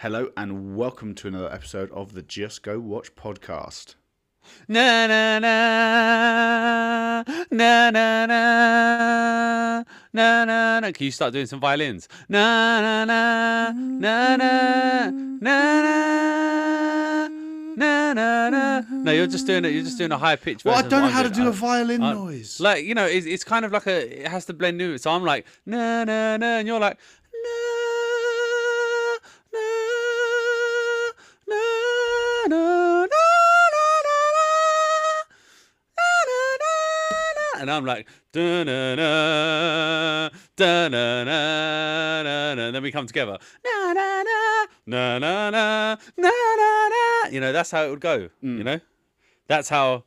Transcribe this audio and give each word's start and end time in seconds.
Hello 0.00 0.28
and 0.36 0.76
welcome 0.76 1.14
to 1.14 1.26
another 1.26 1.50
episode 1.50 1.90
of 1.90 2.12
the 2.12 2.20
Just 2.20 2.62
Go 2.62 2.78
Watch 2.78 3.14
podcast. 3.14 3.94
Na 4.68 5.06
na 5.06 5.38
na 5.38 7.22
na 7.50 7.90
na 7.90 8.26
na 8.26 8.26
na 8.26 9.84
na 10.12 10.80
na. 10.80 10.90
Can 10.92 11.04
you 11.06 11.10
start 11.10 11.32
doing 11.32 11.46
some 11.46 11.60
violins? 11.60 12.08
Na 12.28 12.82
na 12.82 13.04
na 13.06 13.72
na 13.72 14.36
na 14.36 14.36
na 14.36 15.40
na 15.40 17.28
na 17.78 18.12
na 18.12 18.48
na. 18.50 18.80
No, 18.90 19.12
you're 19.12 19.26
just 19.26 19.46
doing 19.46 19.64
it. 19.64 19.72
You're 19.72 19.82
just 19.82 19.96
doing 19.96 20.12
a 20.12 20.18
high 20.18 20.36
pitch. 20.36 20.62
Well, 20.62 20.74
I 20.74 20.82
don't 20.82 21.02
know 21.02 21.08
how 21.08 21.22
to 21.22 21.30
do 21.30 21.48
a 21.48 21.52
violin 21.52 22.02
noise. 22.02 22.60
Like 22.60 22.84
you 22.84 22.94
know, 22.94 23.06
it's, 23.06 23.26
it's 23.26 23.44
kind 23.44 23.64
of 23.64 23.72
like 23.72 23.86
a. 23.86 24.24
It 24.24 24.28
has 24.28 24.44
to 24.44 24.52
blend 24.52 24.82
in. 24.82 24.98
So 24.98 25.10
I'm 25.10 25.24
like 25.24 25.46
na 25.64 26.04
na 26.04 26.36
na, 26.36 26.58
and 26.58 26.68
you're 26.68 26.80
like 26.80 26.98
and 37.68 37.74
I'm 37.74 37.84
like, 37.84 38.08
da 38.32 38.62
na 38.62 38.94
na, 38.94 40.30
da 40.54 40.88
na 40.88 41.24
na 41.24 42.22
na 42.22 42.54
na. 42.54 42.70
Then 42.70 42.82
we 42.82 42.92
come 42.92 43.06
together, 43.06 43.38
na 43.64 43.92
na 43.92 44.22
na, 44.22 44.66
na 44.86 45.18
na 45.18 45.50
na, 45.50 45.96
na 46.16 46.30
na 46.30 46.88
na. 46.88 47.28
You 47.30 47.40
know, 47.40 47.52
that's 47.52 47.70
how 47.72 47.84
it 47.84 47.90
would 47.90 48.00
go. 48.00 48.28
Mm. 48.42 48.58
You 48.58 48.64
know, 48.64 48.80
that's 49.48 49.68
how. 49.68 50.04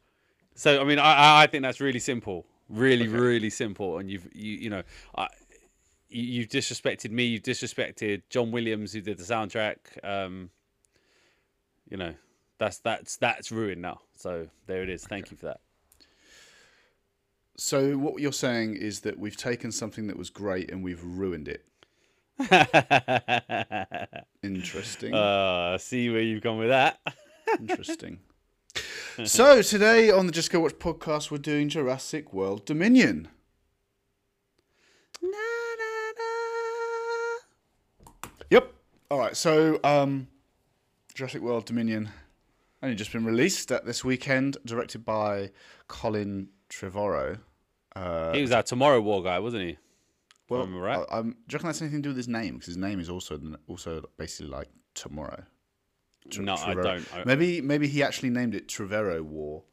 So 0.55 0.81
I 0.81 0.85
mean, 0.85 0.99
I 0.99 1.43
I 1.43 1.47
think 1.47 1.63
that's 1.63 1.81
really 1.81 1.99
simple, 1.99 2.45
really 2.69 3.07
okay. 3.07 3.17
really 3.17 3.49
simple. 3.49 3.97
And 3.97 4.09
you've 4.09 4.27
you 4.33 4.53
you 4.53 4.69
know, 4.69 4.83
I, 5.17 5.27
you've 6.07 6.49
disrespected 6.49 7.11
me. 7.11 7.25
You've 7.25 7.43
disrespected 7.43 8.21
John 8.29 8.51
Williams, 8.51 8.93
who 8.93 9.01
did 9.01 9.17
the 9.17 9.23
soundtrack. 9.23 9.77
Um, 10.03 10.49
you 11.89 11.97
know, 11.97 12.13
that's 12.57 12.79
that's 12.79 13.17
that's 13.17 13.51
ruined 13.51 13.81
now. 13.81 13.99
So 14.15 14.47
there 14.67 14.81
it 14.83 14.89
is. 14.89 15.03
Thank 15.03 15.25
okay. 15.25 15.31
you 15.31 15.37
for 15.37 15.45
that 15.47 15.59
so 17.59 17.97
what 17.97 18.21
you're 18.21 18.31
saying 18.31 18.75
is 18.75 19.01
that 19.01 19.19
we've 19.19 19.35
taken 19.35 19.71
something 19.71 20.07
that 20.07 20.17
was 20.17 20.29
great 20.29 20.71
and 20.71 20.81
we've 20.81 21.03
ruined 21.03 21.49
it. 21.49 21.65
Interesting. 24.41 25.13
uh, 25.13 25.77
see 25.77 26.09
where 26.09 26.21
you've 26.21 26.41
gone 26.41 26.57
with 26.57 26.69
that. 26.69 27.01
Interesting. 27.59 28.19
so 29.25 29.61
today 29.61 30.09
on 30.09 30.25
the 30.25 30.31
Just 30.31 30.51
Go 30.51 30.61
Watch 30.61 30.75
podcast, 30.75 31.31
we're 31.31 31.37
doing 31.37 31.67
Jurassic 31.67 32.31
World 32.31 32.65
Dominion. 32.65 33.27
Na, 35.21 35.29
na, 35.29 36.11
na. 36.17 38.13
Yep. 38.51 38.73
All 39.11 39.19
right. 39.19 39.35
So, 39.35 39.81
um, 39.83 40.29
Jurassic 41.13 41.41
World 41.41 41.65
Dominion 41.65 42.09
only 42.81 42.95
just 42.95 43.11
been 43.11 43.25
released 43.25 43.69
at 43.73 43.85
this 43.85 44.05
weekend, 44.05 44.55
directed 44.63 45.03
by 45.03 45.51
Colin 45.89 46.47
Trevorrow. 46.69 47.39
Uh, 47.95 48.33
He 48.33 48.41
was 48.41 48.51
our 48.51 48.63
Tomorrow 48.63 49.01
War 49.01 49.23
guy, 49.23 49.39
wasn't 49.39 49.63
he? 49.63 49.77
well, 50.49 50.61
remember 50.61 50.81
right. 50.83 51.05
I, 51.11 51.19
I'm, 51.19 51.29
do 51.31 51.35
you 51.37 51.53
reckon 51.53 51.67
that's 51.67 51.81
anything 51.81 51.99
to 52.01 52.03
do 52.03 52.09
with 52.09 52.17
his 52.17 52.27
name? 52.27 52.55
Because 52.55 52.67
his 52.67 52.77
name 52.77 52.99
is 52.99 53.09
also 53.09 53.39
also 53.67 54.09
basically 54.17 54.47
like 54.51 54.67
tomorrow. 54.95 55.43
No, 56.37 56.53
I 56.53 56.57
Trevero- 56.57 56.83
don't. 56.83 57.13
I- 57.15 57.23
Maybe 57.25 57.61
maybe 57.61 57.87
he 57.87 58.03
actually 58.03 58.29
named 58.29 58.53
it 58.55 58.67
Trevero 58.67 59.21
War, 59.23 59.63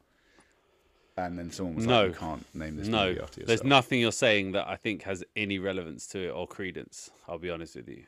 and 1.17 1.37
then 1.37 1.51
someone 1.51 1.75
was 1.75 1.85
No. 1.85 2.03
like, 2.05 2.13
"You 2.13 2.19
can't 2.19 2.55
name 2.55 2.75
this 2.77 2.87
No, 2.87 3.07
movie 3.09 3.19
after 3.21 3.43
there's 3.45 3.63
nothing 3.63 3.99
you're 3.99 4.11
saying 4.11 4.53
that 4.53 4.67
I 4.67 4.75
think 4.75 5.03
has 5.03 5.23
any 5.35 5.59
relevance 5.59 6.07
to 6.07 6.27
it 6.27 6.29
or 6.31 6.47
credence. 6.47 7.11
I'll 7.27 7.37
be 7.39 7.49
honest 7.51 7.75
with 7.75 7.87
you. 7.89 8.05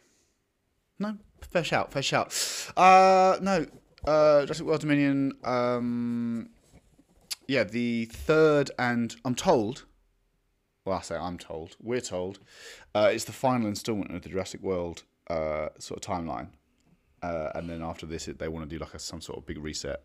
No, 0.97 1.17
fair 1.41 1.63
shout, 1.63 1.91
fair 1.91 2.01
shout. 2.01 2.33
Uh, 2.75 3.37
no, 3.41 3.65
uh, 4.05 4.45
Jurassic 4.45 4.65
World 4.65 4.81
Dominion. 4.81 5.33
Um, 5.43 6.49
yeah, 7.47 7.63
the 7.63 8.05
third 8.05 8.71
and 8.79 9.15
I'm 9.25 9.35
told. 9.35 9.85
Well, 10.89 10.97
I 10.97 11.01
say 11.01 11.17
I'm 11.17 11.37
told. 11.37 11.75
We're 11.79 12.01
told. 12.01 12.39
Uh, 12.95 13.11
it's 13.13 13.25
the 13.25 13.31
final 13.31 13.67
instalment 13.67 14.09
of 14.15 14.23
the 14.23 14.29
Jurassic 14.29 14.63
World 14.63 15.03
uh, 15.29 15.69
sort 15.77 16.03
of 16.03 16.11
timeline, 16.11 16.47
uh, 17.21 17.49
and 17.53 17.69
then 17.69 17.83
after 17.83 18.07
this, 18.07 18.27
it, 18.27 18.39
they 18.39 18.47
want 18.47 18.67
to 18.67 18.75
do 18.75 18.79
like 18.83 18.95
a, 18.95 18.99
some 18.99 19.21
sort 19.21 19.37
of 19.37 19.45
big 19.45 19.59
reset, 19.59 20.01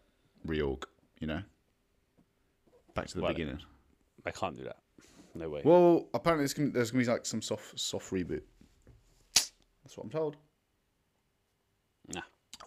reorg. 0.47 0.85
You 1.21 1.29
know, 1.29 1.43
back 2.95 3.07
to 3.07 3.15
the 3.15 3.23
Well, 3.23 3.33
beginning. 3.33 3.63
I 4.27 4.31
can't 4.31 4.59
do 4.59 4.65
that. 4.65 4.77
No 5.35 5.49
way. 5.49 5.63
Well, 5.65 6.07
apparently 6.13 6.43
there's 6.43 6.53
gonna, 6.53 6.69
there's 6.69 6.91
gonna 6.91 7.03
be 7.03 7.11
like 7.11 7.25
some 7.25 7.41
soft 7.41 7.81
soft 7.81 8.13
reboot. 8.13 8.43
That's 9.35 9.97
what 9.97 10.05
I'm 10.05 10.11
told. 10.11 10.37
Nah. 12.15 12.21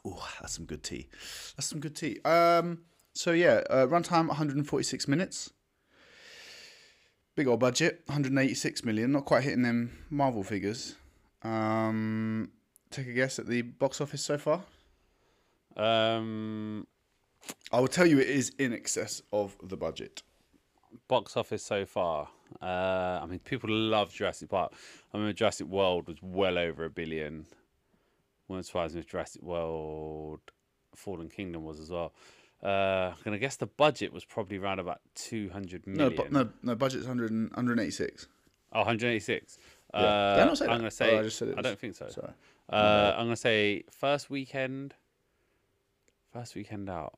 Oh, 0.04 0.28
that's 0.42 0.56
some 0.56 0.66
good 0.66 0.82
tea. 0.82 1.08
That's 1.56 1.68
some 1.68 1.80
good 1.80 1.96
tea. 1.96 2.20
Um, 2.26 2.80
so 3.14 3.34
yeah, 3.34 3.62
uh, 3.70 3.86
runtime 3.86 4.28
146 4.28 5.08
minutes. 5.08 5.52
Big 7.38 7.48
old 7.48 7.60
budget, 7.60 8.02
186 8.08 8.84
million. 8.84 9.12
Not 9.12 9.26
quite 9.26 9.44
hitting 9.44 9.62
them 9.62 9.92
Marvel 10.10 10.42
figures. 10.42 10.96
Um, 11.44 12.50
take 12.90 13.08
a 13.08 13.14
guess 13.14 13.38
at 13.38 13.46
the 13.46 13.62
box 13.62 14.02
office 14.02 14.24
so 14.24 14.40
far. 14.40 14.64
Um, 15.76 16.88
I 17.72 17.80
will 17.80 17.90
tell 17.90 18.08
you, 18.08 18.18
it 18.18 18.28
is 18.28 18.54
in 18.58 18.74
excess 18.74 19.22
of 19.32 19.56
the 19.62 19.78
budget. 19.78 20.24
box 21.08 21.38
office 21.38 21.62
so 21.62 21.86
far. 21.86 22.28
Uh, 22.60 23.20
I 23.22 23.26
mean, 23.28 23.38
people 23.38 23.70
love 23.70 24.12
Jurassic 24.12 24.50
Park. 24.50 24.74
I 25.14 25.20
mean, 25.20 25.36
Jurassic 25.36 25.68
World 25.68 26.08
was 26.08 26.18
well 26.24 26.58
over 26.58 26.86
a 26.86 26.90
billion. 26.90 27.46
Won't 28.48 28.66
surprise 28.66 28.96
me 28.96 29.02
if 29.02 29.08
Jurassic 29.08 29.44
World 29.44 30.40
Fallen 30.96 31.30
Kingdom 31.30 31.64
was 31.66 31.80
as 31.80 31.92
well. 31.92 32.14
Uh, 32.64 33.14
I'm 33.16 33.24
gonna 33.24 33.38
guess 33.38 33.56
the 33.56 33.68
budget 33.68 34.12
was 34.12 34.26
probably 34.26 34.58
around 34.58 34.80
about 34.80 35.00
200 35.16 35.86
million. 35.86 36.10
No, 36.10 36.10
but 36.16 36.32
no, 36.32 36.50
no, 36.64 36.76
budget's 36.76 37.06
100, 37.06 37.32
and- 37.32 37.50
186. 37.52 38.28
Oh, 38.74 38.80
186. 38.80 39.58
Yeah. 39.94 40.00
Uh, 40.00 40.36
Did 40.36 40.42
I 40.42 40.46
not 40.46 40.58
say 40.58 40.66
I'm 40.66 40.70
that? 40.72 40.76
gonna 40.78 40.88
Oh, 40.88 40.90
say. 40.90 41.18
I 41.20 41.24
just 41.24 41.38
said 41.38 41.48
it 41.50 41.54
I 41.54 41.58
was- 41.58 41.64
don't 41.66 41.80
think 41.80 41.96
so. 41.96 42.10
Sorry. 42.10 42.34
Uh, 42.70 43.14
I'm 43.18 43.26
gonna 43.28 43.36
say 43.36 43.84
first 43.92 44.30
weekend. 44.30 44.96
First 46.34 46.56
weekend 46.56 46.90
out. 46.90 47.18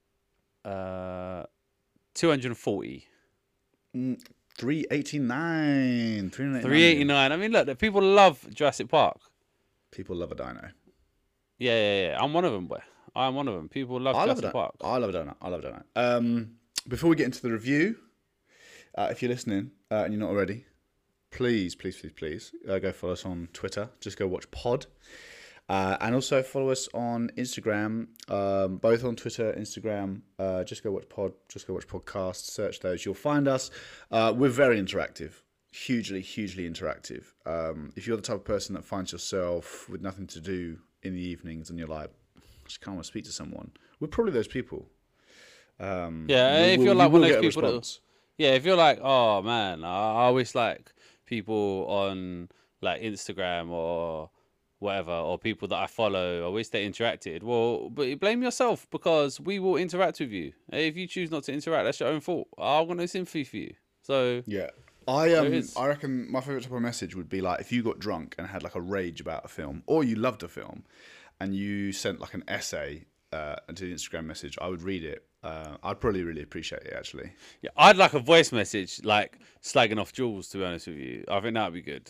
Uh, 0.64 1.46
240. 2.14 3.08
389. 3.94 6.30
389. 6.30 6.62
389. 6.62 7.32
I 7.32 7.36
mean, 7.38 7.52
look, 7.52 7.66
the 7.66 7.76
people 7.76 8.02
love 8.02 8.46
Jurassic 8.54 8.90
Park. 8.90 9.20
People 9.92 10.16
love 10.18 10.32
a 10.32 10.36
dino. 10.36 10.70
Yeah, 11.58 11.74
yeah, 11.76 12.08
yeah. 12.10 12.18
I'm 12.22 12.34
one 12.34 12.46
of 12.46 12.54
them, 12.54 12.68
boy. 12.68 12.80
I'm 13.16 13.36
one 13.36 13.48
of 13.48 13.56
them. 13.56 13.70
People 13.70 14.00
love 14.00 14.16
I 14.16 14.20
love 14.26 14.40
Jurassic 14.40 14.46
donut. 14.46 14.52
Park. 14.54 14.76
I 14.82 14.98
love 14.98 15.10
a 15.10 15.14
donut. 15.14 15.36
I 15.42 15.50
love 15.50 15.64
a 15.64 15.68
donut. 15.68 15.84
Um, 15.96 16.52
before 16.88 17.10
we 17.10 17.16
get 17.16 17.26
into 17.26 17.42
the 17.42 17.52
review, 17.52 17.96
uh, 18.96 19.08
if 19.12 19.22
you're 19.22 19.30
listening 19.30 19.72
uh, 19.92 20.04
and 20.04 20.14
you're 20.14 20.20
not 20.20 20.30
already, 20.30 20.66
please, 21.32 21.76
please, 21.76 21.98
please, 21.98 22.12
please 22.14 22.52
uh, 22.68 22.80
go 22.80 22.92
follow 22.92 23.14
us 23.14 23.26
on 23.26 23.50
Twitter. 23.54 23.90
Just 24.00 24.18
go 24.18 24.28
watch 24.28 24.50
Pod. 24.52 24.86
Uh, 25.70 25.96
and 26.02 26.16
also 26.16 26.42
follow 26.42 26.72
us 26.72 26.90
on 26.96 27.30
Instagram, 27.38 28.08
um, 28.28 28.78
both 28.78 29.04
on 29.04 29.16
Twitter, 29.16 29.54
Instagram. 29.54 30.22
Uh, 30.40 30.64
just 30.64 30.84
go 30.84 30.90
watch 30.92 31.08
Pod, 31.10 31.32
just 31.48 31.68
go 31.68 31.76
watch 31.76 31.88
podcast. 31.88 32.50
Search 32.50 32.80
those, 32.80 33.06
you'll 33.06 33.14
find 33.14 33.48
us. 33.48 33.70
Uh, 34.10 34.34
we're 34.36 34.50
very 34.50 34.82
interactive, 34.82 35.34
hugely, 35.72 36.22
hugely 36.22 36.68
interactive. 36.68 37.26
Um, 37.46 37.94
if 37.96 38.08
you're 38.08 38.18
the 38.18 38.24
type 38.24 38.38
of 38.38 38.46
person 38.46 38.74
that 38.74 38.84
finds 38.84 39.12
yourself 39.12 39.88
with 39.88 40.02
nothing 40.02 40.26
to 40.28 40.42
do 40.42 40.80
in 41.04 41.14
the 41.14 41.22
evenings 41.22 41.70
and 41.70 41.78
you're 41.78 41.88
like, 41.88 42.10
just 42.70 42.82
can't 42.82 42.96
want 42.96 43.04
to 43.06 43.08
speak 43.08 43.26
to 43.26 43.32
someone, 43.32 43.72
we're 44.00 44.08
probably 44.08 44.32
those 44.34 44.48
people. 44.48 44.88
Um, 45.80 46.26
Yeah, 46.30 46.58
we 46.62 46.64
if 46.74 46.78
you're 46.80 46.88
you 46.88 46.94
like 46.94 47.12
one 47.12 47.24
of 47.24 47.30
those 47.30 47.42
people 47.56 47.72
that- 47.72 48.00
Yeah, 48.38 48.52
if 48.54 48.66
you're 48.66 48.76
like, 48.78 49.00
oh 49.02 49.42
man, 49.42 49.84
I, 49.84 50.28
I 50.28 50.30
wish 50.30 50.56
like 50.56 50.92
people 51.26 51.86
on 51.88 52.50
like 52.82 53.02
Instagram 53.02 53.70
or 53.70 54.30
whatever, 54.80 55.12
or 55.12 55.38
people 55.38 55.68
that 55.68 55.76
I 55.78 55.88
follow, 55.88 56.46
I 56.46 56.50
wish 56.50 56.70
they 56.70 56.88
interacted. 56.88 57.44
Well, 57.44 57.90
but 57.90 58.18
blame 58.20 58.42
yourself 58.42 58.88
because 58.92 59.40
we 59.40 59.60
will 59.60 59.76
interact 59.76 60.20
with 60.22 60.32
you. 60.32 60.54
If 60.72 60.96
you 60.96 61.06
choose 61.08 61.30
not 61.32 61.44
to 61.44 61.54
interact, 61.54 61.86
that's 61.86 62.00
your 62.00 62.10
own 62.10 62.22
fault. 62.22 62.48
I'm 62.58 62.88
gonna 62.88 63.08
sympathy 63.08 63.44
for 63.44 63.58
you. 63.58 63.74
So 64.02 64.44
Yeah. 64.48 64.70
I 65.08 65.34
um. 65.34 65.62
I 65.76 65.88
reckon 65.88 66.32
my 66.32 66.40
favorite 66.40 66.64
type 66.64 66.72
of 66.72 66.82
message 66.82 67.16
would 67.16 67.30
be 67.30 67.42
like 67.42 67.60
if 67.62 67.72
you 67.72 67.82
got 67.84 67.98
drunk 68.00 68.36
and 68.38 68.48
had 68.48 68.64
like 68.64 68.76
a 68.76 68.82
rage 68.82 69.20
about 69.22 69.44
a 69.44 69.48
film, 69.48 69.82
or 69.88 70.04
you 70.04 70.16
loved 70.16 70.44
a 70.44 70.48
film, 70.48 70.84
and 71.40 71.56
you 71.56 71.92
sent 71.92 72.20
like 72.20 72.34
an 72.34 72.44
essay 72.48 73.06
uh, 73.32 73.56
to 73.74 73.86
the 73.86 73.94
Instagram 73.94 74.26
message, 74.26 74.58
I 74.62 74.68
would 74.68 74.82
read 74.82 75.04
it. 75.04 75.24
Uh, 75.44 75.78
I'd 75.84 76.00
probably 76.02 76.24
really 76.24 76.42
appreciate 76.42 76.84
it 76.84 76.94
actually. 76.98 77.32
yeah, 77.62 77.70
I'd 77.78 77.96
like 77.98 78.14
a 78.14 78.20
voice 78.20 78.52
message 78.52 79.02
like 79.06 79.40
slagging 79.64 80.00
off 80.00 80.12
Jules. 80.12 80.50
To 80.50 80.58
be 80.58 80.66
honest 80.66 80.88
with 80.88 80.98
you, 80.98 81.24
I 81.30 81.40
think 81.40 81.54
that'd 81.56 81.74
be 81.74 81.82
good. 81.82 82.10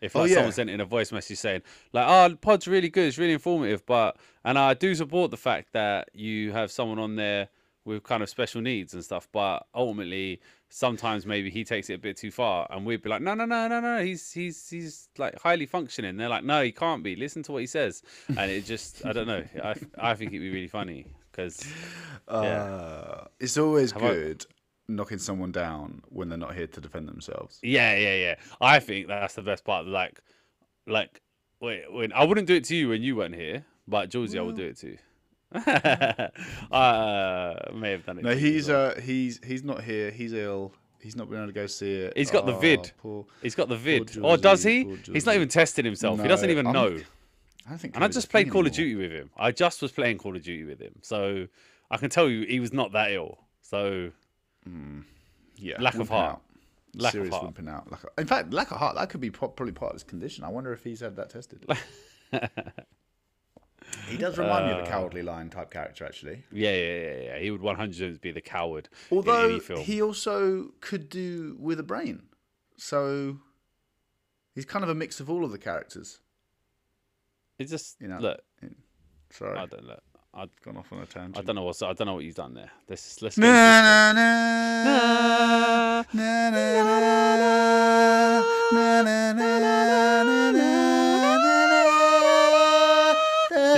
If 0.00 0.14
Oh, 0.16 0.20
like 0.20 0.30
yeah. 0.30 0.36
someone 0.36 0.52
sent 0.52 0.70
in 0.70 0.80
a 0.80 0.84
voice 0.84 1.12
message 1.12 1.38
saying 1.38 1.62
like, 1.92 2.06
"Oh, 2.08 2.34
pod's 2.36 2.66
really 2.68 2.88
good, 2.88 3.06
it's 3.08 3.18
really 3.18 3.32
informative," 3.32 3.84
but 3.86 4.16
and 4.44 4.58
I 4.58 4.74
do 4.74 4.94
support 4.94 5.30
the 5.30 5.36
fact 5.36 5.72
that 5.72 6.08
you 6.14 6.52
have 6.52 6.70
someone 6.72 6.98
on 6.98 7.16
there 7.16 7.48
with 7.84 8.02
kind 8.02 8.22
of 8.22 8.28
special 8.28 8.60
needs 8.60 8.92
and 8.94 9.02
stuff, 9.04 9.28
but 9.32 9.66
ultimately 9.74 10.40
sometimes 10.70 11.24
maybe 11.26 11.50
he 11.50 11.64
takes 11.64 11.88
it 11.90 11.94
a 11.94 11.98
bit 11.98 12.16
too 12.16 12.30
far, 12.30 12.66
and 12.70 12.84
we'd 12.86 13.02
be 13.02 13.08
like, 13.08 13.22
no, 13.22 13.34
no, 13.34 13.44
no, 13.44 13.68
no, 13.68 13.80
no, 13.80 14.02
he's 14.04 14.30
he's 14.32 14.68
he's 14.68 15.08
like 15.18 15.40
highly 15.40 15.66
functioning. 15.66 16.16
They're 16.16 16.28
like, 16.28 16.44
no, 16.44 16.62
he 16.62 16.72
can't 16.72 17.02
be. 17.02 17.16
Listen 17.16 17.42
to 17.44 17.52
what 17.52 17.60
he 17.60 17.66
says, 17.66 18.02
and 18.28 18.50
it 18.50 18.64
just, 18.64 19.04
I 19.06 19.12
don't 19.12 19.26
know. 19.26 19.44
I 19.62 19.74
I 19.98 20.14
think 20.14 20.30
it'd 20.32 20.40
be 20.42 20.50
really 20.50 20.68
funny 20.68 21.06
because 21.30 21.66
Uh, 22.26 23.24
it's 23.40 23.56
always 23.56 23.92
How 23.92 23.98
about- 24.00 24.12
good 24.14 24.46
knocking 24.90 25.18
someone 25.18 25.52
down 25.52 26.02
when 26.08 26.28
they're 26.30 26.38
not 26.38 26.54
here 26.54 26.66
to 26.66 26.80
defend 26.80 27.06
themselves. 27.08 27.58
yeah, 27.62 27.94
yeah, 27.96 28.14
yeah. 28.14 28.34
I 28.60 28.78
think 28.80 29.06
that's 29.06 29.34
the 29.34 29.42
best 29.42 29.62
part. 29.64 29.86
Like, 29.86 30.20
like, 30.86 31.20
wait, 31.60 31.92
when 31.92 32.10
I 32.14 32.24
wouldn't 32.24 32.46
do 32.46 32.54
it 32.54 32.64
to 32.64 32.76
you 32.76 32.88
when 32.88 33.02
you 33.02 33.14
weren't 33.16 33.34
here, 33.34 33.64
but 33.86 34.08
Georgie, 34.08 34.38
I 34.38 34.42
would 34.42 34.56
do 34.56 34.64
it 34.64 34.78
to. 34.78 34.88
you. 34.88 34.98
uh, 36.72 37.54
may 37.74 37.90
have 37.92 38.04
done 38.04 38.18
it. 38.18 38.24
No, 38.24 38.34
to 38.34 38.40
you 38.40 38.46
as 38.48 38.52
he's 38.54 38.68
well. 38.68 38.90
uh 38.96 39.00
he's 39.00 39.40
he's 39.44 39.62
not 39.64 39.82
here. 39.82 40.10
He's 40.10 40.32
ill. 40.32 40.72
He's 41.00 41.14
not 41.16 41.28
been 41.30 41.38
able 41.38 41.46
to 41.48 41.52
go 41.52 41.66
see 41.66 41.92
it. 41.94 42.12
He's 42.16 42.30
got 42.30 42.44
the 42.44 42.54
Oh, 42.54 42.58
vid. 42.58 42.92
Poor. 42.98 43.24
He's 43.40 43.54
got 43.54 43.68
the 43.68 43.76
vid. 43.76 44.18
Or 44.20 44.36
does 44.36 44.64
he? 44.64 44.96
He's 45.12 45.24
not 45.26 45.36
even 45.36 45.48
testing 45.48 45.84
himself. 45.84 46.20
he 46.20 46.26
doesn't 46.28 46.50
even 46.50 46.66
I'm- 46.66 46.74
know. 46.74 46.98
I 47.66 47.70
don't 47.70 47.78
think. 47.78 47.94
And 47.94 48.02
I 48.04 48.08
just 48.08 48.30
played 48.30 48.50
Call 48.50 48.66
of. 48.66 48.72
Duty 48.72 48.94
with 48.94 49.12
him. 49.12 49.30
I 49.36 49.52
just 49.52 49.80
was 49.82 49.92
playing 49.92 50.18
Call 50.18 50.34
of 50.34 50.42
Duty 50.42 50.64
with 50.64 50.80
him. 50.80 50.94
So 51.02 51.46
I 51.90 51.96
can 51.98 52.10
tell 52.10 52.28
you 52.28 52.46
he 52.46 52.60
was 52.60 52.72
not 52.72 52.92
that 52.92 53.12
ill. 53.12 53.38
So 53.62 54.10
Yeah, 55.56 55.80
Lack 55.80 55.94
of 55.96 56.08
heart. 56.08 56.32
out. 56.36 56.42
Lack 56.94 57.14
of 57.14 57.28
heart. 57.28 57.54
wimping 57.54 57.68
out. 57.68 57.90
Lack 57.92 58.04
of, 58.04 58.10
in 58.18 58.26
fact, 58.26 58.52
lack 58.52 58.70
of 58.70 58.78
heart. 58.78 58.96
That 58.96 59.08
could 59.10 59.20
be 59.20 59.30
probably 59.30 59.72
part 59.72 59.90
of 59.90 59.96
his 59.96 60.02
condition. 60.04 60.44
I 60.44 60.48
wonder 60.48 60.72
if 60.72 60.82
he's 60.82 61.00
had 61.00 61.14
that 61.16 61.30
tested. 61.30 61.64
he 64.08 64.16
does 64.16 64.38
remind 64.38 64.66
me 64.66 64.72
of 64.72 64.78
Uh, 64.78 64.82
a 64.84 64.86
cowardly 64.86 65.22
lion 65.22 65.50
type 65.50 65.70
character, 65.70 66.04
actually. 66.04 66.44
yeah, 66.52 66.74
yeah, 66.74 66.98
yeah, 66.98 67.20
yeah. 67.22 67.38
He 67.38 67.50
would 67.50 67.60
100% 67.62 68.20
be 68.20 68.30
the 68.32 68.40
coward 68.40 68.88
Although 69.10 69.58
he 69.60 70.00
also 70.02 70.70
could 70.80 71.08
do 71.08 71.56
with 71.58 71.78
a 71.80 71.82
brain, 71.82 72.22
so 72.76 73.38
he's 74.54 74.64
kind 74.64 74.82
of 74.82 74.88
a 74.88 74.94
mix 74.94 75.20
of 75.20 75.28
all 75.30 75.44
of 75.44 75.50
the 75.52 75.58
characters. 75.58 76.20
It's 77.58 77.70
just 77.70 78.00
You 78.00 78.08
know, 78.08 78.18
look. 78.18 78.40
Sorry, 79.30 79.58
I 79.58 79.66
don't 79.66 79.84
look. 79.84 80.02
I've 80.32 80.54
gone 80.62 80.76
off 80.76 80.92
on 80.92 81.00
a 81.00 81.06
tangent. 81.06 81.36
I 81.38 81.42
don't 81.42 81.56
know 81.56 81.64
what's 81.64 81.82
I 81.82 81.92
don't 81.92 82.06
know 82.06 82.14
what 82.14 82.24
you've 82.24 82.34
done 82.36 82.54
there. 82.54 82.70
Let's 82.88 83.20
let's 83.22 83.36
get 83.36 83.42
Na, 83.42 84.10
into 84.10 84.20
na, 84.20 86.02
this 86.04 86.14
na, 86.14 86.50
na, 86.50 86.50
na, 86.50 88.42
na, 88.72 89.02
na, 89.02 89.02
na, 89.02 89.32
na, 89.32 90.22
na, 90.24 90.52
na, 90.52 90.77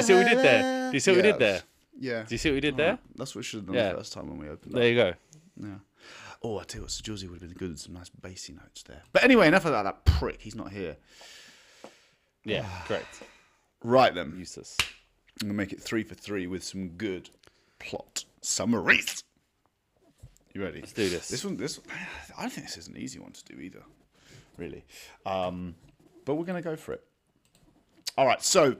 you 0.00 0.06
see 0.06 0.14
what 0.14 0.24
we 0.24 0.30
did 0.34 0.38
there? 0.44 0.90
Do 0.90 0.96
you 0.96 1.00
see 1.00 1.10
what 1.10 1.16
we 1.16 1.22
Yeah, 1.26 1.32
did 1.32 1.40
there? 1.40 1.62
Yeah. 1.98 2.22
Do 2.22 2.34
you 2.34 2.38
see 2.38 2.48
what 2.50 2.54
we 2.54 2.60
did 2.60 2.76
there? 2.76 2.98
That's 3.16 3.34
what 3.34 3.40
we 3.40 3.42
should 3.44 3.58
have 3.58 3.66
done 3.66 3.74
Yeah. 3.76 3.90
the 3.90 3.98
first 3.98 4.12
time 4.12 4.28
when 4.28 4.38
we 4.38 4.48
opened 4.48 4.74
There 4.74 4.82
up. 4.82 4.88
you 4.88 4.94
go. 4.96 5.68
Yeah. 5.68 5.78
Oh, 6.42 6.58
I 6.58 6.64
tell 6.64 6.78
you 6.78 6.82
what, 6.84 6.90
Sir 6.90 7.02
Josie 7.02 7.26
would 7.28 7.40
have 7.42 7.50
been 7.50 7.58
good 7.58 7.70
with 7.70 7.80
some 7.80 7.92
nice 7.92 8.08
bassy 8.08 8.54
notes 8.54 8.82
there. 8.84 9.02
But 9.12 9.24
anyway, 9.24 9.46
enough 9.48 9.66
of 9.66 9.72
that. 9.72 9.82
That 9.82 10.04
prick, 10.06 10.40
he's 10.40 10.54
not 10.54 10.72
here. 10.72 10.96
Yeah, 12.44 12.66
correct. 12.86 13.22
Right 13.84 14.14
then, 14.14 14.34
Useless. 14.38 14.76
I'm 15.42 15.48
gonna 15.48 15.54
make 15.54 15.72
it 15.72 15.80
three 15.80 16.02
for 16.02 16.14
three 16.14 16.46
with 16.46 16.64
some 16.64 16.88
good 16.90 17.30
plot 17.78 18.24
summaries. 18.42 19.22
You 20.54 20.62
ready? 20.62 20.80
Let's 20.80 20.92
do 20.92 21.08
this. 21.08 21.28
This 21.28 21.44
one, 21.44 21.56
this 21.56 21.78
I 22.36 22.42
don't 22.42 22.50
think 22.52 22.66
this 22.66 22.76
is 22.76 22.88
an 22.88 22.96
easy 22.96 23.18
one 23.18 23.32
to 23.32 23.44
do 23.44 23.60
either, 23.60 23.82
really. 24.56 24.84
Um, 25.24 25.74
but 26.24 26.34
we're 26.34 26.44
gonna 26.44 26.60
go 26.62 26.76
for 26.76 26.92
it. 26.92 27.04
All 28.18 28.26
right, 28.26 28.42
so 28.42 28.76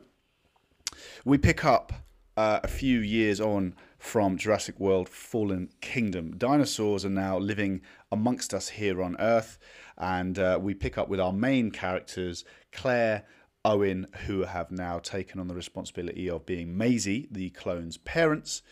we 1.25 1.38
pick 1.38 1.64
up 1.64 1.92
uh, 2.37 2.60
a 2.62 2.69
few 2.69 3.00
years 3.00 3.40
on 3.40 3.75
from 3.98 4.37
Jurassic 4.38 4.81
World 4.81 5.08
Fallen 5.08 5.69
Kingdom. 5.81 6.37
Dinosaurs 6.37 7.04
are 7.04 7.10
now 7.10 7.38
living 7.38 7.82
amongst 8.10 8.54
us 8.54 8.69
here 8.70 9.02
on 9.02 9.16
Earth, 9.20 9.58
and 9.98 10.38
uh, 10.38 10.58
we 10.60 10.75
pick 10.75 10.96
up 10.96 11.08
with 11.08 11.20
our 11.20 11.32
main 11.32 11.70
characters, 11.70 12.44
Claire, 12.72 13.25
Owen, 13.64 14.06
who 14.26 14.44
have 14.44 14.70
now 14.70 14.98
taken 14.98 15.38
on 15.38 15.48
the 15.48 15.54
responsibility 15.54 16.31
of 16.31 16.46
being 16.46 16.76
Maisie, 16.76 17.28
the 17.31 17.50
clone's 17.50 17.98
parents. 17.98 18.62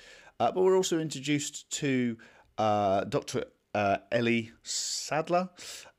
Uh, 0.41 0.51
but 0.51 0.63
we're 0.63 0.77
also 0.77 0.99
introduced 0.99 1.71
to 1.73 2.17
uh, 2.57 3.05
Dr. 3.05 3.45
Uh, 3.75 3.99
Ellie 4.11 4.53
Sadler, 4.63 5.51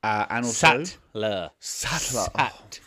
uh, 0.02 0.26
and 0.30 0.46
also 0.46 0.84
Sattler. 0.84 1.52
Sadler. 1.60 2.28
Sat. 2.36 2.80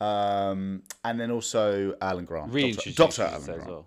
Um, 0.00 0.82
and 1.04 1.18
then 1.18 1.30
also 1.30 1.96
Alan 2.00 2.24
Grant. 2.24 2.48
Dr. 2.48 2.56
Reintroduced. 2.56 2.96
Dr. 2.96 3.22
you 3.22 3.28
Alan 3.28 3.40
said 3.40 3.50
as 3.50 3.64
Grant. 3.64 3.70
well. 3.70 3.86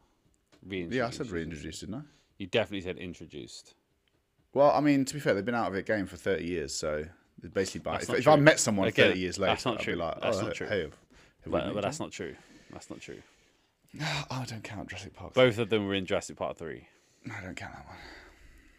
Yeah, 0.68 1.08
I 1.08 1.10
said 1.10 1.30
reintroduced, 1.30 1.82
didn't 1.82 1.96
I? 1.96 2.02
You 2.38 2.48
definitely 2.48 2.82
said 2.82 2.98
introduced. 2.98 3.76
Well, 4.54 4.72
I 4.72 4.82
mean, 4.82 5.06
to 5.06 5.14
be 5.14 5.20
fair, 5.20 5.34
they've 5.34 5.46
been 5.46 5.56
out 5.56 5.68
of 5.68 5.74
the 5.74 5.82
game 5.82 6.06
for 6.06 6.18
30 6.18 6.44
years, 6.44 6.74
so 6.74 7.06
it's 7.38 7.54
basically 7.54 7.82
by, 7.82 7.98
if, 7.98 8.10
if 8.10 8.28
I 8.28 8.36
met 8.36 8.60
someone 8.60 8.88
Again, 8.88 9.10
30 9.10 9.20
years 9.20 9.40
later, 9.40 9.52
that's 9.52 9.66
not 9.66 9.76
I'd 9.76 9.82
true. 9.82 9.94
be 9.94 10.00
like, 10.00 10.22
That's 10.22 10.38
oh, 10.38 10.42
not 10.42 10.56
true. 10.56 10.68
Hey, 10.68 10.82
have, 10.82 10.96
have 11.44 11.52
But, 11.52 11.74
but 11.74 11.82
that's 11.82 12.00
not 12.00 12.12
true. 12.12 12.36
That's 12.72 12.90
not 12.90 13.00
true. 13.00 13.22
Oh, 14.02 14.26
I 14.32 14.46
don't 14.46 14.64
count 14.64 14.90
Jurassic 14.90 15.14
Park. 15.14 15.34
Both 15.34 15.58
of 15.60 15.70
them 15.70 15.88
were 15.88 15.94
in 15.94 16.06
Jurassic 16.06 16.38
Park 16.38 16.58
3. 16.58 16.88
I 17.26 17.42
don't 17.42 17.56
count 17.56 17.74
that 17.74 17.86
one. 17.86 17.98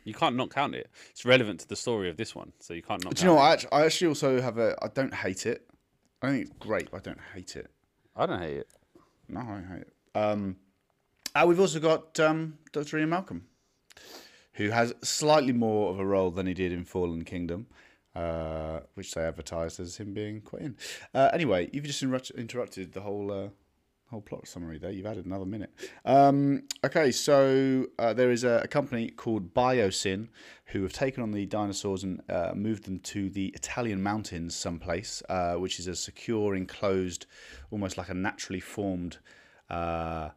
You 0.05 0.15
can't 0.15 0.35
not 0.35 0.51
count 0.51 0.75
it. 0.75 0.91
It's 1.11 1.25
relevant 1.25 1.61
to 1.61 1.69
the 1.69 1.77
story 1.77 2.09
of 2.09 2.17
this 2.17 2.35
one, 2.35 2.53
so 2.59 2.75
you 2.75 2.83
can't 2.83 3.05
not 3.05 3.15
Do 3.15 3.23
you 3.23 3.29
know 3.29 3.35
what? 3.35 3.43
I 3.43 3.53
actually, 3.53 3.73
I 3.73 3.85
actually 3.85 4.09
also 4.09 4.41
have 4.41 4.59
a. 4.59 4.75
I 4.83 4.89
don't 4.89 5.13
hate 5.13 5.45
it. 5.45 5.70
I 6.23 6.29
think 6.31 6.43
it's 6.43 6.59
great, 6.59 6.91
but 6.91 6.99
I 6.99 7.01
don't 7.01 7.21
hate 7.35 7.57
it. 7.57 7.71
I 8.17 8.27
don't 8.27 8.41
hate 8.41 8.59
it. 8.59 8.69
No, 9.29 9.41
I 9.41 9.45
don't 9.45 9.69
hate 9.69 9.81
it. 9.83 9.93
Um, 10.15 10.57
uh, 11.35 11.45
we've 11.47 11.61
also 11.61 11.81
got 11.81 12.19
um, 12.21 12.59
Dr. 12.73 12.99
Ian 12.99 13.11
Malcolm, 13.11 13.47
who 14.55 14.71
has 14.71 14.95
slightly 15.03 15.53
more 15.53 15.91
of 15.91 15.99
a 15.99 16.05
role 16.05 16.31
than 16.31 16.47
he 16.47 16.55
did 16.55 16.73
in 16.73 16.85
Fallen 16.85 17.25
Kingdom, 17.25 17.67
uh, 18.15 18.81
which 18.95 19.15
they 19.15 19.23
advertised 19.23 19.79
as 19.81 19.97
him 19.97 20.13
being 20.13 20.41
quite 20.41 20.63
in. 20.63 20.77
Uh, 21.15 21.31
anyway, 21.33 21.71
you've 21.73 21.85
just 21.85 22.03
interrupt- 22.03 22.31
interrupted 22.31 22.93
the 22.93 23.01
whole 23.01 23.31
uh, 23.33 23.49
whole 24.11 24.21
plot 24.21 24.47
summary 24.47 24.77
there. 24.77 24.91
You've 24.91 25.07
added 25.07 25.25
another 25.25 25.47
minute. 25.47 25.71
Um, 26.05 26.65
okay, 26.85 27.13
so 27.13 27.87
uh, 27.99 28.13
there 28.13 28.33
is 28.33 28.43
a, 28.43 28.63
a 28.65 28.69
company 28.69 29.09
called 29.09 29.55
Biosyn 29.55 30.29
who 30.67 30.83
have 30.83 30.93
taken 30.93 31.23
on 31.23 31.31
the 31.31 31.47
dinosaurs 31.47 32.03
and 32.03 32.21
uh, 32.29 32.53
moved 32.57 32.85
them 32.85 32.99
to 32.99 33.31
the 33.31 33.47
Italian 33.49 34.03
mountains 34.03 34.57
someplace, 34.57 35.23
uh, 35.29 35.55
which 35.55 35.79
is 35.79 35.87
a 35.87 35.95
secure, 35.95 36.57
enclosed, 36.57 37.27
almost 37.71 37.97
like 37.97 38.09
a 38.09 38.15
naturally 38.15 38.59
formed 38.59 39.19
uh, 39.69 40.31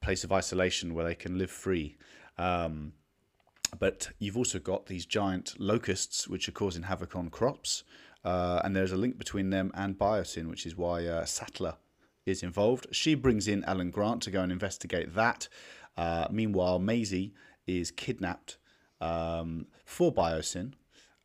place 0.00 0.24
of 0.24 0.32
isolation 0.32 0.94
where 0.94 1.04
they 1.04 1.14
can 1.14 1.36
live 1.36 1.50
free. 1.50 1.98
Um, 2.38 2.94
but 3.78 4.08
you've 4.18 4.38
also 4.38 4.58
got 4.58 4.86
these 4.86 5.04
giant 5.04 5.54
locusts 5.58 6.26
which 6.26 6.48
are 6.48 6.52
causing 6.52 6.84
havoc 6.84 7.14
on 7.14 7.28
crops, 7.28 7.84
uh, 8.24 8.62
and 8.64 8.74
there's 8.74 8.92
a 8.92 8.96
link 8.96 9.18
between 9.18 9.50
them 9.50 9.70
and 9.74 9.98
Biosyn, 9.98 10.48
which 10.48 10.64
is 10.64 10.78
why 10.78 11.04
uh, 11.04 11.26
Sattler 11.26 11.74
is 12.28 12.42
involved. 12.42 12.86
She 12.92 13.14
brings 13.14 13.48
in 13.48 13.64
Alan 13.64 13.90
Grant 13.90 14.22
to 14.22 14.30
go 14.30 14.42
and 14.42 14.52
investigate 14.52 15.14
that. 15.14 15.48
Uh, 15.96 16.28
meanwhile, 16.30 16.78
Maisie 16.78 17.34
is 17.66 17.90
kidnapped 17.90 18.58
um, 19.00 19.66
for 19.84 20.12
Biosyn, 20.12 20.72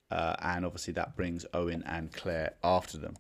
uh, 0.10 0.36
and 0.40 0.66
obviously 0.66 0.94
that 0.94 1.16
brings 1.16 1.46
Owen 1.54 1.84
and 1.86 2.12
Claire 2.12 2.54
after 2.64 2.98
them. 2.98 3.16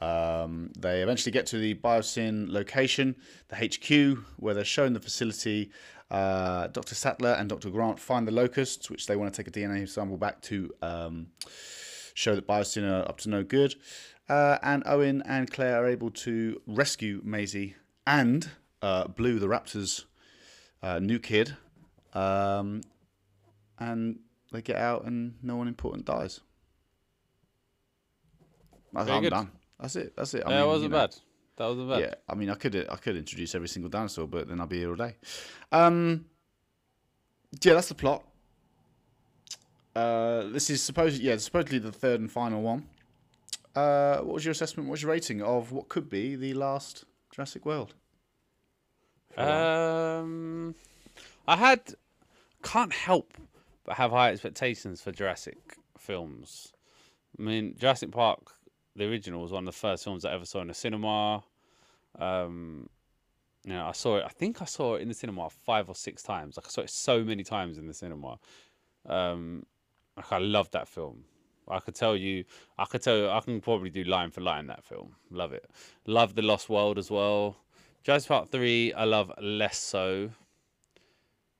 Um, 0.00 0.70
they 0.78 1.02
eventually 1.02 1.32
get 1.32 1.46
to 1.46 1.58
the 1.58 1.74
Biosyn 1.74 2.48
location, 2.48 3.16
the 3.48 3.56
HQ, 3.56 4.24
where 4.36 4.54
they're 4.54 4.64
shown 4.64 4.92
the 4.92 5.00
facility. 5.00 5.70
Uh, 6.10 6.68
Dr. 6.68 6.94
Sattler 6.94 7.32
and 7.32 7.48
Dr. 7.48 7.70
Grant 7.70 7.98
find 7.98 8.26
the 8.26 8.32
locusts, 8.32 8.90
which 8.90 9.06
they 9.06 9.16
want 9.16 9.32
to 9.32 9.42
take 9.42 9.54
a 9.54 9.58
DNA 9.58 9.88
sample 9.88 10.16
back 10.16 10.40
to 10.42 10.72
um, 10.80 11.26
show 12.14 12.34
that 12.34 12.46
Biosyn 12.46 12.88
are 12.88 13.08
up 13.08 13.18
to 13.18 13.28
no 13.28 13.42
good. 13.42 13.74
Uh, 14.28 14.58
and 14.62 14.82
Owen 14.86 15.22
and 15.26 15.50
Claire 15.50 15.82
are 15.82 15.86
able 15.86 16.10
to 16.10 16.60
rescue 16.66 17.20
Maisie 17.24 17.76
and 18.06 18.50
uh, 18.82 19.08
Blue, 19.08 19.38
the 19.38 19.46
Raptor's 19.46 20.06
uh, 20.82 20.98
new 20.98 21.18
kid. 21.18 21.56
Um, 22.12 22.82
and 23.78 24.18
they 24.52 24.62
get 24.62 24.76
out, 24.76 25.04
and 25.04 25.34
no 25.42 25.56
one 25.56 25.68
important 25.68 26.04
dies. 26.04 26.40
Very 28.92 29.10
I'm 29.10 29.22
good. 29.22 29.30
done. 29.30 29.50
That's 29.80 29.96
it. 29.96 30.14
That's 30.16 30.34
it. 30.34 30.42
I 30.44 30.50
that 30.50 30.58
mean, 30.60 30.66
wasn't 30.66 30.82
you 30.84 30.88
know, 30.90 30.96
bad. 30.96 31.16
That 31.56 31.66
wasn't 31.66 31.88
bad. 31.88 32.00
Yeah, 32.00 32.14
I 32.28 32.34
mean, 32.34 32.50
I 32.50 32.54
could 32.54 32.86
I 32.90 32.96
could 32.96 33.16
introduce 33.16 33.54
every 33.54 33.68
single 33.68 33.90
dinosaur, 33.90 34.26
but 34.26 34.48
then 34.48 34.60
I'd 34.60 34.68
be 34.68 34.78
here 34.78 34.90
all 34.90 34.96
day. 34.96 35.16
Um, 35.70 36.26
yeah, 37.62 37.74
that's 37.74 37.88
the 37.88 37.94
plot. 37.94 38.24
Uh, 39.94 40.44
this 40.48 40.70
is 40.70 40.82
supposed 40.82 41.20
yeah 41.20 41.36
supposedly 41.36 41.78
the 41.78 41.92
third 41.92 42.20
and 42.20 42.30
final 42.30 42.62
one. 42.62 42.86
Uh, 43.74 44.18
what 44.18 44.34
was 44.34 44.44
your 44.44 44.52
assessment? 44.52 44.88
What 44.88 44.92
was 44.92 45.02
your 45.02 45.12
rating 45.12 45.42
of 45.42 45.72
what 45.72 45.88
could 45.88 46.08
be 46.08 46.36
the 46.36 46.54
last 46.54 47.04
Jurassic 47.30 47.64
World? 47.64 47.94
Um, 49.36 50.74
I 51.46 51.56
had 51.56 51.94
can't 52.62 52.92
help 52.92 53.34
but 53.84 53.96
have 53.96 54.10
high 54.10 54.30
expectations 54.30 55.00
for 55.00 55.12
Jurassic 55.12 55.76
films. 55.96 56.72
I 57.38 57.42
mean, 57.42 57.76
Jurassic 57.78 58.10
Park, 58.10 58.52
the 58.96 59.04
original, 59.04 59.42
was 59.42 59.52
one 59.52 59.66
of 59.66 59.74
the 59.74 59.78
first 59.78 60.04
films 60.04 60.24
I 60.24 60.34
ever 60.34 60.44
saw 60.44 60.60
in 60.60 60.70
a 60.70 60.74
cinema. 60.74 61.44
Um, 62.18 62.88
you 63.64 63.72
know, 63.72 63.86
I 63.86 63.92
saw 63.92 64.16
it. 64.16 64.24
I 64.24 64.28
think 64.28 64.60
I 64.60 64.64
saw 64.64 64.96
it 64.96 65.02
in 65.02 65.08
the 65.08 65.14
cinema 65.14 65.48
five 65.50 65.88
or 65.88 65.94
six 65.94 66.22
times. 66.22 66.56
Like 66.56 66.66
I 66.66 66.70
saw 66.70 66.80
it 66.82 66.90
so 66.90 67.22
many 67.22 67.44
times 67.44 67.78
in 67.78 67.86
the 67.86 67.94
cinema. 67.94 68.38
Um, 69.06 69.64
like 70.16 70.32
I 70.32 70.38
love 70.38 70.70
that 70.72 70.88
film. 70.88 71.24
I 71.70 71.80
could 71.80 71.94
tell 71.94 72.16
you, 72.16 72.44
I 72.78 72.84
could 72.84 73.02
tell 73.02 73.16
you, 73.16 73.28
I 73.28 73.40
can 73.40 73.60
probably 73.60 73.90
do 73.90 74.04
line 74.04 74.30
for 74.30 74.40
line 74.40 74.66
that 74.68 74.84
film. 74.84 75.16
Love 75.30 75.52
it. 75.52 75.68
Love 76.06 76.34
the 76.34 76.42
Lost 76.42 76.68
World 76.68 76.98
as 76.98 77.10
well. 77.10 77.56
Jurassic 78.02 78.28
Park 78.28 78.50
three, 78.50 78.92
I 78.92 79.04
love 79.04 79.32
less 79.40 79.78
so. 79.78 80.30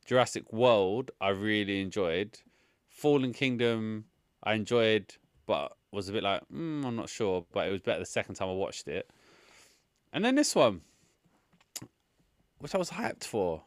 Jurassic 0.06 0.52
World, 0.52 1.10
I 1.20 1.28
really 1.28 1.80
enjoyed. 1.80 2.38
Fallen 2.88 3.32
Kingdom, 3.32 4.06
I 4.42 4.54
enjoyed, 4.54 5.14
but 5.46 5.72
was 5.92 6.08
a 6.08 6.12
bit 6.12 6.22
like, 6.22 6.42
mm, 6.52 6.84
I'm 6.84 6.96
not 6.96 7.08
sure. 7.08 7.44
But 7.52 7.68
it 7.68 7.72
was 7.72 7.82
better 7.82 8.00
the 8.00 8.06
second 8.06 8.36
time 8.36 8.48
I 8.48 8.52
watched 8.52 8.88
it. 8.88 9.10
And 10.12 10.24
then 10.24 10.34
this 10.34 10.54
one, 10.54 10.80
which 12.58 12.74
I 12.74 12.78
was 12.78 12.90
hyped 12.90 13.24
for, 13.24 13.62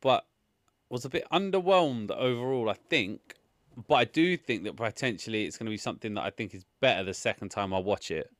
but 0.00 0.26
was 0.90 1.04
a 1.04 1.08
bit 1.08 1.26
underwhelmed 1.32 2.10
overall, 2.10 2.68
I 2.68 2.74
think. 2.74 3.34
But 3.86 3.94
I 3.94 4.04
do 4.04 4.36
think 4.36 4.64
that 4.64 4.76
potentially 4.76 5.44
it's 5.44 5.56
going 5.56 5.66
to 5.66 5.70
be 5.70 5.76
something 5.76 6.14
that 6.14 6.24
I 6.24 6.30
think 6.30 6.54
is 6.54 6.64
better 6.80 7.04
the 7.04 7.14
second 7.14 7.50
time 7.50 7.72
I 7.72 7.78
watch 7.78 8.10
it. 8.10 8.30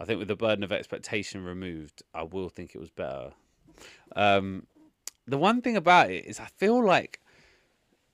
I 0.00 0.04
think 0.04 0.18
with 0.18 0.28
the 0.28 0.36
burden 0.36 0.64
of 0.64 0.72
expectation 0.72 1.44
removed, 1.44 2.02
I 2.14 2.22
will 2.22 2.48
think 2.48 2.74
it 2.74 2.78
was 2.78 2.90
better. 2.90 3.32
Um, 4.14 4.66
the 5.26 5.38
one 5.38 5.60
thing 5.60 5.76
about 5.76 6.10
it 6.10 6.24
is 6.24 6.40
I 6.40 6.46
feel 6.46 6.82
like 6.82 7.20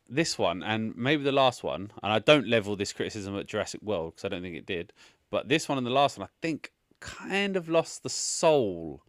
this 0.09 0.39
one 0.39 0.63
and 0.63 0.97
maybe 0.97 1.23
the 1.23 1.33
last 1.33 1.63
one, 1.63 1.93
and 2.03 2.13
I 2.13 2.19
don't 2.19 2.49
level 2.49 2.77
this 2.77 2.93
criticism 2.93 3.37
at 3.39 3.47
Jurassic 3.47 3.83
World 3.83 4.15
because 4.15 4.25
I 4.25 4.29
don't 4.29 4.43
think 4.43 4.57
it 4.57 4.67
did, 4.67 4.93
but 5.31 5.49
this 5.49 5.69
one 5.69 5.79
and 5.79 5.87
the 5.87 5.91
last 5.91 6.19
one, 6.19 6.27
I 6.27 6.31
think 6.41 6.73
kind 7.01 7.57
of 7.57 7.69
lost 7.69 8.03
the 8.03 8.11
soul 8.11 9.03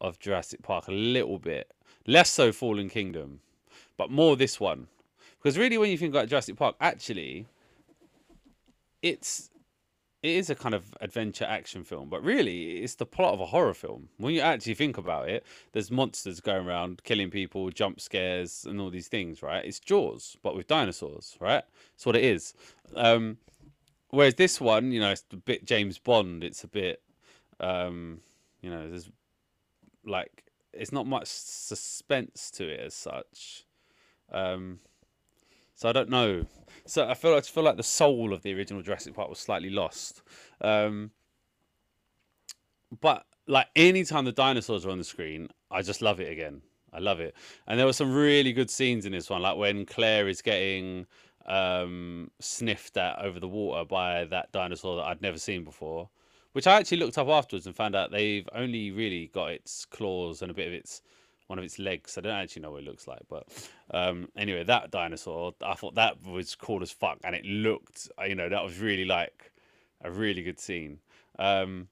of 0.00 0.18
Jurassic 0.18 0.62
Park 0.62 0.88
a 0.88 0.92
little 0.92 1.38
bit. 1.38 1.72
Less 2.06 2.30
so 2.30 2.52
Fallen 2.52 2.90
Kingdom, 2.90 3.40
but 3.96 4.10
more 4.10 4.36
this 4.36 4.60
one. 4.60 4.88
Because 5.44 5.58
really, 5.58 5.76
when 5.76 5.90
you 5.90 5.98
think 5.98 6.14
about 6.14 6.28
Jurassic 6.28 6.56
Park, 6.56 6.74
actually, 6.80 7.44
it's 9.02 9.50
it 10.22 10.30
is 10.30 10.48
a 10.48 10.54
kind 10.54 10.74
of 10.74 10.94
adventure 11.02 11.44
action 11.44 11.84
film, 11.84 12.08
but 12.08 12.24
really 12.24 12.78
it's 12.78 12.94
the 12.94 13.04
plot 13.04 13.34
of 13.34 13.40
a 13.40 13.46
horror 13.46 13.74
film. 13.74 14.08
When 14.16 14.32
you 14.32 14.40
actually 14.40 14.72
think 14.72 14.96
about 14.96 15.28
it, 15.28 15.44
there's 15.72 15.90
monsters 15.90 16.40
going 16.40 16.66
around 16.66 17.04
killing 17.04 17.30
people, 17.30 17.68
jump 17.68 18.00
scares, 18.00 18.64
and 18.66 18.80
all 18.80 18.88
these 18.88 19.08
things, 19.08 19.42
right? 19.42 19.62
It's 19.62 19.78
Jaws, 19.78 20.38
but 20.42 20.56
with 20.56 20.66
dinosaurs, 20.66 21.36
right? 21.40 21.62
That's 21.92 22.06
what 22.06 22.16
it 22.16 22.24
is. 22.24 22.54
Um, 22.96 23.36
whereas 24.08 24.36
this 24.36 24.62
one, 24.62 24.92
you 24.92 25.00
know, 25.00 25.10
it's 25.10 25.26
a 25.30 25.36
bit 25.36 25.66
James 25.66 25.98
Bond. 25.98 26.42
It's 26.42 26.64
a 26.64 26.68
bit, 26.68 27.02
um, 27.60 28.20
you 28.62 28.70
know, 28.70 28.88
there's 28.88 29.10
like 30.06 30.44
it's 30.72 30.90
not 30.90 31.06
much 31.06 31.26
suspense 31.26 32.50
to 32.52 32.66
it 32.66 32.80
as 32.80 32.94
such. 32.94 33.66
Um, 34.32 34.80
so 35.74 35.88
I 35.88 35.92
don't 35.92 36.10
know. 36.10 36.46
So 36.86 37.08
I 37.08 37.14
feel 37.14 37.34
I 37.34 37.40
feel 37.40 37.64
like 37.64 37.76
the 37.76 37.82
soul 37.82 38.32
of 38.32 38.42
the 38.42 38.54
original 38.54 38.82
Jurassic 38.82 39.14
Park 39.14 39.28
was 39.28 39.38
slightly 39.38 39.70
lost. 39.70 40.22
Um, 40.60 41.10
but 43.00 43.24
like 43.46 43.68
anytime 43.74 44.24
the 44.24 44.32
dinosaurs 44.32 44.86
are 44.86 44.90
on 44.90 44.98
the 44.98 45.04
screen, 45.04 45.48
I 45.70 45.82
just 45.82 46.02
love 46.02 46.20
it 46.20 46.30
again. 46.30 46.62
I 46.92 47.00
love 47.00 47.20
it. 47.20 47.34
And 47.66 47.78
there 47.78 47.86
were 47.86 47.92
some 47.92 48.14
really 48.14 48.52
good 48.52 48.70
scenes 48.70 49.04
in 49.04 49.12
this 49.12 49.28
one, 49.28 49.42
like 49.42 49.56
when 49.56 49.84
Claire 49.84 50.28
is 50.28 50.40
getting 50.40 51.06
um, 51.46 52.30
sniffed 52.40 52.96
at 52.96 53.18
over 53.18 53.40
the 53.40 53.48
water 53.48 53.84
by 53.84 54.24
that 54.26 54.52
dinosaur 54.52 54.96
that 54.96 55.04
I'd 55.04 55.22
never 55.22 55.38
seen 55.38 55.64
before, 55.64 56.08
which 56.52 56.66
I 56.66 56.74
actually 56.78 56.98
looked 56.98 57.18
up 57.18 57.28
afterwards 57.28 57.66
and 57.66 57.74
found 57.74 57.96
out 57.96 58.12
they've 58.12 58.48
only 58.54 58.92
really 58.92 59.26
got 59.34 59.50
its 59.50 59.84
claws 59.84 60.40
and 60.40 60.50
a 60.50 60.54
bit 60.54 60.68
of 60.68 60.72
its 60.72 61.02
one 61.54 61.60
of 61.60 61.64
its 61.64 61.78
legs. 61.78 62.18
I 62.18 62.20
don't 62.20 62.32
actually 62.32 62.62
know 62.62 62.72
what 62.72 62.82
it 62.82 62.86
looks 62.86 63.06
like, 63.06 63.22
but 63.28 63.46
um, 63.92 64.28
anyway, 64.36 64.64
that 64.64 64.90
dinosaur, 64.90 65.54
I 65.64 65.74
thought 65.74 65.94
that 65.94 66.20
was 66.26 66.56
cool 66.56 66.82
as 66.82 66.90
fuck, 66.90 67.18
and 67.22 67.32
it 67.32 67.44
looked, 67.44 68.08
uh, 68.20 68.24
you 68.24 68.34
know, 68.34 68.48
that 68.48 68.64
was 68.64 68.80
really 68.80 69.04
like 69.04 69.52
a 70.02 70.10
really 70.10 70.42
good 70.42 70.58
scene. 70.58 70.98
Um, 71.38 71.86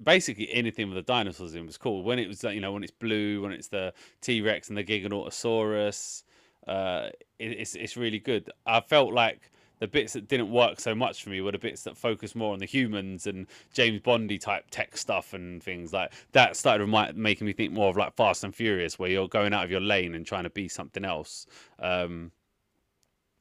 basically, 0.00 0.48
anything 0.52 0.88
with 0.88 0.94
the 0.94 1.02
dinosaurs 1.02 1.56
in 1.56 1.66
was 1.66 1.76
cool. 1.76 2.04
When 2.04 2.20
it 2.20 2.28
was, 2.28 2.44
you 2.44 2.60
know, 2.60 2.70
when 2.70 2.84
it's 2.84 2.92
blue, 2.92 3.42
when 3.42 3.50
it's 3.50 3.68
the 3.68 3.94
T 4.20 4.42
Rex 4.42 4.68
and 4.68 4.78
the 4.78 4.84
Giganotosaurus, 4.84 6.22
uh, 6.68 7.08
it, 7.40 7.50
it's 7.58 7.74
it's 7.74 7.96
really 7.96 8.20
good. 8.20 8.48
I 8.64 8.80
felt 8.80 9.12
like 9.12 9.50
the 9.80 9.88
bits 9.88 10.12
that 10.12 10.28
didn't 10.28 10.50
work 10.50 10.78
so 10.78 10.94
much 10.94 11.24
for 11.24 11.30
me 11.30 11.40
were 11.40 11.52
the 11.52 11.58
bits 11.58 11.82
that 11.82 11.96
focused 11.96 12.36
more 12.36 12.52
on 12.52 12.58
the 12.58 12.66
humans 12.66 13.26
and 13.26 13.46
James 13.72 14.00
Bondy 14.00 14.38
type 14.38 14.66
tech 14.70 14.96
stuff 14.96 15.32
and 15.32 15.62
things 15.62 15.92
like 15.92 16.12
that. 16.32 16.54
Started 16.54 16.86
making 17.16 17.46
me 17.46 17.52
think 17.52 17.72
more 17.72 17.88
of 17.88 17.96
like 17.96 18.14
Fast 18.14 18.44
and 18.44 18.54
Furious, 18.54 18.98
where 18.98 19.10
you're 19.10 19.28
going 19.28 19.52
out 19.52 19.64
of 19.64 19.70
your 19.70 19.80
lane 19.80 20.14
and 20.14 20.24
trying 20.24 20.44
to 20.44 20.50
be 20.50 20.68
something 20.68 21.04
else. 21.04 21.46
Um, 21.78 22.30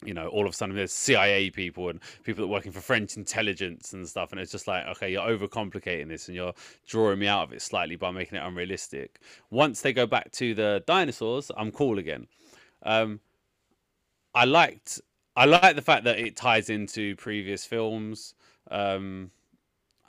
you 0.05 0.13
know, 0.13 0.27
all 0.27 0.45
of 0.45 0.53
a 0.53 0.55
sudden 0.55 0.75
there's 0.75 0.93
CIA 0.93 1.49
people 1.49 1.89
and 1.89 1.99
people 2.23 2.45
that 2.45 2.49
are 2.49 2.53
working 2.53 2.71
for 2.71 2.79
French 2.79 3.17
intelligence 3.17 3.91
and 3.91 4.07
stuff, 4.07 4.31
and 4.31 4.39
it's 4.39 4.51
just 4.51 4.65
like, 4.65 4.85
okay, 4.87 5.11
you're 5.11 5.21
overcomplicating 5.21 6.07
this 6.07 6.29
and 6.29 6.35
you're 6.35 6.53
drawing 6.87 7.19
me 7.19 7.27
out 7.27 7.43
of 7.43 7.53
it 7.53 7.61
slightly 7.61 7.97
by 7.97 8.11
making 8.11 8.37
it 8.37 8.45
unrealistic. 8.45 9.19
Once 9.49 9.81
they 9.81 9.91
go 9.91 10.07
back 10.07 10.31
to 10.31 10.53
the 10.53 10.83
dinosaurs, 10.87 11.51
I'm 11.57 11.71
cool 11.71 11.99
again. 11.99 12.27
Um, 12.83 13.19
I 14.33 14.45
liked 14.45 15.01
I 15.35 15.45
like 15.45 15.75
the 15.75 15.81
fact 15.81 16.03
that 16.05 16.19
it 16.19 16.35
ties 16.35 16.69
into 16.69 17.15
previous 17.15 17.65
films. 17.65 18.33
Um, 18.69 19.31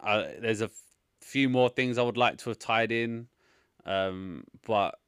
I, 0.03 0.35
there's 0.41 0.61
a 0.61 0.67
f- 0.67 0.83
few 1.21 1.49
more 1.49 1.69
things 1.69 1.99
I 1.99 2.03
would 2.03 2.17
like 2.17 2.39
to 2.39 2.51
have 2.51 2.59
tied 2.59 2.91
in, 2.91 3.29
um, 3.87 4.45
but 4.67 4.99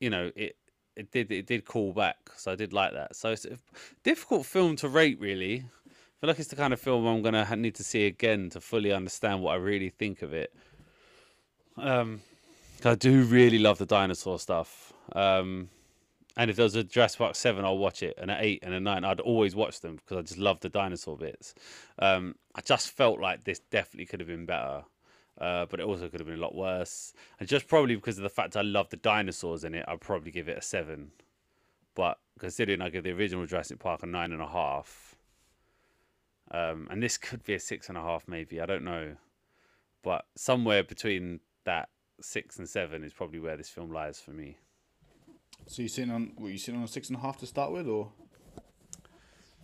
you 0.00 0.10
know 0.10 0.30
it 0.36 0.56
it 0.96 1.10
did 1.10 1.30
it 1.30 1.46
did 1.46 1.64
call 1.64 1.92
back, 1.92 2.16
so 2.36 2.52
I 2.52 2.54
did 2.54 2.72
like 2.72 2.92
that. 2.92 3.16
So 3.16 3.30
it's 3.30 3.44
a 3.44 3.58
difficult 4.02 4.46
film 4.46 4.76
to 4.76 4.88
rate, 4.88 5.20
really. 5.20 5.64
I 5.86 6.20
feel 6.20 6.28
like 6.28 6.38
it's 6.38 6.48
the 6.48 6.56
kind 6.56 6.72
of 6.72 6.80
film 6.80 7.06
I'm 7.06 7.22
gonna 7.22 7.56
need 7.56 7.76
to 7.76 7.84
see 7.84 8.06
again 8.06 8.50
to 8.50 8.60
fully 8.60 8.92
understand 8.92 9.42
what 9.42 9.52
I 9.52 9.56
really 9.56 9.90
think 9.90 10.22
of 10.22 10.32
it. 10.32 10.52
Um, 11.76 12.22
I 12.84 12.94
do 12.94 13.22
really 13.22 13.58
love 13.58 13.78
the 13.78 13.86
dinosaur 13.86 14.38
stuff. 14.38 14.92
Um, 15.12 15.68
and 16.38 16.50
if 16.50 16.56
there 16.56 16.64
was 16.64 16.76
a 16.76 16.84
Jurassic 16.84 17.18
Park 17.18 17.34
seven, 17.34 17.64
I'll 17.64 17.78
watch 17.78 18.00
it, 18.00 18.16
and 18.16 18.30
an 18.30 18.38
eight 18.40 18.60
and 18.62 18.72
a 18.72 18.78
nine, 18.78 19.04
I'd 19.04 19.18
always 19.18 19.56
watch 19.56 19.80
them 19.80 19.96
because 19.96 20.16
I 20.16 20.22
just 20.22 20.38
love 20.38 20.60
the 20.60 20.68
dinosaur 20.68 21.16
bits. 21.16 21.52
Um, 21.98 22.36
I 22.54 22.60
just 22.60 22.92
felt 22.92 23.18
like 23.18 23.42
this 23.42 23.58
definitely 23.58 24.06
could 24.06 24.20
have 24.20 24.28
been 24.28 24.46
better, 24.46 24.84
uh, 25.40 25.66
but 25.66 25.80
it 25.80 25.86
also 25.86 26.08
could 26.08 26.20
have 26.20 26.28
been 26.28 26.38
a 26.38 26.40
lot 26.42 26.54
worse. 26.54 27.12
And 27.40 27.48
just 27.48 27.66
probably 27.66 27.96
because 27.96 28.18
of 28.18 28.22
the 28.22 28.28
fact 28.28 28.56
I 28.56 28.62
love 28.62 28.88
the 28.90 28.96
dinosaurs 28.96 29.64
in 29.64 29.74
it, 29.74 29.84
I'd 29.88 30.00
probably 30.00 30.30
give 30.30 30.48
it 30.48 30.56
a 30.56 30.62
seven. 30.62 31.10
But 31.96 32.20
considering 32.38 32.80
I 32.80 32.90
give 32.90 33.02
the 33.02 33.10
original 33.10 33.44
Jurassic 33.44 33.80
Park 33.80 34.04
a 34.04 34.06
nine 34.06 34.30
and 34.30 34.40
a 34.40 34.46
half, 34.46 35.16
um, 36.52 36.86
and 36.88 37.02
this 37.02 37.18
could 37.18 37.42
be 37.42 37.54
a 37.54 37.60
six 37.60 37.88
and 37.88 37.98
a 37.98 38.02
half, 38.02 38.28
maybe 38.28 38.60
I 38.60 38.66
don't 38.66 38.84
know, 38.84 39.16
but 40.04 40.24
somewhere 40.36 40.84
between 40.84 41.40
that 41.64 41.88
six 42.20 42.60
and 42.60 42.68
seven 42.68 43.02
is 43.02 43.12
probably 43.12 43.40
where 43.40 43.56
this 43.56 43.68
film 43.68 43.90
lies 43.90 44.20
for 44.20 44.30
me. 44.30 44.56
So 45.66 45.82
you 45.82 45.88
sitting 45.88 46.10
on 46.10 46.32
what 46.36 46.50
you 46.52 46.58
sitting 46.58 46.78
on 46.78 46.84
a 46.84 46.88
six 46.88 47.08
and 47.08 47.18
a 47.18 47.20
half 47.20 47.38
to 47.38 47.46
start 47.46 47.72
with, 47.72 47.86
or? 47.86 48.10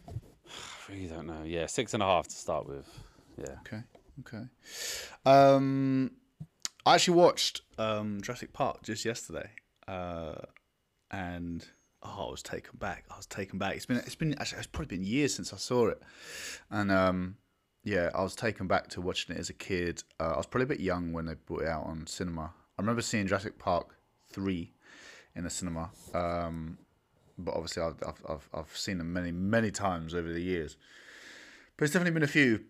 I 0.08 0.12
really 0.88 1.06
don't 1.06 1.26
know. 1.26 1.42
Yeah, 1.44 1.66
six 1.66 1.94
and 1.94 2.02
a 2.02 2.06
half 2.06 2.28
to 2.28 2.34
start 2.34 2.68
with. 2.68 2.86
Yeah. 3.38 3.56
Okay. 3.60 3.82
Okay. 4.20 4.44
Um, 5.24 6.12
I 6.86 6.94
actually 6.94 7.16
watched 7.16 7.62
um, 7.78 8.20
Jurassic 8.20 8.52
Park 8.52 8.82
just 8.82 9.04
yesterday, 9.04 9.50
uh, 9.88 10.34
and 11.10 11.64
oh, 12.02 12.26
I 12.28 12.30
was 12.30 12.42
taken 12.42 12.78
back. 12.78 13.04
I 13.10 13.16
was 13.16 13.26
taken 13.26 13.58
back. 13.58 13.76
It's 13.76 13.86
been 13.86 13.96
it's 13.96 14.14
been 14.14 14.34
actually 14.38 14.58
it's 14.58 14.66
probably 14.66 14.96
been 14.96 15.04
years 15.04 15.34
since 15.34 15.52
I 15.52 15.56
saw 15.56 15.88
it, 15.88 16.02
and 16.70 16.92
um, 16.92 17.36
yeah, 17.82 18.10
I 18.14 18.22
was 18.22 18.34
taken 18.34 18.66
back 18.66 18.88
to 18.88 19.00
watching 19.00 19.34
it 19.34 19.38
as 19.40 19.48
a 19.48 19.54
kid. 19.54 20.02
Uh, 20.20 20.34
I 20.34 20.36
was 20.36 20.46
probably 20.46 20.64
a 20.64 20.68
bit 20.68 20.80
young 20.80 21.12
when 21.12 21.26
they 21.26 21.34
brought 21.34 21.62
it 21.62 21.68
out 21.68 21.86
on 21.86 22.06
cinema. 22.06 22.52
I 22.78 22.82
remember 22.82 23.02
seeing 23.02 23.26
Jurassic 23.26 23.58
Park 23.58 23.96
three 24.30 24.73
in 25.34 25.44
the 25.44 25.50
cinema. 25.50 25.90
Um, 26.12 26.78
but 27.36 27.54
obviously, 27.54 27.82
I've, 27.82 28.02
I've, 28.28 28.48
I've 28.54 28.76
seen 28.76 28.98
them 28.98 29.12
many, 29.12 29.32
many 29.32 29.70
times 29.70 30.14
over 30.14 30.32
the 30.32 30.42
years. 30.42 30.76
But 31.76 31.84
it's 31.84 31.92
definitely 31.92 32.14
been 32.14 32.22
a 32.22 32.28
few. 32.28 32.60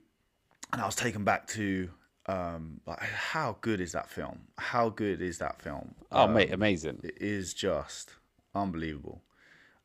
And 0.73 0.81
I 0.81 0.87
was 0.87 0.97
taken 0.97 1.25
back 1.25 1.47
to 1.49 1.91
um, 2.27 2.81
like 2.87 3.01
how 3.01 3.59
good 3.61 3.81
is 3.81 3.93
that 3.93 4.09
film? 4.09 4.41
How 4.57 4.89
good 4.89 5.21
is 5.21 5.39
that 5.39 5.61
film? 5.61 5.95
Oh, 6.11 6.25
um, 6.25 6.35
mate, 6.35 6.53
amazing! 6.53 7.01
It 7.03 7.19
is 7.21 7.53
just 7.53 8.13
unbelievable. 8.55 9.23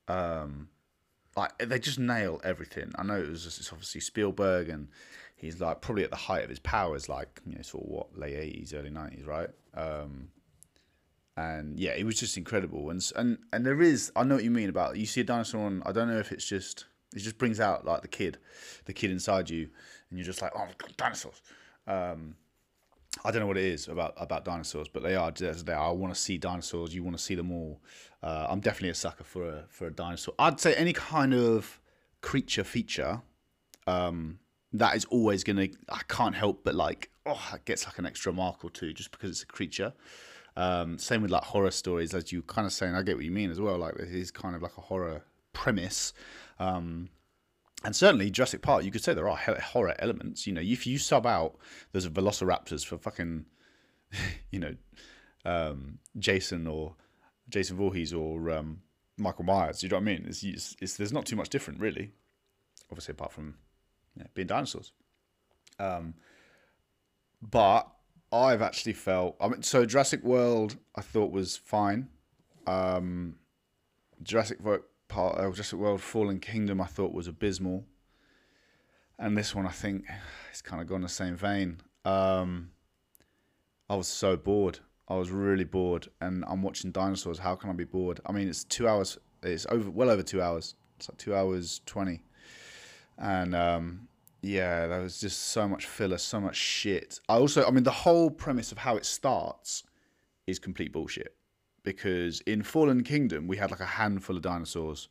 Um, 0.08 0.70
like 1.36 1.58
they 1.58 1.80
just 1.80 2.00
nail 2.00 2.40
everything. 2.44 2.92
I 2.96 3.04
know 3.04 3.20
it 3.20 3.30
was 3.30 3.44
just, 3.44 3.60
it's 3.60 3.72
obviously 3.72 4.02
Spielberg, 4.02 4.70
and 4.70 4.88
he's 5.36 5.60
like 5.60 5.82
probably 5.82 6.04
at 6.04 6.12
the 6.12 6.16
height 6.16 6.44
of 6.44 6.50
his 6.50 6.60
powers, 6.60 7.10
like 7.10 7.42
you 7.46 7.56
know, 7.56 7.62
sort 7.62 7.84
of 7.84 7.90
what 7.90 8.18
late 8.18 8.36
eighties, 8.36 8.74
early 8.74 8.90
nineties, 8.90 9.26
right? 9.26 9.50
Um, 9.76 10.30
and 11.40 11.80
yeah, 11.80 11.92
it 11.92 12.06
was 12.06 12.20
just 12.20 12.38
incredible. 12.38 12.90
And 12.90 13.02
and 13.16 13.38
and 13.54 13.66
there 13.66 13.82
is, 13.82 14.12
I 14.16 14.24
know 14.24 14.36
what 14.36 14.44
you 14.44 14.52
mean 14.52 14.70
about 14.70 14.98
you 14.98 15.06
see 15.06 15.22
a 15.22 15.24
dinosaur 15.24 15.66
on. 15.66 15.82
I 15.86 15.92
don't 15.94 16.10
know 16.10 16.20
if 16.20 16.32
it's 16.32 16.46
just 16.46 16.86
it 17.16 17.20
just 17.20 17.38
brings 17.38 17.60
out 17.60 17.86
like 17.86 18.02
the 18.02 18.08
kid, 18.08 18.38
the 18.86 18.94
kid 18.94 19.10
inside 19.10 19.50
you, 19.50 19.70
and 20.10 20.20
you're 20.20 20.26
just 20.26 20.42
like, 20.42 20.52
oh, 20.56 20.68
dinosaurs. 20.98 21.42
Um, 21.88 22.36
I 23.24 23.32
don't 23.32 23.40
know 23.40 23.48
what 23.48 23.58
it 23.58 23.64
is 23.64 23.88
about 23.88 24.16
about 24.18 24.44
dinosaurs, 24.44 24.90
but 24.90 25.02
they 25.02 25.16
are 25.16 25.32
there. 25.32 25.80
I 25.80 25.90
want 25.92 26.14
to 26.14 26.20
see 26.20 26.38
dinosaurs. 26.38 26.94
You 26.94 27.04
want 27.04 27.18
to 27.18 27.24
see 27.24 27.36
them 27.36 27.52
all. 27.52 27.80
Uh, 28.22 28.48
I'm 28.50 28.60
definitely 28.60 28.90
a 28.90 28.96
sucker 28.96 29.24
for 29.24 29.50
a 29.50 29.64
for 29.70 29.88
a 29.88 29.92
dinosaur. 29.92 30.34
I'd 30.38 30.60
say 30.60 30.76
any 30.76 30.94
kind 30.94 31.34
of 31.34 31.80
creature 32.22 32.66
feature. 32.66 33.22
Um, 33.88 34.40
that 34.74 34.96
is 34.96 35.06
always 35.06 35.46
gonna. 35.46 35.70
I 35.88 36.02
can't 36.10 36.36
help 36.36 36.66
but 36.66 36.76
like. 36.76 37.12
Oh, 37.26 37.52
it 37.54 37.66
gets 37.66 37.86
like 37.86 37.98
an 38.00 38.06
extra 38.06 38.34
mark 38.34 38.66
or 38.66 38.72
two 38.72 38.92
just 38.92 39.12
because 39.12 39.30
it's 39.30 39.44
a 39.44 39.46
creature. 39.46 39.94
Um, 40.60 40.98
same 40.98 41.22
with 41.22 41.32
like 41.32 41.44
horror 41.46 41.72
stories, 41.72 42.14
as 42.14 42.34
you 42.34 42.42
kind 42.42 42.66
of 42.66 42.74
saying. 42.74 42.94
I 42.94 43.02
get 43.02 43.16
what 43.16 43.24
you 43.24 43.32
mean 43.32 43.50
as 43.50 43.62
well. 43.62 43.78
Like 43.78 43.96
it 43.96 44.14
is 44.14 44.30
kind 44.30 44.58
of 44.58 44.62
like 44.62 44.78
a 44.78 44.82
horror 44.82 45.24
premise. 45.54 46.12
Um, 46.60 47.08
and 47.86 47.96
certainly 47.96 48.30
Jurassic 48.30 48.62
Park, 48.62 48.84
you 48.84 48.92
could 48.92 49.02
say 49.02 49.14
there 49.14 49.30
are 49.30 49.38
horror 49.38 49.96
elements. 50.00 50.46
You 50.46 50.52
know, 50.52 50.62
if 50.62 50.86
you 50.86 50.98
sub 50.98 51.26
out 51.26 51.56
a 51.94 52.00
Velociraptors 52.00 52.86
for 52.86 52.98
fucking, 52.98 53.46
you 54.52 54.60
know, 54.60 54.76
um, 55.46 56.00
Jason 56.18 56.68
or 56.68 56.96
Jason 57.48 57.78
Voorhees 57.78 58.14
or 58.14 58.52
um, 58.52 58.82
Michael 59.18 59.46
Myers. 59.46 59.82
You 59.82 59.88
know 59.88 59.96
what 59.96 60.02
I 60.02 60.06
mean? 60.06 60.26
It's, 60.28 60.44
it's, 60.44 60.76
it's 60.82 60.98
there's 60.98 61.14
not 61.14 61.26
too 61.26 61.38
much 61.38 61.48
different 61.48 61.80
really. 61.80 62.12
Obviously, 62.92 63.14
apart 63.14 63.32
from 63.32 63.56
being 64.34 64.48
dinosaurs. 64.48 64.92
Um, 65.80 66.16
but 67.42 67.88
I've 68.32 68.62
actually 68.62 68.94
felt. 68.94 69.36
I 69.40 69.48
mean, 69.48 69.64
so 69.64 69.86
Jurassic 69.86 70.24
World 70.24 70.78
I 70.96 71.02
thought 71.02 71.32
was 71.32 71.58
fine. 71.58 72.10
Um, 72.68 73.36
Jurassic 74.22 74.60
World 74.62 74.82
part, 75.08 75.40
uh, 75.40 75.50
Jurassic 75.52 75.80
World 75.80 76.02
Fallen 76.02 76.40
Kingdom 76.40 76.80
I 76.80 76.86
thought 76.86 77.14
was 77.14 77.28
abysmal, 77.28 77.86
and 79.18 79.38
this 79.38 79.56
one 79.56 79.66
I 79.66 79.72
think 79.72 80.06
it's 80.52 80.62
kind 80.62 80.82
of 80.82 80.88
gone 80.88 81.02
the 81.02 81.10
same 81.10 81.36
vein. 81.36 81.82
Um, 82.06 82.72
I 83.90 83.96
was 83.96 84.08
so 84.08 84.38
bored. 84.38 84.80
I 85.08 85.16
was 85.16 85.32
really 85.32 85.64
bored, 85.64 86.08
and 86.22 86.46
I'm 86.48 86.62
watching 86.62 86.92
dinosaurs. 86.92 87.40
How 87.40 87.56
can 87.56 87.72
I 87.72 87.74
be 87.74 87.86
bored? 87.86 88.20
I 88.28 88.32
mean, 88.32 88.48
it's 88.48 88.64
two 88.64 88.88
hours. 88.88 89.18
It's 89.42 89.66
over, 89.70 89.90
well 89.90 90.12
over 90.12 90.22
two 90.22 90.42
hours. 90.42 90.76
It's 90.98 91.10
like 91.10 91.18
two 91.18 91.34
hours 91.34 91.82
twenty, 91.88 92.22
and 93.18 93.56
um, 93.56 94.09
yeah, 94.42 94.88
there 94.88 95.02
was 95.02 95.20
just 95.20 95.48
so 95.50 95.68
much 95.68 95.86
filler, 95.86 96.18
so 96.18 96.40
much 96.40 96.56
shit. 96.56 97.20
I 97.28 97.36
also, 97.36 97.66
I 97.66 97.72
mean, 97.72 97.84
the 97.84 97.92
whole 97.92 98.30
premise 98.30 98.72
of 98.72 98.78
how 98.78 98.96
it 98.96 99.06
starts 99.06 99.84
is 100.48 100.60
complete 100.60 100.94
bullshit 100.94 101.36
because 101.84 102.42
in 102.42 102.64
Fallen 102.64 103.04
Kingdom 103.04 103.48
we 103.48 103.58
had 103.58 103.72
like 103.72 103.80
a 103.80 103.86
handful 103.86 104.36
of 104.36 104.42
dinosaurs 104.42 105.10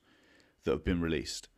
that 0.64 0.70
have 0.70 0.84
been 0.84 1.00
released, 1.00 1.48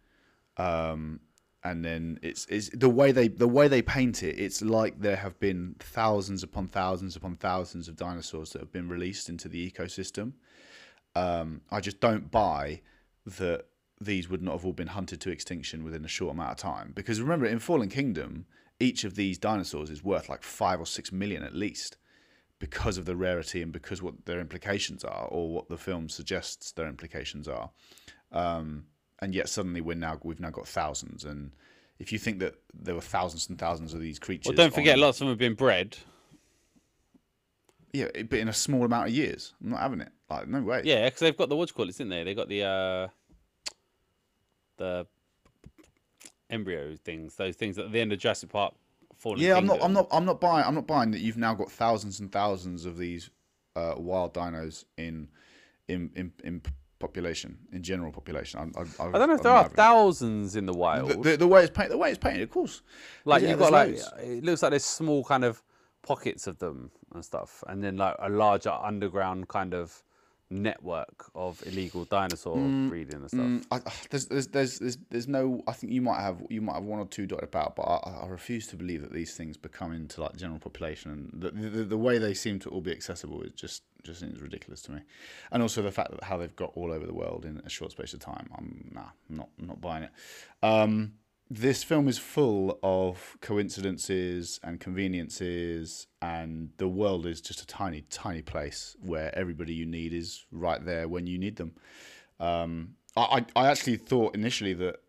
um, 0.56 1.20
and 1.62 1.84
then 1.84 2.18
it's, 2.22 2.46
it's 2.46 2.70
the 2.70 2.88
way 2.88 3.12
they 3.12 3.28
the 3.28 3.48
way 3.48 3.68
they 3.68 3.82
paint 3.82 4.22
it. 4.22 4.38
It's 4.38 4.62
like 4.62 5.00
there 5.00 5.16
have 5.16 5.38
been 5.38 5.76
thousands 5.78 6.42
upon 6.42 6.68
thousands 6.68 7.16
upon 7.16 7.36
thousands 7.36 7.88
of 7.88 7.96
dinosaurs 7.96 8.50
that 8.50 8.60
have 8.60 8.72
been 8.72 8.88
released 8.88 9.28
into 9.28 9.48
the 9.48 9.70
ecosystem. 9.70 10.32
Um, 11.14 11.60
I 11.70 11.80
just 11.80 12.00
don't 12.00 12.30
buy 12.30 12.80
that 13.26 13.66
these 14.00 14.28
would 14.28 14.42
not 14.42 14.52
have 14.52 14.64
all 14.64 14.72
been 14.72 14.88
hunted 14.88 15.20
to 15.20 15.30
extinction 15.30 15.84
within 15.84 16.04
a 16.04 16.08
short 16.08 16.32
amount 16.34 16.52
of 16.52 16.56
time. 16.56 16.92
Because 16.94 17.20
remember, 17.20 17.46
in 17.46 17.58
Fallen 17.58 17.88
Kingdom, 17.90 18.46
each 18.78 19.04
of 19.04 19.14
these 19.14 19.38
dinosaurs 19.38 19.90
is 19.90 20.02
worth 20.02 20.28
like 20.28 20.42
five 20.42 20.80
or 20.80 20.86
six 20.86 21.12
million 21.12 21.42
at 21.42 21.54
least 21.54 21.98
because 22.58 22.96
of 22.98 23.04
the 23.04 23.16
rarity 23.16 23.62
and 23.62 23.72
because 23.72 24.02
what 24.02 24.24
their 24.26 24.40
implications 24.40 25.04
are 25.04 25.26
or 25.30 25.50
what 25.52 25.68
the 25.68 25.76
film 25.76 26.08
suggests 26.08 26.72
their 26.72 26.88
implications 26.88 27.46
are. 27.48 27.70
Um, 28.32 28.84
and 29.20 29.34
yet 29.34 29.48
suddenly 29.50 29.80
we're 29.82 29.94
now 29.96 30.18
we've 30.22 30.40
now 30.40 30.50
got 30.50 30.66
thousands 30.66 31.24
and 31.24 31.52
if 31.98 32.10
you 32.12 32.18
think 32.18 32.38
that 32.38 32.54
there 32.72 32.94
were 32.94 33.00
thousands 33.02 33.50
and 33.50 33.58
thousands 33.58 33.92
of 33.92 34.00
these 34.00 34.18
creatures 34.18 34.46
Well, 34.46 34.56
don't 34.56 34.72
forget, 34.72 34.94
on- 34.94 35.00
lots 35.00 35.18
of 35.20 35.26
them 35.26 35.28
have 35.32 35.38
been 35.38 35.52
bred. 35.54 35.98
yeah 37.92 38.06
but 38.30 38.38
in 38.38 38.48
a 38.48 38.52
small 38.52 38.84
amount 38.84 39.08
of 39.08 39.14
years 39.14 39.52
i'm 39.62 39.70
not 39.70 39.80
having 39.80 40.00
it 40.00 40.08
like 40.30 40.48
no 40.48 40.62
way 40.62 40.80
Yeah, 40.84 41.04
because 41.06 41.20
they've 41.20 41.36
got 41.36 41.48
the 41.50 41.56
what 41.56 41.68
do 41.68 41.72
you 41.72 41.76
call 41.76 41.88
it, 41.88 41.96
didn't 41.98 42.10
they? 42.10 42.22
They 42.24 42.34
got 42.34 42.48
the 42.48 42.62
uh, 42.62 43.08
the 44.80 45.06
embryo 46.48 46.96
things, 46.96 47.36
those 47.36 47.54
things 47.54 47.78
at 47.78 47.92
the 47.92 48.00
end 48.00 48.12
of 48.12 48.18
Jurassic 48.18 48.50
Park. 48.50 48.74
Fallen 49.16 49.38
Yeah, 49.38 49.56
I'm 49.56 49.66
not. 49.66 49.82
I'm 49.82 49.92
not. 49.92 50.08
I'm 50.10 50.24
not 50.24 50.40
buying. 50.40 50.64
I'm 50.66 50.74
not 50.74 50.86
buying 50.86 51.10
that 51.10 51.20
you've 51.20 51.36
now 51.36 51.54
got 51.54 51.70
thousands 51.70 52.20
and 52.20 52.32
thousands 52.32 52.86
of 52.86 52.96
these 52.96 53.30
uh, 53.76 53.94
wild 53.96 54.32
dinos 54.34 54.84
in 54.96 55.28
in 55.88 56.10
in, 56.16 56.32
in 56.42 56.62
population, 56.98 57.58
in 57.72 57.82
general 57.82 58.12
population. 58.12 58.60
I'm, 58.60 58.72
I, 58.76 59.08
I 59.08 59.18
don't 59.18 59.28
know 59.28 59.34
if 59.34 59.42
there 59.42 59.52
are 59.52 59.68
thousands 59.68 60.56
in 60.56 60.64
the 60.64 60.72
wild. 60.72 61.10
The, 61.10 61.16
the, 61.16 61.36
the 61.36 61.46
way 61.46 61.64
it's 61.64 61.70
painted, 61.70 61.92
the 61.92 61.98
way 61.98 62.10
it's 62.10 62.18
painted, 62.18 62.42
of 62.42 62.50
course. 62.50 62.80
like 63.26 63.42
yeah, 63.42 63.50
you've 63.50 63.58
got 63.58 63.72
like 63.72 63.90
loads. 63.90 64.10
it 64.22 64.42
looks 64.42 64.62
like 64.62 64.70
there's 64.70 64.84
small 64.84 65.22
kind 65.22 65.44
of 65.44 65.62
pockets 66.02 66.46
of 66.46 66.58
them 66.58 66.90
and 67.14 67.22
stuff, 67.22 67.62
and 67.66 67.84
then 67.84 67.98
like 67.98 68.16
a 68.20 68.30
larger 68.30 68.70
underground 68.70 69.48
kind 69.48 69.74
of 69.74 70.02
network 70.50 71.30
of 71.34 71.62
illegal 71.66 72.04
dinosaur 72.04 72.56
breeding 72.88 73.20
and 73.20 73.28
stuff. 73.28 73.40
Mm, 73.40 73.64
I, 73.70 73.76
I- 73.76 73.92
there's, 74.10 74.26
there's, 74.26 74.48
there's, 74.48 74.78
there's, 74.78 74.98
there's 75.10 75.28
no. 75.28 75.62
I 75.68 75.72
think 75.72 75.92
you 75.92 76.02
might 76.02 76.20
have, 76.20 76.42
you 76.50 76.60
might 76.60 76.74
have 76.74 76.84
one 76.84 76.98
or 76.98 77.06
two 77.06 77.26
dotted 77.26 77.44
about, 77.44 77.76
but 77.76 77.82
I, 77.82 78.22
I 78.24 78.26
refuse 78.26 78.66
to 78.68 78.76
believe 78.76 79.02
that 79.02 79.12
these 79.12 79.34
things 79.34 79.56
become 79.56 79.92
into 79.92 80.20
like 80.22 80.36
general 80.36 80.58
population, 80.58 81.10
and 81.32 81.42
the, 81.42 81.50
the, 81.50 81.84
the 81.84 81.98
way 81.98 82.18
they 82.18 82.34
seem 82.34 82.58
to 82.60 82.68
all 82.70 82.80
be 82.80 82.90
accessible 82.92 83.42
is 83.42 83.52
just, 83.52 83.82
just 84.02 84.20
seems 84.20 84.40
ridiculous 84.40 84.82
to 84.82 84.92
me. 84.92 85.00
And 85.52 85.62
also 85.62 85.82
the 85.82 85.92
fact 85.92 86.10
that 86.10 86.24
how 86.24 86.36
they've 86.36 86.56
got 86.56 86.72
all 86.74 86.92
over 86.92 87.06
the 87.06 87.14
world 87.14 87.44
in 87.44 87.62
a 87.64 87.70
short 87.70 87.92
space 87.92 88.12
of 88.12 88.20
time. 88.20 88.48
I'm 88.56 88.90
nah, 88.92 89.10
not, 89.28 89.48
not 89.58 89.80
buying 89.80 90.04
it. 90.04 90.10
Um, 90.62 91.12
this 91.50 91.82
film 91.82 92.06
is 92.06 92.16
full 92.16 92.78
of 92.84 93.36
coincidences 93.40 94.60
and 94.62 94.78
conveniences, 94.78 96.06
and 96.22 96.70
the 96.76 96.86
world 96.86 97.26
is 97.26 97.40
just 97.40 97.60
a 97.60 97.66
tiny, 97.66 98.02
tiny 98.08 98.40
place 98.40 98.96
where 99.00 99.36
everybody 99.36 99.74
you 99.74 99.84
need 99.84 100.12
is 100.12 100.46
right 100.52 100.84
there 100.84 101.08
when 101.08 101.26
you 101.26 101.38
need 101.38 101.56
them. 101.56 101.72
Um, 102.38 102.94
I, 103.16 103.44
I 103.56 103.66
actually 103.66 103.96
thought 103.96 104.36
initially 104.36 104.74
that 104.74 105.00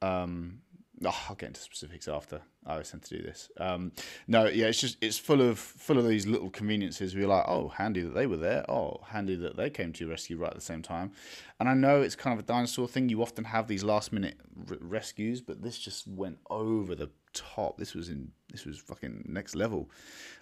um, 0.00 0.62
oh, 1.04 1.24
I'll 1.28 1.34
get 1.34 1.48
into 1.48 1.60
specifics 1.60 2.08
after. 2.08 2.40
I 2.66 2.72
always 2.72 2.90
tend 2.90 3.02
to 3.04 3.16
do 3.16 3.22
this. 3.22 3.50
Um, 3.56 3.92
no, 4.28 4.46
yeah, 4.46 4.66
it's 4.66 4.80
just 4.80 4.98
it's 5.00 5.18
full 5.18 5.40
of 5.40 5.58
full 5.58 5.98
of 5.98 6.06
these 6.06 6.26
little 6.26 6.50
conveniences. 6.50 7.14
We're 7.14 7.26
like, 7.26 7.44
oh, 7.48 7.68
handy 7.68 8.02
that 8.02 8.14
they 8.14 8.26
were 8.26 8.36
there. 8.36 8.70
Oh, 8.70 9.00
handy 9.06 9.34
that 9.36 9.56
they 9.56 9.70
came 9.70 9.92
to 9.94 10.04
your 10.04 10.10
rescue 10.10 10.36
right 10.36 10.50
at 10.50 10.56
the 10.56 10.60
same 10.60 10.82
time. 10.82 11.12
And 11.58 11.68
I 11.68 11.74
know 11.74 12.02
it's 12.02 12.16
kind 12.16 12.38
of 12.38 12.44
a 12.44 12.46
dinosaur 12.46 12.86
thing. 12.86 13.08
You 13.08 13.22
often 13.22 13.44
have 13.44 13.66
these 13.66 13.82
last 13.82 14.12
minute 14.12 14.38
r- 14.70 14.76
rescues, 14.80 15.40
but 15.40 15.62
this 15.62 15.78
just 15.78 16.06
went 16.06 16.38
over 16.50 16.94
the 16.94 17.10
top. 17.32 17.78
This 17.78 17.94
was 17.94 18.08
in 18.08 18.30
this 18.50 18.66
was 18.66 18.78
fucking 18.78 19.24
next 19.26 19.54
level. 19.54 19.90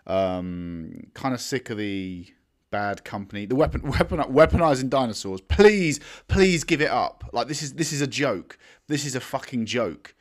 Um, 0.06 1.08
kind 1.14 1.34
of 1.34 1.40
sick 1.40 1.70
of 1.70 1.78
the 1.78 2.26
bad 2.70 3.04
company. 3.04 3.46
The 3.46 3.54
weapon, 3.54 3.82
weapon, 3.90 4.18
weaponizing 4.18 4.90
dinosaurs. 4.90 5.40
Please, 5.40 6.00
please 6.26 6.64
give 6.64 6.80
it 6.80 6.90
up. 6.90 7.24
Like 7.32 7.48
this 7.48 7.62
is 7.62 7.74
this 7.74 7.92
is 7.92 8.00
a 8.00 8.06
joke. 8.06 8.58
This 8.88 9.04
is 9.04 9.14
a 9.14 9.20
fucking 9.20 9.66
joke. 9.66 10.14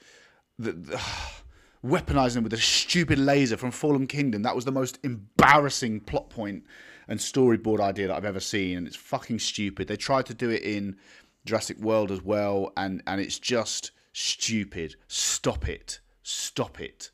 The, 0.59 0.71
the- 0.73 1.01
weaponizing 1.85 2.43
with 2.43 2.53
a 2.53 2.57
stupid 2.57 3.19
laser 3.19 3.57
from 3.57 3.71
Fallen 3.71 4.07
Kingdom. 4.07 4.41
That 4.41 4.55
was 4.55 4.65
the 4.65 4.71
most 4.71 4.99
embarrassing 5.03 6.01
plot 6.01 6.29
point 6.29 6.63
and 7.07 7.19
storyboard 7.19 7.79
idea 7.79 8.07
that 8.07 8.15
I've 8.17 8.25
ever 8.25 8.39
seen, 8.39 8.77
and 8.77 8.87
it's 8.87 8.95
fucking 8.95 9.39
stupid. 9.39 9.87
They 9.87 9.95
tried 9.95 10.25
to 10.25 10.33
do 10.33 10.49
it 10.49 10.63
in 10.63 10.97
Jurassic 11.45 11.77
World 11.79 12.11
as 12.11 12.21
well, 12.21 12.73
and 12.75 13.01
and 13.07 13.21
it's 13.21 13.39
just 13.39 13.91
stupid. 14.13 14.95
Stop 15.07 15.69
it. 15.69 15.99
Stop 16.23 16.81
it 16.81 17.11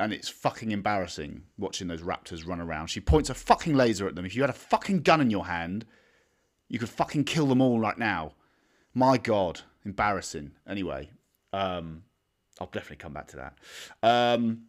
and 0.00 0.12
it's 0.14 0.28
fucking 0.30 0.70
embarrassing 0.70 1.42
watching 1.58 1.86
those 1.86 2.00
raptors 2.00 2.46
run 2.46 2.60
around. 2.60 2.86
She 2.86 3.00
points 3.00 3.28
a 3.28 3.34
fucking 3.34 3.74
laser 3.74 4.08
at 4.08 4.14
them. 4.14 4.24
If 4.24 4.34
you 4.34 4.42
had 4.42 4.50
a 4.50 4.54
fucking 4.54 5.02
gun 5.02 5.20
in 5.20 5.30
your 5.30 5.46
hand, 5.46 5.84
you 6.68 6.78
could 6.78 6.88
fucking 6.88 7.24
kill 7.24 7.46
them 7.46 7.60
all 7.60 7.78
right 7.78 7.98
now. 7.98 8.32
My 8.94 9.18
God, 9.18 9.60
embarrassing. 9.84 10.52
Anyway, 10.66 11.10
um, 11.52 12.04
I'll 12.60 12.68
definitely 12.68 12.96
come 12.96 13.12
back 13.12 13.28
to 13.28 13.36
that. 13.36 13.58
Um, 14.02 14.62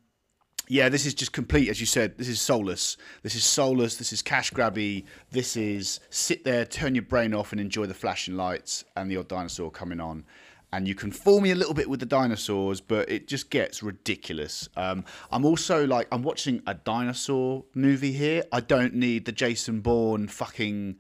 yeah, 0.68 0.88
this 0.88 1.06
is 1.06 1.14
just 1.14 1.34
complete, 1.34 1.70
as 1.70 1.80
you 1.82 1.86
said. 1.86 2.18
This 2.18 2.30
is 2.30 2.40
soulless. 2.40 2.96
This 3.24 3.36
is 3.36 3.44
soulless. 3.44 3.98
This 3.98 4.14
is 4.14 4.22
cash 4.22 4.52
grabby. 4.52 5.04
This 5.30 5.58
is 5.58 6.00
sit 6.10 6.46
there, 6.46 6.66
turn 6.66 6.96
your 6.96 7.02
brain 7.02 7.34
off, 7.34 7.52
and 7.52 7.60
enjoy 7.60 7.88
the 7.88 7.94
flashing 7.94 8.38
lights 8.38 8.86
and 8.96 9.12
the 9.12 9.18
odd 9.18 9.28
dinosaur 9.28 9.70
coming 9.70 10.00
on. 10.00 10.24
And 10.72 10.88
you 10.88 10.96
can 10.96 11.12
fool 11.12 11.42
me 11.42 11.52
a 11.52 11.56
little 11.56 11.74
bit 11.74 11.90
with 11.90 12.00
the 12.00 12.06
dinosaurs, 12.06 12.80
but 12.80 13.10
it 13.10 13.28
just 13.28 13.50
gets 13.50 13.84
ridiculous. 13.84 14.70
Um, 14.78 15.04
I'm 15.30 15.44
also 15.44 15.86
like, 15.86 16.08
I'm 16.14 16.24
watching 16.24 16.62
a 16.66 16.74
dinosaur 16.74 17.66
movie 17.74 18.14
here. 18.14 18.46
I 18.54 18.62
don't 18.62 18.94
need 18.94 19.26
the 19.26 19.34
Jason 19.34 19.82
Bourne 19.82 20.30
fucking, 20.30 20.96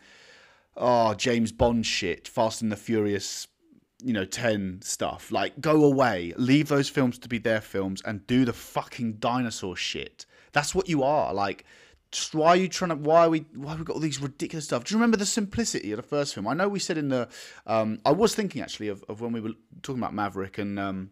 oh, 0.75 1.13
James 1.13 1.53
Bond 1.53 1.85
shit, 1.85 2.27
Fast 2.27 2.61
and 2.61 2.69
the 2.69 2.75
Furious 2.75 3.47
you 4.01 4.13
know, 4.13 4.25
10 4.25 4.81
stuff. 4.81 5.31
Like, 5.31 5.59
go 5.61 5.83
away. 5.83 6.33
Leave 6.37 6.67
those 6.67 6.89
films 6.89 7.17
to 7.19 7.29
be 7.29 7.37
their 7.37 7.61
films 7.61 8.01
and 8.03 8.25
do 8.27 8.45
the 8.45 8.53
fucking 8.53 9.13
dinosaur 9.13 9.75
shit. 9.75 10.25
That's 10.51 10.75
what 10.75 10.89
you 10.89 11.03
are. 11.03 11.33
Like, 11.33 11.65
just 12.11 12.35
why 12.35 12.49
are 12.49 12.55
you 12.55 12.67
trying 12.67 12.89
to, 12.89 12.95
why 12.95 13.25
are 13.25 13.29
we, 13.29 13.45
why 13.55 13.75
we 13.75 13.83
got 13.83 13.93
all 13.93 13.99
these 13.99 14.21
ridiculous 14.21 14.65
stuff? 14.65 14.83
Do 14.83 14.93
you 14.93 14.97
remember 14.97 15.17
the 15.17 15.25
simplicity 15.25 15.91
of 15.91 15.97
the 15.97 16.03
first 16.03 16.33
film? 16.33 16.47
I 16.47 16.53
know 16.53 16.67
we 16.67 16.79
said 16.79 16.97
in 16.97 17.09
the, 17.09 17.29
um, 17.65 17.99
I 18.05 18.11
was 18.11 18.35
thinking 18.35 18.61
actually 18.61 18.89
of, 18.89 19.03
of 19.07 19.21
when 19.21 19.31
we 19.31 19.39
were 19.39 19.53
talking 19.81 20.01
about 20.01 20.13
Maverick 20.13 20.57
and, 20.57 20.77
um, 20.79 21.11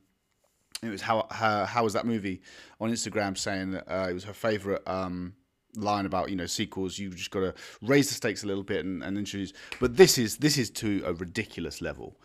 it 0.81 0.89
was 0.89 1.01
how, 1.01 1.27
how, 1.29 1.65
how 1.65 1.83
was 1.83 1.93
that 1.93 2.05
movie 2.05 2.41
on 2.79 2.89
Instagram 2.89 3.37
saying 3.37 3.71
that 3.71 3.83
uh, 3.87 4.07
it 4.09 4.13
was 4.13 4.23
her 4.23 4.33
favorite, 4.33 4.81
um, 4.87 5.33
line 5.75 6.05
about 6.05 6.29
you 6.29 6.35
know 6.35 6.45
sequels 6.45 6.97
you've 6.97 7.15
just 7.15 7.31
got 7.31 7.41
to 7.41 7.53
raise 7.81 8.09
the 8.09 8.15
stakes 8.15 8.43
a 8.43 8.47
little 8.47 8.63
bit 8.63 8.85
and, 8.85 9.03
and 9.03 9.17
introduce 9.17 9.53
but 9.79 9.97
this 9.97 10.17
is 10.17 10.37
this 10.37 10.57
is 10.57 10.69
to 10.69 11.01
a 11.05 11.13
ridiculous 11.13 11.81
level. 11.81 12.15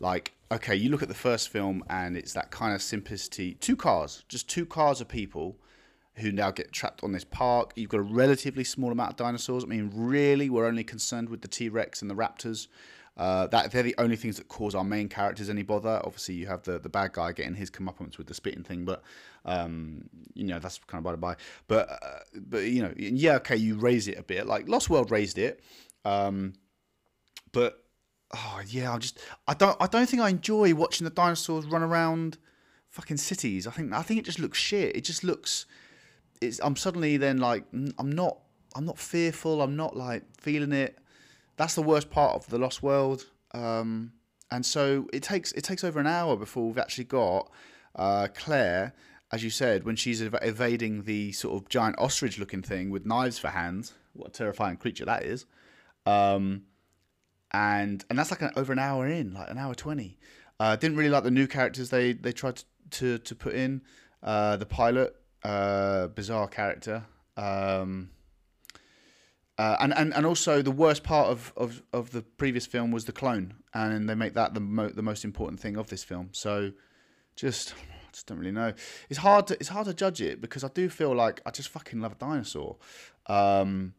Like 0.00 0.32
okay 0.50 0.74
you 0.74 0.90
look 0.90 1.02
at 1.02 1.08
the 1.08 1.14
first 1.14 1.48
film 1.48 1.84
and 1.88 2.16
it's 2.16 2.32
that 2.32 2.50
kind 2.50 2.74
of 2.74 2.82
simplicity 2.82 3.54
two 3.54 3.76
cars 3.76 4.24
just 4.28 4.48
two 4.48 4.66
cars 4.66 5.00
of 5.00 5.08
people 5.08 5.56
who 6.16 6.30
now 6.30 6.50
get 6.50 6.70
trapped 6.70 7.02
on 7.02 7.10
this 7.10 7.24
park. 7.24 7.72
You've 7.74 7.90
got 7.90 7.98
a 7.98 8.02
relatively 8.02 8.62
small 8.62 8.92
amount 8.92 9.10
of 9.10 9.16
dinosaurs. 9.16 9.64
I 9.64 9.66
mean 9.66 9.90
really 9.92 10.48
we're 10.48 10.66
only 10.66 10.84
concerned 10.84 11.28
with 11.28 11.42
the 11.42 11.48
t-rex 11.48 12.02
and 12.02 12.10
the 12.10 12.14
raptors 12.14 12.68
uh, 13.16 13.46
that 13.48 13.70
they're 13.70 13.82
the 13.84 13.94
only 13.98 14.16
things 14.16 14.36
that 14.38 14.48
cause 14.48 14.74
our 14.74 14.82
main 14.82 15.08
characters 15.08 15.48
any 15.48 15.62
bother. 15.62 16.00
Obviously, 16.04 16.34
you 16.34 16.46
have 16.46 16.62
the, 16.62 16.78
the 16.78 16.88
bad 16.88 17.12
guy 17.12 17.32
getting 17.32 17.54
his 17.54 17.70
comeuppance 17.70 18.18
with 18.18 18.26
the 18.26 18.34
spitting 18.34 18.64
thing, 18.64 18.84
but 18.84 19.02
um, 19.44 20.08
you 20.34 20.44
know 20.44 20.58
that's 20.58 20.78
kind 20.78 20.98
of 20.98 21.04
by 21.04 21.12
the 21.12 21.16
by. 21.16 21.36
But 21.68 21.90
uh, 21.90 22.18
but 22.34 22.64
you 22.64 22.82
know, 22.82 22.92
yeah, 22.96 23.36
okay, 23.36 23.56
you 23.56 23.76
raise 23.76 24.08
it 24.08 24.18
a 24.18 24.22
bit. 24.22 24.46
Like 24.46 24.68
Lost 24.68 24.90
World 24.90 25.12
raised 25.12 25.38
it, 25.38 25.62
um, 26.04 26.54
but 27.52 27.84
oh 28.34 28.60
yeah, 28.66 28.92
I 28.92 28.98
just 28.98 29.20
I 29.46 29.54
don't 29.54 29.76
I 29.80 29.86
don't 29.86 30.08
think 30.08 30.22
I 30.22 30.30
enjoy 30.30 30.74
watching 30.74 31.04
the 31.04 31.10
dinosaurs 31.10 31.66
run 31.66 31.84
around 31.84 32.38
fucking 32.88 33.18
cities. 33.18 33.68
I 33.68 33.70
think 33.70 33.92
I 33.92 34.02
think 34.02 34.18
it 34.18 34.24
just 34.24 34.40
looks 34.40 34.58
shit. 34.58 34.96
It 34.96 35.02
just 35.02 35.22
looks. 35.22 35.66
It's 36.40 36.60
I'm 36.64 36.74
suddenly 36.74 37.16
then 37.16 37.38
like 37.38 37.64
I'm 37.72 38.10
not 38.10 38.38
I'm 38.74 38.86
not 38.86 38.98
fearful. 38.98 39.62
I'm 39.62 39.76
not 39.76 39.96
like 39.96 40.24
feeling 40.40 40.72
it 40.72 40.98
that's 41.56 41.74
the 41.74 41.82
worst 41.82 42.10
part 42.10 42.34
of 42.34 42.48
the 42.48 42.58
Lost 42.58 42.82
World. 42.82 43.26
Um, 43.52 44.12
and 44.50 44.64
so 44.64 45.08
it 45.12 45.22
takes 45.22 45.52
it 45.52 45.62
takes 45.64 45.84
over 45.84 46.00
an 46.00 46.06
hour 46.06 46.36
before 46.36 46.66
we've 46.66 46.78
actually 46.78 47.04
got 47.04 47.50
uh, 47.96 48.28
Claire, 48.34 48.94
as 49.32 49.42
you 49.42 49.50
said, 49.50 49.84
when 49.84 49.96
she's 49.96 50.20
ev- 50.22 50.36
evading 50.42 51.04
the 51.04 51.32
sort 51.32 51.54
of 51.54 51.68
giant 51.68 51.96
ostrich-looking 51.98 52.62
thing 52.62 52.90
with 52.90 53.06
knives 53.06 53.38
for 53.38 53.48
hands. 53.48 53.94
What 54.12 54.28
a 54.28 54.32
terrifying 54.32 54.76
creature 54.76 55.04
that 55.04 55.22
is! 55.24 55.46
Um, 56.06 56.62
and 57.50 58.04
and 58.10 58.18
that's 58.18 58.30
like 58.30 58.42
an, 58.42 58.50
over 58.56 58.72
an 58.72 58.78
hour 58.78 59.06
in, 59.06 59.34
like 59.34 59.50
an 59.50 59.58
hour 59.58 59.74
twenty. 59.74 60.18
Uh, 60.60 60.76
didn't 60.76 60.96
really 60.96 61.10
like 61.10 61.24
the 61.24 61.30
new 61.30 61.46
characters 61.46 61.90
they 61.90 62.12
they 62.12 62.32
tried 62.32 62.56
to 62.56 62.64
to, 62.90 63.18
to 63.18 63.34
put 63.34 63.54
in. 63.54 63.82
Uh, 64.22 64.56
the 64.56 64.66
pilot, 64.66 65.16
uh, 65.42 66.06
bizarre 66.08 66.48
character. 66.48 67.04
Um, 67.36 68.10
uh, 69.56 69.76
and, 69.80 69.94
and 69.94 70.12
and 70.14 70.26
also 70.26 70.62
the 70.62 70.72
worst 70.72 71.04
part 71.04 71.28
of, 71.28 71.52
of, 71.56 71.82
of 71.92 72.10
the 72.10 72.22
previous 72.22 72.66
film 72.66 72.90
was 72.90 73.04
the 73.04 73.12
clone, 73.12 73.54
and 73.72 74.08
they 74.08 74.14
make 74.14 74.34
that 74.34 74.54
the 74.54 74.60
mo- 74.60 74.88
the 74.88 75.02
most 75.02 75.24
important 75.24 75.60
thing 75.60 75.76
of 75.76 75.88
this 75.88 76.02
film. 76.02 76.30
So, 76.32 76.72
just 77.36 77.72
I 77.72 78.10
just 78.12 78.26
don't 78.26 78.38
really 78.38 78.50
know. 78.50 78.72
It's 79.08 79.20
hard 79.20 79.46
to 79.48 79.54
it's 79.54 79.68
hard 79.68 79.86
to 79.86 79.94
judge 79.94 80.20
it 80.20 80.40
because 80.40 80.64
I 80.64 80.68
do 80.68 80.88
feel 80.88 81.14
like 81.14 81.40
I 81.46 81.50
just 81.50 81.68
fucking 81.68 82.00
love 82.00 82.12
a 82.12 82.16
dinosaur, 82.16 82.76
um, 83.26 83.94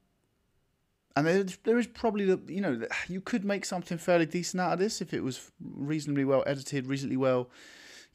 and 1.16 1.26
there 1.26 1.46
there 1.64 1.80
is 1.80 1.88
probably 1.88 2.26
the 2.26 2.42
you 2.48 2.60
know 2.60 2.82
you 3.08 3.22
could 3.22 3.46
make 3.46 3.64
something 3.64 3.98
fairly 3.98 4.26
decent 4.26 4.60
out 4.60 4.74
of 4.74 4.80
this 4.80 5.00
if 5.00 5.14
it 5.14 5.24
was 5.24 5.52
reasonably 5.62 6.26
well 6.26 6.44
edited, 6.46 6.86
reasonably 6.86 7.18
well 7.18 7.50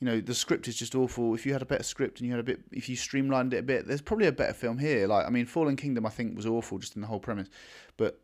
you 0.00 0.06
know 0.06 0.20
the 0.20 0.34
script 0.34 0.66
is 0.66 0.76
just 0.76 0.94
awful. 0.94 1.34
If 1.34 1.44
you 1.44 1.52
had 1.52 1.62
a 1.62 1.66
better 1.66 1.82
script 1.82 2.20
and 2.20 2.26
you 2.26 2.32
had 2.32 2.40
a 2.40 2.44
bit, 2.44 2.60
if 2.72 2.88
you 2.88 2.96
streamlined 2.96 3.52
it 3.52 3.58
a 3.58 3.62
bit, 3.62 3.86
there's 3.86 4.00
probably 4.00 4.26
a 4.26 4.32
better 4.32 4.54
film 4.54 4.78
here. 4.78 5.06
Like 5.06 5.26
I 5.26 5.30
mean, 5.30 5.46
Fallen 5.46 5.76
Kingdom, 5.76 6.06
I 6.06 6.10
think 6.10 6.36
was 6.36 6.46
awful 6.46 6.78
just 6.78 6.96
in 6.96 7.02
the 7.02 7.06
whole 7.06 7.20
premise, 7.20 7.48
but 7.96 8.18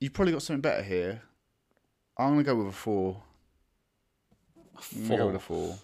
you've 0.00 0.12
probably 0.12 0.32
got 0.32 0.42
something 0.42 0.60
better 0.60 0.82
here. 0.82 1.22
I'm 2.18 2.30
gonna 2.30 2.42
go 2.42 2.56
with 2.56 2.66
a 2.66 2.72
four. 2.72 3.22
Go 5.08 5.26
with 5.26 5.36
a 5.36 5.40
four. 5.40 5.76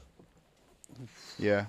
Yeah. 1.38 1.66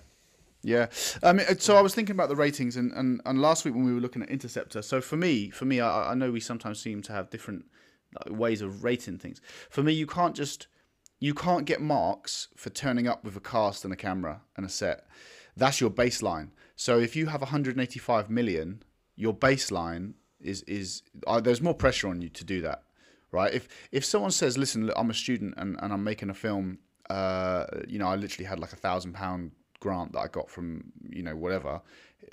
Yeah, 0.64 0.88
I 1.22 1.32
mean, 1.32 1.46
uh, 1.48 1.54
so 1.60 1.78
I 1.78 1.82
was 1.82 1.94
thinking 1.94 2.16
about 2.16 2.28
the 2.28 2.36
ratings, 2.36 2.76
and, 2.76 2.92
and, 2.94 3.22
and 3.28 3.40
last 3.40 3.66
week 3.66 3.76
when 3.76 3.86
we 3.86 3.94
were 3.94 4.00
looking 4.00 4.24
at 4.24 4.30
Interceptor. 4.32 4.82
So 4.82 5.00
for 5.00 5.16
me, 5.16 5.52
for 5.52 5.66
me, 5.66 5.80
I, 5.80 6.14
I 6.14 6.16
know 6.16 6.32
we 6.32 6.40
sometimes 6.40 6.80
seem 6.80 7.04
to 7.04 7.12
have 7.12 7.30
different 7.30 7.66
ways 8.28 8.64
of 8.64 8.84
rating 8.84 9.20
things. 9.20 9.42
For 9.70 9.84
me, 9.84 9.94
you 9.94 10.08
can't 10.08 10.36
just 10.36 10.66
you 11.20 11.34
can't 11.34 11.66
get 11.66 11.82
marks 11.82 12.50
for 12.56 12.70
turning 12.70 13.08
up 13.08 13.24
with 13.24 13.36
a 13.36 13.40
cast 13.40 13.84
and 13.84 13.94
a 13.94 13.96
camera 13.96 14.42
and 14.56 14.66
a 14.66 14.70
set. 14.70 15.06
That's 15.56 15.80
your 15.80 15.90
baseline. 15.90 16.50
So 16.76 17.00
if 17.00 17.16
you 17.16 17.28
have 17.28 17.42
185 17.42 18.30
million, 18.30 18.84
your 19.16 19.34
baseline 19.34 20.14
is 20.42 20.62
is 20.64 21.02
uh, 21.26 21.40
there's 21.40 21.62
more 21.62 21.74
pressure 21.74 22.10
on 22.10 22.22
you 22.22 22.30
to 22.30 22.44
do 22.44 22.62
that, 22.62 22.84
right? 23.32 23.54
If 23.54 23.68
if 23.92 24.04
someone 24.04 24.32
says, 24.32 24.58
"Listen, 24.58 24.88
look, 24.88 24.96
I'm 24.98 25.10
a 25.10 25.14
student 25.14 25.54
and, 25.58 25.78
and 25.82 25.94
I'm 25.94 26.04
making 26.04 26.30
a 26.30 26.34
film," 26.34 26.80
uh, 27.10 27.66
you 27.88 27.98
know, 27.98 28.08
I 28.08 28.16
literally 28.16 28.46
had 28.46 28.60
like 28.60 28.74
a 28.74 28.78
thousand 28.78 29.14
pound 29.14 29.52
grant 29.80 30.14
that 30.14 30.20
I 30.20 30.28
got 30.28 30.50
from 30.50 30.92
you 31.10 31.24
know 31.24 31.36
whatever. 31.36 31.82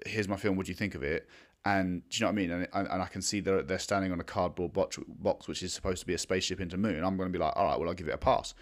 Here's 0.07 0.29
my 0.29 0.37
film. 0.37 0.57
What 0.57 0.67
do 0.67 0.73
you 0.73 0.77
think 0.77 0.95
of 0.95 1.03
it? 1.03 1.29
And 1.65 2.09
do 2.09 2.17
you 2.17 2.21
know 2.23 2.27
what 2.27 2.33
I 2.33 2.35
mean? 2.35 2.51
And, 2.51 2.69
and 2.73 3.03
I 3.03 3.07
can 3.07 3.23
see 3.23 3.41
they're, 3.41 3.63
they're 3.63 3.79
standing 3.79 4.11
on 4.11 4.19
a 4.19 4.25
cardboard 4.25 4.73
box, 4.73 4.99
box, 5.07 5.47
which 5.47 5.63
is 5.63 5.73
supposed 5.73 6.01
to 6.01 6.07
be 6.07 6.15
a 6.15 6.19
spaceship 6.19 6.61
into 6.61 6.77
moon. 6.77 7.05
I'm 7.05 7.17
going 7.17 7.33
to 7.33 7.33
be 7.33 7.43
like, 7.43 7.53
all 7.55 7.67
right, 7.67 7.79
well, 7.79 7.89
I'll 7.89 7.95
give 7.95 8.09
it 8.09 8.15
a 8.15 8.19
pass. 8.19 8.55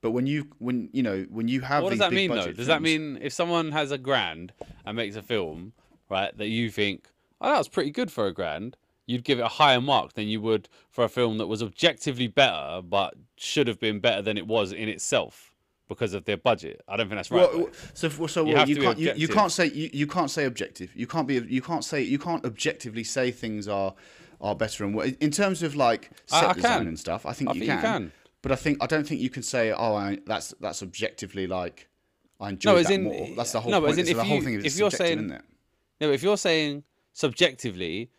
But 0.00 0.10
when 0.10 0.26
you 0.26 0.48
when 0.58 0.90
you 0.92 1.02
know 1.02 1.24
when 1.30 1.48
you 1.48 1.62
have 1.62 1.82
what 1.82 1.88
does 1.88 1.98
that 2.00 2.12
mean 2.12 2.28
though? 2.28 2.48
Does 2.48 2.56
films, 2.56 2.66
that 2.66 2.82
mean 2.82 3.18
if 3.22 3.32
someone 3.32 3.72
has 3.72 3.90
a 3.90 3.96
grand 3.96 4.52
and 4.84 4.96
makes 4.96 5.16
a 5.16 5.22
film, 5.22 5.72
right, 6.10 6.36
that 6.36 6.48
you 6.48 6.70
think, 6.70 7.08
oh, 7.40 7.52
that 7.52 7.56
was 7.56 7.68
pretty 7.68 7.90
good 7.90 8.12
for 8.12 8.26
a 8.26 8.32
grand, 8.32 8.76
you'd 9.06 9.24
give 9.24 9.38
it 9.38 9.42
a 9.42 9.48
higher 9.48 9.80
mark 9.80 10.12
than 10.12 10.28
you 10.28 10.40
would 10.40 10.68
for 10.90 11.04
a 11.04 11.08
film 11.08 11.38
that 11.38 11.46
was 11.46 11.62
objectively 11.62 12.26
better 12.26 12.82
but 12.82 13.14
should 13.36 13.66
have 13.66 13.80
been 13.80 14.00
better 14.00 14.22
than 14.22 14.36
it 14.36 14.46
was 14.46 14.72
in 14.72 14.88
itself 14.88 15.53
because 15.88 16.14
of 16.14 16.24
their 16.24 16.36
budget. 16.36 16.80
I 16.88 16.96
don't 16.96 17.08
think 17.08 17.18
that's 17.18 17.30
right. 17.30 17.52
Well, 17.54 17.68
so 17.92 18.08
so 18.26 18.44
You 18.46 18.54
well, 18.54 18.68
you, 18.68 18.76
can't 18.80 18.98
you, 18.98 19.12
you 19.16 19.28
can't 19.28 19.52
say 19.52 19.66
you, 19.66 19.90
you 19.92 20.06
can't 20.06 20.30
say 20.30 20.44
objective. 20.44 20.94
You 20.96 21.06
can't 21.06 21.26
be 21.28 21.34
you 21.34 21.62
can't 21.62 21.84
say 21.84 22.02
you 22.02 22.18
can't 22.18 22.44
objectively 22.44 23.04
say 23.04 23.30
things 23.30 23.68
are 23.68 23.94
are 24.40 24.54
better 24.54 24.84
and 24.84 24.94
worse 24.94 25.12
in 25.20 25.30
terms 25.30 25.62
of 25.62 25.76
like 25.76 26.10
set 26.26 26.44
I 26.44 26.52
design 26.52 26.78
can. 26.78 26.88
and 26.88 26.98
stuff. 26.98 27.26
I 27.26 27.32
think, 27.32 27.50
I 27.50 27.52
you, 27.54 27.60
think 27.60 27.70
you 27.70 27.78
can, 27.78 27.82
can. 27.82 28.12
But 28.42 28.52
I 28.52 28.56
think 28.56 28.78
I 28.82 28.86
don't 28.86 29.06
think 29.06 29.20
you 29.20 29.30
can 29.30 29.42
say 29.42 29.72
oh 29.72 29.94
I, 29.94 30.18
that's 30.26 30.54
that's 30.60 30.82
objectively 30.82 31.46
like 31.46 31.88
I 32.40 32.50
enjoy 32.50 32.76
as 32.76 32.86
that 32.88 32.94
in- 32.94 33.04
more. 33.04 33.28
That's 33.36 33.52
the 33.52 33.60
whole 33.60 33.70
no, 33.70 33.80
point. 33.80 33.98
in 33.98 34.06
So 34.06 34.10
if 34.10 34.16
the 34.16 34.24
whole 34.24 34.40
thing 34.40 34.54
is 34.54 34.64
if 34.64 34.78
you're 34.78 34.90
saying- 34.90 35.18
isn't 35.18 35.32
it? 35.32 35.42
No, 36.00 36.10
if 36.10 36.22
you're 36.22 36.36
saying 36.36 36.82
subjectively, 37.12 38.10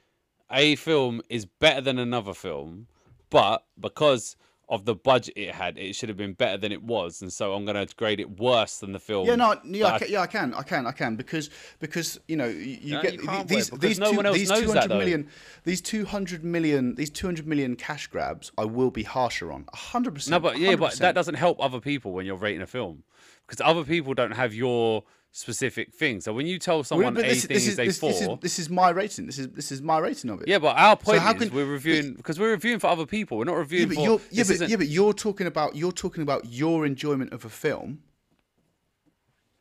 a 0.52 0.76
film 0.76 1.22
is 1.30 1.46
better 1.46 1.82
than 1.82 2.00
another 2.00 2.34
film, 2.34 2.88
but 3.30 3.66
because 3.80 4.36
of 4.68 4.86
the 4.86 4.96
budget 4.96 5.34
it 5.38 5.54
had, 5.54 5.78
it 5.78 5.96
should 5.96 6.10
have 6.10 6.18
been 6.18 6.34
better 6.34 6.58
than 6.58 6.72
it 6.72 6.82
was, 6.84 7.22
and 7.22 7.32
so 7.32 7.54
I'm 7.54 7.66
going 7.66 7.88
to 7.88 7.96
grade 7.96 8.20
it 8.20 8.40
worse 8.40 8.78
than 8.80 8.92
the 8.92 9.00
film. 9.00 9.28
Yeah, 9.28 9.36
no, 9.36 9.56
yeah, 9.64 9.88
I 9.88 10.00
can, 10.00 10.12
yeah, 10.12 10.22
I 10.22 10.28
can, 10.28 10.54
I 10.54 10.64
can, 10.64 10.88
I 10.88 10.92
can, 10.92 11.16
because 11.16 11.50
because 11.80 12.20
you 12.28 12.36
know 12.36 12.46
you, 12.48 12.78
you 12.82 12.94
No, 12.96 13.02
get 13.02 13.14
you 13.14 13.44
these 13.46 13.70
these 13.70 14.00
no 14.00 14.12
two, 14.12 14.34
these 14.34 14.50
knows 14.50 14.62
two 14.62 14.68
that, 14.68 14.76
hundred 14.76 14.90
though. 14.90 14.98
million, 14.98 15.30
these 15.64 15.82
two 15.82 16.06
hundred 16.06 16.44
million, 16.44 16.96
these 16.96 17.10
two 17.10 17.28
hundred 17.28 17.48
million 17.48 17.76
cash 17.76 18.08
grabs. 18.08 18.52
I 18.58 18.66
will 18.66 18.92
be 18.92 19.04
harsher 19.04 19.52
on, 19.52 19.66
hundred 19.74 20.16
percent. 20.16 20.32
No, 20.32 20.40
but 20.40 20.58
yeah, 20.60 20.76
but 20.76 20.94
that 20.96 21.16
doesn't 21.16 21.36
help 21.36 21.62
other 21.62 21.80
people 21.80 22.12
when 22.14 22.26
you're 22.26 22.36
rating 22.36 22.62
a 22.62 22.68
film 22.68 23.04
because 23.46 23.62
other 23.64 23.84
people 23.84 24.14
don't 24.14 24.32
have 24.32 24.54
your 24.54 25.04
specific 25.36 25.94
thing. 25.94 26.22
So 26.22 26.32
when 26.32 26.48
you 26.48 26.58
tell 26.58 26.82
someone 26.84 27.14
But 27.14 27.26
a 27.26 27.28
this, 27.28 27.46
thing 27.46 27.56
this 27.56 27.68
is, 27.68 27.74
is 27.74 27.80
a 27.80 27.86
this, 27.86 28.00
four, 28.00 28.12
this 28.12 28.22
is 28.22 28.28
this 28.42 28.60
is 28.60 28.70
my 28.70 28.90
rating. 28.90 29.26
This 29.26 29.38
is 29.38 29.50
this 29.50 29.72
is 29.72 29.82
my 29.82 29.98
rating 30.00 30.30
of 30.30 30.42
it. 30.42 30.48
yeah, 30.48 30.60
but 30.60 30.78
our 30.78 30.96
point 30.96 31.20
how 31.20 31.34
is 31.34 31.40
can- 31.40 31.54
we're 31.54 31.66
reviewing 31.66 32.14
because 32.14 32.40
we're 32.40 32.52
reviewing 32.52 32.80
for 32.80 32.88
other 32.88 33.06
people. 33.06 33.38
We're 33.38 33.44
not 33.44 33.54
Yeah, 33.54 33.60
reviewing 33.60 33.88
but 33.90 33.96
for. 33.96 34.02
you're 34.04 34.22
yeah, 34.32 34.44
but, 34.48 34.70
yeah, 34.70 34.78
but 34.78 34.88
you're 34.88 35.14
talking 35.14 35.46
about 35.48 35.76
you're 35.76 35.92
talking 35.92 36.24
about 36.24 36.46
your 36.46 36.86
enjoyment 36.86 37.34
of 37.34 37.44
a 37.44 37.50
film, 37.50 38.00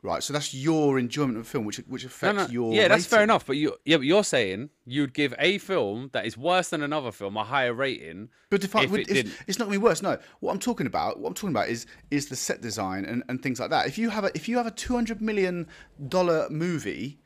right? 0.04 0.22
So 0.22 0.32
that's 0.32 0.54
your 0.54 0.98
enjoyment 0.98 1.38
of 1.38 1.48
film, 1.48 1.64
which 1.64 1.78
which 1.88 2.04
No, 2.04 2.06
affects 2.06 2.36
no, 2.36 2.46
your. 2.52 2.72
yeah, 2.74 2.86
that's 2.86 3.06
fair 3.06 3.22
enough. 3.24 3.44
But 3.46 3.56
you, 3.56 3.74
yeah, 3.84 3.96
but 3.96 4.06
you're 4.06 4.22
saying 4.22 4.70
you'd 4.86 5.14
give 5.14 5.34
a 5.38 5.58
film 5.58 6.10
that 6.12 6.26
is 6.26 6.36
worse 6.38 6.68
than 6.68 6.82
another 6.82 7.10
film 7.10 7.36
a 7.36 7.42
higher 7.44 7.74
rating. 7.74 8.28
But 8.50 8.62
if, 8.62 8.76
I, 8.76 8.82
if 8.84 8.90
would- 8.90 9.00
it 9.00 9.10
it's, 9.10 9.30
it's 9.48 9.58
not 9.58 9.64
going 9.64 9.74
to 9.76 9.80
be 9.80 9.84
worse. 9.84 10.02
No, 10.02 10.18
what 10.40 10.52
I'm 10.52 10.58
talking 10.60 10.86
about, 10.86 11.18
what 11.18 11.28
I'm 11.30 11.34
talking 11.34 11.50
about 11.50 11.68
is 11.68 11.86
is 12.12 12.28
the 12.28 12.36
set 12.36 12.60
design 12.60 13.04
and, 13.04 13.24
and 13.28 13.42
things 13.42 13.58
like 13.58 13.70
that. 13.70 13.86
If 13.88 13.98
you 13.98 14.10
have 14.10 14.24
a 14.24 14.30
if 14.36 14.48
you 14.48 14.56
have 14.58 14.66
a 14.66 14.70
200 14.70 15.20
million 15.20 15.66
dollar 16.08 16.48
movie, 16.50 17.18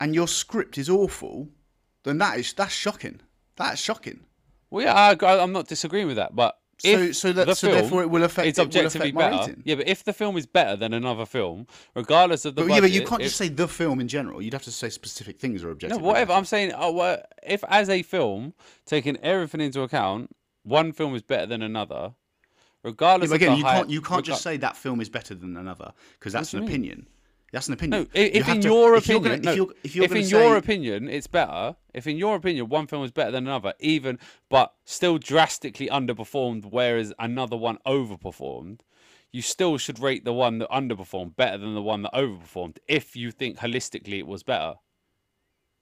and 0.00 0.14
your 0.14 0.26
script 0.26 0.78
is 0.78 0.88
awful, 0.90 1.48
then 2.02 2.18
that 2.18 2.38
is 2.38 2.52
that's 2.54 2.72
shocking. 2.72 3.20
That's 3.56 3.80
shocking. 3.80 4.20
Well, 4.70 4.84
yeah, 4.84 4.94
I, 4.94 5.10
I- 5.24 5.42
I'm 5.42 5.52
not 5.52 5.68
disagreeing 5.68 6.06
with 6.08 6.16
that, 6.16 6.34
but 6.34 6.58
So 6.78 7.12
so 7.12 7.32
that 7.32 7.46
the 7.46 7.54
so 7.54 7.68
film 7.68 7.80
therefore 7.80 8.02
it 8.02 8.10
will 8.10 8.22
affect 8.22 8.48
it's 8.48 8.58
it 8.58 8.62
objectively 8.62 9.12
my 9.12 9.30
better. 9.30 9.36
rating. 9.48 9.62
Yeah, 9.64 9.76
but 9.76 9.88
if 9.88 10.04
the 10.04 10.12
film 10.12 10.36
is 10.36 10.44
better 10.46 10.76
than 10.76 10.92
another 10.92 11.24
film, 11.24 11.66
regardless 11.94 12.44
of 12.44 12.54
the 12.54 12.62
But 12.62 12.68
budget, 12.68 12.74
yeah, 12.76 12.80
but 12.88 12.90
you 12.92 13.06
can't 13.06 13.22
if- 13.22 13.28
just 13.28 13.38
say 13.38 13.48
the 13.48 13.66
film 13.66 13.98
in 13.98 14.08
general. 14.08 14.42
You'd 14.42 14.52
have 14.52 14.64
to 14.64 14.70
say 14.72 14.90
specific 14.90 15.38
things 15.40 15.64
are 15.64 15.70
objective. 15.70 16.00
No, 16.00 16.06
whatever. 16.06 16.34
I'm 16.34 16.44
saying, 16.44 16.72
uh, 16.72 16.78
oh, 16.80 16.92
well, 16.92 17.22
if 17.42 17.64
as 17.68 17.88
a 17.88 18.02
film, 18.02 18.52
taking 18.84 19.16
everything 19.18 19.60
into 19.62 19.80
account, 19.82 20.36
one 20.64 20.92
film 20.92 21.14
is 21.14 21.22
better 21.22 21.46
than 21.46 21.62
another, 21.62 22.12
regardless 22.82 23.30
Yeah, 23.30 23.36
again, 23.36 23.48
of 23.52 23.54
the 23.54 23.58
you 23.60 23.64
high- 23.64 23.76
can't 23.78 23.90
you 23.90 24.00
can't 24.02 24.24
just 24.24 24.42
say 24.42 24.56
that 24.58 24.76
film 24.76 25.00
is 25.00 25.08
better 25.08 25.34
than 25.34 25.56
another 25.56 25.92
because 26.18 26.32
that's 26.34 26.52
an 26.52 26.60
mean? 26.60 26.68
opinion. 26.68 27.06
That's 27.56 27.68
an 27.68 27.72
opinion. 27.72 28.02
No, 28.02 28.20
i- 28.20 28.24
You 28.24 28.30
if 28.34 28.48
in 28.48 28.60
to- 28.60 28.68
your 28.68 28.96
if 28.96 29.04
opinion, 29.04 29.40
gonna- 29.40 29.50
if 29.50 29.56
you're, 29.56 29.74
if 29.82 29.96
you're 29.96 30.04
if 30.04 30.12
in 30.12 30.24
say, 30.24 30.28
your 30.46 30.56
opinion 30.58 31.08
it's 31.08 31.26
better, 31.26 31.74
if 31.94 32.06
in 32.06 32.18
your 32.18 32.36
opinion 32.36 32.68
one 32.68 32.86
film 32.86 33.02
is 33.02 33.12
better 33.12 33.30
than 33.30 33.46
another, 33.46 33.72
even 33.80 34.18
but 34.50 34.74
still 34.84 35.16
drastically 35.16 35.86
underperformed, 35.88 36.66
whereas 36.70 37.14
another 37.18 37.56
one 37.56 37.78
overperformed, 37.86 38.80
you 39.32 39.40
still 39.40 39.78
should 39.78 39.98
rate 39.98 40.26
the 40.26 40.34
one 40.34 40.58
that 40.58 40.68
underperformed 40.70 41.34
better 41.36 41.56
than 41.56 41.74
the 41.74 41.80
one 41.80 42.02
that 42.02 42.12
overperformed 42.12 42.76
if 42.88 43.16
you 43.16 43.30
think 43.30 43.56
holistically 43.56 44.18
it 44.18 44.26
was 44.26 44.42
better. 44.42 44.74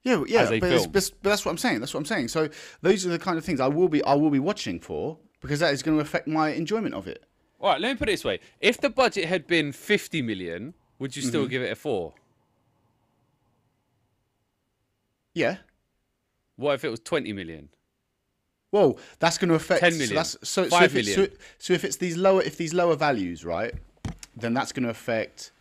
Yeah, 0.05 0.23
yeah, 0.27 0.45
but, 0.45 0.55
it's- 0.63 0.87
but, 0.87 1.11
but 1.23 1.29
that's 1.31 1.43
what 1.43 1.51
I'm 1.51 1.57
saying. 1.57 1.81
That's 1.81 1.93
what 1.93 1.99
I'm 1.99 2.05
saying. 2.05 2.29
So 2.29 2.47
those 2.83 3.05
are 3.05 3.09
the 3.09 3.19
kind 3.19 3.37
of 3.37 3.43
things 3.43 3.59
I 3.59 3.67
will 3.67 3.89
be 3.89 4.01
I 4.05 4.13
will 4.13 4.29
be 4.29 4.39
watching 4.39 4.79
for 4.79 5.17
because 5.41 5.59
that 5.59 5.73
is 5.73 5.83
going 5.83 5.97
to 5.97 6.01
affect 6.01 6.25
my 6.25 6.51
enjoyment 6.53 6.95
of 6.95 7.05
it. 7.05 7.25
All 7.59 7.69
right, 7.71 7.81
let 7.81 7.89
me 7.91 7.95
put 7.97 8.07
it 8.07 8.13
this 8.13 8.23
way: 8.23 8.39
if 8.61 8.79
the 8.79 8.89
budget 8.89 9.25
had 9.25 9.45
been 9.45 9.73
50 9.73 10.21
million, 10.21 10.73
would 10.99 11.15
you 11.15 11.21
still 11.21 11.41
Mm-hmm. 11.43 11.49
give 11.49 11.61
it 11.61 11.71
a 11.71 11.75
four? 11.75 12.13
Yeah. 15.33 15.57
What 16.55 16.75
if 16.75 16.85
it 16.85 16.89
was 16.89 16.99
20 17.01 17.33
million? 17.33 17.69
Whoa, 18.71 18.97
that's 19.19 19.37
going 19.37 19.49
to 19.49 19.55
affect 19.55 19.81
10 19.81 19.93
So, 19.93 20.13
that's, 20.15 20.31
so, 20.43 20.63
so, 20.63 20.69
5 20.69 20.83
if 20.83 20.95
it's, 20.95 21.15
so, 21.15 21.27
so 21.59 21.73
if 21.73 21.83
it's 21.85 21.97
these 21.97 22.17
lower 22.17 22.41
if 22.41 22.57
these 22.57 22.73
lower 22.73 22.95
values, 22.95 23.45
right, 23.45 23.73
then 24.35 24.53
that's 24.53 24.71
going 24.71 24.83
to 24.83 24.89
affect 24.89 25.51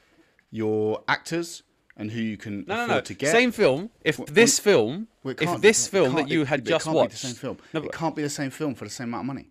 your 0.50 1.02
actors 1.06 1.62
and 1.96 2.10
who 2.10 2.20
you 2.20 2.36
can 2.36 2.64
No, 2.66 2.74
no, 2.74 2.84
afford 2.84 2.96
no. 2.96 3.00
to 3.02 3.14
get. 3.14 3.30
Same 3.30 3.52
film. 3.52 3.90
If 4.04 4.16
this 4.26 4.58
film, 4.58 5.06
Well, 5.22 5.34
if 5.40 5.50
be- 5.54 5.58
this 5.60 5.86
film 5.86 6.14
that 6.16 6.28
you 6.28 6.44
had 6.44 6.64
just 6.64 6.84
can't 6.86 6.96
watched, 6.96 7.10
be 7.10 7.14
the 7.14 7.18
same 7.18 7.34
film. 7.34 7.58
No, 7.72 7.82
it 7.82 7.92
can't 7.92 8.16
be 8.16 8.22
the 8.22 8.30
same 8.30 8.50
film 8.50 8.74
for 8.74 8.84
the 8.84 8.90
same 8.90 9.08
amount 9.08 9.22
of 9.22 9.26
money. 9.26 9.48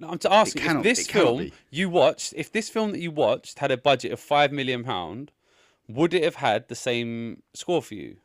No, 0.00 0.10
I'm 0.10 0.18
to 0.18 0.32
ask 0.32 0.54
It 0.54 0.60
you, 0.62 0.66
cannot- 0.68 0.86
if 0.86 0.96
this 0.96 1.06
film 1.08 1.38
be. 1.38 1.52
you 1.70 1.88
watched, 1.90 2.32
if 2.36 2.52
this 2.52 2.68
film 2.68 2.92
that 2.92 3.00
you 3.00 3.10
watched 3.10 3.58
had 3.58 3.70
a 3.70 3.76
budget 3.76 4.12
of 4.12 4.20
five 4.20 4.52
million 4.52 4.84
pound, 4.84 5.32
would 5.88 6.14
it 6.14 6.22
have 6.22 6.36
had 6.36 6.68
the 6.68 6.74
same 6.74 7.42
score 7.54 7.82
for 7.82 7.94
you? 7.94 8.16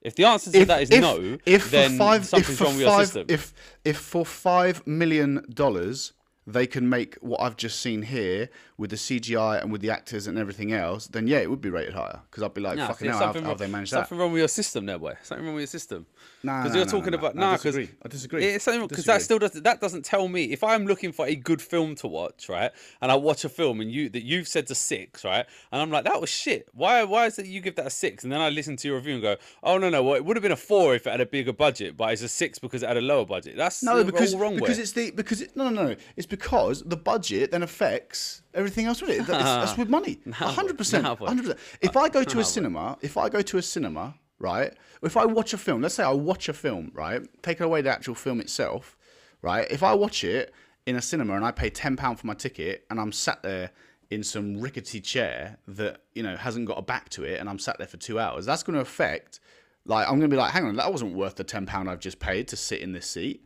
If 0.00 0.14
the 0.14 0.24
answer 0.24 0.52
to 0.52 0.64
that 0.66 0.82
is 0.82 0.90
no, 0.90 1.38
if 1.44 1.70
then 1.72 1.92
for 1.92 1.96
five, 1.98 2.22
if 2.22 2.28
something's 2.28 2.58
for 2.58 2.64
wrong 2.64 2.72
with 2.74 2.80
your 2.82 2.90
five, 2.90 3.06
system. 3.06 3.26
if 3.28 3.52
if 3.84 3.96
for 3.98 4.24
five 4.24 4.86
million 4.86 5.44
dollars 5.52 6.12
they 6.46 6.66
can 6.66 6.88
make 6.88 7.16
what 7.16 7.40
I've 7.42 7.56
just 7.56 7.80
seen 7.80 8.02
here 8.02 8.48
with 8.78 8.90
the 8.90 8.96
CGI 8.96 9.60
and 9.60 9.72
with 9.72 9.80
the 9.80 9.90
actors 9.90 10.28
and 10.28 10.38
everything 10.38 10.72
else, 10.72 11.08
then 11.08 11.26
yeah, 11.26 11.38
it 11.38 11.50
would 11.50 11.60
be 11.60 11.68
rated 11.68 11.94
higher 11.94 12.20
because 12.30 12.44
I'd 12.44 12.54
be 12.54 12.60
like, 12.60 12.78
Nah, 12.78 12.86
fucking 12.86 13.08
hell, 13.08 13.18
how, 13.18 13.24
something 13.26 13.42
wrong, 13.42 13.50
have 13.50 13.58
they 13.58 13.66
managed 13.66 13.92
that? 13.92 13.96
something 14.08 14.18
wrong 14.18 14.30
with 14.32 14.38
your 14.38 14.48
system 14.48 14.86
there, 14.86 14.98
boy. 14.98 15.14
Something 15.24 15.44
wrong 15.46 15.56
with 15.56 15.62
your 15.62 15.66
system. 15.66 16.06
Nah, 16.44 16.62
Because 16.62 16.76
you're 16.76 16.86
talking 16.86 17.12
about 17.14 17.34
nah, 17.34 17.56
because 17.56 17.74
disagree. 17.74 17.96
I 18.04 18.08
disagree. 18.08 18.44
It's 18.44 18.64
something 18.64 18.86
because 18.86 19.04
that 19.06 19.20
still 19.22 19.40
doesn't 19.40 19.64
that 19.64 19.80
doesn't 19.80 20.04
tell 20.04 20.28
me 20.28 20.44
if 20.44 20.62
I'm 20.62 20.86
looking 20.86 21.10
for 21.10 21.26
a 21.26 21.34
good 21.34 21.60
film 21.60 21.96
to 21.96 22.06
watch, 22.06 22.48
right? 22.48 22.70
And 23.02 23.10
I 23.10 23.16
watch 23.16 23.44
a 23.44 23.48
film 23.48 23.80
and 23.80 23.90
you 23.90 24.08
that 24.10 24.22
you've 24.22 24.46
said 24.46 24.68
to 24.68 24.74
six, 24.76 25.24
right? 25.24 25.44
And 25.72 25.82
I'm 25.82 25.90
like, 25.90 26.04
that 26.04 26.20
was 26.20 26.30
shit. 26.30 26.68
Why 26.72 27.02
why 27.02 27.26
is 27.26 27.38
it 27.40 27.46
you 27.46 27.60
give 27.60 27.74
that 27.76 27.86
a 27.86 27.90
six? 27.90 28.22
And 28.22 28.32
then 28.32 28.40
I 28.40 28.48
listen 28.50 28.76
to 28.76 28.88
your 28.88 28.98
review 28.98 29.14
and 29.14 29.22
go, 29.22 29.36
oh 29.64 29.78
no 29.78 29.90
no, 29.90 30.04
well 30.04 30.14
it 30.14 30.24
would 30.24 30.36
have 30.36 30.42
been 30.42 30.52
a 30.52 30.56
four 30.56 30.94
if 30.94 31.06
it 31.08 31.10
had 31.10 31.20
a 31.20 31.26
bigger 31.26 31.52
budget, 31.52 31.96
but 31.96 32.12
it's 32.12 32.22
a 32.22 32.28
six 32.28 32.60
because 32.60 32.84
it 32.84 32.86
had 32.86 32.96
a 32.96 33.00
lower 33.00 33.26
budget. 33.26 33.56
That's 33.56 33.82
No, 33.82 34.04
because 34.04 34.36
wrong 34.36 34.54
because 34.54 34.76
way. 34.76 34.82
it's 34.82 34.92
the 34.92 35.10
because 35.10 35.40
it, 35.40 35.56
no 35.56 35.68
no 35.70 35.88
no 35.88 35.96
it's 36.16 36.26
because 36.26 36.84
the 36.84 36.96
budget 36.96 37.50
then 37.50 37.64
affects 37.64 38.42
everything 38.58 38.86
else 38.86 39.00
with 39.00 39.10
it. 39.10 39.26
That's, 39.26 39.44
that's 39.44 39.78
with 39.78 39.88
money. 39.88 40.20
hundred 40.32 40.76
percent, 40.76 41.06
hundred 41.06 41.42
percent. 41.42 41.58
If 41.80 41.96
I 41.96 42.08
go 42.08 42.24
to 42.24 42.38
a 42.40 42.44
cinema, 42.44 42.98
if 43.00 43.16
I 43.16 43.28
go 43.28 43.40
to 43.40 43.58
a 43.58 43.62
cinema, 43.62 44.14
right? 44.38 44.74
If 45.02 45.16
I 45.16 45.24
watch 45.24 45.52
a 45.54 45.58
film, 45.58 45.80
let's 45.82 45.94
say 45.94 46.04
I 46.04 46.12
watch 46.12 46.48
a 46.48 46.52
film, 46.52 46.90
right? 46.94 47.22
Take 47.42 47.60
away 47.60 47.80
the 47.82 47.90
actual 47.90 48.14
film 48.14 48.40
itself, 48.40 48.96
right? 49.40 49.66
If 49.70 49.82
I 49.82 49.94
watch 49.94 50.24
it 50.24 50.52
in 50.86 50.96
a 50.96 51.02
cinema 51.02 51.34
and 51.36 51.44
I 51.44 51.52
pay 51.52 51.70
ten 51.70 51.96
pound 51.96 52.18
for 52.18 52.26
my 52.26 52.34
ticket 52.34 52.84
and 52.90 53.00
I'm 53.00 53.12
sat 53.12 53.42
there 53.42 53.70
in 54.10 54.22
some 54.22 54.58
rickety 54.60 55.00
chair 55.00 55.58
that 55.68 56.02
you 56.14 56.22
know 56.22 56.36
hasn't 56.36 56.66
got 56.66 56.78
a 56.78 56.82
back 56.82 57.08
to 57.10 57.24
it 57.24 57.40
and 57.40 57.48
I'm 57.48 57.58
sat 57.58 57.78
there 57.78 57.86
for 57.86 57.98
two 57.98 58.18
hours, 58.18 58.44
that's 58.44 58.62
going 58.62 58.74
to 58.74 58.80
affect. 58.80 59.40
Like 59.84 60.06
I'm 60.06 60.18
going 60.18 60.28
to 60.30 60.34
be 60.34 60.36
like, 60.36 60.52
hang 60.52 60.64
on, 60.66 60.76
that 60.76 60.92
wasn't 60.92 61.14
worth 61.14 61.36
the 61.36 61.44
ten 61.44 61.64
pound 61.64 61.88
I've 61.88 62.00
just 62.00 62.18
paid 62.18 62.48
to 62.48 62.56
sit 62.56 62.80
in 62.80 62.92
this 62.92 63.08
seat. 63.08 63.44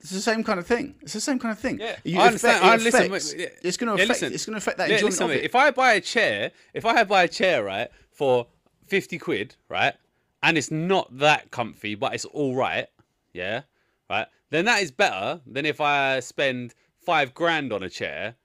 It's 0.00 0.10
the 0.10 0.20
same 0.20 0.42
kind 0.44 0.58
of 0.58 0.66
thing. 0.66 0.94
It's 1.02 1.12
the 1.12 1.20
same 1.20 1.38
kind 1.38 1.52
of 1.52 1.58
thing. 1.58 1.78
Yeah, 1.78 1.96
You 2.04 2.20
I 2.20 2.26
understand. 2.28 2.56
affect- 2.56 2.64
it 2.64 2.68
I 2.68 2.84
listen. 2.84 3.06
affects- 3.06 3.34
yeah. 3.34 3.46
It's 3.68 3.76
going 3.76 3.92
to 3.92 3.98
Yeah, 3.98 4.04
affect. 4.04 4.08
listen. 4.22 4.32
It's 4.34 4.46
going 4.46 4.54
to 4.54 4.58
affect 4.58 4.78
that 4.78 4.88
Yeah, 4.88 4.94
enjoyment 4.94 5.12
listen, 5.12 5.24
of 5.26 5.30
it. 5.32 5.44
If 5.44 5.54
I 5.54 5.70
buy 5.70 5.92
a 5.94 6.00
chair, 6.00 6.52
if 6.74 6.84
I 6.86 7.04
buy 7.04 7.24
a 7.24 7.28
chair, 7.28 7.62
right, 7.64 7.90
for 8.10 8.46
fifty 8.86 9.18
quid, 9.18 9.56
right, 9.68 9.94
and 10.42 10.56
it's 10.56 10.70
not 10.70 11.18
that 11.18 11.50
comfy, 11.50 11.94
but 11.94 12.14
it's 12.14 12.24
all 12.24 12.54
right, 12.56 12.88
yeah, 13.34 13.62
right, 14.08 14.26
then 14.48 14.64
that 14.64 14.82
is 14.82 14.90
better 14.90 15.42
than 15.46 15.66
if 15.66 15.80
I 15.80 16.20
spend 16.20 16.74
five 17.04 17.34
grand 17.34 17.72
on 17.72 17.82
a 17.82 17.90
chair 17.90 18.36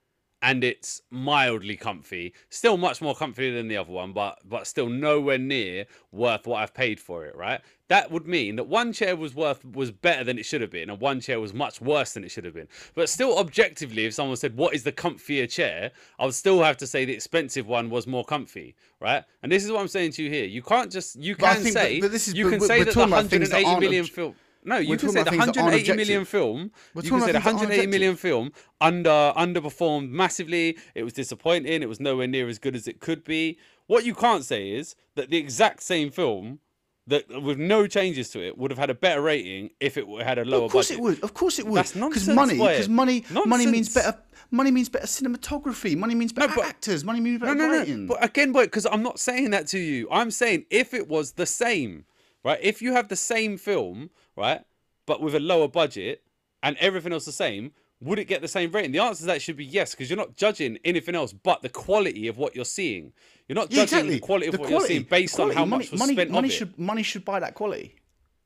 and 0.46 0.64
it's 0.64 1.02
mildly 1.10 1.76
comfy. 1.76 2.32
Still 2.50 2.78
much 2.78 3.02
more 3.02 3.16
comfy 3.16 3.50
than 3.52 3.68
the 3.68 3.78
other 3.78 3.92
one, 3.92 4.14
but 4.14 4.38
but 4.48 4.68
still 4.68 4.88
nowhere 4.88 5.40
near 5.40 5.86
worth 6.12 6.46
what 6.46 6.58
I've 6.62 6.74
paid 6.74 7.00
for 7.00 7.26
it, 7.26 7.36
right? 7.36 7.62
That 7.88 8.12
would 8.12 8.28
mean 8.28 8.56
that 8.58 8.68
one 8.68 8.94
chair 8.94 9.16
was 9.16 9.34
worth 9.34 9.66
was 9.66 9.90
better 9.92 10.24
than 10.24 10.38
it 10.38 10.46
should 10.46 10.62
have 10.62 10.70
been, 10.70 10.90
and 10.92 11.00
one 11.02 11.20
chair 11.20 11.40
was 11.40 11.52
much 11.54 11.82
worse 11.82 12.14
than 12.14 12.24
it 12.24 12.30
should 12.30 12.46
have 12.46 12.54
been. 12.54 12.68
But 12.94 13.10
still, 13.10 13.40
objectively, 13.40 14.06
if 14.06 14.14
someone 14.14 14.38
said 14.38 14.56
what 14.56 14.76
is 14.76 14.84
the 14.84 14.92
comfier 14.92 15.50
chair, 15.50 15.92
I 16.20 16.26
would 16.26 16.36
still 16.36 16.62
have 16.62 16.78
to 16.78 16.88
say 16.88 17.06
the 17.06 17.14
expensive 17.14 17.66
one 17.68 17.90
was 17.90 18.06
more 18.06 18.24
comfy, 18.24 18.76
right? 19.02 19.24
And 19.42 19.52
this 19.52 19.66
is 19.66 19.72
what 19.72 19.82
I'm 19.82 19.88
saying 19.88 20.12
to 20.14 20.24
you 20.24 20.30
here. 20.30 20.46
You 20.46 20.62
can't 20.62 20.92
just 20.92 21.16
you 21.16 21.36
But 21.36 21.56
can 21.56 21.64
say 21.72 22.00
but- 22.00 22.06
but 22.06 22.12
this 22.12 22.28
is- 22.28 22.36
you 22.36 22.50
can 22.52 22.60
say 22.62 22.80
that 22.80 22.86
the 22.86 22.92
talking 22.92 23.14
about 23.14 23.26
things 23.32 23.50
that 23.50 23.64
180 23.64 23.66
aren't 23.70 23.82
million 23.82 24.04
obj- 24.06 24.12
film. 24.12 24.36
No, 24.66 24.78
you 24.78 24.90
we're 24.90 24.98
can 24.98 25.10
say 25.12 25.24
the 25.24 25.30
things 25.32 25.46
that 25.46 25.58
aren't 25.58 25.58
180 25.58 25.96
million 25.96 26.26
film. 26.26 26.72
We're 26.94 27.04
You 27.04 27.10
talking 27.10 27.20
can 27.20 27.28
say 27.28 27.32
the 27.34 27.38
about 27.38 27.44
things 27.50 27.62
that 27.62 27.68
aren't 27.68 27.70
180 27.70 27.88
million 27.92 28.16
film 28.16 28.52
under 28.82 29.34
underperformed 29.38 30.10
massively. 30.10 30.78
It 30.96 31.04
was 31.04 31.14
disappointing. 31.14 31.82
It 31.84 31.90
was 31.90 32.00
nowhere 32.00 32.28
near 32.28 32.48
as 32.50 32.60
good 32.60 32.76
as 32.76 32.88
it 32.88 33.00
could 33.00 33.24
be. 33.24 33.58
What 33.88 34.06
you 34.06 34.16
can't 34.16 34.44
say 34.44 34.72
is 34.72 34.96
that 35.16 35.30
the 35.30 35.38
exact 35.38 35.84
same 35.84 36.10
film 36.10 36.60
that 37.08 37.26
with 37.44 37.60
no 37.60 37.86
changes 37.86 38.32
to 38.32 38.44
it 38.44 38.58
would 38.58 38.72
have 38.72 38.80
had 38.80 38.90
a 38.90 38.96
better 38.96 39.22
rating 39.22 39.70
if 39.80 39.96
it 39.96 40.08
had 40.24 40.40
a 40.40 40.46
lower 40.46 40.66
Of 40.66 40.72
course 40.72 40.88
budget. 40.88 41.00
it 41.00 41.04
would. 41.04 41.24
Of 41.24 41.34
course 41.36 41.60
it 41.60 41.68
would. 41.68 41.78
That's 41.78 41.92
Because 41.94 42.28
money. 42.28 42.58
Because 42.58 42.90
money. 42.90 43.24
Money 43.46 43.68
means 43.68 43.94
better. 43.94 44.18
Money 44.50 44.72
means 44.72 44.90
better 44.90 45.06
cinematography. 45.06 45.96
Money 45.96 46.16
means 46.16 46.34
better 46.34 46.54
but- 46.56 46.66
actors. 46.66 47.04
Money 47.04 47.20
means 47.20 47.42
No, 47.42 47.48
better 47.48 47.58
no, 47.60 47.68
no. 47.68 47.78
writing. 47.78 48.08
But 48.08 48.24
again, 48.24 48.52
boy, 48.52 48.64
because 48.66 48.88
I'm 48.88 49.04
not 49.04 49.20
saying 49.20 49.52
that 49.52 49.68
to 49.68 49.78
you. 49.80 50.08
I'm 50.12 50.32
saying 50.32 50.66
if 50.72 50.94
it 50.96 51.08
was 51.08 51.34
the 51.34 51.46
same, 51.46 52.06
right? 52.44 52.60
If 52.62 52.82
you 52.82 52.94
have 52.94 53.08
the 53.10 53.16
same 53.16 53.58
film, 53.58 54.10
right, 54.36 54.62
but 55.06 55.22
with 55.22 55.36
a 55.36 55.40
lower 55.40 55.68
budget 55.68 56.24
and 56.64 56.78
everything 56.78 57.14
else 57.14 57.26
the 57.26 57.32
same, 57.32 57.72
would 58.02 58.20
it 58.20 58.26
get 58.26 58.42
the 58.42 58.48
same 58.48 58.72
rating? 58.72 58.92
The 58.92 59.00
answer 59.00 59.22
to 59.22 59.26
that 59.28 59.42
should 59.42 59.56
be 59.58 59.66
yes, 59.66 59.92
because 59.92 60.10
you're 60.10 60.18
not 60.18 60.36
judging 60.36 60.78
anything 60.84 61.16
else 61.16 61.34
but 61.34 61.62
the 61.62 61.70
quality 61.70 62.28
of 62.28 62.38
what 62.38 62.56
you're 62.56 62.66
seeing. 62.66 63.14
You're 63.48 63.56
not 63.56 63.72
Yeah, 63.72 63.86
judging 63.86 63.98
exactly. 64.00 64.16
the 64.16 64.20
quality 64.20 64.48
of 64.48 64.52
The 64.54 64.58
what 64.60 64.70
you're 64.70 64.80
seeing 64.82 65.04
based 65.04 65.36
quality, 65.36 65.56
on 65.56 65.58
how 65.58 65.66
money, 65.66 65.84
much 65.86 65.92
was 65.92 66.00
money, 66.00 66.14
spent 66.14 66.32
money 66.32 66.50
should 66.50 66.78
money 66.78 67.04
should 67.04 67.24
buy 67.26 67.40
that 67.40 67.54
quality. 67.54 67.96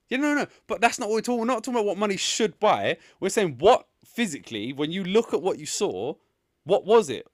Yeah, 0.09 0.17
no, 0.17 0.33
no, 0.33 0.47
but 0.67 0.81
that's 0.81 0.97
not 0.99 1.09
what 1.09 1.15
we're 1.15 1.21
talking. 1.21 1.39
We're 1.39 1.45
not 1.45 1.63
talking 1.63 1.75
about 1.75 1.85
what 1.85 1.97
money 1.97 2.17
should 2.17 2.59
buy. 2.59 2.97
We're 3.19 3.29
saying 3.29 3.57
what 3.59 3.87
physically, 4.03 4.73
when 4.73 4.91
you 4.91 5.03
look 5.03 5.33
at 5.33 5.41
what 5.41 5.59
you 5.59 5.65
saw, 5.65 6.15
what 6.63 6.85
was 6.85 7.09
it? 7.09 7.27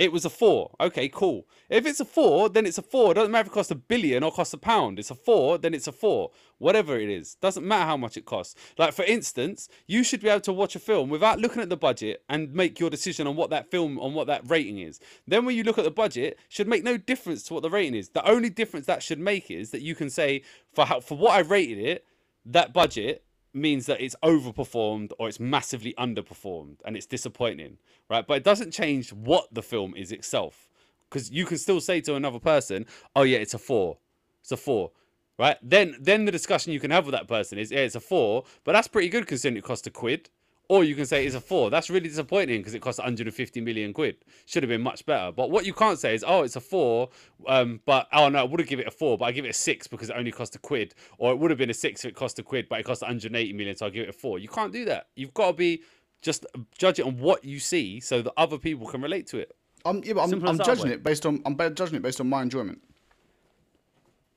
It 0.00 0.12
was 0.12 0.24
a 0.24 0.30
four. 0.30 0.74
Okay, 0.80 1.10
cool. 1.10 1.46
If 1.68 1.84
it's 1.84 2.00
a 2.00 2.06
four, 2.06 2.48
then 2.48 2.64
it's 2.64 2.78
a 2.78 2.82
four. 2.82 3.10
It 3.10 3.16
doesn't 3.16 3.30
matter 3.30 3.42
if 3.42 3.46
it 3.48 3.52
costs 3.52 3.70
a 3.70 3.74
billion 3.74 4.22
or 4.22 4.32
costs 4.32 4.54
a 4.54 4.56
pound. 4.56 4.98
It's 4.98 5.10
a 5.10 5.14
four, 5.14 5.58
then 5.58 5.74
it's 5.74 5.86
a 5.86 5.92
four. 5.92 6.30
Whatever 6.56 6.98
it 6.98 7.10
is. 7.10 7.34
Doesn't 7.34 7.68
matter 7.68 7.84
how 7.84 7.98
much 7.98 8.16
it 8.16 8.24
costs. 8.24 8.54
Like, 8.78 8.94
for 8.94 9.04
instance, 9.04 9.68
you 9.86 10.02
should 10.02 10.22
be 10.22 10.30
able 10.30 10.40
to 10.40 10.54
watch 10.54 10.74
a 10.74 10.78
film 10.78 11.10
without 11.10 11.38
looking 11.38 11.60
at 11.60 11.68
the 11.68 11.76
budget 11.76 12.22
and 12.30 12.54
make 12.54 12.80
your 12.80 12.88
decision 12.88 13.26
on 13.26 13.36
what 13.36 13.50
that 13.50 13.70
film, 13.70 13.98
on 13.98 14.14
what 14.14 14.26
that 14.28 14.48
rating 14.48 14.78
is. 14.78 15.00
Then 15.28 15.44
when 15.44 15.54
you 15.54 15.64
look 15.64 15.76
at 15.76 15.84
the 15.84 15.90
budget, 15.90 16.38
should 16.48 16.66
make 16.66 16.82
no 16.82 16.96
difference 16.96 17.42
to 17.42 17.54
what 17.54 17.62
the 17.62 17.68
rating 17.68 17.94
is. 17.94 18.08
The 18.08 18.26
only 18.26 18.48
difference 18.48 18.86
that 18.86 19.02
should 19.02 19.20
make 19.20 19.50
is 19.50 19.70
that 19.72 19.82
you 19.82 19.94
can 19.94 20.08
say, 20.08 20.44
for 20.72 20.86
how, 20.86 21.00
for 21.00 21.18
what 21.18 21.32
I 21.32 21.40
rated 21.40 21.76
it, 21.76 22.06
that 22.46 22.72
budget 22.72 23.22
means 23.52 23.86
that 23.86 24.00
it's 24.00 24.16
overperformed 24.22 25.12
or 25.18 25.28
it's 25.28 25.40
massively 25.40 25.94
underperformed 25.98 26.76
and 26.84 26.96
it's 26.96 27.06
disappointing, 27.06 27.78
right? 28.08 28.26
But 28.26 28.38
it 28.38 28.44
doesn't 28.44 28.72
change 28.72 29.12
what 29.12 29.52
the 29.52 29.62
film 29.62 29.94
is 29.96 30.12
itself. 30.12 30.68
Because 31.08 31.30
you 31.30 31.44
can 31.44 31.58
still 31.58 31.80
say 31.80 32.00
to 32.02 32.14
another 32.14 32.38
person, 32.38 32.86
oh 33.16 33.22
yeah, 33.22 33.38
it's 33.38 33.54
a 33.54 33.58
four. 33.58 33.98
It's 34.42 34.52
a 34.52 34.56
four. 34.56 34.92
Right? 35.38 35.56
Then 35.62 35.96
then 35.98 36.26
the 36.26 36.32
discussion 36.32 36.72
you 36.72 36.80
can 36.80 36.90
have 36.90 37.06
with 37.06 37.14
that 37.14 37.26
person 37.26 37.58
is, 37.58 37.70
yeah, 37.70 37.80
it's 37.80 37.94
a 37.94 38.00
four, 38.00 38.44
but 38.62 38.72
that's 38.72 38.88
pretty 38.88 39.08
good 39.08 39.26
considering 39.26 39.56
it 39.56 39.64
cost 39.64 39.86
a 39.86 39.90
quid. 39.90 40.28
Or 40.70 40.84
you 40.84 40.94
can 40.94 41.04
say 41.04 41.26
it's 41.26 41.34
a 41.34 41.40
four. 41.40 41.68
That's 41.68 41.90
really 41.90 42.08
disappointing 42.08 42.60
because 42.60 42.74
it 42.74 42.80
cost 42.80 43.00
150 43.00 43.60
million 43.60 43.92
quid. 43.92 44.18
Should 44.46 44.62
have 44.62 44.70
been 44.70 44.82
much 44.82 45.04
better. 45.04 45.32
But 45.32 45.50
what 45.50 45.66
you 45.66 45.74
can't 45.74 45.98
say 45.98 46.14
is, 46.14 46.24
oh, 46.24 46.44
it's 46.44 46.54
a 46.54 46.60
four, 46.60 47.08
um, 47.48 47.80
but 47.86 48.06
oh 48.12 48.28
no, 48.28 48.38
I 48.38 48.42
would 48.44 48.60
have 48.60 48.68
given 48.68 48.84
it 48.84 48.88
a 48.88 48.92
four, 48.92 49.18
but 49.18 49.24
I 49.24 49.32
give 49.32 49.44
it 49.44 49.48
a 49.48 49.52
six 49.52 49.88
because 49.88 50.10
it 50.10 50.16
only 50.16 50.30
cost 50.30 50.54
a 50.54 50.60
quid. 50.60 50.94
Or 51.18 51.32
it 51.32 51.40
would 51.40 51.50
have 51.50 51.58
been 51.58 51.70
a 51.70 51.74
six 51.74 52.04
if 52.04 52.10
it 52.10 52.14
cost 52.14 52.38
a 52.38 52.44
quid, 52.44 52.68
but 52.68 52.78
it 52.78 52.84
cost 52.84 53.02
180 53.02 53.52
million, 53.52 53.74
so 53.74 53.86
I 53.86 53.90
give 53.90 54.04
it 54.04 54.10
a 54.10 54.12
four. 54.12 54.38
You 54.38 54.46
can't 54.46 54.72
do 54.72 54.84
that. 54.84 55.08
You've 55.16 55.34
got 55.34 55.48
to 55.48 55.52
be 55.54 55.82
just 56.22 56.46
judge 56.78 57.00
it 57.00 57.04
on 57.04 57.18
what 57.18 57.44
you 57.44 57.58
see 57.58 57.98
so 57.98 58.22
that 58.22 58.32
other 58.36 58.56
people 58.56 58.86
can 58.86 59.02
relate 59.02 59.26
to 59.26 59.38
it. 59.38 59.50
I'm, 59.84 60.04
yeah, 60.04 60.12
but 60.12 60.32
I'm, 60.32 60.46
I'm 60.46 60.58
judging 60.58 60.86
boy. 60.86 60.92
it 60.92 61.02
based 61.02 61.26
on 61.26 61.42
I'm 61.46 61.56
judging 61.74 61.96
it 61.96 62.02
based 62.02 62.20
on 62.20 62.28
my 62.28 62.42
enjoyment. 62.42 62.80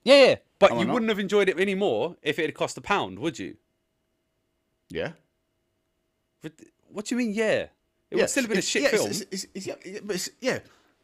Yeah, 0.03 0.25
yeah. 0.25 0.35
But 0.57 0.71
Am 0.71 0.79
you 0.79 0.87
wouldn't 0.87 1.09
have 1.09 1.19
enjoyed 1.19 1.47
it 1.47 1.59
any 1.59 1.75
more 1.75 2.15
if 2.23 2.39
it 2.39 2.45
had 2.45 2.55
cost 2.55 2.75
a 2.79 2.81
pound, 2.81 3.19
would 3.19 3.37
you? 3.37 3.57
Yeah. 4.89 5.11
But 6.43 6.51
what 6.89 7.05
do 7.05 7.15
you 7.15 7.19
mean, 7.19 7.33
yeah? 7.33 7.45
It 7.51 7.69
yeah. 8.11 8.17
would 8.19 8.29
still 8.29 8.43
have 8.43 8.49
been 8.49 8.59
a 8.59 8.61
shit 8.61 8.83
yeah, 8.83 8.89
film. 8.89 9.09
It's, 9.09 9.21
it's, 9.31 9.47
it's, 9.55 9.65
yeah, 9.65 9.73
yeah, 9.83 9.99
but 10.03 10.29
yeah, 10.39 10.59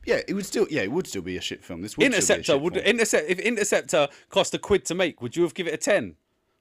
yeah. 0.06 0.21
It 0.28 0.34
would 0.34 0.45
still, 0.45 0.67
yeah, 0.69 0.82
it 0.84 0.91
would 0.91 1.08
still 1.08 1.23
be 1.23 1.38
a 1.38 1.41
shit 1.41 1.63
film. 1.63 1.82
This 1.82 1.97
would 1.97 2.04
still 2.04 2.12
be 2.12 2.13
a 2.13 2.17
Interceptor 2.17 2.58
would 2.60 2.73
film. 2.75 2.86
Intercept 2.86 3.30
if 3.30 3.39
Interceptor 3.39 4.08
cost 4.30 4.54
a 4.54 4.60
quid 4.60 4.86
to 4.86 4.93
make, 4.93 5.19
would 5.21 5.36
you 5.36 5.41
have 5.41 5.56
give 5.56 5.65
it 5.65 5.73
a 5.73 5.78
ten, 5.78 6.15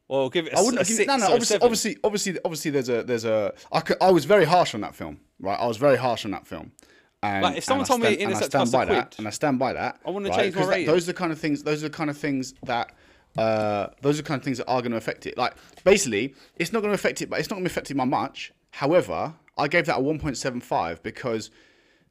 or 0.07 0.31
give 0.31 0.47
it 0.47 0.55
a, 0.55 0.59
I 0.59 0.63
wouldn't 0.63 0.81
a 0.81 0.85
six 0.87 1.07
no, 1.07 1.17
no. 1.17 1.27
Obviously, 1.27 1.59
obviously, 1.61 1.97
obviously, 2.03 2.39
obviously, 2.45 2.71
there's 2.71 2.89
a, 2.89 3.03
there's 3.03 3.25
a. 3.27 3.53
I, 3.71 3.81
could, 3.81 3.99
I 4.01 4.11
was 4.11 4.25
very 4.25 4.47
harsh 4.47 4.75
on 4.75 4.81
that 4.81 4.95
film, 4.95 5.21
right? 5.39 5.59
I 5.61 5.67
was 5.67 5.77
very 5.77 5.97
harsh 5.97 6.25
on 6.25 6.31
that 6.31 6.47
film. 6.47 6.73
And, 7.21 7.43
Like, 7.43 7.57
if 7.57 7.65
someone 7.65 7.85
told 7.85 8.01
me 8.01 8.15
stand, 8.15 8.23
and 8.23 8.35
I 8.35 8.39
stand 8.39 8.53
cost 8.53 8.73
a 8.73 8.77
by 8.77 8.85
that, 8.85 9.11
quid, 9.11 9.19
and 9.19 9.27
I 9.27 9.31
stand 9.31 9.59
by 9.59 9.73
that. 9.73 10.01
I 10.07 10.11
wouldn't 10.11 10.31
right? 10.31 10.41
change 10.41 10.55
my 10.55 10.61
'Cause 10.61 10.69
that- 10.69 10.75
rating. 10.77 10.87
Those 10.87 11.03
are 11.03 11.13
the 11.13 11.19
kind 11.19 11.33
of 11.33 11.41
things. 11.41 11.63
Those 11.65 11.83
are 11.83 11.89
the 11.89 11.95
kind 11.97 12.11
of 12.11 12.17
things 12.17 12.55
that 12.63 12.93
uh, 13.37 13.89
those 14.01 14.19
are 14.19 14.23
the 14.23 14.29
kind 14.29 14.41
of 14.41 14.45
things 14.45 14.59
that 14.59 14.67
are 14.67 14.81
going 14.81 14.93
to 14.93 14.97
affect 14.97 15.27
it. 15.27 15.37
Like 15.37 15.55
basically, 15.85 16.35
it's 16.57 16.73
not 16.73 16.81
going 16.81 16.91
to 16.91 16.95
affect 16.95 17.21
it, 17.21 17.29
but 17.29 17.41
it's 17.41 17.51
not 17.51 17.57
going 17.57 17.65
to 17.65 17.71
affect 17.71 17.91
it 17.91 17.95
by 17.97 18.05
much. 18.05 18.53
However, 18.71 19.35
I 19.57 19.69
gave 19.69 19.87
that 19.87 19.99
a 19.99 20.03
1.75 20.03 21.03
because 21.03 21.51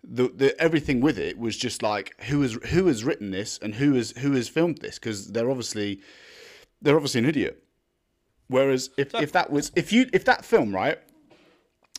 the, 0.04 0.30
the 0.30 0.60
everything 0.62 1.02
with 1.02 1.17
it 1.17 1.38
was 1.38 1.58
just 1.58 1.82
like 1.82 2.20
who 2.24 2.41
has 2.41 2.54
who 2.70 2.88
has 2.88 3.04
written 3.04 3.32
this 3.32 3.60
and 3.62 3.76
who 3.76 3.93
has 3.93 4.12
who 4.12 4.34
has 4.34 4.48
filmed 4.48 4.80
this 4.80 5.00
because 5.00 5.32
they're 5.32 5.50
obviously 5.50 6.02
they're 6.82 6.96
obviously 6.96 7.20
an 7.20 7.26
idiot. 7.26 7.63
Whereas 8.48 8.89
if, 8.98 9.13
if 9.15 9.32
that 9.34 9.52
was 9.52 9.72
if 9.76 9.91
you 9.91 10.10
if 10.13 10.24
that 10.26 10.46
film 10.46 10.74
right 10.74 11.00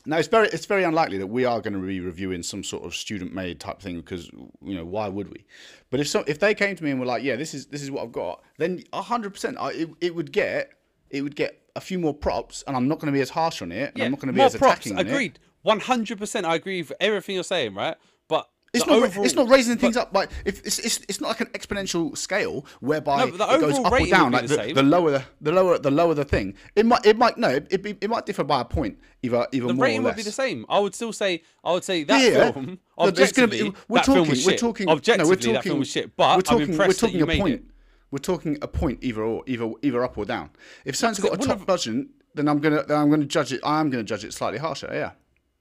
now 0.06 0.16
it's 0.16 0.28
very 0.28 0.48
it's 0.48 0.64
very 0.64 0.84
unlikely 0.84 1.18
that 1.18 1.26
we 1.26 1.44
are 1.44 1.60
going 1.60 1.74
to 1.74 1.80
be 1.80 2.00
reviewing 2.00 2.42
some 2.42 2.64
sort 2.64 2.84
of 2.84 2.94
student 2.94 3.34
made 3.34 3.60
type 3.60 3.80
thing 3.80 3.96
because 3.96 4.30
you 4.62 4.74
know 4.74 4.84
why 4.84 5.08
would 5.08 5.28
we? 5.28 5.44
But 5.90 6.00
if 6.00 6.08
so 6.08 6.24
if 6.26 6.38
they 6.38 6.54
came 6.54 6.76
to 6.76 6.84
me 6.84 6.90
and 6.90 7.00
were 7.00 7.06
like 7.06 7.22
yeah 7.22 7.36
this 7.36 7.52
is 7.52 7.66
this 7.66 7.82
is 7.82 7.90
what 7.90 8.04
I've 8.04 8.12
got 8.12 8.42
then 8.56 8.82
hundred 8.94 9.34
percent 9.34 9.58
it 9.60 9.90
it 10.00 10.14
would 10.14 10.32
get 10.32 10.72
it 11.10 11.22
would 11.22 11.36
get 11.36 11.60
a 11.76 11.80
few 11.80 11.98
more 11.98 12.14
props 12.14 12.64
and 12.66 12.76
I'm 12.76 12.88
not 12.88 12.98
going 12.98 13.06
to 13.12 13.16
be 13.16 13.20
as 13.22 13.30
harsh 13.30 13.62
on 13.62 13.70
it 13.72 13.92
and 13.94 14.02
I'm 14.02 14.10
not 14.10 14.20
going 14.20 14.28
to 14.28 14.32
be 14.32 14.40
as 14.42 14.56
props. 14.56 14.86
attacking 14.86 14.98
on. 14.98 15.06
Agreed. 15.06 15.38
One 15.62 15.80
hundred 15.80 16.18
percent. 16.18 16.46
I 16.46 16.54
agree 16.54 16.82
with 16.82 16.92
everything 17.00 17.34
you're 17.34 17.44
saying, 17.44 17.74
right? 17.74 17.96
But 18.28 18.48
It's 18.72 18.86
not, 18.86 19.02
overall, 19.02 19.24
it's 19.24 19.34
not 19.34 19.48
raising 19.48 19.76
things 19.76 19.96
up 19.96 20.12
like 20.14 20.30
if 20.44 20.60
it's, 20.66 20.78
it's 20.78 20.98
it's 21.08 21.20
not 21.20 21.28
like 21.28 21.40
an 21.40 21.46
exponential 21.48 22.16
scale 22.16 22.64
whereby 22.80 23.18
No, 23.24 23.26
it 23.26 23.60
goes 23.60 23.78
up 23.78 23.92
or 23.92 24.06
down 24.06 24.32
like 24.32 24.46
the 24.46 24.56
the, 24.56 24.72
the 24.74 24.82
lower 24.82 25.10
the, 25.10 25.24
the 25.40 25.52
lower 25.52 25.78
the 25.78 25.90
lower 25.90 26.14
the 26.14 26.24
thing 26.24 26.54
it 26.76 26.84
might 26.86 27.04
it 27.04 27.16
might 27.18 27.38
no 27.38 27.48
it, 27.48 27.66
it, 27.70 27.98
it 28.02 28.10
might 28.10 28.24
differ 28.26 28.44
by 28.44 28.60
a 28.60 28.64
point 28.64 28.98
either 29.22 29.46
either 29.52 29.66
The 29.68 29.74
more 29.74 29.84
rating 29.86 30.02
would 30.04 30.16
be 30.16 30.22
the 30.22 30.32
same. 30.32 30.64
I 30.68 30.78
would 30.78 30.94
still 30.94 31.12
say. 31.12 31.42
I 31.64 31.72
would 31.72 31.84
say 31.84 32.04
that 32.04 32.20
Yeah. 32.22 32.52
film. 32.52 32.78
No, 32.98 33.10
there's 33.10 33.32
gonna 33.32 33.48
be- 33.48 33.56
Objectively, 33.62 33.82
we're 33.88 33.96
that 33.98 34.04
film 34.06 34.18
talking- 34.18 34.30
was 34.30 34.44
we're 34.46 34.50
shit. 34.52 34.60
talking- 34.60 34.86
no, 34.86 34.92
we're 34.92 34.96
Objectively, 34.98 35.52
that 35.54 35.64
film 35.64 35.78
was 35.80 35.88
shit. 35.90 36.16
But 36.16 36.36
we're 36.36 36.42
talking, 36.42 36.62
I'm 36.64 36.70
impressed 36.70 37.02
we're 37.02 37.08
that 37.08 37.16
you 37.16 37.24
a 37.24 37.26
made 37.26 37.40
point. 37.40 37.54
it. 37.54 37.64
We're 38.10 38.18
talking 38.18 38.56
a 38.62 38.68
point 38.68 38.98
either 39.02 39.22
or, 39.22 39.42
either 39.46 39.70
either 39.82 40.02
up 40.04 40.16
or 40.16 40.24
down. 40.24 40.50
If 40.84 40.96
something's 40.96 41.28
got 41.28 41.34
a 41.42 41.46
top 41.46 41.60
of- 41.60 41.66
budget, 41.66 42.06
then 42.34 42.48
I'm 42.48 42.58
gonna 42.60 42.82
then 42.84 42.98
I'm 42.98 43.10
gonna 43.10 43.24
judge 43.26 43.52
it. 43.52 43.60
I 43.64 43.80
am 43.80 43.90
gonna 43.90 44.02
judge 44.04 44.24
it 44.24 44.32
slightly 44.32 44.58
harsher. 44.58 44.88
Yeah, 44.92 45.12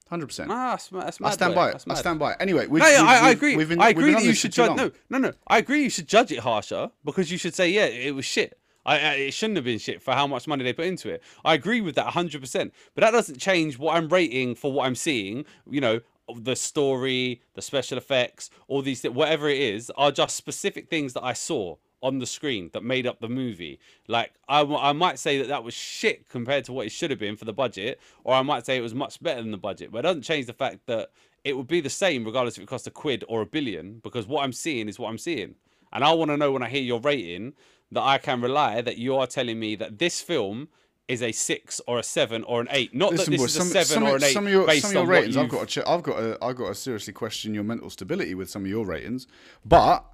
hundred 0.10 0.27
percent. 0.27 0.49
Ah, 0.51 0.71
that's, 0.71 0.88
that's 0.89 1.21
I 1.21 1.31
stand 1.31 1.55
by 1.55 1.69
it. 1.71 1.83
I 1.89 1.93
stand 1.95 2.19
by 2.19 2.31
it. 2.31 2.38
Anyway, 2.39 2.67
we've, 2.67 2.81
No, 2.81 2.88
yeah, 2.88 3.01
we've- 3.01 3.10
I, 3.13 3.27
I 3.27 3.29
agree. 3.31 3.55
we've 3.57 3.69
been- 3.69 3.81
I 3.81 3.89
agree 3.89 4.13
that 4.13 4.23
you 4.23 4.33
should 4.33 4.51
judge. 4.53 4.75
No, 4.77 4.91
no, 5.10 5.17
no. 5.17 5.33
I 5.47 5.57
agree 5.57 5.83
you 5.83 5.89
should 5.89 6.07
judge 6.07 6.31
it 6.31 6.39
harsher 6.39 6.91
because 7.03 7.31
you 7.31 7.38
should 7.38 7.53
say, 7.55 7.69
yeah, 7.69 7.86
it 7.86 8.15
was 8.15 8.25
shit. 8.25 8.57
I, 8.86 8.93
I, 8.99 9.13
it 9.15 9.33
shouldn't 9.33 9.57
have 9.57 9.65
been 9.65 9.79
shit 9.79 10.01
for 10.01 10.13
how 10.13 10.27
much 10.27 10.47
money 10.47 10.63
they 10.63 10.71
put 10.71 10.86
into 10.86 11.10
it. 11.10 11.21
I 11.43 11.55
agree 11.55 11.81
with 11.81 11.95
that 11.95 12.13
100%. 12.13 12.71
But 12.95 13.01
that 13.01 13.12
doesn't 13.12 13.38
change 13.38 13.77
what 13.77 13.97
I'm 13.97 14.07
rating 14.07 14.55
for 14.55 14.71
what 14.71 14.86
I'm 14.86 14.95
seeing. 14.95 15.43
You 15.69 15.81
know, 15.81 15.99
the 16.33 16.55
story, 16.55 17.41
the 17.55 17.62
special 17.62 17.97
effects, 17.97 18.49
all 18.69 18.81
these 18.81 19.01
things, 19.01 19.13
whatever 19.13 19.49
it 19.49 19.60
is, 19.60 19.91
are 19.97 20.12
just 20.12 20.38
specific 20.38 20.89
things 20.89 21.12
that 21.13 21.23
I 21.23 21.33
saw 21.33 21.75
on 22.01 22.19
the 22.19 22.25
screen 22.25 22.69
that 22.73 22.83
made 22.83 23.07
up 23.07 23.19
the 23.19 23.29
movie. 23.29 23.79
Like, 24.07 24.33
I, 24.47 24.62
I 24.62 24.93
might 24.93 25.19
say 25.19 25.39
that 25.39 25.47
that 25.47 25.63
was 25.63 25.73
shit 25.73 26.29
compared 26.29 26.65
to 26.65 26.73
what 26.73 26.86
it 26.86 26.91
should 26.91 27.10
have 27.10 27.19
been 27.19 27.36
for 27.36 27.45
the 27.45 27.53
budget, 27.53 27.99
or 28.23 28.36
I 28.36 28.41
might 28.41 28.65
say 28.65 28.77
it 28.77 28.81
was 28.81 28.93
much 28.93 29.21
better 29.21 29.41
than 29.41 29.51
the 29.51 29.57
budget. 29.57 29.91
But 29.91 29.99
it 29.99 30.03
doesn't 30.03 30.21
change 30.21 30.45
the 30.45 30.53
fact 30.53 30.86
that 30.86 31.10
it 31.43 31.55
would 31.55 31.67
be 31.67 31.81
the 31.81 31.89
same 31.89 32.23
regardless 32.25 32.57
if 32.57 32.63
it 32.63 32.67
cost 32.67 32.88
a 32.88 32.91
quid 32.91 33.23
or 33.27 33.41
a 33.41 33.45
billion, 33.45 33.99
because 34.03 34.27
what 34.27 34.43
I'm 34.43 34.53
seeing 34.53 34.88
is 34.88 34.99
what 34.99 35.10
I'm 35.10 35.17
seeing. 35.17 35.55
And 35.93 36.03
I 36.03 36.12
want 36.12 36.31
to 36.31 36.38
know 36.38 36.51
when 36.51 36.63
I 36.63 36.69
hear 36.69 36.81
your 36.81 36.99
rating 36.99 37.53
that 37.91 38.03
I 38.03 38.17
can 38.17 38.41
rely 38.41 38.81
that 38.81 38.97
you 38.97 39.15
are 39.15 39.27
telling 39.27 39.60
me 39.60 39.75
that 39.75 39.97
this 39.97 40.21
film 40.21 40.67
is 41.07 41.23
a 41.23 41.31
six 41.31 41.79
or 41.88 41.99
a 41.99 42.03
seven 42.03 42.43
or 42.43 42.60
an 42.60 42.67
eight. 42.71 42.93
Not 42.93 43.12
Listen, 43.12 43.31
that 43.31 43.31
this 43.31 43.39
boy, 43.39 43.45
is 43.45 43.53
some, 43.53 43.67
a 43.67 43.86
seven 43.86 43.86
some, 43.86 44.03
or 44.03 44.15
an 44.17 44.23
eight 44.23 44.33
some 44.33 44.45
of 44.45 44.51
your 44.51 44.69
some 44.75 44.89
of 44.89 44.93
your 44.93 45.05
ratings, 45.05 45.38
I've 45.38 45.49
got 45.49 45.69
to 45.69 45.89
I've 45.89 46.03
got 46.03 46.17
to 46.17 46.38
I've 46.41 46.55
got 46.55 46.67
to 46.67 46.75
seriously 46.75 47.13
question 47.13 47.53
your 47.53 47.63
mental 47.63 47.89
stability 47.89 48.36
with 48.36 48.49
some 48.49 48.63
of 48.63 48.69
your 48.69 48.86
ratings. 48.86 49.27
But 49.65 50.05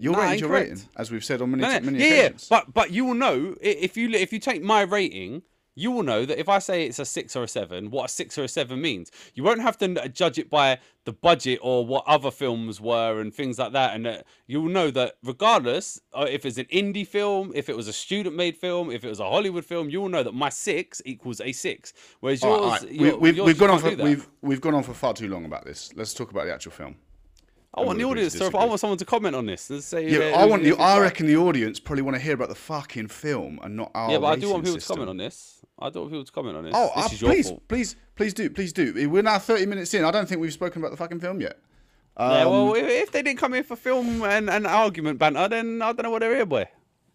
your 0.00 0.14
Nah, 0.14 0.22
ratings, 0.22 0.40
your 0.40 0.50
rating, 0.50 0.80
as 0.96 1.10
we've 1.10 1.24
said 1.24 1.42
on 1.42 1.50
many 1.50 1.62
No, 1.62 1.78
no, 1.78 1.80
many 1.80 1.98
yeah, 1.98 2.04
yeah, 2.06 2.14
occasions. 2.22 2.48
but 2.48 2.72
but 2.72 2.90
you 2.90 3.04
will 3.04 3.14
know 3.14 3.54
if 3.60 3.96
you 3.96 4.08
if 4.10 4.32
you 4.32 4.38
take 4.38 4.62
my 4.62 4.80
rating, 4.82 5.42
you 5.76 5.90
will 5.92 6.02
know 6.02 6.26
that 6.26 6.38
if 6.38 6.48
I 6.48 6.58
say 6.58 6.86
it's 6.86 6.98
a 6.98 7.04
six 7.04 7.36
or 7.36 7.44
a 7.44 7.48
seven, 7.48 7.90
what 7.90 8.06
a 8.06 8.12
six 8.12 8.36
or 8.36 8.44
a 8.44 8.48
seven 8.48 8.80
means. 8.80 9.10
You 9.34 9.44
won't 9.44 9.60
have 9.60 9.78
to 9.78 10.08
judge 10.08 10.38
it 10.38 10.50
by 10.50 10.78
the 11.04 11.12
budget 11.12 11.60
or 11.62 11.86
what 11.86 12.04
other 12.06 12.30
films 12.30 12.80
were 12.80 13.20
and 13.20 13.32
things 13.32 13.58
like 13.58 13.72
that, 13.72 13.94
and 13.94 14.06
uh, 14.06 14.22
you 14.46 14.60
will 14.62 14.70
know 14.70 14.90
that 14.90 15.14
regardless 15.22 16.00
uh, 16.12 16.26
if 16.28 16.44
it's 16.44 16.58
an 16.58 16.66
indie 16.66 17.06
film, 17.06 17.52
if 17.54 17.68
it 17.68 17.76
was 17.76 17.88
a 17.88 17.92
student-made 17.92 18.56
film, 18.56 18.90
if 18.90 19.04
it 19.04 19.08
was 19.08 19.20
a 19.20 19.24
Hollywood 19.24 19.64
film, 19.64 19.88
you 19.88 20.00
will 20.00 20.08
know 20.08 20.22
that 20.22 20.34
my 20.34 20.48
six 20.48 21.00
equals 21.04 21.40
a 21.40 21.52
six. 21.52 21.92
Whereas 22.20 22.42
yours, 22.42 22.84
right, 22.84 23.00
right. 23.00 23.20
we, 23.20 23.40
we've 23.40 23.58
gone 23.58 23.70
on 23.70 23.78
for 23.78 23.94
we've 23.96 24.28
we've 24.42 24.60
gone 24.60 24.74
on 24.74 24.82
for 24.82 24.92
far 24.94 25.14
too 25.14 25.28
long 25.28 25.44
about 25.44 25.64
this. 25.64 25.90
Let's 25.94 26.14
talk 26.14 26.30
about 26.30 26.46
the 26.46 26.52
actual 26.54 26.72
film. 26.72 26.96
I 27.72 27.82
want 27.82 27.98
the 27.98 28.04
audience 28.04 28.32
to. 28.34 28.44
I 28.46 28.64
want 28.64 28.80
someone 28.80 28.98
to 28.98 29.04
comment 29.04 29.36
on 29.36 29.46
this 29.46 29.70
and 29.70 29.82
say. 29.82 30.08
Yeah, 30.08 30.36
I 30.36 30.44
want. 30.44 30.66
I 30.80 30.98
reckon 30.98 31.26
the 31.26 31.36
audience 31.36 31.78
probably 31.78 32.02
want 32.02 32.16
to 32.16 32.22
hear 32.22 32.34
about 32.34 32.48
the 32.48 32.54
fucking 32.56 33.08
film 33.08 33.60
and 33.62 33.76
not 33.76 33.92
our. 33.94 34.10
Yeah, 34.10 34.18
but 34.18 34.26
I 34.26 34.36
do 34.36 34.50
want 34.50 34.64
people 34.64 34.80
system. 34.80 34.96
to 34.96 34.98
comment 35.00 35.10
on 35.10 35.16
this. 35.18 35.64
I 35.78 35.90
do 35.90 36.00
want 36.00 36.10
people 36.10 36.24
to 36.24 36.32
comment 36.32 36.56
on 36.56 36.64
this. 36.64 36.74
Oh, 36.76 36.90
this 36.96 37.04
uh, 37.04 37.08
is 37.12 37.22
your 37.22 37.30
please, 37.30 37.52
please, 37.68 37.96
please 38.16 38.34
do, 38.34 38.50
please 38.50 38.72
do. 38.72 39.08
We're 39.08 39.22
now 39.22 39.38
thirty 39.38 39.66
minutes 39.66 39.94
in. 39.94 40.04
I 40.04 40.10
don't 40.10 40.28
think 40.28 40.40
we've 40.40 40.52
spoken 40.52 40.82
about 40.82 40.90
the 40.90 40.96
fucking 40.96 41.20
film 41.20 41.40
yet. 41.40 41.58
Yeah, 42.18 42.42
Um, 42.42 42.50
well, 42.50 42.74
if, 42.74 42.86
if 42.86 43.12
they 43.12 43.22
didn't 43.22 43.38
come 43.38 43.54
here 43.54 43.62
for 43.62 43.76
film 43.76 44.22
and, 44.24 44.50
and 44.50 44.66
argument 44.66 45.18
banter, 45.18 45.48
then 45.48 45.80
I 45.80 45.92
don't 45.92 46.02
know 46.02 46.10
what 46.10 46.18
they're 46.20 46.34
here, 46.34 46.44
boy. 46.44 46.68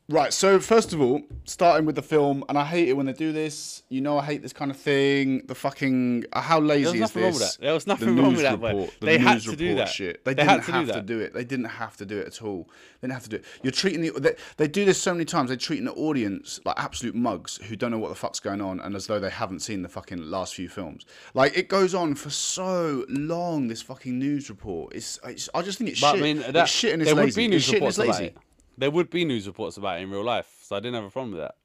Right, 0.08 0.32
so 0.32 0.60
first 0.60 0.94
of 0.94 1.02
all, 1.02 1.24
starting 1.46 1.88
with 1.88 1.96
the 1.96 2.04
film, 2.04 2.44
and 2.48 2.60
I 2.60 2.64
hate 2.64 2.90
it 2.90 2.94
when 2.94 3.08
they 3.08 3.14
do 3.14 3.32
this. 3.32 3.82
You 3.90 4.02
know, 4.02 4.20
I 4.20 4.24
hate 4.26 4.44
this 4.44 4.54
kind 4.54 4.70
of 4.70 4.78
thing. 4.78 5.44
The 5.48 5.56
fucking 5.56 6.26
uh, 6.32 6.42
how 6.42 6.60
lazy 6.60 6.84
There 6.84 6.92
was 6.92 6.96
is 6.96 7.16
nothing 7.16 7.24
wrong 7.24 7.32
this? 7.32 7.40
with 7.42 7.52
that. 7.58 7.62
There 7.64 7.74
was 7.74 7.84
The 7.86 7.90
nothing 7.90 8.16
wrong 8.18 8.34
with 8.34 8.42
that, 8.44 8.62
report, 8.62 8.94
the 9.00 9.06
they 9.08 9.18
had 9.18 9.34
news 9.34 9.46
to 9.46 9.56
do 9.56 9.70
report 9.70 9.78
that. 9.88 9.90
Shit. 9.92 10.24
They, 10.24 10.36
They 10.36 10.44
didn't 10.44 10.62
to 10.62 10.66
do 10.68 10.72
have 10.78 10.92
to 10.92 11.02
do 11.02 11.20
it. 11.22 11.34
They 11.34 11.44
didn't 11.44 11.66
have 11.66 11.98
to 11.98 12.06
do 12.06 12.20
it 12.20 12.28
at 12.28 12.42
all. 12.44 12.70
They 13.02 13.08
didn't 13.08 13.14
have 13.14 13.24
to 13.24 13.30
do 13.30 13.36
it. 13.38 13.46
You're 13.64 13.72
treating 13.72 14.02
the 14.02 14.12
they, 14.12 14.36
they 14.58 14.68
do 14.68 14.86
this 14.86 15.02
so 15.02 15.12
many 15.12 15.26
times. 15.26 15.48
They're 15.50 15.58
treating 15.58 15.86
the 15.86 15.94
audience 15.94 16.60
like 16.66 16.76
absolute 16.78 17.16
mugs 17.16 17.58
who 17.58 17.76
don't 17.76 17.90
know 17.90 17.98
what 17.98 18.10
the 18.10 18.16
fuck's 18.16 18.40
going 18.40 18.62
on, 18.62 18.80
and 18.82 18.96
as 18.96 19.08
though 19.08 19.20
they 19.20 19.32
haven't 19.32 19.62
seen 19.62 19.82
the 19.82 19.90
fucking 19.90 20.22
last 20.30 20.54
few 20.54 20.70
films. 20.70 21.04
Like 21.34 21.58
it 21.58 21.68
goes 21.68 21.96
on 21.96 22.14
for 22.14 22.30
so 22.30 23.06
long. 23.10 23.70
This 23.70 23.82
fucking 23.82 24.20
news 24.20 24.52
report. 24.52 24.94
It's, 24.94 25.18
it's 25.24 25.50
I 25.56 25.64
just 25.64 25.80
think 25.80 25.90
it's 25.90 26.00
But 26.02 26.12
shit. 26.12 26.20
I 26.20 26.24
mean, 26.24 26.38
it's 26.42 26.52
that, 26.54 26.70
shit 26.70 26.94
and 26.94 27.02
it's 27.02 27.10
there 27.12 27.16
lazy. 27.16 27.42
would 27.48 27.50
be 27.52 27.56
It's 27.56 27.64
news 27.64 27.64
shit 27.64 27.82
and 27.82 27.88
it's 27.88 27.98
reports 27.98 28.20
lazy. 28.20 28.34
There 28.78 28.92
would 28.92 29.10
be 29.10 29.26
news 29.26 29.48
reports 29.48 29.78
about 29.78 30.00
it 30.00 30.04
in 30.04 30.12
real 30.12 30.24
life, 30.24 30.48
so 30.64 30.76
I 30.76 30.80
didn't 30.80 30.96
have 30.96 31.06
a 31.06 31.10
problem 31.10 31.32
with 31.32 31.42
that. 31.42 31.56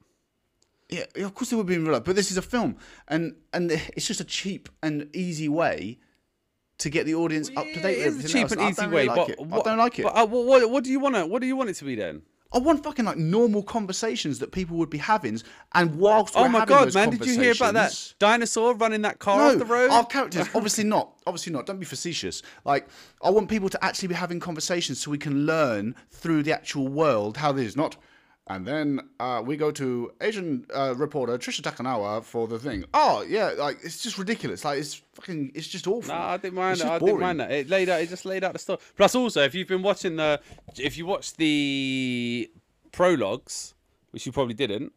Yeah, 0.89 1.05
yeah, 1.17 1.25
of 1.25 1.35
course 1.35 1.51
there 1.51 1.57
would 1.57 1.67
be 1.67 1.75
in 1.75 1.85
real 1.85 1.95
life, 1.95 2.05
but 2.05 2.17
this 2.17 2.31
is 2.31 2.37
a 2.37 2.43
film, 2.43 2.77
and 3.09 3.35
and 3.53 3.71
it's 3.97 4.07
just 4.07 4.21
a 4.21 4.25
cheap 4.25 4.69
and 4.83 5.09
easy 5.15 5.49
way 5.49 5.99
to 6.79 6.91
get 6.91 7.07
the 7.07 7.15
audience 7.15 7.51
up 7.57 7.65
to 7.65 7.81
date. 7.81 7.99
It 7.99 8.07
with 8.07 8.25
is 8.25 8.25
a 8.25 8.29
cheap 8.29 8.43
else. 8.43 8.53
and 8.53 8.61
I 8.63 8.71
easy 8.71 8.87
way, 8.87 9.07
like 9.07 9.17
but 9.17 9.31
it. 9.31 9.41
what, 9.41 9.67
I 9.67 9.71
don't 9.71 9.79
like 9.79 9.99
it. 9.99 10.03
But 10.03 10.17
uh, 10.17 10.27
what, 10.27 10.47
what, 10.47 10.71
what 10.71 10.85
do 10.85 10.91
you 10.91 10.99
want 10.99 11.15
to? 11.15 11.27
What 11.27 11.41
do 11.41 11.47
you 11.47 11.57
want 11.57 11.71
it 11.71 11.75
to 11.75 11.85
be 11.85 11.95
then? 11.95 12.23
I 12.53 12.59
want 12.59 12.83
fucking 12.83 13.05
like 13.05 13.17
normal 13.17 13.63
conversations 13.63 14.41
that 14.41 14.51
people 14.51 14.77
would 14.79 14.91
be 14.91 14.99
having, 14.99 15.41
and 15.73 15.95
whilst 15.97 16.35
Oh 16.37 16.49
my 16.49 16.65
god, 16.65 16.93
man! 16.95 17.11
Did 17.11 17.25
you 17.27 17.35
hear 17.41 17.53
about 17.53 17.75
that 17.75 18.15
dinosaur 18.19 18.75
running 18.75 19.03
that 19.03 19.21
car 19.21 19.39
No, 19.39 19.53
off 19.53 19.59
the 19.59 19.65
road? 19.65 19.91
our 19.91 20.05
characters, 20.05 20.49
obviously 20.55 20.85
not. 20.85 21.13
Obviously 21.27 21.53
not. 21.53 21.67
Don't 21.67 21.79
be 21.79 21.87
facetious. 21.87 22.43
Like, 22.65 22.89
I 23.23 23.31
want 23.31 23.49
people 23.49 23.69
to 23.69 23.85
actually 23.85 24.09
be 24.09 24.15
having 24.15 24.41
conversations 24.41 25.01
so 25.01 25.11
we 25.13 25.19
can 25.19 25.47
learn 25.47 25.95
through 26.11 26.43
the 26.43 26.53
actual 26.53 26.89
world 26.89 27.37
how 27.37 27.53
this 27.53 27.67
is 27.69 27.77
not. 27.77 27.97
And 28.47 28.67
then 28.67 29.01
uh, 29.21 29.43
we 29.45 29.57
go 29.57 29.71
to 29.71 30.11
Asian 30.21 30.67
uh, 30.75 30.95
reporter 30.97 31.39
Tricia 31.39 31.61
Takanawa 31.61 32.25
for 32.25 32.49
the 32.49 32.59
thing. 32.59 32.85
Oh 32.93 33.25
yeah, 33.29 33.53
like 33.57 33.79
it's 33.85 34.03
just 34.03 34.19
ridiculous. 34.19 34.65
Like 34.65 34.81
it's 34.81 35.03
fucking, 35.15 35.53
it's 35.55 35.69
just 35.69 35.87
awful. 35.87 36.13
No, 36.13 36.21
I 36.21 36.37
didn't 36.37 36.55
mind 36.55 36.81
that. 36.81 36.91
I 36.91 36.99
didn't 36.99 37.21
mind 37.21 37.39
that. 37.41 37.53
It 37.53 37.69
laid 37.69 37.89
out. 37.89 38.01
It 38.01 38.09
just 38.09 38.25
laid 38.25 38.43
out 38.43 38.55
the 38.55 38.59
story. 38.59 38.81
Plus, 38.97 39.15
also, 39.15 39.43
if 39.43 39.55
you've 39.55 39.69
been 39.69 39.83
watching 39.83 40.17
the, 40.17 40.41
if 40.77 40.99
you 40.99 41.07
watched 41.07 41.37
the 41.37 42.51
prologues, 42.91 43.75
which 44.11 44.27
you 44.27 44.33
probably 44.33 44.55
didn't, 44.55 44.93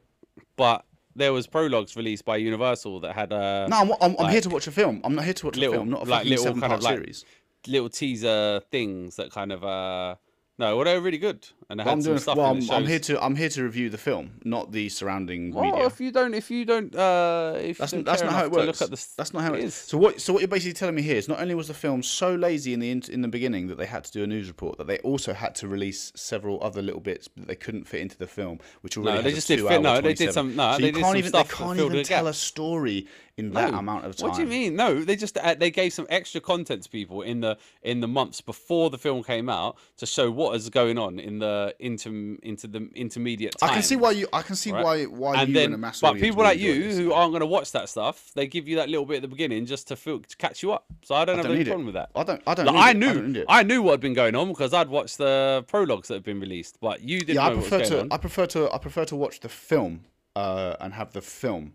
but 0.55 0.83
there 1.15 1.31
was 1.31 1.45
prologues 1.45 1.95
released 1.95 2.25
by 2.25 2.37
Universal 2.37 3.01
that 3.01 3.13
had 3.13 3.31
a. 3.31 3.67
No, 3.69 3.77
I'm, 3.77 3.91
I'm, 4.01 4.15
I'm 4.19 4.31
here 4.31 4.41
to 4.41 4.49
watch 4.49 4.65
a 4.65 4.71
film. 4.71 4.99
I'm 5.03 5.13
not 5.13 5.25
here 5.25 5.33
to 5.35 5.45
watch 5.45 5.57
little, 5.57 5.75
a 5.75 5.77
film, 5.77 5.89
not 5.91 6.07
a 6.07 6.09
like 6.09 6.25
little 6.25 6.59
kind 6.59 6.73
of 6.73 6.81
like 6.81 6.95
series. 6.95 7.25
little 7.67 7.89
teaser 7.89 8.61
things 8.71 9.17
that 9.17 9.29
kind 9.29 9.51
of 9.51 9.63
uh, 9.63 10.15
no, 10.59 10.75
well, 10.75 10.85
they 10.85 10.95
were 10.95 11.01
really 11.01 11.17
good, 11.17 11.47
and 11.69 11.79
they 11.79 11.83
Well, 11.83 11.89
had 11.91 11.97
I'm 11.97 12.01
some 12.01 12.11
doing. 12.11 12.19
stuff. 12.19 12.37
Well, 12.37 12.45
I'm, 12.47 12.71
I'm 12.71 12.85
here 12.85 12.99
to. 12.99 13.23
I'm 13.23 13.35
here 13.35 13.49
to 13.49 13.63
review 13.63 13.89
the 13.89 13.97
film, 13.97 14.31
not 14.43 14.71
the 14.71 14.89
surrounding 14.89 15.53
Well, 15.53 15.65
media. 15.65 15.85
if 15.85 15.99
you 16.01 16.11
don't, 16.11 16.33
if 16.33 16.49
you 16.51 16.65
don't, 16.65 16.95
uh, 16.95 17.55
if 17.59 17.77
That's, 17.77 17.93
you 17.93 17.97
don't 17.99 18.05
that's 18.05 18.21
not 18.23 18.33
how 18.33 18.45
it 18.45 18.51
works. 18.51 18.81
Look 18.81 18.89
at 18.91 18.95
the, 18.97 19.07
that's 19.17 19.33
not 19.33 19.43
how 19.43 19.53
it 19.53 19.59
is. 19.59 19.65
is. 19.65 19.75
So 19.75 19.97
what? 19.97 20.19
So 20.21 20.33
what 20.33 20.39
you're 20.41 20.47
basically 20.47 20.73
telling 20.73 20.95
me 20.95 21.01
here 21.01 21.15
is 21.17 21.27
not 21.27 21.39
only 21.39 21.55
was 21.55 21.67
the 21.67 21.73
film 21.73 22.03
so 22.03 22.35
lazy 22.35 22.73
in 22.73 22.79
the 22.79 22.89
in, 22.91 23.01
in 23.11 23.21
the 23.21 23.27
beginning 23.27 23.67
that 23.67 23.77
they 23.77 23.85
had 23.85 24.03
to 24.05 24.11
do 24.11 24.23
a 24.23 24.27
news 24.27 24.47
report, 24.47 24.77
that 24.77 24.87
they 24.87 24.99
also 24.99 25.33
had 25.33 25.55
to 25.55 25.67
release 25.67 26.11
several 26.15 26.63
other 26.63 26.81
little 26.81 27.01
bits 27.01 27.29
that 27.37 27.47
they 27.47 27.55
couldn't 27.55 27.85
fit 27.85 28.01
into 28.01 28.17
the 28.17 28.27
film, 28.27 28.59
which 28.81 28.97
already 28.97 29.17
No, 29.17 29.21
they 29.23 29.33
just 29.33 29.47
did 29.47 29.59
fit- 29.61 29.81
no, 29.81 30.01
they 30.01 30.13
did 30.13 30.33
some- 30.33 30.55
no, 30.55 30.73
so 30.73 30.77
they 30.79 30.85
you 30.87 30.91
did 30.91 31.01
can't 31.01 31.11
some 31.11 31.17
even 31.17 31.29
stuff 31.29 31.47
they 31.49 31.55
can't 31.55 31.79
even 31.79 32.03
tell 32.03 32.27
a 32.27 32.33
story 32.33 33.07
in 33.37 33.51
that 33.53 33.71
No. 33.71 33.79
amount 33.79 34.05
of 34.05 34.15
time. 34.15 34.29
What 34.29 34.35
do 34.35 34.43
you 34.43 34.47
mean? 34.47 34.75
No, 34.75 35.03
they 35.03 35.15
just 35.15 35.37
uh, 35.37 35.55
they 35.55 35.71
gave 35.71 35.91
some 35.93 36.05
extra 36.09 36.39
content 36.39 36.83
to 36.83 36.89
people 36.89 37.21
in 37.23 37.39
the 37.41 37.57
in 37.81 37.99
the 37.99 38.07
months 38.07 38.41
before 38.41 38.89
the 38.91 38.97
film 38.97 39.23
came 39.23 39.49
out 39.49 39.77
to 39.97 40.05
show 40.05 40.29
what 40.29 40.55
is 40.55 40.69
going 40.69 40.97
on 40.99 41.17
in 41.19 41.39
the 41.39 41.52
the 41.53 41.75
inter 41.79 42.09
into 42.43 42.67
the 42.67 42.89
intermediate. 42.95 43.55
I 43.61 43.69
can 43.73 43.83
see 43.83 43.95
why 43.95 44.11
you. 44.11 44.27
I 44.33 44.41
can 44.41 44.55
see 44.55 44.71
right? 44.71 44.83
why 44.83 45.03
why 45.03 45.41
and 45.41 45.49
you 45.49 45.53
then, 45.53 45.65
and 45.65 45.75
a 45.75 45.77
mass 45.77 46.01
but 46.01 46.15
people 46.15 46.43
like 46.43 46.59
you 46.59 46.83
this. 46.83 46.97
who 46.97 47.13
aren't 47.13 47.31
going 47.31 47.41
to 47.41 47.45
watch 47.45 47.71
that 47.71 47.89
stuff, 47.89 48.31
they 48.35 48.47
give 48.47 48.67
you 48.67 48.77
that 48.77 48.89
little 48.89 49.05
bit 49.05 49.17
at 49.17 49.21
the 49.23 49.27
beginning 49.27 49.65
just 49.65 49.87
to 49.89 49.95
feel 49.95 50.19
to 50.19 50.37
catch 50.37 50.63
you 50.63 50.71
up. 50.71 50.85
So 51.03 51.15
I 51.15 51.25
don't 51.25 51.37
have 51.37 51.45
don't 51.45 51.51
any 51.51 51.59
need 51.59 51.67
it. 51.67 51.71
problem 51.71 51.85
with 51.85 51.95
that. 51.95 52.09
I 52.15 52.23
don't. 52.23 52.41
I 52.47 52.53
don't. 52.53 52.65
Like, 52.65 52.75
I 52.75 52.93
knew, 52.93 53.41
it. 53.41 53.45
I, 53.47 53.63
knew 53.63 53.81
what 53.81 53.91
had 53.91 53.99
been 54.01 54.13
going 54.13 54.35
on 54.35 54.47
because 54.49 54.73
I'd 54.73 54.89
watched 54.89 55.17
the 55.17 55.65
prologues 55.67 56.07
that 56.07 56.15
had 56.15 56.23
been 56.23 56.39
released, 56.39 56.79
but 56.81 57.01
you 57.01 57.19
didn't 57.19 57.35
yeah, 57.35 57.41
I 57.41 57.49
know 57.49 57.55
what 57.55 57.57
was 57.57 57.69
prefer 57.69 57.89
going 57.89 57.91
to. 57.91 57.99
on. 58.01 58.07
I 58.11 58.17
prefer 58.17 58.45
to. 58.47 58.71
I 58.71 58.77
prefer 58.77 59.05
to 59.05 59.15
watch 59.15 59.39
the 59.39 59.49
film 59.49 60.05
uh, 60.35 60.75
and 60.79 60.93
have 60.93 61.13
the 61.13 61.21
film. 61.21 61.73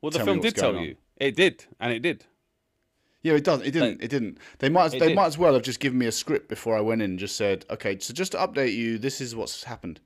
well, 0.00 0.10
the 0.10 0.24
film 0.24 0.40
did 0.40 0.56
tell 0.56 0.76
on. 0.76 0.82
you. 0.82 0.96
It 1.16 1.36
did, 1.36 1.64
and 1.78 1.92
it 1.92 2.00
did. 2.00 2.24
Yeah, 3.24 3.32
it 3.32 3.42
doesn't. 3.42 3.66
It 3.66 3.70
didn't. 3.72 4.02
It 4.02 4.08
didn't. 4.08 4.38
They 4.58 4.68
might. 4.68 4.84
As, 4.84 4.92
they 4.92 4.98
did. 5.08 5.16
might 5.16 5.26
as 5.26 5.38
well 5.38 5.54
have 5.54 5.62
just 5.62 5.80
given 5.80 5.98
me 5.98 6.06
a 6.06 6.12
script 6.12 6.48
before 6.48 6.76
I 6.76 6.80
went 6.82 7.02
in 7.02 7.12
and 7.12 7.18
just 7.18 7.36
said, 7.36 7.64
"Okay, 7.70 7.98
so 7.98 8.12
just 8.14 8.32
to 8.32 8.38
update 8.38 8.74
you, 8.74 8.98
this 8.98 9.20
is 9.20 9.34
what's 9.34 9.64
happened." 9.64 10.00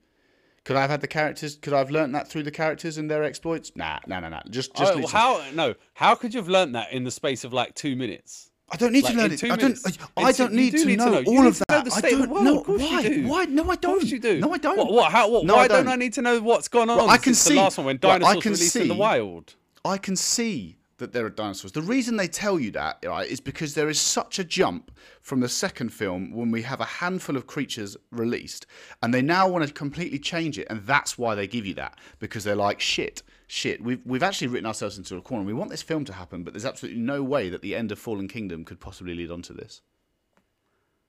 Could 0.63 0.77
I 0.77 0.81
have 0.81 0.89
had 0.89 1.01
the 1.01 1.07
characters? 1.07 1.55
Could 1.55 1.73
I 1.73 1.79
have 1.79 1.91
learnt 1.91 2.13
that 2.13 2.29
through 2.29 2.43
the 2.43 2.51
characters 2.51 2.97
and 2.97 3.11
their 3.11 3.23
exploits? 3.23 3.71
Nah, 3.75 3.99
nah, 4.07 4.19
nah, 4.19 4.29
nah. 4.29 4.41
Just, 4.49 4.73
just. 4.75 4.93
Oh, 4.93 5.05
how 5.07 5.43
no? 5.53 5.75
How 5.95 6.15
could 6.15 6.33
you 6.33 6.39
have 6.39 6.47
learnt 6.49 6.73
that 6.73 6.93
in 6.93 7.03
the 7.03 7.11
space 7.11 7.43
of 7.43 7.51
like 7.53 7.75
two 7.75 7.95
minutes? 7.95 8.51
I 8.71 8.77
don't 8.77 8.93
need 8.93 9.03
Like, 9.03 9.13
to 9.13 9.19
learn 9.19 9.31
it. 9.31 9.43
I 9.43 9.55
don't. 9.55 9.79
I 10.15 10.21
I 10.25 10.31
don't 10.31 10.53
need 10.53 10.71
do 10.71 10.79
to 10.79 10.85
need 10.85 10.99
to 10.99 11.05
know 11.05 11.21
know. 11.21 11.23
All 11.31 11.47
of 11.47 11.59
know 11.59 11.63
that. 11.69 11.85
the 11.85 11.91
I 11.93 12.01
don't 12.01 12.29
know 12.43 12.59
Of 12.59 12.65
course 12.65 12.81
you 12.81 12.87
why. 12.87 13.01
do. 13.03 13.27
Why? 13.27 13.45
No, 13.45 13.63
I 13.69 13.75
don't. 13.75 13.99
course 13.99 14.11
you 14.11 14.19
do. 14.19 14.39
No, 14.39 14.53
I 14.53 14.57
don't. 14.59 14.77
What? 14.77 14.91
what 14.93 15.11
how? 15.11 15.29
What, 15.29 15.43
No, 15.45 15.55
why 15.55 15.63
I 15.63 15.67
don't. 15.67 15.85
don't. 15.85 15.93
I 15.93 15.95
need 15.97 16.13
to 16.13 16.21
know 16.21 16.39
what's 16.39 16.67
gone 16.69 16.89
on 16.89 16.97
Well, 16.97 17.09
I 17.09 17.17
can 17.17 17.33
see- 17.33 17.55
the 17.55 17.61
last 17.61 17.77
one 17.79 17.87
when 17.87 17.99
well, 18.01 18.11
I 18.13 18.19
dinosaurs 18.19 18.43
can 18.43 18.51
released 18.53 18.75
in 18.77 18.87
the 18.87 18.95
wild? 18.95 19.55
I 19.83 19.97
can 19.97 20.15
see 20.15 20.77
that 20.99 21.11
there 21.11 21.25
are 21.25 21.29
dinosaurs. 21.29 21.71
The 21.71 21.81
reason 21.81 22.15
they 22.15 22.27
tell 22.27 22.59
you 22.59 22.71
that, 22.71 23.03
right, 23.05 23.29
is 23.29 23.39
because 23.39 23.73
there 23.73 23.89
is 23.89 23.99
such 23.99 24.39
a 24.39 24.43
jump 24.43 24.91
from 25.21 25.39
the 25.39 25.49
second 25.49 25.89
film 25.89 26.31
when 26.31 26.51
we 26.51 26.61
have 26.61 26.79
a 26.79 26.85
handful 26.85 27.35
of 27.35 27.47
creatures 27.47 27.97
released, 28.11 28.65
and 29.01 29.13
they 29.13 29.21
now 29.21 29.47
want 29.47 29.67
to 29.67 29.73
completely 29.73 30.19
change 30.19 30.59
it, 30.59 30.67
and 30.69 30.85
that's 30.85 31.17
why 31.17 31.35
they 31.35 31.47
give 31.47 31.65
you 31.65 31.73
that 31.73 31.97
because 32.19 32.43
they're 32.43 32.55
like, 32.55 32.79
shit, 32.79 33.23
shit. 33.47 33.83
We've 33.83 34.01
we've 34.05 34.23
actually 34.23 34.47
written 34.47 34.67
ourselves 34.67 34.97
into 34.97 35.17
a 35.17 35.21
corner. 35.21 35.43
We 35.45 35.53
want 35.53 35.71
this 35.71 35.81
film 35.81 36.05
to 36.05 36.13
happen, 36.13 36.43
but 36.43 36.53
there's 36.53 36.65
absolutely 36.65 37.01
no 37.01 37.23
way 37.23 37.49
that 37.49 37.61
the 37.61 37.75
end 37.75 37.91
of 37.91 37.99
Fallen 37.99 38.27
Kingdom 38.27 38.63
could 38.63 38.79
possibly 38.79 39.15
lead 39.15 39.31
on 39.31 39.41
to 39.43 39.53
this. 39.53 39.81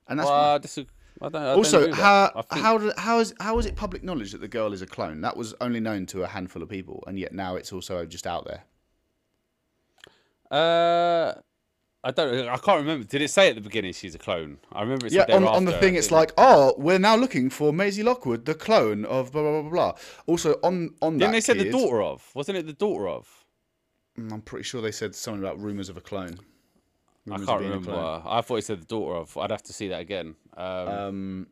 And 0.09 0.18
that's 0.18 0.28
Well, 0.28 0.38
why. 0.38 0.55
I 0.55 0.59
don't, 0.59 0.91
I 1.22 1.28
don't 1.28 1.57
Also, 1.57 1.93
how 1.93 2.45
how 2.51 2.93
how 2.97 3.18
is 3.18 3.34
how 3.41 3.59
is 3.59 3.66
it 3.66 3.76
public 3.76 4.03
knowledge 4.03 4.32
that 4.32 4.41
the 4.41 4.49
girl 4.49 4.72
is 4.72 4.82
a 4.82 4.86
clone? 4.86 5.20
That 5.20 5.36
was 5.36 5.55
only 5.61 5.80
known 5.80 6.07
to 6.07 6.22
a 6.22 6.26
handful 6.26 6.62
of 6.62 6.68
people, 6.68 7.05
and 7.07 7.18
yet 7.18 7.32
now 7.32 7.57
it's 7.57 7.72
also 7.72 8.07
just 8.07 8.26
out 8.26 8.47
there. 8.47 8.64
Uh, 10.51 11.34
I 12.03 12.11
don't. 12.12 12.48
I 12.48 12.57
can't 12.57 12.80
remember. 12.80 13.05
Did 13.07 13.20
it 13.22 13.28
say 13.28 13.51
at 13.51 13.55
the 13.57 13.61
beginning 13.61 13.92
she's 13.92 14.14
a 14.14 14.18
clone? 14.18 14.59
I 14.72 14.80
remember 14.82 15.07
it 15.07 15.12
Yeah, 15.12 15.26
on, 15.30 15.46
on 15.46 15.64
the 15.66 15.72
thing, 15.78 15.96
it's 15.96 16.07
it? 16.09 16.12
like, 16.12 16.32
oh, 16.38 16.74
we're 16.78 16.98
now 16.98 17.14
looking 17.14 17.51
for 17.51 17.72
Maisie 17.72 18.03
Lockwood, 18.03 18.46
the 18.46 18.55
clone 18.55 19.05
of 19.05 19.32
blah 19.32 19.42
blah 19.42 19.61
blah 19.62 19.70
blah. 19.70 19.92
Also, 20.26 20.55
on 20.62 20.94
on 21.03 21.18
Didn't 21.18 21.32
that, 21.32 21.32
they 21.32 21.40
say 21.40 21.55
the 21.55 21.70
daughter 21.70 22.03
of? 22.03 22.30
Wasn't 22.34 22.57
it 22.57 22.66
the 22.66 22.72
daughter 22.72 23.07
of? 23.09 23.28
Mm, 24.18 24.32
I'm 24.32 24.40
pretty 24.40 24.64
sure 24.64 24.80
they 24.80 24.92
said 24.92 25.14
something 25.14 25.42
about 25.42 25.61
rumors 25.61 25.88
of 25.88 25.96
a 25.96 26.01
clone. 26.01 26.38
I 27.26 27.32
Rumours 27.34 27.42
of 27.42 27.48
can't 27.48 27.61
remember. 27.62 28.22
I 28.26 28.40
thought 28.40 28.57
he 28.57 28.62
said 28.62 28.80
the 28.80 28.86
daughter 28.86 29.16
of. 29.16 29.36
I'd 29.36 29.51
have 29.51 29.62
to 29.64 29.72
see 29.74 29.88
that 29.88 30.01
again. 30.01 30.36
Um, 30.57 30.88
Um, 30.88 31.46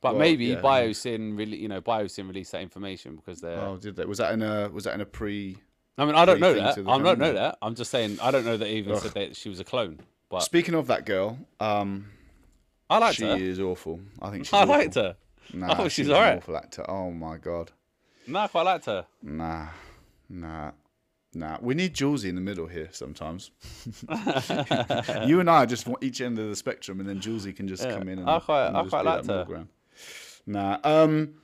but 0.00 0.14
well, 0.14 0.20
maybe 0.20 0.46
yeah. 0.46 0.60
Biosyn 0.60 1.38
really, 1.38 1.56
you 1.56 1.68
know, 1.68 1.80
Biosyn 1.80 2.26
released 2.26 2.50
that 2.52 2.60
information 2.62 3.16
because 3.16 3.40
they're. 3.40 3.58
oh, 3.60 3.76
did 3.78 3.94
they? 3.96 4.04
Was 4.04 4.18
that 4.18 4.34
in 4.34 4.42
a 4.42 4.68
was 4.70 4.84
that 4.84 4.94
in 4.94 5.00
a 5.00 5.06
pre? 5.06 5.56
I 5.96 6.04
mean, 6.04 6.14
I 6.16 6.24
don't 6.24 6.40
know 6.40 6.54
that. 6.54 6.78
I 6.78 6.98
don't 6.98 7.18
know 7.18 7.32
that. 7.34 7.58
I'm 7.62 7.74
just 7.74 7.90
saying. 7.90 8.18
I 8.20 8.30
don't 8.30 8.44
know 8.44 8.56
that 8.56 8.68
even 8.68 8.96
said 8.98 9.12
that 9.12 9.36
she 9.36 9.48
was 9.48 9.60
a 9.60 9.64
clone. 9.64 10.00
But 10.28 10.40
Speaking 10.40 10.74
of 10.74 10.88
that 10.88 11.06
girl, 11.06 11.38
um, 11.60 12.06
I 12.90 12.98
liked 12.98 13.16
she 13.16 13.24
her. 13.24 13.36
is 13.36 13.60
awful. 13.60 14.00
I 14.20 14.30
think 14.30 14.44
she's. 14.46 14.54
I 14.54 14.62
awful. 14.62 14.74
liked 14.74 14.94
her. 14.96 15.16
Nah, 15.52 15.72
I 15.72 15.74
thought 15.76 15.92
she's 15.92 16.08
an 16.08 16.14
alright. 16.14 16.38
Awful 16.38 16.56
actor. 16.56 16.84
Oh 16.90 17.10
my 17.10 17.36
god. 17.36 17.70
No, 18.26 18.40
I 18.40 18.46
quite 18.48 18.62
liked 18.62 18.86
her. 18.86 19.06
Nah, 19.22 19.68
nah, 20.28 20.72
nah. 21.34 21.58
We 21.60 21.74
need 21.74 21.94
Julesy 21.94 22.28
in 22.30 22.34
the 22.34 22.40
middle 22.40 22.66
here 22.66 22.88
sometimes. 22.90 23.50
you 25.26 25.40
and 25.40 25.48
I 25.50 25.66
just 25.66 25.86
want 25.86 26.02
each 26.02 26.20
end 26.20 26.38
of 26.38 26.48
the 26.48 26.56
spectrum, 26.56 27.00
and 27.00 27.08
then 27.08 27.20
Julesy 27.20 27.54
can 27.54 27.68
just 27.68 27.82
come 27.88 28.08
in 28.08 28.18
and, 28.20 28.28
I 28.28 28.40
quite- 28.40 28.68
and 28.68 28.76
I 28.76 28.84
quite 28.84 29.04
liked 29.04 29.26
her. 29.26 29.66
Nah. 30.46 30.78
Um. 30.82 31.34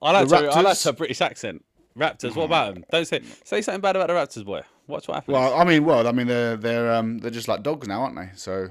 I 0.00 0.10
liked 0.12 0.30
her. 0.32 0.50
I 0.50 0.60
liked 0.62 0.82
her 0.84 0.92
British 0.92 1.20
accent. 1.20 1.64
Raptors. 1.96 2.34
What 2.34 2.44
about 2.44 2.74
them? 2.74 2.84
Don't 2.90 3.06
say 3.06 3.20
say 3.44 3.60
something 3.62 3.80
bad 3.80 3.96
about 3.96 4.08
the 4.08 4.14
Raptors, 4.14 4.44
boy. 4.44 4.62
Watch 4.86 5.08
what 5.08 5.16
happens. 5.16 5.34
Well, 5.34 5.54
I 5.54 5.64
mean, 5.64 5.84
well, 5.84 6.06
I 6.06 6.12
mean, 6.12 6.26
they're 6.26 6.56
they're 6.56 6.92
um 6.92 7.18
they're 7.18 7.30
just 7.30 7.48
like 7.48 7.62
dogs 7.62 7.86
now, 7.86 8.02
aren't 8.02 8.16
they? 8.16 8.30
So 8.34 8.70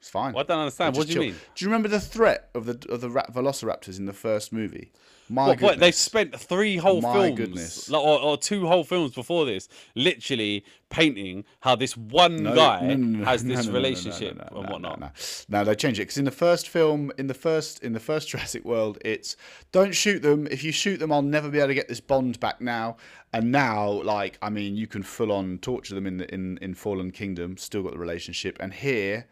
it's 0.00 0.10
fine. 0.10 0.32
Well, 0.32 0.44
I 0.44 0.46
don't 0.46 0.60
understand. 0.60 0.96
What 0.96 1.06
do 1.06 1.12
you 1.12 1.14
chill. 1.14 1.22
mean? 1.22 1.36
Do 1.54 1.64
you 1.64 1.68
remember 1.68 1.88
the 1.88 2.00
threat 2.00 2.50
of 2.54 2.66
the 2.66 2.78
of 2.90 3.00
the 3.00 3.08
Velociraptors 3.08 3.98
in 3.98 4.06
the 4.06 4.12
first 4.12 4.52
movie? 4.52 4.92
My 5.28 5.54
they've 5.54 5.94
spent 5.94 6.38
three 6.38 6.76
whole 6.76 7.00
My 7.00 7.12
films, 7.12 7.36
goodness. 7.36 7.90
like, 7.90 8.02
or, 8.02 8.20
or 8.20 8.36
two 8.36 8.66
whole 8.66 8.84
films 8.84 9.14
before 9.14 9.44
this, 9.44 9.68
literally 9.94 10.64
painting 10.90 11.44
how 11.60 11.76
this 11.76 11.96
one 11.96 12.42
No, 12.42 12.54
guy 12.54 12.80
no, 12.80 12.94
no, 12.94 13.24
has 13.24 13.44
this 13.44 13.66
relationship 13.66 14.38
and 14.40 14.68
whatnot. 14.68 15.00
No, 15.00 15.06
no. 15.06 15.10
no, 15.48 15.64
they 15.64 15.74
changed 15.74 16.00
it 16.00 16.04
because 16.04 16.18
in 16.18 16.24
the 16.24 16.30
first 16.30 16.68
film, 16.68 17.12
in 17.18 17.26
the 17.26 17.34
first 17.34 17.82
in 17.82 17.92
the 17.92 18.00
first 18.00 18.28
Jurassic 18.28 18.64
World, 18.64 18.98
it's 19.04 19.36
don't 19.72 19.94
shoot 19.94 20.22
them. 20.22 20.46
If 20.50 20.64
you 20.64 20.72
shoot 20.72 20.98
them, 20.98 21.12
I'll 21.12 21.22
never 21.22 21.50
be 21.50 21.58
able 21.58 21.68
to 21.68 21.74
get 21.74 21.88
this 21.88 22.00
bond 22.00 22.40
back 22.40 22.60
now. 22.60 22.96
And 23.32 23.52
now, 23.52 23.90
like, 23.90 24.38
I 24.40 24.48
mean, 24.48 24.76
you 24.76 24.86
can 24.86 25.02
full 25.02 25.30
on 25.32 25.58
torture 25.58 25.94
them 25.94 26.06
in 26.06 26.16
the, 26.18 26.32
in 26.32 26.58
in 26.62 26.74
Fallen 26.74 27.10
Kingdom. 27.10 27.58
Still 27.58 27.82
got 27.82 27.92
the 27.92 27.98
relationship, 27.98 28.56
and 28.60 28.72
here. 28.72 29.26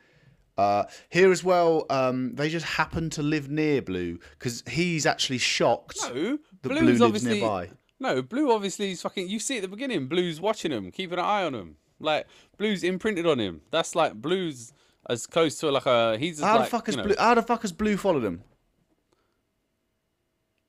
Uh, 0.58 0.84
here 1.10 1.30
as 1.30 1.44
well, 1.44 1.84
um, 1.90 2.34
they 2.34 2.48
just 2.48 2.64
happen 2.64 3.10
to 3.10 3.22
live 3.22 3.50
near 3.50 3.82
Blue 3.82 4.18
because 4.38 4.62
he's 4.68 5.04
actually 5.04 5.38
shocked 5.38 5.98
No, 6.02 6.38
that 6.62 6.68
Blue's 6.68 6.78
Blue 6.80 6.86
lives 6.88 7.00
obviously 7.02 7.40
nearby. 7.40 7.70
no. 8.00 8.22
Blue 8.22 8.50
obviously 8.50 8.90
is 8.92 9.02
fucking. 9.02 9.28
You 9.28 9.38
see 9.38 9.56
at 9.56 9.62
the 9.62 9.68
beginning, 9.68 10.06
Blue's 10.06 10.40
watching 10.40 10.72
him, 10.72 10.90
keeping 10.90 11.18
an 11.18 11.24
eye 11.24 11.44
on 11.44 11.54
him. 11.54 11.76
Like 12.00 12.26
Blue's 12.56 12.82
imprinted 12.82 13.26
on 13.26 13.38
him. 13.38 13.60
That's 13.70 13.94
like 13.94 14.14
Blue's 14.14 14.72
as 15.10 15.26
close 15.26 15.58
to 15.60 15.70
like 15.70 15.84
a. 15.86 16.16
He's 16.18 16.40
How 16.40 16.56
like, 16.56 16.64
the 16.66 16.70
fuck 16.70 16.86
has 16.86 16.94
you 16.94 17.02
know- 17.02 17.06
Blue? 17.08 17.16
How 17.18 17.34
the 17.34 17.42
fuck 17.42 17.60
has 17.62 17.72
Blue 17.72 17.96
followed 17.98 18.24
him? 18.24 18.42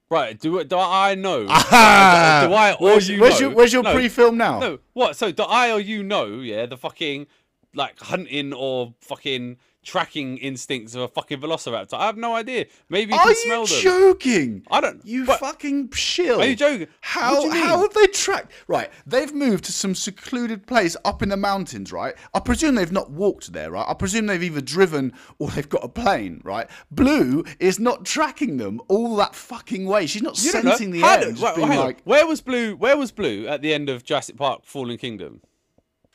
Right? 0.09 0.39
Do 0.39 0.63
do 0.63 0.77
I 0.77 1.15
know? 1.15 1.43
Do 1.47 1.49
I 1.49 2.75
or 2.79 2.83
where's, 2.85 3.09
you 3.09 3.19
where's 3.19 3.41
know? 3.41 3.47
your 3.47 3.55
where's 3.55 3.73
your 3.73 3.83
No, 3.83 3.93
pre-film 3.93 4.37
now? 4.37 4.59
No, 4.59 4.79
what? 4.93 5.17
So 5.17 5.31
do 5.33 5.43
I 5.43 5.69
or 5.71 5.81
you 5.81 6.01
know? 6.01 6.39
Yeah, 6.39 6.65
the 6.65 6.77
fucking 6.77 7.27
like 7.75 7.99
hunting 7.99 8.53
or 8.53 8.93
fucking 9.01 9.57
tracking 9.87 10.37
instincts 10.39 10.93
of 10.95 11.01
a 11.01 11.07
fucking 11.07 11.39
velociraptor. 11.39 11.93
I 11.93 12.07
have 12.07 12.17
no 12.17 12.35
idea. 12.35 12.65
Maybe 12.89 13.13
you 13.13 13.17
Are 13.17 13.23
can 13.23 13.29
you 13.29 13.35
smell 13.37 13.65
them. 13.65 13.81
joking? 13.81 14.63
I 14.69 14.81
don't- 14.81 15.01
You 15.05 15.25
but- 15.25 15.39
fucking 15.39 15.91
shill. 15.93 16.41
Are 16.41 16.45
you 16.45 16.57
joking? 16.57 16.87
How 16.99 17.41
you 17.45 17.51
how 17.51 17.79
have 17.79 17.93
they 17.93 18.07
tracked? 18.07 18.51
Right, 18.67 18.89
they've 19.05 19.33
moved 19.33 19.63
to 19.65 19.71
some 19.71 19.95
secluded 19.95 20.67
place 20.67 20.97
up 21.05 21.23
in 21.23 21.29
the 21.29 21.37
mountains. 21.37 21.93
Right, 21.93 22.15
I 22.33 22.39
presume 22.41 22.75
they've 22.75 22.91
not 22.91 23.11
walked 23.11 23.53
there. 23.53 23.71
Right, 23.71 23.85
I 23.87 23.93
presume 23.93 24.25
they've 24.25 24.43
either 24.43 24.59
driven 24.61 25.13
or 25.39 25.49
they've 25.51 25.69
got 25.69 25.85
a 25.85 25.89
plane. 25.89 26.41
Right, 26.43 26.67
Blue 26.91 27.45
is 27.59 27.79
not 27.79 28.03
tracking 28.05 28.57
them 28.57 28.81
all 28.89 29.15
that 29.15 29.35
fucking 29.35 29.85
way. 29.85 30.05
She's 30.05 30.21
not 30.21 30.37
You 30.43 30.51
sensing 30.51 30.91
the 30.91 30.99
How 30.99 31.15
air, 31.15 31.31
do- 31.31 31.41
right, 31.41 31.55
being 31.55 31.69
like 31.69 32.01
where 32.03 32.27
was 32.27 32.41
Blue? 32.41 32.75
Where 32.75 32.97
was 32.97 33.11
Blue 33.13 33.47
at 33.47 33.61
the 33.61 33.73
end 33.73 33.87
of 33.87 34.03
Jurassic 34.03 34.35
Park: 34.35 34.61
Fallen 34.65 34.97
Kingdom? 34.97 35.39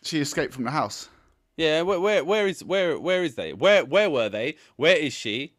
she 0.04 0.18
escaped 0.20 0.52
from 0.52 0.64
the 0.64 0.70
house. 0.72 1.08
Yeah, 1.62 1.82
where 1.82 2.00
where, 2.00 2.24
where 2.24 2.46
is 2.48 2.64
where 2.64 2.98
where 2.98 3.22
is 3.22 3.36
they? 3.36 3.52
Where 3.52 3.84
where 3.84 4.10
were 4.10 4.28
they? 4.28 4.56
Where 4.76 4.96
is 4.96 5.12
she? 5.12 5.54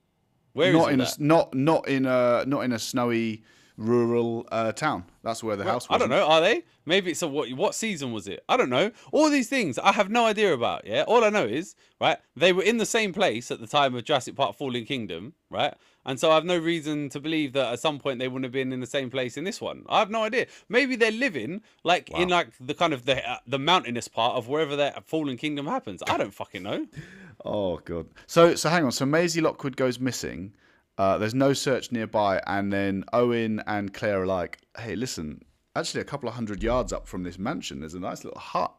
Where 0.52 0.70
is 0.70 0.76
Not 0.76 0.92
in 0.92 1.02
a 1.02 1.06
that? 1.06 1.20
not 1.20 1.54
not 1.54 1.88
in 1.88 2.06
a 2.06 2.44
not 2.46 2.62
in 2.66 2.74
a 2.74 2.80
snowy 2.80 3.44
rural 3.78 4.46
uh, 4.52 4.72
town. 4.74 5.06
That's 5.24 5.44
where 5.44 5.56
the 5.56 5.64
house 5.64 5.88
was. 5.88 5.96
I 5.96 5.98
don't 6.00 6.10
know. 6.10 6.26
Are 6.26 6.42
they? 6.42 6.64
Maybe 6.86 7.12
it's 7.12 7.22
a 7.22 7.28
what? 7.28 7.50
What 7.54 7.74
season 7.74 8.12
was 8.12 8.28
it? 8.28 8.44
I 8.50 8.58
don't 8.58 8.70
know. 8.70 8.92
All 9.14 9.30
these 9.30 9.48
things 9.48 9.80
I 9.80 9.94
have 9.94 10.10
no 10.10 10.26
idea 10.26 10.54
about. 10.54 10.86
Yeah. 10.86 11.04
All 11.08 11.24
I 11.24 11.30
know 11.30 11.46
is 11.46 11.76
right. 12.02 12.18
They 12.36 12.52
were 12.52 12.64
in 12.64 12.78
the 12.78 12.86
same 12.86 13.14
place 13.14 13.50
at 13.50 13.62
the 13.62 13.68
time 13.68 13.96
of 13.96 14.04
Jurassic 14.04 14.36
Park: 14.36 14.58
Fallen 14.58 14.86
Kingdom. 14.86 15.34
Right. 15.50 15.74
And 16.06 16.20
so 16.20 16.32
I 16.32 16.36
have 16.36 16.46
no 16.46 16.58
reason 16.58 17.10
to 17.10 17.20
believe 17.20 17.54
that 17.54 17.74
at 17.74 17.80
some 17.80 17.98
point 18.00 18.20
they 18.20 18.28
wouldn't 18.28 18.44
have 18.46 18.52
been 18.52 18.74
in 18.74 18.80
the 18.80 18.88
same 18.88 19.10
place 19.10 19.38
in 19.38 19.44
this 19.44 19.62
one. 19.62 19.86
I 19.88 20.00
have 20.00 20.10
no 20.10 20.24
idea. 20.24 20.48
Maybe 20.68 20.96
they're 20.96 21.12
living 21.12 21.62
like 21.84 22.10
in 22.12 22.30
like 22.30 22.50
the 22.60 22.74
kind 22.74 22.94
of 22.94 23.06
the 23.06 23.28
uh, 23.30 23.38
the 23.48 23.60
mountainous 23.60 24.08
part 24.08 24.36
of 24.36 24.48
wherever 24.48 24.76
that 24.76 25.06
Fallen 25.06 25.38
Kingdom 25.38 25.66
happens. 25.66 26.04
I 26.08 26.18
don't 26.18 26.34
fucking 26.34 26.64
know. 26.64 26.88
Oh 27.46 27.78
god. 27.78 28.06
So 28.28 28.56
so 28.56 28.70
hang 28.70 28.86
on. 28.86 28.92
So 28.92 29.06
Maisie 29.06 29.42
Lockwood 29.42 29.76
goes 29.76 30.00
missing. 30.00 30.54
Uh, 30.98 31.18
there's 31.18 31.34
no 31.34 31.52
search 31.52 31.92
nearby, 31.92 32.40
and 32.46 32.72
then 32.72 33.04
Owen 33.12 33.62
and 33.66 33.92
Claire 33.94 34.22
are 34.22 34.28
like, 34.28 34.60
"Hey, 34.78 34.96
listen. 34.96 35.44
Actually, 35.76 36.02
a 36.02 36.06
couple 36.06 36.30
of 36.30 36.36
hundred 36.36 36.62
yards 36.62 36.94
up 36.94 37.08
from 37.08 37.24
this 37.24 37.40
mansion, 37.40 37.80
there's 37.80 37.96
a 37.96 38.00
nice 38.00 38.24
little 38.24 38.40
hut. 38.40 38.72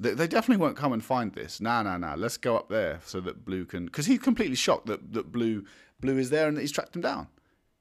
They, 0.00 0.10
they 0.10 0.26
definitely 0.26 0.60
won't 0.60 0.76
come 0.76 0.92
and 0.92 1.02
find 1.02 1.32
this. 1.32 1.60
Nah, 1.60 1.84
nah, 1.84 1.96
nah. 1.96 2.14
Let's 2.16 2.36
go 2.36 2.56
up 2.56 2.68
there 2.68 2.98
so 3.04 3.20
that 3.20 3.44
Blue 3.44 3.64
can, 3.64 3.86
because 3.86 4.06
he's 4.06 4.18
completely 4.18 4.56
shocked 4.56 4.86
that 4.86 5.12
that 5.12 5.30
Blue 5.30 5.64
Blue 6.04 6.18
is 6.18 6.30
there 6.30 6.48
and 6.48 6.58
he's 6.58 6.70
tracked 6.72 6.94
him 6.94 7.02
down. 7.02 7.26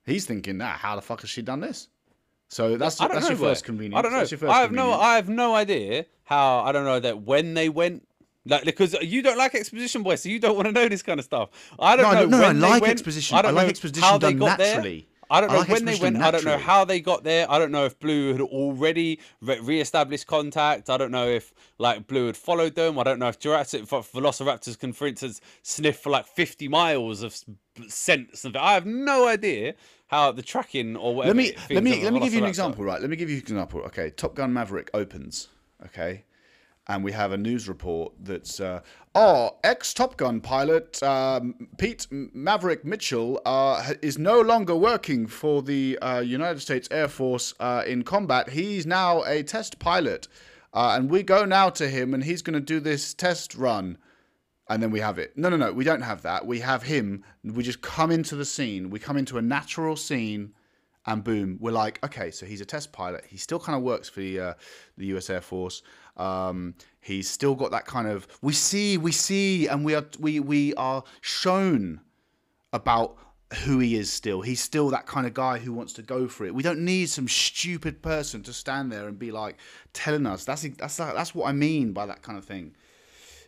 He's 0.05 0.25
thinking, 0.25 0.57
Nah, 0.57 0.71
how 0.71 0.95
the 0.95 1.01
fuck 1.01 1.21
has 1.21 1.29
she 1.29 1.41
done 1.41 1.59
this? 1.59 1.87
So 2.49 2.77
that's 2.77 2.99
I 3.01 3.07
that's 3.07 3.21
know. 3.25 3.29
your 3.31 3.39
where. 3.39 3.51
first 3.51 3.65
convenience. 3.65 3.97
I 3.97 4.01
don't 4.01 4.11
know. 4.11 4.19
That's 4.19 4.31
your 4.31 4.37
first 4.37 4.53
I 4.53 4.61
have 4.61 4.71
no. 4.71 4.93
I 4.93 5.15
have 5.15 5.27
no 5.29 5.55
idea 5.55 6.05
how. 6.23 6.59
I 6.59 6.71
don't 6.71 6.85
know 6.85 6.99
that 6.99 7.21
when 7.23 7.53
they 7.53 7.67
went. 7.69 8.07
Like 8.45 8.65
because 8.65 8.93
you 9.01 9.21
don't 9.21 9.37
like 9.37 9.55
exposition, 9.55 10.03
boy, 10.03 10.15
so 10.15 10.27
you 10.29 10.37
don't 10.37 10.55
want 10.55 10.67
to 10.67 10.71
know 10.73 10.87
this 10.89 11.01
kind 11.01 11.17
of 11.19 11.25
stuff. 11.25 11.49
I 11.79 11.95
don't 11.95 12.03
No, 12.03 12.09
I 12.09 12.13
know. 12.13 12.21
don't- 12.21 12.29
no, 12.31 12.37
I 12.37 12.47
when 12.47 12.59
they 12.59 12.67
like 12.67 12.81
went. 12.81 12.91
exposition. 12.91 13.37
I 13.37 13.41
don't 13.41 13.51
I 13.51 13.55
like 13.55 13.65
know 13.65 13.69
exposition 13.69 14.03
how 14.03 14.17
they 14.17 14.33
got 14.33 14.59
naturally. 14.59 14.99
There. 14.99 15.07
I 15.31 15.41
don't 15.41 15.49
I 15.49 15.53
know 15.53 15.59
like 15.61 15.69
when 15.69 15.85
they 15.85 15.95
went. 15.95 16.17
I 16.17 16.29
don't 16.31 16.45
know 16.45 16.57
how 16.57 16.85
they 16.85 16.99
got 16.99 17.23
there. 17.23 17.49
I 17.49 17.57
don't 17.57 17.71
know 17.71 17.85
if 17.85 17.97
Blue 17.99 18.33
had 18.33 18.41
already 18.41 19.19
re- 19.41 19.59
re-established 19.61 20.27
contact. 20.27 20.89
I 20.91 20.97
don't 20.97 21.09
know 21.11 21.27
if 21.27 21.53
like 21.79 22.05
Blue 22.05 22.27
had 22.27 22.37
followed 22.37 22.75
them. 22.75 22.99
I 22.99 23.03
don't 23.03 23.17
know 23.17 23.29
if 23.29 23.39
Jurassic 23.39 23.83
Velociraptors 23.85 24.77
can, 24.77 24.93
for 24.93 25.07
instance, 25.07 25.41
sniff 25.63 25.99
for 25.99 26.11
like 26.11 26.27
fifty 26.27 26.67
miles 26.67 27.23
of 27.23 27.35
s- 27.79 27.93
scent. 27.93 28.37
Something. 28.37 28.61
I 28.61 28.73
have 28.73 28.85
no 28.85 29.27
idea 29.27 29.75
how 30.07 30.31
the 30.31 30.41
tracking 30.41 30.95
or 30.95 31.15
whatever. 31.15 31.35
let 31.35 31.45
me 31.45 31.55
let 31.73 31.83
me 31.83 32.03
let 32.03 32.13
me 32.13 32.19
give 32.19 32.33
you 32.33 32.39
an 32.39 32.45
example, 32.49 32.83
right? 32.85 33.01
Let 33.01 33.09
me 33.09 33.15
give 33.15 33.29
you 33.29 33.37
an 33.37 33.41
example. 33.41 33.81
Okay, 33.81 34.09
Top 34.11 34.35
Gun 34.35 34.53
Maverick 34.53 34.89
opens. 34.93 35.49
Okay, 35.85 36.23
and 36.87 37.03
we 37.03 37.11
have 37.11 37.31
a 37.31 37.37
news 37.37 37.67
report 37.67 38.13
that's 38.19 38.59
uh, 38.59 38.81
oh 39.15 39.57
ex 39.63 39.93
Top 39.93 40.17
Gun 40.17 40.39
pilot 40.41 41.01
um, 41.03 41.67
Pete 41.77 42.07
Maverick 42.11 42.85
Mitchell 42.85 43.41
uh, 43.45 43.93
is 44.01 44.17
no 44.17 44.39
longer 44.41 44.75
working 44.75 45.27
for 45.27 45.61
the 45.61 45.97
uh, 45.99 46.19
United 46.19 46.59
States 46.59 46.87
Air 46.91 47.07
Force 47.07 47.53
uh, 47.59 47.83
in 47.87 48.03
combat. 48.03 48.49
He's 48.49 48.85
now 48.85 49.23
a 49.23 49.43
test 49.43 49.79
pilot, 49.79 50.27
uh, 50.73 50.93
and 50.97 51.09
we 51.09 51.23
go 51.23 51.45
now 51.45 51.69
to 51.71 51.89
him, 51.89 52.13
and 52.13 52.23
he's 52.23 52.41
going 52.41 52.53
to 52.53 52.59
do 52.59 52.79
this 52.79 53.13
test 53.13 53.55
run. 53.55 53.97
And 54.69 54.81
then 54.81 54.91
we 54.91 55.01
have 55.01 55.19
it. 55.19 55.37
No, 55.37 55.49
no, 55.49 55.57
no. 55.57 55.73
We 55.73 55.83
don't 55.83 56.01
have 56.01 56.21
that. 56.21 56.45
We 56.45 56.61
have 56.61 56.83
him. 56.83 57.23
We 57.43 57.63
just 57.63 57.81
come 57.81 58.11
into 58.11 58.35
the 58.35 58.45
scene. 58.45 58.89
We 58.89 58.99
come 58.99 59.17
into 59.17 59.37
a 59.37 59.41
natural 59.41 59.97
scene, 59.97 60.53
and 61.05 61.21
boom, 61.23 61.57
we're 61.59 61.71
like, 61.71 62.03
okay, 62.05 62.31
so 62.31 62.45
he's 62.45 62.61
a 62.61 62.65
test 62.65 62.93
pilot. 62.93 63.25
He 63.27 63.35
still 63.35 63.59
kind 63.59 63.75
of 63.75 63.83
works 63.83 64.07
for 64.07 64.21
the 64.21 64.39
uh, 64.39 64.53
the 64.97 65.07
U.S. 65.07 65.29
Air 65.29 65.41
Force. 65.41 65.81
Um, 66.15 66.75
he's 67.01 67.29
still 67.29 67.55
got 67.55 67.71
that 67.71 67.85
kind 67.85 68.07
of. 68.07 68.25
We 68.41 68.53
see, 68.53 68.97
we 68.97 69.11
see, 69.11 69.67
and 69.67 69.83
we 69.83 69.95
are 69.95 70.05
we 70.19 70.39
we 70.39 70.73
are 70.75 71.03
shown 71.19 71.99
about 72.71 73.17
who 73.65 73.79
he 73.79 73.95
is 73.95 74.11
still. 74.11 74.41
He's 74.41 74.61
still 74.61 74.89
that 74.89 75.05
kind 75.05 75.27
of 75.27 75.33
guy 75.33 75.59
who 75.59 75.73
wants 75.73 75.93
to 75.93 76.01
go 76.01 76.27
for 76.27 76.45
it. 76.45 76.55
We 76.55 76.63
don't 76.63 76.83
need 76.83 77.09
some 77.09 77.27
stupid 77.27 78.01
person 78.01 78.41
to 78.43 78.53
stand 78.53 78.91
there 78.91 79.07
and 79.07 79.17
be 79.17 79.31
like 79.31 79.57
telling 79.93 80.25
us. 80.25 80.45
That's 80.45 80.63
that's 80.77 80.97
that's 80.97 81.35
what 81.35 81.47
I 81.47 81.51
mean 81.51 81.93
by 81.93 82.05
that 82.05 82.21
kind 82.21 82.37
of 82.37 82.45
thing. 82.45 82.75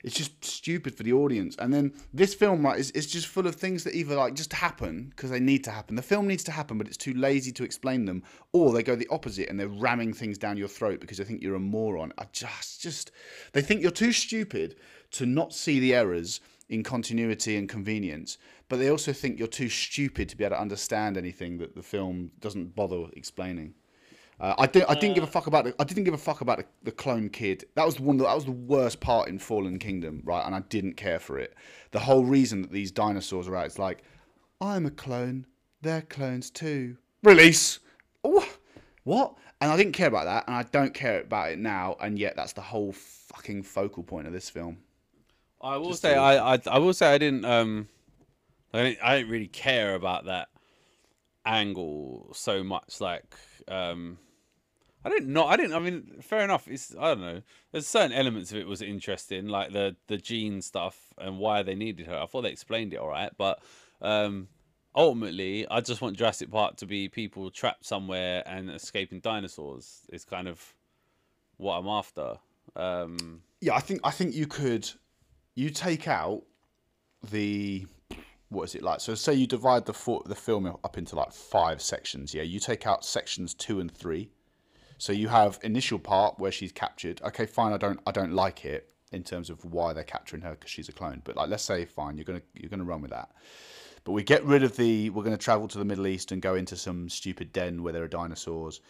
It's 0.05 0.15
just 0.15 0.45
stupid 0.45 0.95
for 0.95 1.01
the 1.01 1.13
audience. 1.13 1.55
And 1.57 1.73
then 1.73 1.91
this 2.13 2.35
film, 2.35 2.63
right, 2.63 2.79
is, 2.79 2.91
is 2.91 3.07
just 3.07 3.25
full 3.25 3.47
of 3.47 3.55
things 3.55 3.83
that 3.85 3.95
either 3.95 4.15
like 4.15 4.35
just 4.35 4.53
happen 4.53 5.07
because 5.09 5.31
they 5.31 5.39
need 5.39 5.63
to 5.63 5.71
happen. 5.71 5.95
The 5.95 6.03
film 6.03 6.27
needs 6.27 6.43
to 6.43 6.51
happen, 6.51 6.77
but 6.77 6.85
it's 6.85 6.95
too 6.95 7.15
lazy 7.15 7.51
to 7.53 7.63
explain 7.63 8.05
them, 8.05 8.21
or 8.53 8.71
they 8.71 8.83
go 8.83 8.95
the 8.95 9.07
opposite 9.09 9.49
and 9.49 9.59
they're 9.59 9.67
ramming 9.67 10.13
things 10.13 10.37
down 10.37 10.57
your 10.57 10.67
throat 10.67 10.99
because 10.99 11.17
they 11.17 11.23
think 11.23 11.41
you're 11.41 11.55
a 11.55 11.59
moron. 11.59 12.13
I 12.19 12.27
just, 12.31 12.81
just, 12.81 13.09
they 13.53 13.63
think 13.63 13.81
you're 13.81 13.89
too 13.89 14.11
stupid 14.11 14.75
to 15.11 15.25
not 15.25 15.53
see 15.53 15.79
the 15.79 15.95
errors 15.95 16.39
in 16.69 16.83
continuity 16.83 17.57
and 17.57 17.67
convenience, 17.67 18.37
but 18.69 18.77
they 18.77 18.89
also 18.89 19.11
think 19.11 19.39
you're 19.39 19.47
too 19.47 19.69
stupid 19.69 20.29
to 20.29 20.37
be 20.37 20.43
able 20.43 20.55
to 20.55 20.61
understand 20.61 21.17
anything 21.17 21.57
that 21.57 21.73
the 21.73 21.81
film 21.81 22.29
doesn't 22.39 22.75
bother 22.75 23.07
explaining. 23.13 23.73
Uh, 24.39 24.53
I 24.57 24.67
didn't. 24.67 24.89
I 24.89 24.95
didn't 24.95 25.15
give 25.15 25.23
a 25.23 25.27
fuck 25.27 25.47
about. 25.47 25.63
The, 25.63 25.75
I 25.79 25.85
didn't 25.85 26.03
give 26.03 26.13
a 26.13 26.17
fuck 26.17 26.41
about 26.41 26.57
the, 26.57 26.65
the 26.83 26.91
clone 26.91 27.29
kid. 27.29 27.63
That 27.75 27.85
was 27.85 27.99
one. 27.99 28.17
That 28.17 28.35
was 28.35 28.45
the 28.45 28.51
worst 28.51 28.99
part 28.99 29.29
in 29.29 29.39
Fallen 29.39 29.79
Kingdom, 29.79 30.21
right? 30.25 30.45
And 30.45 30.53
I 30.53 30.59
didn't 30.59 30.95
care 30.95 31.19
for 31.19 31.39
it. 31.39 31.53
The 31.91 31.99
whole 31.99 32.25
reason 32.25 32.61
that 32.63 32.71
these 32.71 32.91
dinosaurs 32.91 33.47
are 33.47 33.55
out, 33.55 33.67
is 33.67 33.79
like, 33.79 34.03
I'm 34.59 34.85
a 34.85 34.91
clone. 34.91 35.45
They're 35.81 36.01
clones 36.01 36.49
too. 36.49 36.97
Release. 37.23 37.79
Oh, 38.23 38.45
what? 39.03 39.35
And 39.61 39.71
I 39.71 39.77
didn't 39.77 39.93
care 39.93 40.07
about 40.07 40.25
that, 40.25 40.45
and 40.47 40.55
I 40.55 40.63
don't 40.63 40.93
care 40.93 41.21
about 41.21 41.51
it 41.51 41.59
now. 41.59 41.95
And 42.01 42.19
yet, 42.19 42.35
that's 42.35 42.51
the 42.53 42.61
whole 42.61 42.91
fucking 42.91 43.63
focal 43.63 44.03
point 44.03 44.27
of 44.27 44.33
this 44.33 44.49
film. 44.49 44.79
I 45.61 45.77
will 45.77 45.91
Just 45.91 46.01
say 46.01 46.13
to- 46.13 46.19
I, 46.19 46.55
I 46.55 46.59
I 46.67 46.77
will 46.77 46.93
say 46.93 47.07
I 47.07 47.17
didn't 47.17 47.45
um 47.45 47.87
I 48.73 48.83
didn't, 48.83 48.99
I 49.01 49.17
didn't 49.17 49.31
really 49.31 49.47
care 49.47 49.95
about 49.95 50.25
that 50.25 50.49
angle 51.45 52.31
so 52.33 52.63
much 52.63 52.99
like 52.99 53.23
um 53.67 54.17
I 55.05 55.09
didn't 55.09 55.31
know 55.31 55.45
I 55.45 55.55
didn't 55.55 55.73
I 55.73 55.79
mean 55.79 56.17
fair 56.21 56.43
enough 56.43 56.67
it's 56.67 56.95
I 56.99 57.09
don't 57.09 57.21
know 57.21 57.41
there's 57.71 57.87
certain 57.87 58.11
elements 58.11 58.51
of 58.51 58.57
it 58.57 58.67
was 58.67 58.81
interesting 58.81 59.47
like 59.47 59.71
the 59.71 59.95
the 60.07 60.17
gene 60.17 60.61
stuff 60.61 60.97
and 61.17 61.39
why 61.39 61.63
they 61.63 61.75
needed 61.75 62.07
her 62.07 62.17
I 62.17 62.25
thought 62.25 62.41
they 62.41 62.51
explained 62.51 62.93
it 62.93 62.97
all 62.97 63.09
right 63.09 63.31
but 63.37 63.61
um 64.01 64.47
ultimately 64.95 65.67
I 65.69 65.79
just 65.81 66.01
want 66.01 66.17
Jurassic 66.17 66.51
Park 66.51 66.77
to 66.77 66.85
be 66.85 67.07
people 67.07 67.49
trapped 67.51 67.85
somewhere 67.85 68.43
and 68.45 68.69
escaping 68.69 69.19
dinosaurs 69.19 70.01
is 70.11 70.25
kind 70.25 70.47
of 70.47 70.73
what 71.57 71.77
I'm 71.77 71.87
after 71.87 72.37
um 72.75 73.41
yeah, 73.65 73.73
I 73.73 73.79
think 73.79 74.01
I 74.03 74.11
think 74.11 74.35
you 74.35 74.45
could 74.45 74.89
you 75.55 75.69
take 75.69 76.07
out 76.07 76.43
the 77.31 77.87
what 78.49 78.63
is 78.63 78.75
it 78.75 78.83
like? 78.83 78.99
So 79.01 79.15
say 79.15 79.33
you 79.33 79.47
divide 79.47 79.85
the 79.85 80.21
the 80.25 80.35
film 80.35 80.67
up 80.67 80.97
into 80.97 81.15
like 81.15 81.31
five 81.31 81.81
sections. 81.81 82.33
Yeah, 82.33 82.43
you 82.43 82.59
take 82.59 82.85
out 82.85 83.03
sections 83.03 83.53
two 83.53 83.79
and 83.79 83.91
three. 83.91 84.29
So 84.97 85.11
you 85.11 85.27
have 85.27 85.59
initial 85.63 85.99
part 85.99 86.39
where 86.39 86.51
she's 86.51 86.71
captured. 86.71 87.21
Okay, 87.23 87.45
fine. 87.45 87.73
I 87.73 87.77
don't 87.77 87.99
I 88.05 88.11
don't 88.11 88.33
like 88.33 88.65
it 88.65 88.89
in 89.11 89.23
terms 89.23 89.49
of 89.49 89.63
why 89.65 89.93
they're 89.93 90.03
capturing 90.03 90.41
her 90.43 90.51
because 90.51 90.69
she's 90.69 90.89
a 90.89 90.93
clone. 90.93 91.21
But 91.23 91.35
like, 91.35 91.49
let's 91.49 91.63
say 91.63 91.85
fine, 91.85 92.17
you're 92.17 92.25
gonna 92.25 92.41
you're 92.53 92.69
gonna 92.69 92.83
run 92.83 93.01
with 93.01 93.11
that. 93.11 93.29
But 94.05 94.11
we 94.11 94.23
get 94.23 94.43
rid 94.45 94.63
of 94.63 94.77
the. 94.77 95.09
We're 95.09 95.23
going 95.23 95.35
to 95.35 95.43
travel 95.43 95.67
to 95.67 95.79
the 95.79 95.83
Middle 95.83 96.05
East 96.07 96.31
and 96.31 96.41
go 96.41 96.53
into 96.55 96.77
some 96.77 97.09
stupid 97.09 97.51
den 97.51 97.81
where 97.81 97.91
there 97.91 98.03
are 98.03 98.07
dinosaurs. 98.07 98.81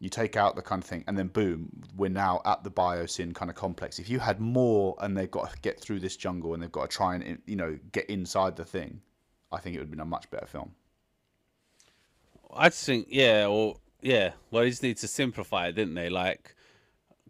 You 0.00 0.08
take 0.08 0.34
out 0.34 0.56
the 0.56 0.62
kind 0.62 0.82
of 0.82 0.88
thing, 0.88 1.04
and 1.06 1.16
then 1.16 1.28
boom, 1.28 1.68
we're 1.94 2.08
now 2.10 2.40
at 2.44 2.64
the 2.64 2.70
Biosyn 2.70 3.34
kind 3.34 3.50
of 3.50 3.54
complex. 3.54 3.98
If 3.98 4.08
you 4.08 4.18
had 4.18 4.40
more, 4.40 4.96
and 5.00 5.16
they've 5.16 5.30
got 5.30 5.52
to 5.52 5.58
get 5.60 5.78
through 5.78 6.00
this 6.00 6.16
jungle, 6.16 6.54
and 6.54 6.62
they've 6.62 6.72
got 6.72 6.90
to 6.90 6.96
try 6.96 7.14
and 7.14 7.38
you 7.46 7.54
know 7.54 7.78
get 7.92 8.06
inside 8.06 8.56
the 8.56 8.64
thing, 8.64 9.00
I 9.52 9.58
think 9.58 9.76
it 9.76 9.78
would 9.78 9.84
have 9.84 9.90
been 9.90 10.00
a 10.00 10.06
much 10.06 10.28
better 10.30 10.46
film. 10.46 10.72
I 12.54 12.70
think, 12.70 13.08
yeah, 13.10 13.46
or 13.46 13.76
yeah, 14.02 14.32
well, 14.50 14.64
they 14.64 14.70
just 14.70 14.82
need 14.82 14.98
to 14.98 15.08
simplify 15.08 15.68
it, 15.68 15.72
didn't 15.72 15.94
they? 15.94 16.10
Like, 16.10 16.54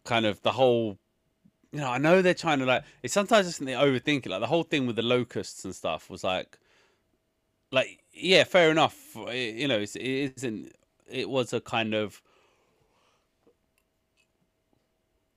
kind 0.04 0.26
of 0.26 0.42
the 0.42 0.52
whole, 0.52 0.98
you 1.72 1.80
know, 1.80 1.90
I 1.90 1.98
know 1.98 2.22
they're 2.22 2.34
trying 2.34 2.58
to 2.60 2.66
like. 2.66 2.84
It's 3.02 3.14
sometimes 3.14 3.46
just 3.46 3.64
they 3.64 3.72
overthink 3.72 4.26
it. 4.26 4.30
Like 4.30 4.40
the 4.40 4.46
whole 4.46 4.64
thing 4.64 4.86
with 4.86 4.96
the 4.96 5.02
locusts 5.02 5.64
and 5.64 5.74
stuff 5.74 6.10
was 6.10 6.24
like, 6.24 6.58
like 7.70 8.02
yeah, 8.12 8.44
fair 8.44 8.70
enough. 8.70 8.96
It, 9.28 9.56
you 9.56 9.68
know, 9.68 9.78
it's, 9.80 9.96
it 9.96 10.34
isn't. 10.36 10.72
It 11.10 11.28
was 11.28 11.52
a 11.52 11.60
kind 11.60 11.94
of 11.94 12.22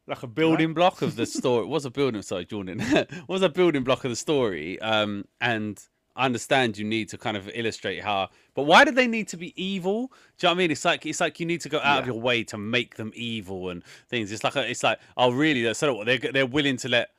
like 0.08 0.24
a 0.24 0.28
building 0.28 0.74
block 0.74 1.02
of 1.02 1.16
the 1.16 1.26
story. 1.26 1.64
It 1.64 1.70
was 1.70 1.86
a 1.86 1.92
building. 1.92 2.22
Sorry, 2.22 2.46
Jordan. 2.46 2.80
it 2.82 3.12
was 3.28 3.42
a 3.42 3.50
building 3.50 3.84
block 3.84 4.04
of 4.06 4.12
the 4.12 4.16
story. 4.16 4.80
Um, 4.82 5.26
and 5.42 5.82
I 6.16 6.26
understand 6.26 6.78
you 6.78 6.86
need 6.86 7.10
to 7.10 7.18
kind 7.18 7.36
of 7.36 7.50
illustrate 7.54 8.02
how. 8.02 8.30
But 8.54 8.64
why 8.64 8.86
do 8.86 8.92
they 8.92 9.08
need 9.08 9.28
to 9.30 9.38
be 9.38 9.54
evil? 9.62 10.08
Do 10.38 10.48
you 10.48 10.48
know 10.48 10.50
what 10.50 10.52
I 10.52 10.58
mean? 10.60 10.72
It's 10.72 10.86
like 10.86 11.06
it's 11.06 11.20
like 11.20 11.40
you 11.40 11.46
need 11.46 11.62
to 11.62 11.70
go 11.70 11.80
out 11.84 12.00
of 12.02 12.06
your 12.08 12.20
way 12.20 12.44
to 12.46 12.58
make 12.58 12.96
them 12.96 13.12
evil 13.16 13.70
and 13.70 13.84
things. 14.10 14.32
It's 14.32 14.44
like 14.44 14.56
a, 14.56 14.70
it's 14.70 14.84
like 14.84 15.00
oh 15.18 15.32
really? 15.32 15.74
So 15.74 15.94
what? 15.94 16.06
They're 16.06 16.18
they're 16.18 16.46
willing 16.46 16.78
to 16.78 16.90
let. 16.90 17.10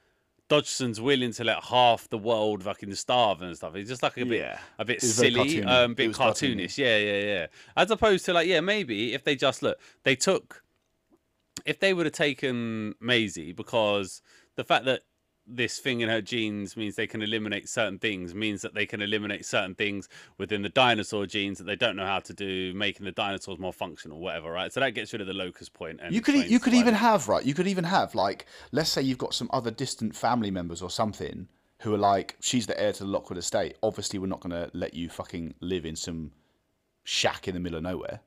Dodgson's 0.49 1.01
willing 1.01 1.33
to 1.33 1.43
let 1.43 1.65
half 1.65 2.09
the 2.09 2.19
world 2.19 2.63
fucking 2.63 2.95
starve 2.95 3.43
and 3.43 3.57
stuff. 3.57 3.75
It's 3.75 3.89
just 3.91 4.01
like 4.05 4.17
a 4.17 4.25
bit, 4.25 4.39
Yeah. 4.43 4.59
a 4.79 4.85
bit 4.85 4.99
It 4.99 5.03
was 5.03 5.19
very 5.19 5.33
silly, 5.33 5.55
cartoony. 5.57 5.67
um, 5.67 5.95
bit 5.95 6.13
cartoony. 6.13 6.55
cartoonish. 6.69 6.79
Yeah, 6.79 6.99
yeah, 6.99 7.19
yeah. 7.25 7.47
As 7.77 7.91
opposed 7.91 8.25
to 8.27 8.33
like, 8.33 8.47
yeah, 8.47 8.61
maybe 8.61 9.13
if 9.13 9.25
they 9.25 9.35
just 9.35 9.61
look, 9.65 9.77
they 10.05 10.15
took 10.15 10.63
if 11.65 11.81
they 11.81 11.93
would 11.93 12.07
have 12.07 12.13
taken 12.13 12.95
Maisie, 13.01 13.51
because 13.53 14.23
the 14.55 14.63
fact 14.63 14.85
that 14.85 15.03
this 15.47 15.79
thing 15.79 16.01
in 16.01 16.09
her 16.09 16.21
genes 16.21 16.77
means 16.77 16.97
they 16.97 17.07
can 17.07 17.23
eliminate 17.23 17.69
certain 17.69 17.99
things 17.99 18.35
means 18.35 18.63
that 18.63 18.75
they 18.75 18.87
can 18.87 19.01
eliminate 19.01 19.47
certain 19.47 19.75
things 19.75 20.09
within 20.39 20.63
the 20.63 20.69
dinosaur 20.69 21.27
genes 21.27 21.59
that 21.59 21.65
they 21.65 21.77
don't 21.77 21.97
know 21.97 22.07
how 22.07 22.19
to 22.19 22.35
do, 22.35 22.75
making 22.75 23.07
the 23.07 23.13
dinosaurs 23.13 23.59
more 23.59 23.73
functional, 23.73 24.19
whatever, 24.21 24.51
right? 24.51 24.73
So 24.73 24.81
that 24.81 24.91
gets 24.91 25.13
rid 25.13 25.21
of 25.21 25.27
the 25.27 25.35
locus 25.35 25.69
point. 25.69 26.01
And 26.03 26.15
You 26.15 26.21
could 26.21 26.51
you 26.51 26.59
could 26.59 26.75
even 26.75 26.95
have 26.95 27.29
right. 27.29 27.45
You 27.45 27.55
could 27.55 27.69
even 27.69 27.85
have 27.85 28.15
like 28.15 28.47
let's 28.73 28.91
say 28.91 29.03
you've 29.03 29.19
got 29.19 29.35
some 29.35 29.49
other 29.53 29.71
distant 29.71 30.17
family 30.17 30.51
members 30.51 30.83
or 30.83 30.91
something 30.91 31.49
who 31.81 31.95
are 31.95 31.99
like 31.99 32.37
she's 32.41 32.67
the 32.67 32.79
heir 32.81 32.93
to 32.93 33.05
the 33.05 33.11
Lockwood 33.11 33.39
estate. 33.39 33.77
Obviously, 33.83 34.19
we're 34.19 34.27
not 34.27 34.41
going 34.41 34.51
to 34.51 34.71
let 34.77 34.95
you 34.95 35.09
fucking 35.09 35.55
live 35.61 35.87
in 35.87 35.95
some 35.95 36.33
shack 37.05 37.47
in 37.47 37.55
the 37.55 37.61
middle 37.61 37.77
of 37.77 37.85
nowhere. 37.85 38.21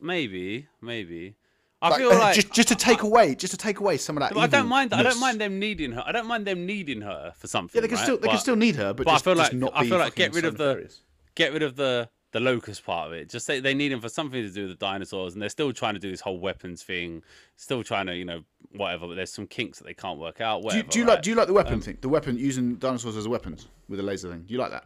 maybe, 0.00 0.68
maybe. 0.80 1.36
I 1.82 1.90
Like, 1.90 1.98
feel 1.98 2.08
like 2.10 2.34
just 2.34 2.52
just 2.52 2.68
to 2.68 2.74
take 2.74 3.02
away 3.02 3.34
just 3.34 3.50
to 3.50 3.58
take 3.58 3.80
away 3.80 3.98
some 3.98 4.16
of 4.16 4.22
that. 4.22 4.36
I 4.36 4.46
don't 4.46 4.66
mind. 4.66 4.94
I 4.94 5.02
don't 5.02 5.20
mind 5.20 5.40
them 5.40 5.58
needing 5.58 5.92
her. 5.92 6.02
I 6.06 6.12
don't 6.12 6.26
mind 6.26 6.46
them 6.46 6.64
needing 6.64 7.02
her 7.02 7.34
for 7.36 7.48
something. 7.48 7.76
Yeah, 7.78 7.82
they 7.82 7.88
can 7.88 7.96
right? 7.96 8.02
still 8.02 8.16
they 8.16 8.22
But- 8.22 8.30
can 8.30 8.40
still 8.40 8.56
need 8.56 8.76
her, 8.76 8.94
but, 8.94 9.04
but 9.04 9.14
I 9.14 9.18
feel 9.18 9.34
like- 9.36 9.52
not 9.52 9.72
I 9.74 9.86
feel 9.86 9.98
like 9.98 10.14
get 10.14 10.34
rid 10.34 10.42
so 10.44 10.48
of 10.48 10.56
the- 10.56 10.66
nefarious. 10.68 11.00
get 11.34 11.52
rid 11.52 11.62
of 11.62 11.76
the 11.76 12.08
the 12.32 12.40
locust 12.40 12.84
part 12.84 13.06
of 13.08 13.12
it. 13.14 13.28
Just 13.30 13.46
say 13.46 13.60
they 13.60 13.72
need 13.74 13.92
him 13.92 14.00
for 14.00 14.08
something 14.08 14.42
to 14.42 14.50
do 14.50 14.62
with 14.62 14.70
the 14.70 14.76
dinosaurs, 14.76 15.34
and 15.34 15.40
they're 15.40 15.48
still 15.48 15.72
trying 15.72 15.94
to 15.94 16.00
do 16.00 16.10
this 16.10 16.20
whole 16.20 16.38
weapons 16.40 16.82
thing. 16.82 17.22
Still 17.56 17.82
trying 17.82 18.06
to, 18.06 18.16
you 18.16 18.24
know, 18.26 18.42
whatever. 18.72 19.06
But 19.06 19.14
there's 19.14 19.32
some 19.32 19.46
kinks 19.46 19.78
that 19.78 19.84
they 19.84 19.94
can't 19.94 20.18
work 20.18 20.40
out. 20.40 20.62
Do 20.68 20.76
you, 20.76 20.82
do 20.82 20.98
you 20.98 21.04
right? 21.06 21.14
like 21.14 21.22
do 21.22 21.30
you 21.30 21.36
like 21.36 21.46
the 21.46 21.52
weapon 21.54 21.74
um, 21.74 21.80
thing? 21.82 21.98
The 22.00 22.08
weapon 22.08 22.36
using 22.38 22.76
dinosaurs 22.76 23.16
as 23.16 23.28
weapons 23.28 23.68
with 23.88 24.00
a 24.00 24.02
laser 24.02 24.30
thing. 24.30 24.42
Do 24.46 24.52
you 24.52 24.58
like 24.58 24.70
that? 24.70 24.84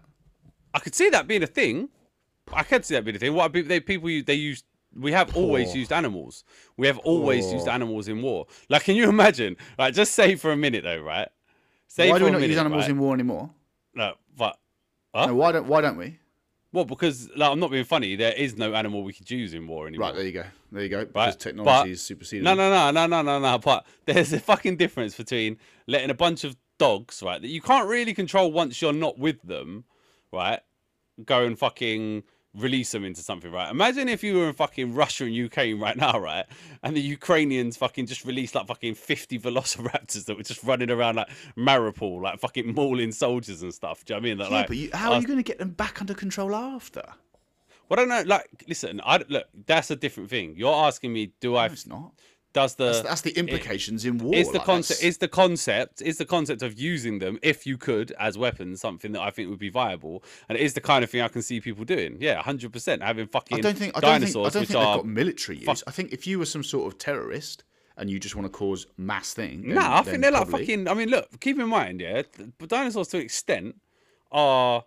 I 0.74 0.80
could 0.80 0.94
see 0.94 1.08
that 1.10 1.26
being 1.26 1.42
a 1.42 1.46
thing. 1.48 1.88
I 2.52 2.62
could 2.62 2.84
see 2.84 2.94
that 2.94 3.04
being 3.04 3.16
a 3.16 3.18
thing. 3.18 3.34
What 3.34 3.52
people 3.52 3.68
they 3.68 3.80
people 3.80 4.08
they 4.26 4.34
use. 4.34 4.62
We 4.98 5.12
have 5.12 5.36
always 5.36 5.74
used 5.74 5.92
animals. 5.92 6.44
We 6.76 6.86
have 6.86 6.98
always 6.98 7.52
used 7.52 7.68
animals 7.68 8.08
in 8.08 8.22
war. 8.22 8.46
Like, 8.68 8.84
can 8.84 8.96
you 8.96 9.08
imagine? 9.08 9.56
Like, 9.78 9.94
just 9.94 10.12
say 10.12 10.34
for 10.36 10.52
a 10.52 10.56
minute 10.56 10.84
though, 10.84 11.00
right? 11.00 11.28
Say 11.86 12.08
why 12.08 12.14
for 12.14 12.18
do 12.20 12.24
we 12.26 12.30
not 12.30 12.40
minute, 12.40 12.50
use 12.50 12.58
animals 12.58 12.82
right? 12.82 12.90
in 12.90 12.98
war 12.98 13.14
anymore? 13.14 13.50
No, 13.94 14.14
but 14.36 14.56
Huh? 15.14 15.26
No, 15.26 15.34
why 15.34 15.52
don't 15.52 15.66
why 15.66 15.80
don't 15.80 15.96
we? 15.96 16.18
Well, 16.72 16.84
because 16.84 17.28
like, 17.36 17.50
I'm 17.50 17.58
not 17.58 17.72
being 17.72 17.84
funny. 17.84 18.14
There 18.14 18.32
is 18.32 18.56
no 18.56 18.74
animal 18.74 19.02
we 19.02 19.12
could 19.12 19.28
use 19.28 19.54
in 19.54 19.66
war 19.66 19.88
anymore. 19.88 20.08
Right, 20.08 20.16
there 20.16 20.24
you 20.24 20.32
go. 20.32 20.44
There 20.70 20.82
you 20.84 20.88
go. 20.88 20.98
Right? 20.98 21.12
Because 21.12 21.36
technology 21.36 21.88
but- 21.88 21.88
is 21.88 22.02
superseded. 22.02 22.44
No, 22.44 22.54
no, 22.54 22.70
no, 22.70 22.90
no, 22.92 23.06
no, 23.06 23.22
no, 23.22 23.38
no. 23.40 23.58
But 23.58 23.84
there's 24.06 24.32
a 24.32 24.38
fucking 24.38 24.76
difference 24.76 25.16
between 25.16 25.58
letting 25.88 26.10
a 26.10 26.14
bunch 26.14 26.44
of 26.44 26.56
dogs, 26.78 27.22
right, 27.22 27.42
that 27.42 27.48
you 27.48 27.60
can't 27.60 27.88
really 27.88 28.14
control 28.14 28.52
once 28.52 28.80
you're 28.80 28.92
not 28.92 29.18
with 29.18 29.42
them, 29.42 29.84
right, 30.32 30.60
go 31.24 31.44
and 31.44 31.58
fucking 31.58 32.22
release 32.54 32.92
them 32.92 33.04
into 33.04 33.22
something, 33.22 33.50
right? 33.50 33.70
Imagine 33.70 34.08
if 34.08 34.24
you 34.24 34.36
were 34.36 34.48
in 34.48 34.54
fucking 34.54 34.94
Russia 34.94 35.24
and 35.24 35.34
Ukraine 35.34 35.78
right 35.78 35.96
now, 35.96 36.18
right, 36.18 36.46
and 36.82 36.96
the 36.96 37.00
Ukrainians 37.00 37.76
fucking 37.76 38.06
just 38.06 38.24
released 38.24 38.54
like 38.54 38.66
fucking 38.66 38.94
50 38.94 39.38
velociraptors 39.38 40.24
that 40.26 40.36
were 40.36 40.42
just 40.42 40.62
running 40.64 40.90
around 40.90 41.16
like 41.16 41.28
Mariupol, 41.56 42.20
like 42.22 42.40
fucking 42.40 42.74
mauling 42.74 43.12
soldiers 43.12 43.62
and 43.62 43.72
stuff. 43.72 44.04
Do 44.04 44.14
you 44.14 44.20
know 44.20 44.20
what 44.20 44.26
I 44.26 44.28
mean? 44.28 44.38
That, 44.38 44.50
Yeah, 44.50 44.56
like, 44.56 44.66
but 44.68 44.76
you, 44.76 44.90
how 44.92 45.12
uh, 45.12 45.16
are 45.16 45.20
you 45.20 45.26
going 45.26 45.38
to 45.38 45.44
get 45.44 45.58
them 45.58 45.70
back 45.70 46.00
under 46.00 46.14
control 46.14 46.54
after? 46.54 47.02
Well, 47.88 47.98
I 47.98 48.02
don't 48.02 48.08
know. 48.08 48.22
Like, 48.22 48.64
listen, 48.68 49.00
I 49.04 49.20
look. 49.28 49.46
That's 49.66 49.90
a 49.90 49.96
different 49.96 50.30
thing. 50.30 50.54
You're 50.56 50.72
asking 50.72 51.12
me, 51.12 51.32
do 51.40 51.56
I? 51.56 51.66
It's 51.66 51.88
not. 51.88 52.12
Does 52.52 52.74
the 52.74 52.86
That's, 52.86 53.02
that's 53.02 53.20
the 53.20 53.30
implications 53.38 54.04
in 54.04 54.18
war. 54.18 54.34
is 54.34 54.48
the 54.50 54.58
like, 54.58 54.66
concept 54.66 55.00
that's- 55.00 55.08
is 55.14 55.18
the 55.18 55.28
concept 55.28 56.02
is 56.02 56.18
the 56.18 56.24
concept 56.24 56.62
of 56.62 56.78
using 56.78 57.20
them 57.20 57.38
if 57.42 57.64
you 57.64 57.78
could 57.78 58.10
as 58.18 58.36
weapons 58.36 58.80
something 58.80 59.12
that 59.12 59.20
I 59.22 59.30
think 59.30 59.50
would 59.50 59.60
be 59.60 59.68
viable 59.68 60.24
and 60.48 60.58
it 60.58 60.62
is 60.62 60.74
the 60.74 60.80
kind 60.80 61.04
of 61.04 61.10
thing 61.10 61.20
I 61.20 61.28
can 61.28 61.42
see 61.42 61.60
people 61.60 61.84
doing. 61.84 62.16
Yeah, 62.20 62.42
hundred 62.42 62.72
percent 62.72 63.02
having 63.02 63.28
fucking 63.28 63.58
I 63.58 63.60
don't 63.60 63.78
think. 63.78 63.96
I 63.96 64.00
don't 64.00 64.20
think. 64.20 64.36
I 64.36 64.40
don't 64.40 64.52
think 64.52 64.68
they've 64.68 64.74
got 64.74 65.06
military 65.06 65.58
use. 65.58 65.66
fuck- 65.66 65.82
I 65.86 65.92
think 65.92 66.12
if 66.12 66.26
you 66.26 66.40
were 66.40 66.46
some 66.46 66.64
sort 66.64 66.92
of 66.92 66.98
terrorist 66.98 67.62
and 67.96 68.10
you 68.10 68.18
just 68.18 68.34
want 68.34 68.46
to 68.46 68.50
cause 68.50 68.86
mass 68.96 69.32
thing. 69.32 69.62
No, 69.68 69.74
then- 69.74 69.84
I 69.84 70.02
think 70.02 70.22
they're 70.22 70.32
like 70.32 70.48
fucking. 70.48 70.88
I 70.88 70.94
mean, 70.94 71.08
look, 71.10 71.38
keep 71.38 71.56
in 71.58 71.68
mind, 71.68 72.00
yeah, 72.00 72.22
but 72.58 72.68
dinosaurs 72.68 73.08
to 73.08 73.18
an 73.18 73.22
extent 73.22 73.76
are. 74.32 74.84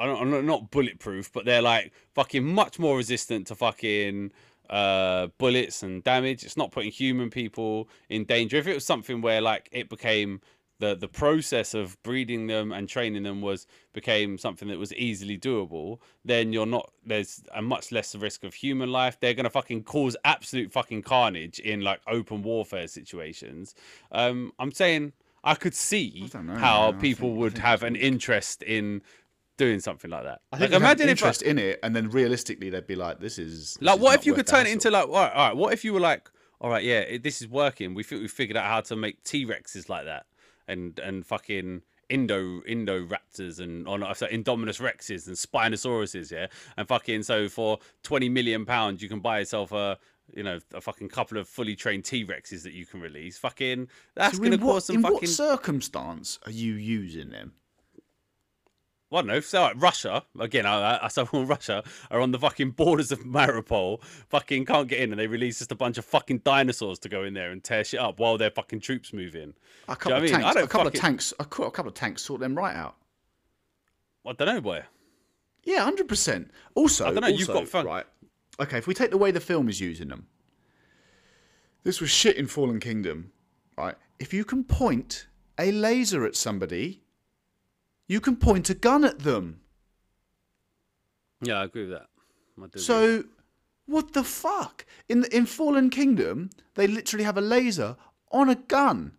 I 0.00 0.06
don't, 0.06 0.32
I'm 0.32 0.46
not 0.46 0.70
bulletproof, 0.70 1.32
but 1.32 1.44
they're 1.44 1.60
like 1.60 1.92
fucking 2.14 2.44
much 2.44 2.78
more 2.78 2.96
resistant 2.96 3.48
to 3.48 3.56
fucking 3.56 4.30
uh, 4.70 5.28
bullets 5.38 5.82
and 5.82 6.02
damage. 6.04 6.44
It's 6.44 6.56
not 6.56 6.70
putting 6.72 6.90
human 6.90 7.30
people 7.30 7.88
in 8.08 8.24
danger. 8.24 8.56
If 8.56 8.66
it 8.66 8.74
was 8.74 8.84
something 8.84 9.20
where 9.20 9.40
like 9.40 9.68
it 9.72 9.88
became 9.88 10.40
the 10.80 10.94
the 10.94 11.08
process 11.08 11.74
of 11.74 12.00
breeding 12.04 12.46
them 12.46 12.70
and 12.70 12.88
training 12.88 13.24
them 13.24 13.40
was 13.40 13.66
became 13.92 14.38
something 14.38 14.68
that 14.68 14.78
was 14.78 14.94
easily 14.94 15.36
doable, 15.36 15.98
then 16.24 16.52
you're 16.52 16.66
not. 16.66 16.92
There's 17.04 17.42
a 17.54 17.60
much 17.62 17.90
less 17.90 18.14
risk 18.14 18.44
of 18.44 18.54
human 18.54 18.92
life. 18.92 19.18
They're 19.18 19.34
gonna 19.34 19.50
fucking 19.50 19.82
cause 19.84 20.16
absolute 20.24 20.70
fucking 20.70 21.02
carnage 21.02 21.58
in 21.58 21.80
like 21.80 22.00
open 22.06 22.42
warfare 22.42 22.86
situations. 22.86 23.74
Um, 24.12 24.52
I'm 24.60 24.70
saying 24.70 25.14
I 25.42 25.54
could 25.56 25.74
see 25.74 26.30
know, 26.34 26.54
how. 26.54 26.90
I 26.90 26.92
people 26.92 27.28
think- 27.30 27.38
would 27.40 27.58
have 27.58 27.82
an 27.82 27.96
interest 27.96 28.62
in 28.62 29.02
doing 29.58 29.80
something 29.80 30.10
like 30.10 30.24
that. 30.24 30.40
I 30.50 30.56
think 30.56 30.70
like, 30.72 30.80
imagine 30.80 31.02
imagine 31.02 31.02
if 31.02 31.08
I- 31.22 31.26
interest 31.26 31.42
in 31.42 31.58
it, 31.58 31.78
and 31.82 31.94
then 31.94 32.08
realistically 32.08 32.70
they'd 32.70 32.86
be 32.86 32.96
like, 32.96 33.20
"This 33.20 33.38
is 33.38 33.74
this 33.74 33.82
like, 33.82 33.96
is 33.96 34.02
what 34.02 34.14
if 34.14 34.24
you 34.24 34.32
could 34.32 34.46
turn 34.46 34.66
it 34.66 34.72
into 34.72 34.90
like, 34.90 35.06
all 35.06 35.12
right, 35.14 35.32
all 35.34 35.48
right, 35.48 35.56
what 35.56 35.74
if 35.74 35.84
you 35.84 35.92
were 35.92 36.00
like, 36.00 36.30
all 36.60 36.70
right, 36.70 36.82
yeah, 36.82 37.00
it, 37.00 37.22
this 37.22 37.42
is 37.42 37.48
working. 37.48 37.92
We 37.94 38.02
think 38.02 38.22
we 38.22 38.28
figured 38.28 38.56
out 38.56 38.64
how 38.64 38.80
to 38.80 38.96
make 38.96 39.22
T 39.24 39.44
Rexes 39.44 39.90
like 39.90 40.06
that, 40.06 40.24
and 40.66 40.98
and 41.00 41.26
fucking 41.26 41.82
Indo 42.08 42.62
Indo 42.66 43.04
Raptors 43.06 43.60
and 43.60 43.86
on 43.86 44.02
oh, 44.02 44.12
sorry, 44.14 44.32
Indominus 44.32 44.80
Rexes 44.80 45.26
and 45.26 45.36
Spinosauruses, 45.36 46.30
yeah, 46.32 46.46
and 46.78 46.88
fucking 46.88 47.22
so 47.22 47.48
for 47.50 47.78
twenty 48.02 48.28
million 48.30 48.64
pounds 48.64 49.02
you 49.02 49.08
can 49.10 49.20
buy 49.20 49.40
yourself 49.40 49.72
a. 49.72 49.98
You 50.36 50.42
know, 50.42 50.58
a 50.74 50.80
fucking 50.82 51.08
couple 51.08 51.38
of 51.38 51.48
fully 51.48 51.74
trained 51.74 52.04
T 52.04 52.22
Rexes 52.22 52.62
that 52.64 52.74
you 52.74 52.84
can 52.84 53.00
release. 53.00 53.38
Fucking, 53.38 53.88
that's 54.14 54.36
So 54.36 54.42
gonna 54.42 54.56
in 54.56 54.60
what, 54.60 54.72
cause 54.74 54.84
some 54.84 54.96
in 54.96 55.02
fucking. 55.02 55.14
what 55.20 55.28
circumstance 55.30 56.38
are 56.44 56.50
you 56.52 56.74
using 56.74 57.30
them? 57.30 57.54
I 59.10 59.16
don't 59.16 59.26
know. 59.26 59.40
So 59.40 59.62
like, 59.62 59.74
Russia 59.76 60.22
again, 60.38 60.66
I, 60.66 61.04
I 61.04 61.08
saw 61.08 61.26
Russia 61.32 61.82
are 62.10 62.20
on 62.20 62.30
the 62.30 62.38
fucking 62.38 62.72
borders 62.72 63.10
of 63.10 63.20
Mariupol. 63.20 64.02
Fucking 64.28 64.66
can't 64.66 64.88
get 64.88 65.00
in, 65.00 65.12
and 65.12 65.18
they 65.18 65.26
release 65.26 65.58
just 65.58 65.72
a 65.72 65.74
bunch 65.74 65.96
of 65.96 66.04
fucking 66.04 66.38
dinosaurs 66.38 66.98
to 67.00 67.08
go 67.08 67.24
in 67.24 67.34
there 67.34 67.50
and 67.50 67.64
tear 67.64 67.84
shit 67.84 68.00
up 68.00 68.18
while 68.18 68.36
their 68.36 68.50
fucking 68.50 68.80
troops 68.80 69.12
move 69.12 69.34
in. 69.34 69.54
A 69.88 69.96
couple 69.96 70.12
of 70.12 70.18
I 70.18 70.20
mean? 70.26 70.30
tanks. 70.32 70.46
I 70.46 70.52
don't 70.52 70.64
a 70.64 70.68
couple 70.68 70.86
of 70.88 70.94
tanks. 70.94 71.32
A 71.40 71.44
couple 71.44 71.88
of 71.88 71.94
tanks 71.94 72.22
sort 72.22 72.40
them 72.40 72.54
right 72.54 72.76
out. 72.76 72.96
I 74.26 74.32
don't 74.32 74.48
know, 74.48 74.60
boy. 74.60 74.82
Yeah, 75.64 75.82
hundred 75.84 76.08
percent. 76.08 76.50
Also, 76.74 77.06
I 77.06 77.14
dunno, 77.14 77.28
you've 77.28 77.48
got 77.48 77.66
fun- 77.68 77.86
right. 77.86 78.06
Okay, 78.60 78.76
if 78.76 78.86
we 78.86 78.94
take 78.94 79.10
the 79.10 79.18
way 79.18 79.30
the 79.30 79.40
film 79.40 79.68
is 79.68 79.80
using 79.80 80.08
them, 80.08 80.26
this 81.84 82.00
was 82.00 82.10
shit 82.10 82.36
in 82.36 82.46
Fallen 82.46 82.80
Kingdom, 82.80 83.32
right? 83.76 83.94
If 84.18 84.34
you 84.34 84.44
can 84.44 84.64
point 84.64 85.28
a 85.58 85.72
laser 85.72 86.24
at 86.26 86.36
somebody, 86.36 87.02
you 88.08 88.20
can 88.20 88.36
point 88.36 88.68
a 88.70 88.74
gun 88.74 89.04
at 89.04 89.20
them. 89.20 89.60
Yeah, 91.40 91.60
I 91.60 91.64
agree 91.64 91.82
with 91.82 91.92
that. 91.92 92.06
I 92.56 92.60
do 92.62 92.64
agree. 92.64 92.80
So, 92.82 93.24
what 93.86 94.12
the 94.12 94.24
fuck? 94.24 94.84
In 95.08 95.24
in 95.32 95.46
Fallen 95.46 95.90
Kingdom, 95.90 96.50
they 96.74 96.86
literally 96.86 97.24
have 97.24 97.38
a 97.38 97.42
laser 97.42 97.96
on 98.32 98.48
a 98.48 98.56
gun, 98.56 99.12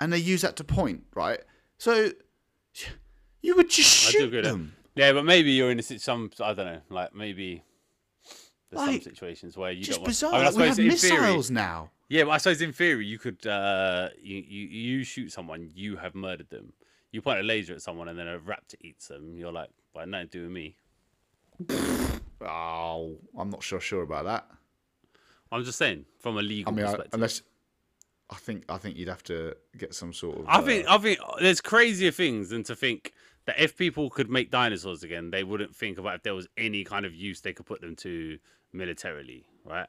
and 0.00 0.12
they 0.12 0.18
use 0.18 0.42
that 0.42 0.56
to 0.56 0.64
point, 0.64 1.02
right? 1.14 1.40
So, 1.78 2.10
you 3.42 3.56
would 3.56 3.68
just 3.70 3.88
shoot 3.90 4.22
agree 4.24 4.36
with 4.38 4.44
that. 4.44 4.50
them. 4.52 4.76
Yeah, 4.94 5.12
but 5.12 5.24
maybe 5.24 5.50
you're 5.52 5.70
in 5.72 5.78
a 5.80 5.82
some. 5.82 6.30
I 6.40 6.54
don't 6.54 6.66
know. 6.66 6.80
Like 6.88 7.14
maybe 7.14 7.64
there's 8.70 8.86
Like, 8.86 9.02
some 9.02 9.12
situations 9.12 9.56
where 9.56 9.72
you 9.72 9.82
Just 9.82 9.98
don't. 9.98 10.02
want- 10.02 10.08
bizarre. 10.10 10.34
I 10.34 10.36
mean, 10.38 10.46
I 10.46 10.50
like, 10.50 10.56
we 10.56 10.68
have 10.68 10.78
in 10.78 10.90
theory- 10.96 11.20
missiles 11.20 11.50
now. 11.50 11.90
Yeah, 12.08 12.24
but 12.24 12.30
I 12.30 12.36
suppose 12.36 12.60
in 12.62 12.72
theory 12.72 13.06
you 13.06 13.18
could 13.18 13.44
uh 13.46 14.10
you, 14.20 14.36
you 14.36 14.66
you 14.68 15.04
shoot 15.04 15.32
someone, 15.32 15.70
you 15.74 15.96
have 15.96 16.14
murdered 16.14 16.50
them. 16.50 16.74
You 17.14 17.22
point 17.22 17.38
a 17.38 17.44
laser 17.44 17.74
at 17.74 17.80
someone 17.80 18.08
and 18.08 18.18
then 18.18 18.26
a 18.26 18.40
raptor 18.40 18.74
eats 18.80 19.06
them. 19.06 19.36
You're 19.38 19.52
like, 19.52 19.70
well, 19.94 20.04
nothing 20.04 20.28
to 20.30 20.38
do 20.38 20.42
with 20.42 20.50
me. 20.50 20.76
Oh, 22.46 23.16
I'm 23.38 23.48
not 23.48 23.62
sure 23.62 23.80
sure 23.80 24.02
about 24.02 24.24
that. 24.24 24.46
I'm 25.50 25.64
just 25.64 25.78
saying 25.78 26.04
from 26.18 26.36
a 26.36 26.42
legal 26.42 26.72
mean, 26.74 26.84
I, 26.84 26.88
perspective. 26.88 27.14
unless 27.14 27.40
I 28.28 28.34
think 28.34 28.64
I 28.68 28.76
think 28.76 28.96
you'd 28.96 29.08
have 29.08 29.22
to 29.24 29.56
get 29.78 29.94
some 29.94 30.12
sort 30.12 30.40
of. 30.40 30.44
I 30.46 30.58
uh, 30.58 30.62
think 30.62 30.86
I 30.86 30.98
think 30.98 31.20
there's 31.40 31.62
crazier 31.62 32.10
things 32.10 32.50
than 32.50 32.62
to 32.64 32.76
think 32.76 33.14
that 33.46 33.58
if 33.58 33.78
people 33.78 34.10
could 34.10 34.28
make 34.28 34.50
dinosaurs 34.50 35.02
again, 35.04 35.30
they 35.30 35.42
wouldn't 35.42 35.74
think 35.74 35.96
about 35.96 36.16
if 36.16 36.22
there 36.22 36.34
was 36.34 36.48
any 36.58 36.84
kind 36.84 37.06
of 37.06 37.14
use 37.14 37.40
they 37.40 37.54
could 37.54 37.64
put 37.66 37.80
them 37.80 37.96
to 37.96 38.38
militarily, 38.74 39.46
right? 39.64 39.86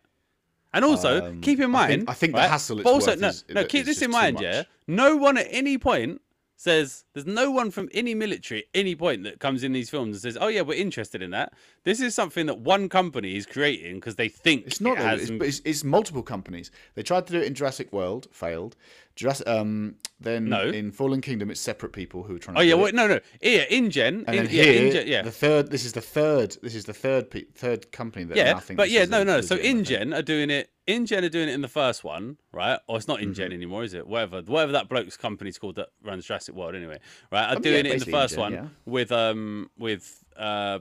And 0.74 0.86
also 0.86 1.26
Um, 1.26 1.42
keep 1.42 1.60
in 1.60 1.66
I 1.66 1.68
mind, 1.68 1.90
think- 1.92 2.10
I 2.10 2.14
think 2.14 2.34
the 2.34 2.40
right? 2.40 2.50
hassle 2.50 2.78
it's 2.80 2.84
But 2.86 2.94
also, 2.94 3.16
no, 3.16 3.30
is- 3.30 3.44
no, 3.50 3.66
keep 3.66 3.86
this 3.86 4.02
in 4.02 4.12
mind, 4.12 4.40
yeah. 4.40 4.64
No 4.88 5.18
one 5.18 5.38
at 5.38 5.48
any 5.50 5.78
point 5.78 6.22
says 6.56 7.04
there's 7.14 7.26
no 7.26 7.52
one 7.52 7.72
from 7.72 7.90
any 7.94 8.16
military 8.16 8.62
at 8.62 8.66
any 8.74 8.96
point 8.96 9.24
that 9.24 9.40
comes 9.40 9.64
in 9.64 9.74
these 9.74 9.90
films 9.90 10.16
and 10.16 10.22
says, 10.22 10.38
"Oh 10.40 10.48
yeah, 10.48 10.62
we're 10.62 10.78
interested 10.78 11.22
in 11.22 11.32
that." 11.32 11.54
This 11.84 12.00
is 12.00 12.16
something 12.16 12.46
that 12.46 12.60
one 12.60 12.90
company 12.90 13.36
is 13.36 13.46
creating 13.46 13.96
because 13.96 14.16
they 14.16 14.30
think 14.30 14.66
It's 14.66 14.82
not. 14.82 14.98
It 14.98 15.00
though, 15.00 15.06
has 15.06 15.30
it's, 15.30 15.44
it's, 15.44 15.62
it's 15.66 15.84
multiple 15.84 16.24
companies. 16.24 16.72
They 16.96 17.04
tried 17.04 17.28
to 17.28 17.34
do 17.34 17.40
it 17.40 17.48
in 17.48 17.54
Jurassic 17.54 17.92
World, 17.92 18.28
failed. 18.32 18.76
Jurassic, 19.16 19.48
um, 19.48 19.96
then 20.20 20.50
No. 20.50 20.68
in 20.70 20.92
Fallen 20.92 21.22
Kingdom, 21.22 21.50
it's 21.50 21.62
separate 21.62 21.94
people 21.94 22.24
who 22.24 22.36
are 22.36 22.40
trying. 22.40 22.56
To 22.56 22.60
Oh 22.60 22.64
yeah, 22.64 22.76
do 22.76 22.82
wait, 22.82 22.90
it. 22.90 22.96
no, 22.96 23.08
no, 23.08 23.20
yeah, 23.42 23.64
InGen, 23.70 24.26
And 24.28 24.36
in, 24.36 24.46
then 24.46 24.54
yeah, 24.54 24.64
here, 24.64 24.86
InGen, 24.88 25.08
yeah, 25.08 25.22
the 25.22 25.32
third. 25.32 25.72
This 25.72 25.86
is 25.86 25.94
the 25.94 26.02
third. 26.02 26.58
This 26.62 26.76
is 26.76 26.84
the 26.86 26.94
third 26.94 27.32
pe- 27.32 27.46
third 27.54 27.92
company 27.94 28.26
that. 28.26 28.36
Yeah, 28.38 28.60
I 28.70 28.74
but 28.74 28.90
yeah, 28.90 29.06
no, 29.06 29.24
no. 29.24 29.40
So. 29.42 29.56
InGen 29.56 30.14
are 30.14 30.22
doing 30.22 30.50
it. 30.50 30.70
InGen 30.88 31.24
are 31.24 31.30
doing 31.30 31.48
it 31.50 31.54
in 31.54 31.62
the 31.62 31.68
first 31.70 32.04
one, 32.04 32.38
right? 32.52 32.78
Or 32.88 32.98
it's 32.98 33.08
not 33.08 33.22
InGen 33.22 33.46
Mm-hmm. 33.48 33.54
anymore, 33.54 33.84
is 33.84 33.94
it? 33.94 34.06
Whatever, 34.06 34.42
whatever 34.42 34.74
that 34.74 34.90
bloke's 34.90 35.16
company's 35.18 35.58
called 35.58 35.76
that 35.78 35.90
runs 36.04 36.26
Jurassic 36.26 36.54
World, 36.54 36.76
anyway, 36.76 37.00
right? 37.32 37.46
Are 37.50 37.54
mean, 37.56 37.62
doing 37.64 37.86
yeah, 37.86 37.92
it 37.92 37.94
in 37.94 38.00
the 38.00 38.12
first 38.12 38.38
one 38.38 38.54
yeah. 38.54 38.68
with 38.86 39.12
um 39.12 39.70
with 39.78 40.24
uh 40.36 40.80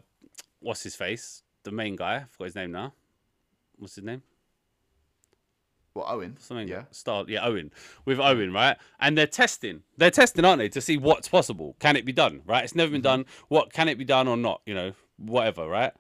what's 0.61 0.83
his 0.83 0.97
face, 0.97 1.43
the 1.63 1.71
main 1.71 1.95
guy. 1.97 2.17
I 2.17 2.25
forgot 2.31 2.45
his 2.47 2.55
name 2.57 2.73
now. 2.73 2.93
What's 3.77 3.95
his 3.95 4.05
name? 4.05 4.23
Well, 5.95 6.07
Owen. 6.09 6.37
Something. 6.41 6.67
Yeah. 6.69 6.85
Star. 6.91 7.25
Yeah, 7.29 7.47
Owen. 7.47 7.71
With 8.05 8.19
Owen, 8.19 8.53
right? 8.53 8.77
And 8.99 9.17
they're 9.17 9.27
testing. 9.29 9.83
They're 9.97 10.11
testing, 10.11 10.45
aren't 10.45 10.59
they, 10.59 10.69
to 10.71 10.81
see 10.81 10.97
what's 10.97 11.29
possible? 11.29 11.77
Can 11.79 11.95
it 11.97 12.05
be 12.05 12.13
done? 12.13 12.43
Right? 12.47 12.65
It's 12.65 12.75
never 12.75 12.91
been 12.91 13.01
Mm-hmm. 13.01 13.23
done. 13.23 13.27
What 13.49 13.73
can 13.73 13.89
it 13.89 13.97
be 13.97 14.05
done 14.05 14.27
or 14.27 14.37
not? 14.37 14.61
You 14.67 14.75
know, 14.75 14.93
whatever. 15.19 15.69
Right? 15.69 15.93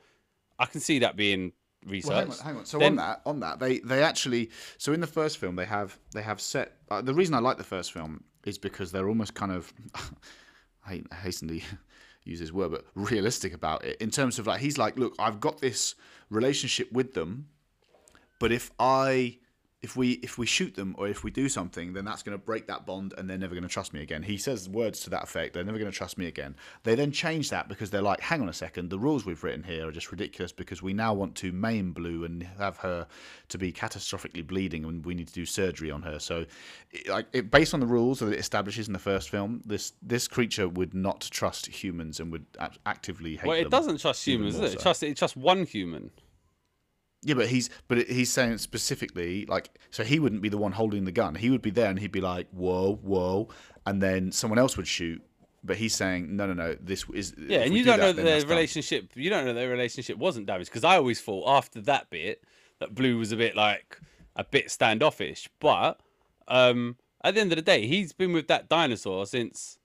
I 0.59 0.67
can 0.67 0.81
see 0.81 0.99
that 1.01 1.17
being 1.17 1.53
research. 1.87 2.09
Well, 2.09 2.21
hang 2.21 2.31
on, 2.31 2.39
hang 2.45 2.57
on. 2.57 2.65
So 2.67 2.79
Then- 2.79 2.93
on 2.93 2.97
that, 2.97 3.21
on 3.25 3.41
that, 3.41 3.59
they 3.61 3.79
they 3.81 4.03
actually. 4.03 4.51
So 4.79 4.93
in 4.93 5.01
the 5.01 5.07
first 5.07 5.39
film, 5.39 5.55
they 5.57 5.65
have 5.67 5.97
they 6.13 6.23
have 6.23 6.41
set. 6.41 6.73
Uh, 6.91 7.01
the 7.01 7.15
reason 7.15 7.35
I 7.35 7.39
like 7.39 7.57
the 7.59 7.65
first 7.65 7.93
film 7.93 8.25
is 8.45 8.59
because 8.59 8.91
they're 8.91 9.09
almost 9.09 9.35
kind 9.35 9.53
of. 9.53 9.73
I 10.87 11.03
hasten 11.23 11.49
to 11.49 11.61
use 12.25 12.41
this 12.41 12.53
word, 12.53 12.73
but 12.73 12.85
realistic 12.95 13.55
about 13.55 13.85
it 13.85 13.97
in 14.01 14.11
terms 14.11 14.39
of 14.41 14.47
like 14.49 14.61
he's 14.61 14.77
like, 14.77 14.99
look, 14.99 15.15
I've 15.19 15.41
got 15.41 15.61
this 15.61 15.95
relationship 16.31 16.91
with 16.93 17.15
them, 17.15 17.47
but 18.41 18.51
if 18.53 18.71
I 18.79 19.39
if 19.85 19.97
we 19.97 20.13
if 20.13 20.39
we 20.39 20.47
shoot 20.47 20.75
them 20.75 20.95
or 20.99 21.07
if 21.07 21.23
we 21.23 21.31
do 21.31 21.47
something, 21.47 21.93
then 21.93 22.07
that's 22.07 22.23
going 22.23 22.37
to 22.37 22.43
break 22.43 22.67
that 22.69 22.87
bond, 22.87 23.13
and 23.19 23.29
they're 23.29 23.37
never 23.37 23.55
going 23.55 23.63
to 23.63 23.69
trust 23.69 23.93
me 23.93 24.01
again. 24.01 24.23
He 24.23 24.39
says 24.39 24.67
words 24.67 25.01
to 25.01 25.11
that 25.11 25.23
effect. 25.23 25.53
They're 25.53 25.63
never 25.63 25.79
going 25.79 25.91
to 25.91 25.97
trust 25.97 26.17
me 26.17 26.27
again. 26.27 26.57
They 26.85 26.95
then 26.95 27.13
change 27.13 27.51
that 27.51 27.69
because 27.69 27.91
they're 27.91 28.03
like, 28.03 28.21
hang 28.21 28.41
on 28.41 28.49
a 28.49 28.55
second, 28.55 28.89
the 28.89 28.99
rules 28.99 29.27
we've 29.27 29.45
written 29.45 29.63
here 29.63 29.87
are 29.87 29.93
just 29.93 30.11
ridiculous 30.11 30.53
because 30.53 30.83
we 30.83 30.95
now 30.95 31.13
want 31.13 31.35
to 31.37 31.53
maim 31.53 31.93
Blue 31.93 32.25
and 32.25 32.43
have 32.59 32.79
her 32.79 33.07
to 33.51 33.59
be 33.59 33.71
catastrophically 33.73 34.45
bleeding, 34.45 34.87
and 34.87 35.05
we 35.05 35.15
need 35.15 35.29
to 35.29 35.35
do 35.35 35.45
surgery 35.45 35.91
on 35.91 36.01
her. 36.01 36.19
So, 36.19 36.47
it, 36.91 37.07
like 37.09 37.27
it, 37.35 37.51
based 37.51 37.75
on 37.75 37.81
the 37.81 37.87
rules 37.87 38.21
that 38.21 38.33
it 38.33 38.39
establishes 38.39 38.87
in 38.87 38.95
the 38.95 38.99
first 38.99 39.29
film, 39.29 39.61
this 39.67 39.93
this 40.01 40.27
creature 40.27 40.67
would 40.67 40.95
not 40.95 41.29
trust 41.31 41.67
humans 41.67 42.21
and 42.21 42.33
would 42.33 42.47
act- 42.59 42.79
actively 42.87 43.37
hate 43.37 43.47
Well, 43.47 43.59
it 43.59 43.69
doesn't 43.69 43.99
trust 43.99 44.27
humans, 44.27 44.55
does 44.57 44.73
it? 44.73 44.79
It 44.79 44.83
trusts 44.83 45.03
it 45.03 45.17
trusts 45.19 45.37
one 45.37 45.67
human. 45.67 46.11
Yeah, 47.25 47.35
but 47.35 47.49
he's 47.49 47.71
but 47.89 48.07
he's 48.07 48.31
saying 48.31 48.59
specifically 48.59 49.47
like 49.47 49.71
so 49.91 50.05
he 50.05 50.19
wouldn't 50.19 50.43
be 50.43 50.49
the 50.49 50.59
one 50.59 50.73
holding 50.73 51.05
the 51.05 51.13
gun. 51.13 51.35
He 51.35 51.51
would 51.51 51.63
be 51.63 51.71
there 51.71 51.89
and 51.91 51.99
he'd 51.99 52.13
be 52.13 52.21
like 52.21 52.49
whoa 52.51 52.99
whoa, 53.03 53.49
and 53.87 54.03
then 54.03 54.31
someone 54.33 54.59
else 54.59 54.77
would 54.77 54.87
shoot. 54.87 55.23
But 55.67 55.79
he's 55.79 55.95
saying 55.95 56.37
no 56.37 56.47
no 56.47 56.53
no 56.53 56.77
this 56.81 57.05
is 57.15 57.35
Yeah, 57.39 57.61
and 57.61 57.73
you 57.75 57.83
do 57.83 57.91
don't 57.91 57.99
know 58.01 58.07
that, 58.09 58.17
that 58.17 58.17
then 58.17 58.25
that's 58.27 58.45
their 58.45 58.49
done. 58.49 58.57
relationship. 58.59 59.11
You 59.15 59.31
don't 59.31 59.47
know 59.47 59.55
their 59.55 59.71
relationship 59.71 60.19
wasn't 60.19 60.47
damaged 60.47 60.71
because 60.71 60.85
I 60.85 60.97
always 60.97 61.21
thought 61.23 61.49
after 61.49 61.81
that 61.83 62.11
bit 62.11 62.43
that 62.81 62.95
Blue 62.95 63.17
was 63.19 63.33
a 63.33 63.37
bit 63.37 63.57
like 63.57 63.99
a 64.37 64.45
bit 64.45 64.71
standoffish. 64.71 65.49
But 65.61 65.99
um, 66.49 66.97
at 67.23 67.35
the 67.35 67.41
end 67.41 67.53
of 67.53 67.57
the 67.57 67.63
day, 67.63 67.87
he's 67.87 68.13
been 68.13 68.33
with 68.35 68.49
that 68.49 68.69
dinosaur 68.69 69.25
since 69.25 69.79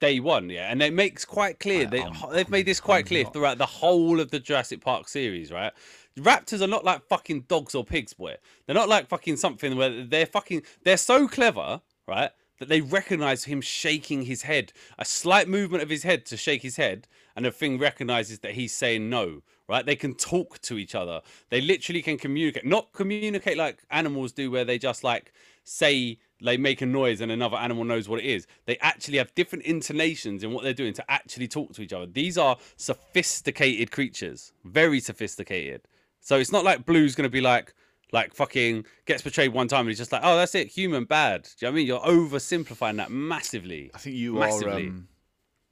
day 0.00 0.18
one. 0.18 0.50
Yeah, 0.50 0.72
and 0.72 0.82
it 0.82 0.92
makes 0.92 1.24
quite 1.24 1.60
clear 1.60 1.86
they 1.86 2.00
I'm- 2.00 2.16
they've 2.32 2.48
made 2.50 2.66
this 2.66 2.80
quite 2.80 3.00
I'm 3.00 3.04
clear 3.04 3.22
not- 3.24 3.32
throughout 3.32 3.58
the 3.58 3.66
whole 3.66 4.18
of 4.18 4.32
the 4.32 4.40
Jurassic 4.40 4.80
Park 4.80 5.08
series, 5.08 5.52
right? 5.52 5.72
Raptors 6.18 6.60
are 6.60 6.66
not 6.66 6.84
like 6.84 7.06
fucking 7.06 7.42
dogs 7.42 7.74
or 7.74 7.84
pigs, 7.84 8.12
boy. 8.12 8.36
They're 8.66 8.74
not 8.74 8.88
like 8.88 9.08
fucking 9.08 9.36
something 9.36 9.76
where 9.76 10.04
they're 10.04 10.26
fucking. 10.26 10.62
They're 10.84 10.96
so 10.96 11.28
clever, 11.28 11.80
right? 12.06 12.30
That 12.58 12.68
they 12.68 12.80
recognize 12.80 13.44
him 13.44 13.60
shaking 13.60 14.22
his 14.22 14.42
head, 14.42 14.72
a 14.98 15.04
slight 15.04 15.48
movement 15.48 15.82
of 15.82 15.88
his 15.88 16.02
head 16.02 16.26
to 16.26 16.36
shake 16.36 16.62
his 16.62 16.76
head, 16.76 17.06
and 17.34 17.44
the 17.44 17.50
thing 17.50 17.78
recognizes 17.78 18.40
that 18.40 18.52
he's 18.52 18.74
saying 18.74 19.08
no, 19.08 19.42
right? 19.68 19.86
They 19.86 19.96
can 19.96 20.14
talk 20.14 20.58
to 20.62 20.76
each 20.76 20.94
other. 20.94 21.22
They 21.48 21.60
literally 21.60 22.02
can 22.02 22.18
communicate, 22.18 22.66
not 22.66 22.92
communicate 22.92 23.56
like 23.56 23.82
animals 23.90 24.32
do, 24.32 24.50
where 24.50 24.64
they 24.64 24.78
just 24.78 25.02
like 25.04 25.32
say 25.64 26.18
they 26.42 26.56
make 26.56 26.82
a 26.82 26.86
noise 26.86 27.20
and 27.20 27.30
another 27.30 27.56
animal 27.56 27.84
knows 27.84 28.08
what 28.08 28.18
it 28.18 28.26
is. 28.26 28.46
They 28.66 28.76
actually 28.78 29.18
have 29.18 29.34
different 29.34 29.64
intonations 29.64 30.42
in 30.42 30.52
what 30.52 30.64
they're 30.64 30.74
doing 30.74 30.94
to 30.94 31.10
actually 31.10 31.48
talk 31.48 31.72
to 31.74 31.82
each 31.82 31.92
other. 31.92 32.06
These 32.06 32.36
are 32.36 32.56
sophisticated 32.76 33.90
creatures, 33.90 34.52
very 34.64 35.00
sophisticated. 35.00 35.82
So 36.20 36.36
it's 36.38 36.52
not 36.52 36.64
like 36.64 36.84
Blue's 36.86 37.14
gonna 37.14 37.28
be 37.28 37.40
like, 37.40 37.74
like 38.12 38.34
fucking 38.34 38.84
gets 39.06 39.22
betrayed 39.22 39.52
one 39.52 39.68
time 39.68 39.80
and 39.80 39.88
he's 39.88 39.98
just 39.98 40.12
like, 40.12 40.22
oh, 40.24 40.36
that's 40.36 40.54
it, 40.54 40.68
human 40.68 41.04
bad. 41.04 41.44
Do 41.44 41.48
you 41.66 41.66
know 41.66 41.72
what 41.72 41.74
I 41.74 41.76
mean? 41.76 41.86
You're 41.86 42.00
oversimplifying 42.00 42.96
that 42.96 43.10
massively. 43.10 43.90
I 43.94 43.98
think 43.98 44.16
you 44.16 44.34
Massively. 44.34 44.86
are. 44.86 44.90
Um, 44.90 45.08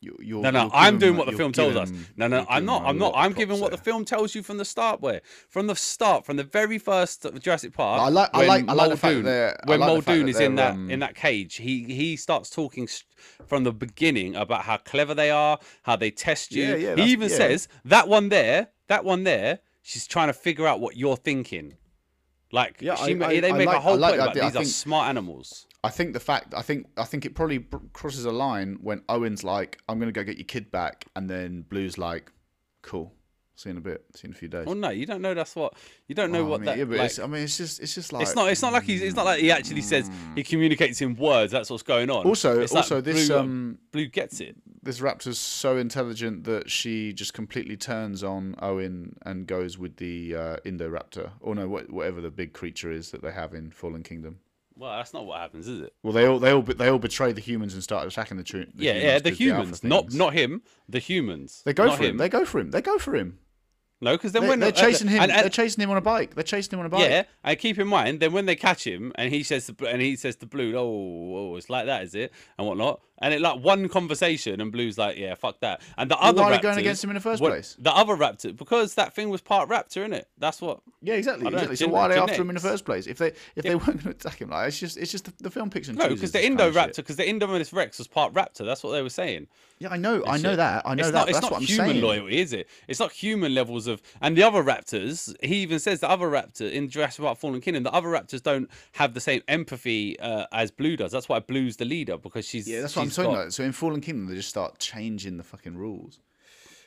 you, 0.01 0.16
you're, 0.20 0.42
No, 0.42 0.51
no, 0.51 0.62
you're 0.62 0.70
I'm 0.74 0.99
doing 0.99 1.16
what 1.16 1.26
the 1.26 1.32
film 1.36 1.51
tells 1.51 1.74
us. 1.74 1.90
No, 2.16 2.28
no, 2.28 2.46
I'm 2.49 2.64
not. 2.64 2.84
I'm 2.84 2.99
not. 2.99 3.14
I'm 3.16 3.32
giving 3.32 3.59
what 3.59 3.72
the 3.72 3.76
film 3.78 4.05
tells 4.05 4.32
you 4.32 4.44
from 4.44 4.57
the 4.57 4.64
start. 4.64 5.01
Where 5.01 5.22
from 5.49 5.66
the 5.66 5.74
start, 5.74 6.24
from 6.24 6.36
the 6.36 6.44
very 6.44 6.78
first 6.78 7.26
Jurassic 7.40 7.72
Park. 7.74 8.01
I 8.03 8.09
like- 8.09 8.30
I 8.32 8.38
when 8.38 8.49
like- 8.49 8.68
I 8.68 8.72
like 8.74 8.90
the 8.90 8.96
fact 8.96 9.14
Muldoon- 9.16 9.24
that- 9.24 9.61
when 9.64 9.80
like 9.80 9.88
Muldoon 9.88 10.26
that 10.26 10.30
is 10.30 10.38
in 10.38 10.55
that 10.55 10.74
um, 10.74 10.88
in 10.88 11.01
that 11.01 11.16
cage, 11.16 11.57
he 11.57 11.82
he 11.82 12.16
starts 12.16 12.49
talking 12.49 12.88
from 13.49 13.64
the 13.64 13.72
beginning 13.72 14.36
about 14.36 14.62
how 14.62 14.76
clever 14.76 15.14
they 15.14 15.32
are, 15.32 15.59
how 15.82 15.96
they 15.96 16.12
test 16.12 16.53
you. 16.53 16.62
Yeah, 16.62 16.76
yeah, 16.76 16.94
he 16.94 17.11
even 17.11 17.28
yeah. 17.28 17.36
says 17.36 17.66
that 17.84 18.07
one 18.07 18.28
there, 18.28 18.68
that 18.86 19.05
one 19.05 19.24
there, 19.24 19.59
she's 19.89 20.07
trying 20.07 20.28
to 20.28 20.34
figure 20.34 20.66
out 20.66 20.80
what 20.80 20.97
you're 20.97 21.16
thinking. 21.16 21.74
Like 22.53 22.76
Yeah, 22.80 22.95
she, 22.97 23.18
I- 23.20 23.26
I- 23.26 23.41
they 23.41 23.53
make 23.53 23.68
a 23.68 23.70
like- 23.72 23.76
I 23.76 23.80
whole 23.80 23.97
like 23.97 24.11
point 24.12 24.20
that 24.34 24.36
about 24.36 24.47
these 24.53 24.57
are 24.57 24.62
think- 24.64 24.68
smart 24.74 25.09
animals. 25.09 25.66
I 25.84 25.91
think 25.91 26.12
the 26.12 26.20
fact 26.20 26.53
I 26.55 26.62
think 26.62 26.86
I 26.97 27.05
think 27.05 27.24
it 27.24 27.34
probably 27.34 27.64
crosses 27.93 28.24
a 28.24 28.32
line 28.32 28.78
when 28.82 29.03
Owen's 29.09 29.45
like, 29.45 29.78
"I'm 29.89 29.99
gonna 29.99 30.12
go 30.12 30.24
get 30.24 30.36
your 30.36 30.45
kid 30.47 30.70
back," 30.70 31.07
and 31.16 31.30
then 31.30 31.62
Blue's 31.62 31.97
like, 31.99 32.32
"Cool, 32.82 33.14
see 33.59 33.70
in 33.70 33.76
a 33.76 33.80
bit, 33.80 34.04
see 34.14 34.26
in 34.28 34.32
a 34.32 34.36
few 34.36 34.48
days." 34.48 34.66
Well, 34.66 34.74
no, 34.74 34.90
you 34.90 35.04
don't 35.06 35.20
know. 35.22 35.34
That's 35.34 35.54
what 35.56 35.74
you 36.06 36.14
don't 36.14 36.30
know 36.32 36.40
Oh, 36.42 36.46
I 36.46 36.48
what 36.48 36.61
mean, 36.61 36.66
that. 36.66 36.78
yeah, 36.78 36.84
but 36.84 36.98
like, 36.98 37.06
it's, 37.06 37.18
I 37.18 37.26
mean, 37.26 37.42
it's 37.42 37.56
just 37.56 37.80
it's 37.80 37.94
just 37.94 38.12
like 38.12 38.22
It's 38.22 38.34
not. 38.34 38.48
It's 38.50 38.62
not 38.62 38.72
like 38.72 38.84
he's. 38.84 39.02
It's 39.02 39.16
not 39.16 39.24
like 39.24 39.40
he 39.40 39.50
actually 39.50 39.82
says 39.82 40.11
he 40.34 40.42
communicates 40.42 41.00
in 41.00 41.16
words. 41.16 41.52
That's 41.52 41.70
what's 41.70 41.82
going 41.82 42.11
on. 42.11 42.24
Also- 42.26 42.61
It's 42.61 42.72
like 42.72 42.82
also 42.84 43.00
this, 43.00 43.28
Blue, 43.28 43.36
um, 43.38 43.78
Blue 43.92 44.06
gets 44.06 44.40
it. 44.40 44.56
this 44.82 45.00
raptor's 45.00 45.38
so 45.38 45.76
intelligent 45.76 46.44
that 46.44 46.70
she 46.70 47.12
just 47.12 47.34
completely 47.34 47.76
turns 47.76 48.22
on 48.24 48.54
Owen 48.62 49.16
and 49.22 49.46
goes 49.46 49.76
with 49.78 49.96
the 49.96 50.34
uh, 50.34 50.56
Indoraptor, 50.64 51.30
or 51.40 51.54
no, 51.54 51.68
wha- 51.68 51.82
whatever 51.90 52.20
the 52.20 52.30
big 52.30 52.52
creature 52.52 52.90
is 52.92 53.11
that 53.11 53.22
they 53.22 53.32
have 53.32 53.54
in 53.54 53.70
Fallen 53.70 54.02
Kingdom. 54.02 54.38
Well, 54.76 54.92
that's 54.96 55.12
not 55.12 55.26
what 55.26 55.40
happens, 55.40 55.66
is 55.66 55.80
it? 55.80 55.92
Well, 56.04 56.12
they 56.12 56.24
all 56.26 56.38
they 56.38 56.52
all 56.52 56.62
they 56.62 56.86
all 56.88 57.00
betray 57.00 57.32
the 57.32 57.40
humans 57.40 57.74
and 57.74 57.82
start 57.82 58.06
attacking 58.06 58.36
the, 58.36 58.44
tru- 58.44 58.66
the 58.72 58.84
yeah, 58.84 58.92
humans. 58.92 59.04
yeah. 59.12 59.18
the 59.18 59.30
humans, 59.30 59.82
not 59.82 60.12
not 60.14 60.34
him. 60.34 60.62
The 60.88 61.00
humans. 61.00 61.62
They 61.64 61.72
go 61.72 61.86
not 61.86 61.96
for 61.96 62.04
him. 62.04 62.11
him. 62.11 62.16
They 62.18 62.28
go 62.28 62.44
for 62.44 62.61
him. 62.61 62.70
They 62.70 62.80
go 62.80 62.96
for 62.96 63.16
him. 63.16 63.40
No, 64.01 64.12
because 64.16 64.32
then 64.32 64.42
They, 64.42 64.49
when 64.49 64.61
they're 64.61 64.70
chasing 64.70 65.09
him. 65.09 65.22
and- 65.22 65.32
and- 65.32 65.42
they're 65.42 65.51
chasing 65.51 65.82
him 65.82 65.90
on 65.90 65.96
a 65.96 66.01
bike. 66.01 66.34
They're 66.34 66.44
chasing 66.44 66.72
him 66.74 66.80
on 66.80 66.86
a 66.86 66.88
bike. 66.88 67.09
Yeah, 67.11 67.22
and 67.42 67.59
keep 67.59 67.78
in 67.78 67.88
mind, 67.88 68.20
then 68.20 68.32
when 68.32 68.46
they 68.46 68.55
catch 68.55 68.84
him, 68.86 69.12
and 69.16 69.32
he 69.32 69.42
says, 69.42 69.66
to, 69.66 69.86
and 69.88 70.01
he 70.01 70.14
says 70.14 70.36
to 70.36 70.46
Blue, 70.46 70.76
"Oh, 70.76 71.53
oh, 71.53 71.57
it's 71.57 71.68
like 71.68 71.86
that, 71.86 72.05
is 72.05 72.14
it?" 72.14 72.32
and 72.59 72.66
whatnot, 72.66 73.01
and 73.20 73.34
it 73.34 73.40
like 73.40 73.60
one 73.60 73.88
conversation, 73.88 74.60
and 74.60 74.70
Blue's 74.72 74.98
like, 74.98 75.16
"Yeah, 75.16 75.34
fuck 75.34 75.60
that." 75.60 75.80
And 75.96 76.10
the 76.10 76.16
Well, 76.20 76.28
other 76.30 76.40
why 76.42 76.48
are 76.48 76.56
they 76.56 76.62
going 76.62 76.78
against 76.78 77.02
him 77.04 77.10
in 77.10 77.14
the 77.14 77.20
first 77.20 77.40
what- 77.42 77.50
place? 77.50 77.76
The 77.78 77.92
other 77.92 78.16
raptor, 78.16 78.56
because 78.56 78.94
that 78.94 79.14
thing 79.14 79.28
was 79.30 79.40
part 79.40 79.68
raptor, 79.68 80.04
in 80.04 80.12
it. 80.12 80.28
That's 80.38 80.60
what. 80.60 80.80
Yeah, 81.02 81.14
exactly. 81.14 81.44
Don't 81.44 81.54
know. 81.54 81.66
So 81.74 81.74
gen- 81.86 81.90
why 81.90 82.02
are 82.06 82.08
they 82.08 82.18
after 82.18 82.42
him 82.42 82.48
in 82.50 82.54
the 82.54 82.60
first 82.60 82.84
place? 82.84 83.06
If 83.06 83.18
they 83.18 83.32
if 83.56 83.62
they 83.64 83.74
weren't 83.74 83.86
going 83.86 83.98
to 84.00 84.10
attack 84.10 84.40
him, 84.40 84.50
like 84.50 84.68
it's 84.68 84.78
just 84.80 84.96
it's 84.96 85.10
just 85.12 85.24
the, 85.26 85.32
the 85.42 85.50
film 85.50 85.70
picks 85.70 85.88
and 85.88 85.96
No, 85.98 86.08
because 86.08 86.32
the 86.32 86.44
Indo 86.44 86.64
Raptor, 86.64 86.68
of 86.68 86.74
Indoraptor, 86.74 86.86
shit. 86.86 86.96
because 86.96 87.16
the 87.16 87.24
Indominus 87.24 87.72
Rex 87.72 87.98
was 87.98 88.08
part 88.08 88.32
raptor. 88.34 88.64
That's 88.66 88.82
what 88.82 88.92
they 88.92 89.02
were 89.02 89.10
saying. 89.10 89.46
Yeah, 89.80 89.90
I 89.90 89.96
know. 89.96 90.24
I 90.26 90.38
know 90.38 90.56
that. 90.56 90.82
I 90.84 90.94
know 90.96 91.02
it's 91.02 91.12
that. 91.12 91.18
Not, 91.18 91.28
it's 91.28 91.36
That's 91.38 91.42
not 91.44 91.52
what 91.52 91.60
I'm 91.60 91.66
human 91.66 91.90
saying. 91.90 92.02
loyalty, 92.02 92.38
is 92.40 92.52
it? 92.52 92.68
It's 92.88 92.98
not 92.98 93.12
human 93.12 93.54
levels 93.54 93.86
of. 93.86 94.02
And 94.20 94.36
the 94.36 94.42
other 94.42 94.60
raptors, 94.64 95.36
he 95.40 95.56
even 95.56 95.78
says 95.78 96.00
the 96.00 96.10
other 96.10 96.26
raptor 96.28 96.68
in 96.70 96.88
Jurassic 96.88 97.24
Park: 97.24 97.38
Fallen 97.38 97.60
Kingdom, 97.60 97.84
the 97.84 97.92
other 97.92 98.08
raptors 98.08 98.42
don't 98.42 98.68
have 98.92 99.14
the 99.14 99.20
same 99.20 99.40
empathy 99.46 100.18
uh, 100.18 100.46
as 100.52 100.72
Blue 100.72 100.96
does. 100.96 101.12
That's 101.12 101.28
why 101.28 101.38
Blue's 101.38 101.76
the 101.76 101.84
leader 101.84 102.18
because 102.18 102.44
she's. 102.44 102.68
Yeah, 102.68 102.80
that's 102.80 102.96
what 102.96 103.02
I'm 103.16 103.24
got- 103.34 103.52
so 103.52 103.64
in 103.64 103.72
Fallen 103.72 104.00
Kingdom, 104.00 104.26
they 104.26 104.34
just 104.34 104.48
start 104.48 104.78
changing 104.78 105.36
the 105.36 105.44
fucking 105.44 105.76
rules. 105.76 106.20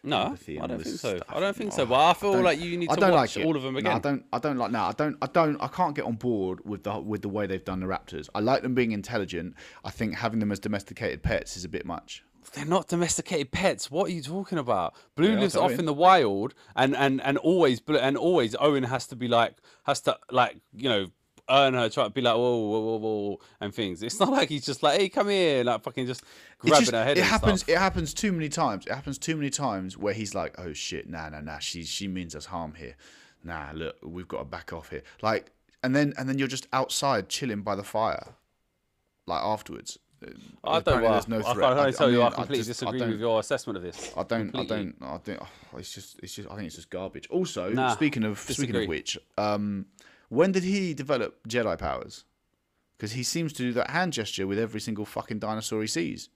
No, 0.03 0.17
I 0.17 0.65
don't 0.67 0.81
think 0.83 0.97
so. 0.97 1.17
stuff. 1.17 1.27
I 1.29 1.39
don't 1.39 1.55
think 1.55 1.73
so. 1.73 1.83
Oh, 1.83 1.85
But 1.85 1.99
I 2.09 2.13
feel 2.13 2.33
don't- 2.33 2.43
like 2.43 2.59
you 2.59 2.75
need 2.75 2.89
I 2.89 2.95
to 2.95 2.99
don't 3.01 3.11
watch 3.11 3.35
like 3.37 3.45
all 3.45 3.55
of 3.55 3.61
them 3.61 3.73
No, 3.73 3.79
again. 3.81 3.91
I 3.91 3.99
don't. 3.99 4.25
I 4.33 4.39
don't 4.39 4.57
like. 4.57 4.71
No, 4.71 4.79
I 4.81 4.93
don't. 4.93 5.15
I 5.21 5.27
don't. 5.27 5.61
I 5.61 5.67
can't 5.67 5.95
get 5.95 6.05
on 6.05 6.15
board 6.15 6.65
with 6.65 6.83
the 6.83 6.99
with 6.99 7.21
the 7.21 7.29
way 7.29 7.45
they've 7.45 7.63
done 7.63 7.79
the 7.81 7.85
raptors. 7.85 8.27
I 8.33 8.39
like 8.39 8.63
them 8.63 8.73
being 8.73 8.93
intelligent. 8.93 9.53
I 9.85 9.91
think 9.91 10.15
having 10.15 10.39
them 10.39 10.51
as 10.51 10.59
domesticated 10.59 11.21
pets 11.21 11.55
is 11.55 11.65
a 11.65 11.69
bit 11.69 11.85
much. 11.85 12.23
They're 12.53 12.65
not 12.65 12.87
domesticated 12.87 13.51
pets. 13.51 13.91
What 13.91 14.09
are 14.09 14.11
you 14.11 14.23
talking 14.23 14.57
about? 14.57 14.95
Blue 15.15 15.35
lives 15.37 15.55
off 15.55 15.77
in 15.77 15.85
the 15.85 15.93
wild, 15.93 16.55
and 16.75 16.95
and 16.95 17.21
and 17.21 17.37
always 17.37 17.79
and 17.87 18.17
always 18.17 18.55
Owen 18.59 18.85
has 18.85 19.05
to 19.07 19.15
be 19.15 19.27
like 19.27 19.53
has 19.83 20.01
to 20.01 20.17
like 20.31 20.57
you 20.75 20.89
know 20.89 21.11
earn 21.49 21.73
her 21.73 21.89
try 21.89 22.03
to 22.05 22.09
be 22.09 22.21
like 22.21 22.35
whoa 22.35 22.57
whoa 22.57 22.79
whoa 22.79 22.97
whoa 22.97 23.39
and 23.59 23.73
things. 23.73 24.01
It's 24.03 24.19
not 24.19 24.29
like 24.29 24.49
he's 24.49 24.65
just 24.65 24.83
like 24.83 24.99
hey 24.99 25.09
come 25.09 25.29
here 25.29 25.63
like 25.63 25.81
fucking 25.83 26.07
just 26.07 26.23
grabbing 26.59 26.79
just- 26.81 26.91
her 26.91 27.03
head. 27.03 27.17
It 27.17 27.23
happens. 27.23 27.61
Stuff. 27.61 27.69
It 27.75 27.77
happens 27.77 28.13
too 28.13 28.31
many 28.31 28.49
times. 28.49 28.85
It 28.85 28.93
happens 28.93 29.17
too 29.17 29.35
many 29.35 29.49
times 29.49 29.97
where 29.97 30.13
he's 30.13 30.33
like, 30.35 30.55
"Oh 30.57 30.73
shit, 30.73 31.09
nah, 31.09 31.29
nah, 31.29 31.41
nah. 31.41 31.59
She 31.59 31.83
she 31.83 32.07
means 32.07 32.35
us 32.35 32.45
harm 32.45 32.73
here. 32.75 32.95
Nah, 33.43 33.71
look, 33.73 33.95
we've 34.03 34.27
got 34.27 34.37
to 34.39 34.45
back 34.45 34.71
off 34.73 34.89
here." 34.89 35.03
Like, 35.21 35.51
and 35.83 35.95
then 35.95 36.13
and 36.17 36.27
then 36.29 36.37
you're 36.37 36.47
just 36.47 36.67
outside 36.73 37.27
chilling 37.29 37.61
by 37.61 37.75
the 37.75 37.83
fire, 37.83 38.35
like 39.25 39.41
afterwards. 39.43 39.97
I 40.63 40.79
don't. 40.81 41.01
Well, 41.01 41.13
there's 41.13 41.27
no 41.27 41.39
I 41.39 41.53
threat. 41.53 41.69
can 41.69 41.77
only 41.79 41.81
I- 41.81 41.91
tell 41.91 42.07
I 42.07 42.09
you 42.11 42.17
mean, 42.17 42.23
I 42.25 42.27
I 42.27 42.29
completely 42.31 42.57
just- 42.57 42.79
disagree 42.79 42.99
don't- 42.99 43.09
with 43.09 43.19
your 43.19 43.39
assessment 43.39 43.77
of 43.77 43.81
this. 43.83 44.13
I 44.15 44.21
don't. 44.21 44.51
Completely. 44.51 44.75
I 44.75 44.79
don't. 44.79 44.95
I 45.01 45.17
think 45.17 45.39
oh, 45.41 45.77
it's 45.79 45.91
just. 45.95 46.19
It's 46.21 46.35
just. 46.35 46.47
I 46.47 46.55
think 46.55 46.67
it's 46.67 46.75
just 46.75 46.91
garbage. 46.91 47.27
Also, 47.31 47.69
Nah, 47.71 47.95
speaking 47.95 48.23
of 48.23 48.37
speaking 48.39 48.75
of 48.75 48.87
which, 48.87 49.17
um, 49.39 49.87
when 50.31 50.51
did 50.53 50.63
he 50.63 50.93
develop 50.93 51.45
Jedi 51.47 51.77
powers? 51.77 52.23
Because 52.97 53.11
he 53.13 53.23
seems 53.23 53.51
to 53.53 53.63
do 53.63 53.73
that 53.73 53.89
hand 53.89 54.13
gesture 54.13 54.47
with 54.47 54.57
every 54.57 54.79
single 54.79 55.05
fucking 55.05 55.39
dinosaur 55.39 55.81
he 55.81 55.87
sees. 55.87 56.29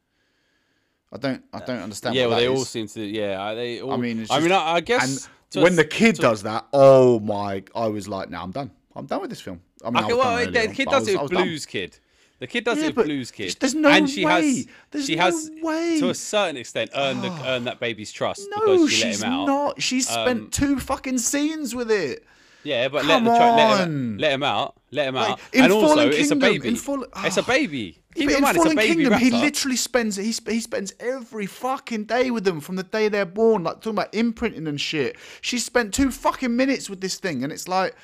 I 1.14 1.18
don't. 1.18 1.44
I 1.54 1.60
don't 1.60 1.80
understand. 1.82 2.16
Yeah, 2.16 2.26
well, 2.28 2.38
they 2.38 2.48
all 2.48 2.66
seem 2.66 2.88
to. 2.90 3.02
Yeah, 3.02 3.54
they 3.54 3.80
all. 3.82 3.94
I 3.94 3.98
mean, 3.98 4.20
it's 4.22 4.32
I 4.32 4.40
mean, 4.40 4.52
I, 4.52 4.74
I 4.74 4.80
guess. 4.82 5.30
When 5.54 5.74
a- 5.74 5.76
the 5.78 5.86
kid 5.86 6.16
to- 6.18 6.22
does 6.24 6.44
that, 6.44 6.66
oh 6.74 7.20
my! 7.22 7.64
I 7.74 7.88
was 7.88 8.08
like, 8.10 8.30
"No, 8.30 8.42
I'm 8.42 8.52
done. 8.52 8.72
I'm 8.96 9.06
done 9.06 9.22
with 9.22 9.30
this 9.30 9.40
film." 9.42 9.62
I 9.84 9.90
mean, 9.92 9.98
I 9.98 10.06
Okay, 10.06 10.14
was 10.14 10.26
well, 10.26 10.44
done 10.44 10.54
the 10.68 10.74
kid 10.74 10.88
does 10.90 11.08
it 11.08 11.12
I 11.18 11.22
with 11.22 11.32
was 11.32 11.32
done. 11.32 11.48
Blues 11.48 11.66
Kid. 11.66 11.98
The 12.40 12.48
kid 12.48 12.66
does 12.66 12.80
Yeah, 12.80 12.88
it 12.88 12.96
with 12.98 13.06
Blues 13.06 13.32
Kid. 13.32 13.56
there's 13.62 13.76
no 13.76 13.88
and 13.90 14.10
she 14.10 14.26
way. 14.26 14.32
has. 14.56 14.68
There's 14.92 15.06
she 15.06 15.16
no 15.16 15.22
has 15.22 15.52
way. 15.62 16.00
to 16.02 16.10
a 16.10 16.14
certain 16.16 16.58
extent 16.58 16.90
earned 16.96 17.24
the, 17.24 17.30
earned 17.48 17.68
that 17.68 17.80
baby's 17.80 18.12
trust 18.12 18.42
No, 18.50 18.60
because 18.78 18.92
she 18.92 19.04
let 19.06 19.14
she's 19.14 19.24
him 19.24 19.32
out. 19.32 19.46
not. 19.46 19.82
She's 19.82 20.10
spent 20.10 20.40
Um, 20.42 20.50
two 20.50 20.80
fucking 20.80 21.20
scenes 21.20 21.74
with 21.76 21.90
it. 21.92 22.26
Yeah, 22.66 22.88
but 22.90 23.04
Come 23.04 23.26
let, 23.26 23.32
the 23.32 23.38
child, 23.38 23.56
let, 23.58 23.80
him, 23.88 23.96
on. 24.14 24.18
let 24.18 24.32
him 24.34 24.44
out. 24.44 24.76
Let 24.92 25.08
him 25.08 25.16
out. 25.18 25.40
in 25.54 25.64
and 25.64 25.74
also, 25.74 25.88
Fallen 25.88 26.08
it's 26.10 26.16
a 26.18 26.20
Kingdom- 26.22 26.40
baby. 26.40 26.68
in 26.68 26.74
It's 26.74 27.38
a 27.38 27.42
Ah. 27.42 27.46
baby. 27.46 28.00
Keep 28.16 28.26
But 28.28 28.32
in 28.32 28.38
in 28.38 28.42
mind, 28.44 28.56
it's 28.58 28.66
a 28.66 28.70
Fallen 28.70 28.76
baby 28.78 29.04
Kingdom, 29.04 29.20
he 29.20 29.30
raptor. 29.30 29.42
literally 29.42 29.76
spends 29.78 30.16
he, 30.16 30.32
sp- 30.34 30.50
he 30.50 30.60
spends 30.62 30.94
every 31.00 31.46
fucking 31.46 32.06
day 32.06 32.32
with 32.32 32.44
them 32.46 32.60
from 32.62 32.76
the 32.78 32.84
day 32.84 33.08
they're 33.10 33.26
born, 33.26 33.64
like 33.64 33.78
talking 33.78 33.92
about 33.92 34.14
imprinting 34.16 34.68
and 34.68 34.80
shit. 34.82 35.16
She 35.42 35.60
spent 35.60 35.94
two 35.94 36.12
fucking 36.12 36.56
minutes 36.56 36.90
with 36.90 37.02
this 37.02 37.16
thing, 37.16 37.44
and 37.44 37.54
it's 37.54 37.68
like, 37.68 37.96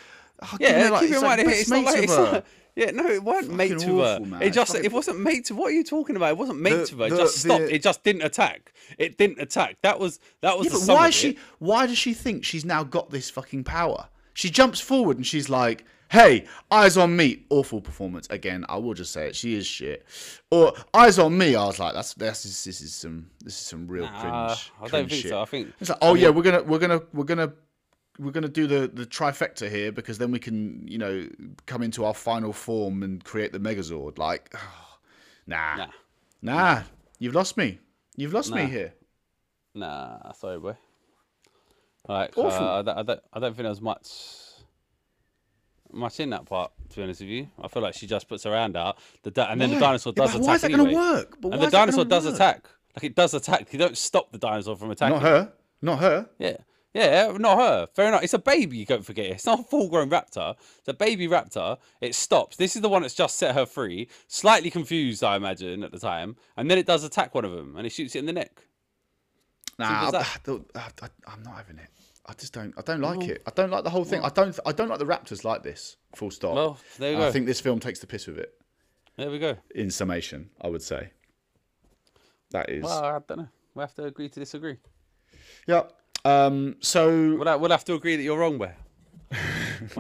Oh, 0.44 0.58
give 0.58 0.70
Yeah, 0.70 0.90
like, 0.90 1.02
keep 1.02 1.10
in 1.12 1.22
like, 1.22 1.38
mind, 1.38 1.48
best 1.50 1.60
it's 1.62 1.70
not 1.70 1.76
mates 1.78 1.86
like 1.86 1.96
with 1.96 2.04
it's 2.04 2.16
her. 2.16 2.32
not. 2.32 2.46
Yeah, 2.76 2.92
no, 2.92 3.08
it 3.10 3.24
weren't 3.24 3.52
mate 3.54 3.78
to 3.80 3.98
her. 4.00 4.04
awful, 4.16 4.26
man. 4.26 4.42
It 4.42 4.48
It's 4.48 4.56
just 4.56 4.72
fucking- 4.72 4.86
it 4.86 4.92
wasn't 4.92 5.20
mates. 5.20 5.52
What 5.52 5.68
are 5.68 5.76
you 5.76 5.84
talking 5.84 6.16
about? 6.16 6.32
It 6.32 6.38
wasn't 6.38 6.62
mate 6.62 6.72
The- 6.72 6.80
with 6.80 7.00
her. 7.00 7.06
It 7.06 7.10
the- 7.12 7.18
just 7.18 7.38
stopped. 7.38 7.60
the- 7.66 7.76
It 7.76 7.84
just 7.84 8.04
didn't 8.04 8.22
attack. 8.24 8.74
It 8.98 9.18
didn't 9.18 9.40
attack. 9.40 9.78
That 9.84 10.00
was 10.00 10.20
that 10.42 10.58
was 10.58 10.66
Yeah, 10.66 10.72
the 10.72 10.78
but 10.80 10.86
sum 10.86 10.96
why 10.96 11.08
of 11.10 11.14
she? 11.14 11.30
it. 11.32 11.38
Why 11.60 11.86
does 11.86 11.98
she 11.98 12.14
think 12.16 12.44
she's 12.44 12.66
now 12.66 12.84
got 12.84 13.12
this 13.12 13.30
fucking 13.30 13.66
power? 13.66 14.08
She 14.34 14.50
jumps 14.50 14.80
forward 14.80 15.18
and 15.18 15.26
she's 15.26 15.50
like, 15.50 15.86
"Hey, 16.10 16.46
eyes 16.70 16.98
on 16.98 17.16
me." 17.16 17.46
Awful 17.50 17.82
performance 17.82 18.28
again. 18.30 18.66
I 18.70 18.78
will 18.78 18.94
just 18.94 19.12
say 19.12 19.28
it. 19.28 19.36
She 19.36 19.56
is 19.56 19.66
shit. 19.68 20.06
Or 20.50 20.74
eyes 20.94 21.20
on 21.20 21.38
me. 21.38 21.56
I 21.56 21.66
was 21.66 21.80
like, 21.80 21.94
"That's 21.94 22.14
that's 22.14 22.44
this, 22.44 22.64
this 22.64 22.82
is 22.82 22.94
some 22.94 23.30
this 23.44 23.54
is 23.54 23.60
some 23.68 23.88
real 23.88 24.06
Nah, 24.06 24.22
cringe." 24.56 24.72
I 24.82 24.88
don't 24.88 25.10
think 25.10 25.22
shit. 25.24 25.30
so. 25.32 25.42
I 25.42 25.46
think 25.46 25.74
It's 25.80 25.90
like, 25.90 26.00
oh 26.02 26.16
yeah, 26.16 26.30
we're 26.30 26.44
gonna 26.44 26.64
we're 26.64 26.80
gonna 26.80 27.02
we're 27.14 27.24
gonna 27.26 27.52
we're 28.20 28.32
gonna 28.32 28.48
do 28.50 28.68
the 28.68 28.88
the 28.88 29.06
trifecta 29.06 29.70
here 29.70 29.92
because 29.92 30.18
then 30.18 30.32
we 30.32 30.40
can 30.40 30.88
you 30.88 30.98
know 30.98 31.28
come 31.66 31.82
into 31.82 32.06
our 32.06 32.14
final 32.14 32.54
form 32.54 33.04
and 33.04 33.24
create 33.24 33.52
the 33.52 33.60
Megazord. 33.60 34.18
Like, 34.18 34.54
nah, 35.48 35.76
Nah. 35.78 35.88
nah, 36.42 36.82
you've 37.20 37.36
lost 37.36 37.58
me. 37.58 37.80
You've 38.18 38.34
lost 38.34 38.54
me 38.54 38.66
here. 38.66 38.94
Nah, 39.74 40.32
sorry, 40.34 40.60
boy. 40.60 40.76
Like, 42.08 42.38
uh, 42.38 42.48
I, 42.48 42.82
don't, 42.82 42.98
I, 42.98 43.04
don't, 43.04 43.20
I 43.34 43.40
don't 43.40 43.56
think 43.56 43.64
there's 43.66 43.82
much 43.82 44.08
much 45.94 46.20
in 46.20 46.30
that 46.32 46.46
part. 46.46 46.72
To 46.90 46.96
be 46.98 47.04
honest 47.04 47.22
with 47.22 47.30
you, 47.30 47.48
I 47.62 47.68
feel 47.68 47.82
like 47.84 47.94
she 47.96 48.08
just 48.08 48.28
puts 48.28 48.44
her 48.44 48.54
hand 48.54 48.76
out, 48.78 48.98
the 49.24 49.32
di- 49.32 49.46
and 49.52 49.60
then 49.62 49.70
the 49.72 49.76
Why? 49.78 49.94
dynasor 49.94 50.14
Yeah, 50.18 50.24
does 50.26 50.32
but 50.34 50.42
attack 50.42 50.48
why 50.48 50.56
is 50.56 50.62
that 50.62 50.72
anyway. 50.72 50.92
gonna 50.94 51.14
work? 51.16 51.38
But 51.42 51.54
and 51.54 51.62
the 51.62 51.66
is 51.66 51.72
that 51.72 51.78
gonna 51.78 51.92
dinosaur 51.92 52.06
does 52.06 52.26
work? 52.26 52.36
attack. 52.36 52.70
Like 52.96 53.04
it 53.06 53.16
does 53.16 53.34
attack. 53.34 53.72
You 53.74 53.80
don't 53.80 53.98
stop 53.98 54.32
the 54.32 54.38
dinosaur 54.38 54.76
from 54.76 54.92
attacking. 54.92 55.16
Not 55.16 55.22
her. 55.24 55.54
Not 55.82 56.00
her. 56.00 56.30
Yeah. 56.40 56.58
Yeah, 56.94 57.32
not 57.40 57.58
her. 57.58 57.88
Fair 57.96 58.10
enough. 58.10 58.22
It's 58.24 58.34
a 58.34 58.40
baby, 58.40 58.84
don't 58.84 59.06
forget. 59.06 59.28
It's 59.28 59.46
not 59.46 59.62
a 59.62 59.64
full 59.64 59.88
grown 59.88 60.10
raptor. 60.10 60.56
It's 60.80 60.88
a 60.90 60.94
baby 60.94 61.26
raptor. 61.30 61.78
It 62.02 62.16
stops. 62.16 62.58
This 62.58 62.76
is 62.76 62.82
the 62.82 62.90
one 62.90 63.02
that's 63.04 63.14
just 63.14 63.38
set 63.38 63.56
her 63.56 63.66
free. 63.66 64.10
Slightly 64.28 64.70
confused, 64.70 65.24
I 65.24 65.38
imagine, 65.38 65.84
at 65.84 65.94
the 65.94 66.00
time. 66.00 66.36
And 66.58 66.70
then 66.70 66.78
it 66.78 66.86
does 66.86 67.06
attack 67.06 67.34
one 67.34 67.46
of 67.46 67.54
them 67.54 67.78
and 67.78 67.88
it 67.88 67.92
shoots 67.92 68.14
it 68.16 68.20
in 68.20 68.26
the 68.26 68.34
neck. 68.34 68.66
Nah, 69.82 70.12
I, 70.76 70.90
I, 71.02 71.34
am 71.34 71.44
not 71.44 71.58
having 71.58 71.78
it. 71.78 71.88
I 72.26 72.34
just 72.34 72.54
don't. 72.54 72.74
I 72.78 72.82
don't 72.82 73.02
like 73.02 73.28
it. 73.28 73.44
I 73.46 73.52
don't 73.52 73.70
like 73.72 73.84
the 73.84 73.90
whole 73.90 74.06
thing. 74.06 74.22
I 74.24 74.30
don't. 74.30 74.58
I 74.66 74.72
don't 74.72 74.88
like 74.90 75.00
the 75.00 75.06
Raptors 75.06 75.44
like 75.44 75.64
this. 75.64 75.98
Full 76.16 76.32
stop. 76.32 76.56
Well, 76.56 76.78
there 77.00 77.10
you 77.12 77.16
And 77.16 77.24
go. 77.24 77.28
I 77.28 77.32
think 77.32 77.46
this 77.48 77.60
film 77.60 77.80
takes 77.80 78.00
the 78.00 78.08
piss 78.08 78.28
with 78.28 78.38
it. 78.38 78.54
There 79.18 79.30
we 79.30 79.40
go. 79.40 79.58
In 79.76 79.90
summation, 79.92 80.50
I 80.62 80.68
would 80.70 80.82
say. 80.82 81.12
That 82.52 82.70
is. 82.70 82.84
Well, 82.84 83.04
I 83.04 83.20
don't 83.28 83.38
know. 83.40 83.48
We'll 83.74 83.86
have 83.86 83.96
to 83.96 84.06
agree 84.06 84.30
to 84.30 84.40
disagree. 84.40 84.78
yeah. 85.68 85.84
Um. 86.24 86.76
So 86.82 87.36
We'll, 87.38 87.48
ha- 87.48 87.58
we'll 87.58 87.72
have 87.72 87.86
to 87.86 87.94
agree 87.96 88.16
that 88.16 88.24
you're 88.24 88.38
wrong, 88.38 88.58
Bear. 88.58 88.78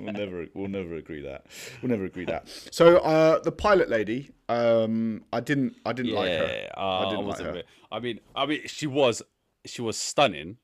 we'll 0.00 0.12
never. 0.12 0.46
We'll 0.54 0.68
never 0.68 0.96
agree 0.96 1.22
that. 1.22 1.46
We'll 1.80 1.90
never 1.90 2.04
agree 2.04 2.24
that. 2.26 2.48
So 2.70 2.98
uh, 2.98 3.40
the 3.40 3.52
pilot 3.52 3.88
lady. 3.88 4.30
Um. 4.48 5.24
I 5.32 5.40
didn't. 5.40 5.76
I 5.84 5.92
didn't 5.92 6.12
like 6.12 6.30
her. 6.30 6.68
Uh, 6.76 6.80
I 6.80 7.06
I, 7.06 7.10
didn't 7.10 7.26
like 7.26 7.38
her. 7.40 7.52
bit- 7.52 7.66
I 7.92 7.98
mean, 7.98 8.20
I 8.36 8.46
mean, 8.46 8.60
she 8.66 8.86
was, 8.86 9.22
she 9.64 9.82
was 9.82 9.96
stunning. 9.96 10.58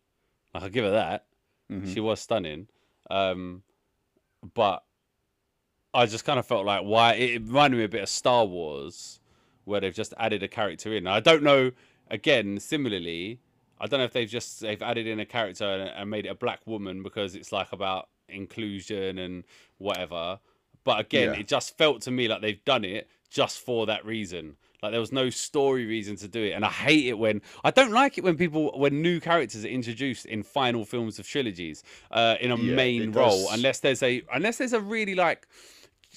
Like, 0.55 0.63
I'll 0.63 0.69
give 0.69 0.85
her 0.85 0.93
that. 0.93 1.27
Mm-hmm. 1.71 1.93
She 1.93 2.01
was 2.01 2.21
stunning. 2.21 2.69
Um, 3.11 3.63
but 4.55 4.85
I 5.93 6.07
just 6.07 6.25
kind 6.25 6.39
of 6.39 6.47
felt 6.47 6.67
like 6.67 6.83
why 6.83 7.15
it 7.15 7.43
reminded 7.43 7.79
me 7.79 7.85
a 7.85 7.89
bit 7.89 8.03
of 8.03 8.09
Star 8.09 8.45
Wars, 8.45 9.19
where 9.65 9.81
they've 9.81 9.95
just 9.95 10.15
added 10.19 10.43
a 10.43 10.49
character 10.49 10.95
in. 10.95 11.07
I 11.07 11.21
don't 11.21 11.43
know. 11.43 11.73
Again, 12.11 12.61
similarly, 12.61 13.41
I 13.81 13.87
don't 13.87 13.99
know 13.99 14.05
if 14.05 14.13
they've 14.13 14.29
just 14.29 14.61
they've 14.61 14.83
added 14.83 15.07
in 15.07 15.21
a 15.21 15.27
character 15.27 15.65
and, 15.65 15.83
and 15.91 16.11
made 16.11 16.27
it 16.27 16.31
a 16.31 16.35
black 16.35 16.61
woman 16.67 17.03
because 17.03 17.35
it's 17.35 17.53
like 17.53 17.73
about 17.73 18.09
inclusion 18.29 19.19
and 19.19 19.45
whatever. 19.79 20.41
But 20.85 21.01
again, 21.01 21.35
Yeah. 21.35 21.35
it 21.35 21.49
just 21.49 21.77
felt 21.77 22.03
to 22.03 22.11
me 22.11 22.29
like 22.29 22.43
they've 22.43 22.65
done 22.65 22.85
it 22.85 23.09
just 23.29 23.59
for 23.61 23.87
that 23.87 24.05
reason. 24.05 24.57
Like 24.83 24.93
there 24.93 25.01
was 25.01 25.11
no 25.13 25.31
story 25.31 25.85
reason 25.87 26.17
to 26.17 26.29
do 26.29 26.43
it, 26.45 26.53
and 26.53 26.65
I 26.65 26.69
hate 26.71 27.07
it 27.07 27.19
when 27.19 27.43
I 27.65 27.71
don't 27.71 27.93
like 27.93 28.19
it 28.19 28.25
when 28.25 28.37
people 28.37 28.79
when 28.79 29.03
new 29.03 29.21
characters 29.21 29.65
are 29.65 29.69
introduced 29.69 30.27
in 30.27 30.43
final 30.43 30.85
films 30.85 31.19
of 31.19 31.27
trilogies 31.27 31.83
uh, 32.11 32.37
in 32.41 32.51
a 32.51 32.57
Yeah, 32.57 32.59
main 32.59 33.11
role, 33.13 33.49
unless 33.51 33.81
there's 33.81 34.03
a 34.03 34.23
unless 34.33 34.59
there's 34.59 34.75
a 34.75 34.81
really 34.81 35.15
like 35.15 35.49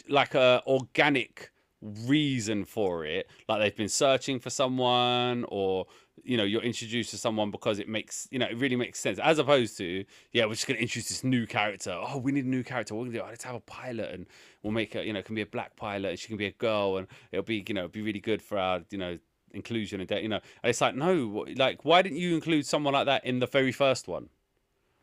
like 0.07 0.35
a 0.35 0.61
organic 0.67 1.51
reason 1.81 2.65
for 2.65 3.05
it 3.05 3.29
like 3.47 3.61
they've 3.61 3.75
been 3.75 3.87
searching 3.87 4.37
for 4.37 4.49
someone 4.49 5.45
or 5.47 5.85
you 6.23 6.37
know 6.37 6.43
you're 6.43 6.61
introduced 6.61 7.09
to 7.11 7.17
someone 7.17 7.51
because 7.51 7.79
it 7.79 7.87
makes 7.89 8.27
you 8.31 8.39
know 8.39 8.45
it 8.47 8.57
really 8.57 8.75
makes 8.75 8.99
sense 8.99 9.19
as 9.19 9.39
opposed 9.39 9.77
to 9.77 10.03
yeah 10.31 10.45
we're 10.45 10.53
just 10.53 10.67
going 10.67 10.77
to 10.77 10.81
introduce 10.81 11.09
this 11.09 11.23
new 11.23 11.45
character 11.47 11.91
oh 11.99 12.17
we 12.17 12.31
need 12.31 12.45
a 12.45 12.47
new 12.47 12.63
character 12.63 12.93
are 12.93 12.97
going 12.97 13.11
to 13.11 13.17
do 13.17 13.23
oh, 13.23 13.27
let's 13.29 13.43
have 13.43 13.55
a 13.55 13.59
pilot 13.61 14.11
and 14.13 14.25
we'll 14.63 14.73
make 14.73 14.93
her 14.93 15.01
you 15.03 15.13
know 15.13 15.19
it 15.19 15.25
can 15.25 15.35
be 15.35 15.41
a 15.41 15.45
black 15.45 15.75
pilot 15.75 16.09
and 16.09 16.19
she 16.19 16.27
can 16.27 16.37
be 16.37 16.45
a 16.45 16.51
girl 16.51 16.97
and 16.97 17.07
it'll 17.31 17.43
be 17.43 17.63
you 17.67 17.73
know 17.73 17.87
be 17.87 18.01
really 18.01 18.19
good 18.19 18.41
for 18.41 18.57
our 18.57 18.81
you 18.91 18.97
know 18.97 19.17
inclusion 19.51 19.99
and 19.99 20.07
da- 20.09 20.21
you 20.21 20.29
know 20.29 20.39
and 20.63 20.69
it's 20.69 20.81
like 20.81 20.95
no 20.95 21.45
like 21.55 21.83
why 21.83 22.01
didn't 22.01 22.17
you 22.19 22.35
include 22.35 22.65
someone 22.65 22.93
like 22.93 23.05
that 23.07 23.25
in 23.25 23.39
the 23.39 23.47
very 23.47 23.71
first 23.71 24.07
one 24.07 24.29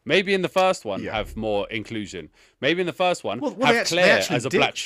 Maybe 0.08 0.34
in 0.34 0.42
the 0.42 0.48
first 0.48 0.84
one 0.84 1.02
Yeah. 1.02 1.10
have 1.16 1.36
more 1.36 1.68
inclusion. 1.68 2.28
Maybe 2.60 2.80
in 2.80 2.86
the 2.86 2.92
first 2.92 3.24
one 3.24 3.40
Well- 3.40 3.54
well, 3.56 3.66
have 3.66 3.76
actually- 3.76 4.02
Claire 4.02 4.24
as 4.30 4.44
a 4.44 4.50
black 4.50 4.76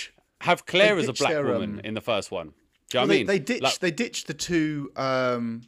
have 0.41 0.65
Claire 0.65 0.97
as 0.97 1.09
a 1.09 1.13
black 1.13 1.33
their, 1.33 1.45
woman 1.45 1.75
um, 1.75 1.81
in 1.85 1.93
the 1.93 2.01
first 2.01 2.31
one. 2.31 2.47
Do 2.47 2.53
you 2.53 2.55
know 2.55 3.01
Well, 3.01 3.03
what 3.03 3.05
I 3.05 3.07
they, 3.13 3.19
mean? 3.19 3.27
they 3.27 3.39
ditched 3.39 3.63
Like, 3.63 3.79
they 3.81 3.91
ditched 3.91 4.27
the 4.29 4.33
two 4.33 4.91
um, 4.97 5.61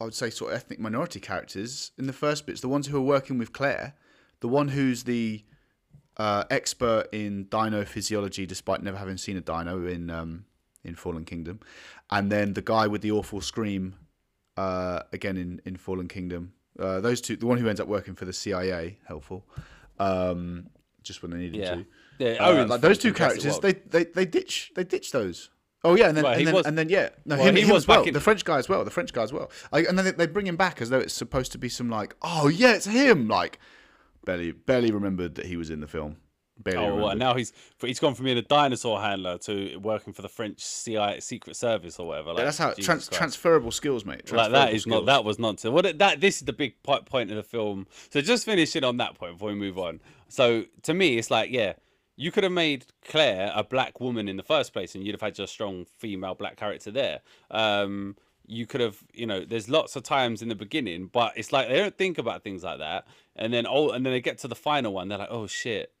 I 0.00 0.04
would 0.04 0.14
say 0.14 0.30
sort 0.30 0.52
of 0.52 0.56
ethnic 0.56 0.80
minority 0.80 1.20
characters 1.20 1.92
in 1.96 2.06
the 2.06 2.12
first 2.12 2.46
bits. 2.46 2.60
The 2.60 2.68
ones 2.68 2.88
who 2.88 2.96
are 2.96 3.02
working 3.02 3.38
with 3.38 3.52
Claire, 3.52 3.94
the 4.40 4.48
one 4.48 4.68
who's 4.68 5.04
the 5.04 5.44
uh, 6.16 6.44
expert 6.50 7.06
in 7.12 7.46
dino 7.48 7.84
physiology, 7.84 8.46
despite 8.46 8.82
never 8.82 8.96
having 8.96 9.16
seen 9.16 9.36
a 9.36 9.40
dino 9.40 9.86
in 9.86 10.10
um, 10.10 10.44
in 10.82 10.94
Fallen 10.94 11.24
Kingdom, 11.24 11.60
and 12.10 12.30
then 12.30 12.54
the 12.54 12.62
guy 12.62 12.86
with 12.86 13.02
the 13.02 13.10
awful 13.10 13.40
scream 13.40 13.94
uh, 14.56 15.00
again 15.12 15.36
in 15.36 15.60
in 15.64 15.76
Fallen 15.76 16.08
Kingdom. 16.08 16.52
Uh, 16.78 17.00
those 17.00 17.20
two, 17.20 17.36
the 17.36 17.46
one 17.46 17.58
who 17.58 17.68
ends 17.68 17.80
up 17.80 17.86
working 17.86 18.14
for 18.14 18.24
the 18.24 18.32
CIA, 18.32 18.98
helpful, 19.06 19.46
um, 20.00 20.68
just 21.02 21.22
when 21.22 21.30
they 21.30 21.38
needed 21.38 21.60
yeah. 21.60 21.74
to. 21.76 21.86
Yeah, 22.18 22.36
Uh, 22.40 22.66
like 22.66 22.80
those 22.80 22.98
two 22.98 23.12
characters, 23.12 23.58
they, 23.58 23.72
they 23.72 24.04
they 24.04 24.24
ditch 24.24 24.72
they 24.74 24.84
ditch 24.84 25.12
those. 25.12 25.50
Oh 25.84 25.94
yeah, 25.96 26.08
and 26.08 26.16
then 26.16 26.24
Well, 26.24 26.32
and 26.32 26.46
then, 26.46 26.54
was- 26.54 26.66
and 26.66 26.78
then 26.78 26.88
yeah, 26.88 27.10
no, 27.26 27.36
well, 27.36 27.44
him, 27.46 27.56
he 27.56 27.62
him 27.62 27.68
was 27.70 27.84
as 27.84 27.88
well. 27.88 28.02
in- 28.04 28.14
The 28.14 28.20
French 28.20 28.44
guy 28.44 28.58
as 28.58 28.68
well. 28.68 28.84
The 28.84 28.90
French 28.90 29.12
guy 29.12 29.22
as 29.22 29.32
well. 29.32 29.50
Like, 29.70 29.86
and 29.88 29.98
then 29.98 30.04
they, 30.06 30.10
they 30.12 30.26
bring 30.26 30.46
him 30.46 30.56
back 30.56 30.80
as 30.80 30.88
though 30.90 30.98
it's 31.00 31.14
supposed 31.14 31.52
to 31.52 31.58
be 31.58 31.68
some 31.68 31.90
like, 31.90 32.14
oh 32.22 32.48
yeah, 32.48 32.72
it's 32.72 32.86
him. 32.86 33.28
Like, 33.28 33.58
barely 34.24 34.52
barely 34.52 34.90
remembered 34.90 35.34
that 35.36 35.46
he 35.46 35.56
was 35.56 35.70
in 35.70 35.80
the 35.80 35.86
film. 35.86 36.16
Barely 36.56 36.78
Oh, 36.78 36.88
remembered. 36.90 37.10
and 37.10 37.18
now 37.18 37.34
he's 37.34 37.52
he's 37.80 37.98
gone 37.98 38.14
from 38.14 38.26
being 38.26 38.38
a 38.38 38.42
dinosaur 38.42 39.00
handler 39.00 39.38
to 39.38 39.76
working 39.78 40.12
for 40.12 40.22
the 40.22 40.28
French 40.28 40.60
CIA 40.64 41.18
Secret 41.20 41.56
Service 41.56 41.98
or 41.98 42.06
whatever. 42.06 42.28
Like, 42.30 42.38
Yeah, 42.38 42.44
that's 42.44 42.58
how 42.58 42.72
trans- 42.74 43.08
transferable 43.08 43.72
skills, 43.72 44.04
mate. 44.04 44.30
like 44.32 44.52
that 44.52 44.70
Transferable 44.70 44.74
is 44.76 44.86
not 44.86 45.06
that 45.06 45.24
was 45.24 45.38
nonsense. 45.40 45.72
What 45.72 45.98
that 45.98 46.20
this 46.20 46.36
is 46.36 46.42
the 46.42 46.52
big 46.52 46.80
point 46.84 47.30
of 47.30 47.36
the 47.36 47.42
film. 47.42 47.88
So 48.10 48.20
just 48.20 48.44
finishing 48.44 48.84
on 48.84 48.98
that 48.98 49.16
point 49.18 49.32
before 49.34 49.48
we 49.48 49.56
move 49.56 49.78
on. 49.78 50.00
So 50.28 50.64
to 50.82 50.94
me, 50.94 51.18
it's 51.18 51.28
like 51.30 51.50
yeah, 51.50 51.72
you 52.16 52.30
could 52.30 52.44
have 52.44 52.52
made 52.52 52.86
Claire 53.08 53.52
a 53.54 53.64
black 53.64 54.00
woman 54.00 54.28
in 54.28 54.36
the 54.36 54.42
first 54.42 54.72
place, 54.72 54.94
and 54.94 55.04
you'd 55.04 55.14
have 55.14 55.20
had 55.20 55.38
your 55.38 55.46
strong 55.46 55.84
female 55.98 56.34
black 56.34 56.56
character 56.56 56.90
there. 56.90 57.20
Um, 57.50 58.16
you 58.46 58.66
could 58.66 58.80
have, 58.80 58.98
you 59.12 59.26
know, 59.26 59.44
there's 59.44 59.68
lots 59.68 59.96
of 59.96 60.02
times 60.02 60.42
in 60.42 60.48
the 60.48 60.54
beginning, 60.54 61.08
but 61.12 61.32
it's 61.36 61.52
like 61.52 61.68
they 61.68 61.78
don't 61.78 61.96
think 61.96 62.18
about 62.18 62.42
things 62.42 62.62
like 62.62 62.78
that, 62.78 63.06
and 63.36 63.52
then 63.52 63.66
oh, 63.68 63.90
and 63.90 64.04
then 64.04 64.12
they 64.12 64.20
get 64.20 64.38
to 64.38 64.48
the 64.48 64.54
final 64.54 64.92
one, 64.92 65.08
they're 65.08 65.18
like, 65.18 65.28
oh 65.30 65.46
shit, 65.46 65.92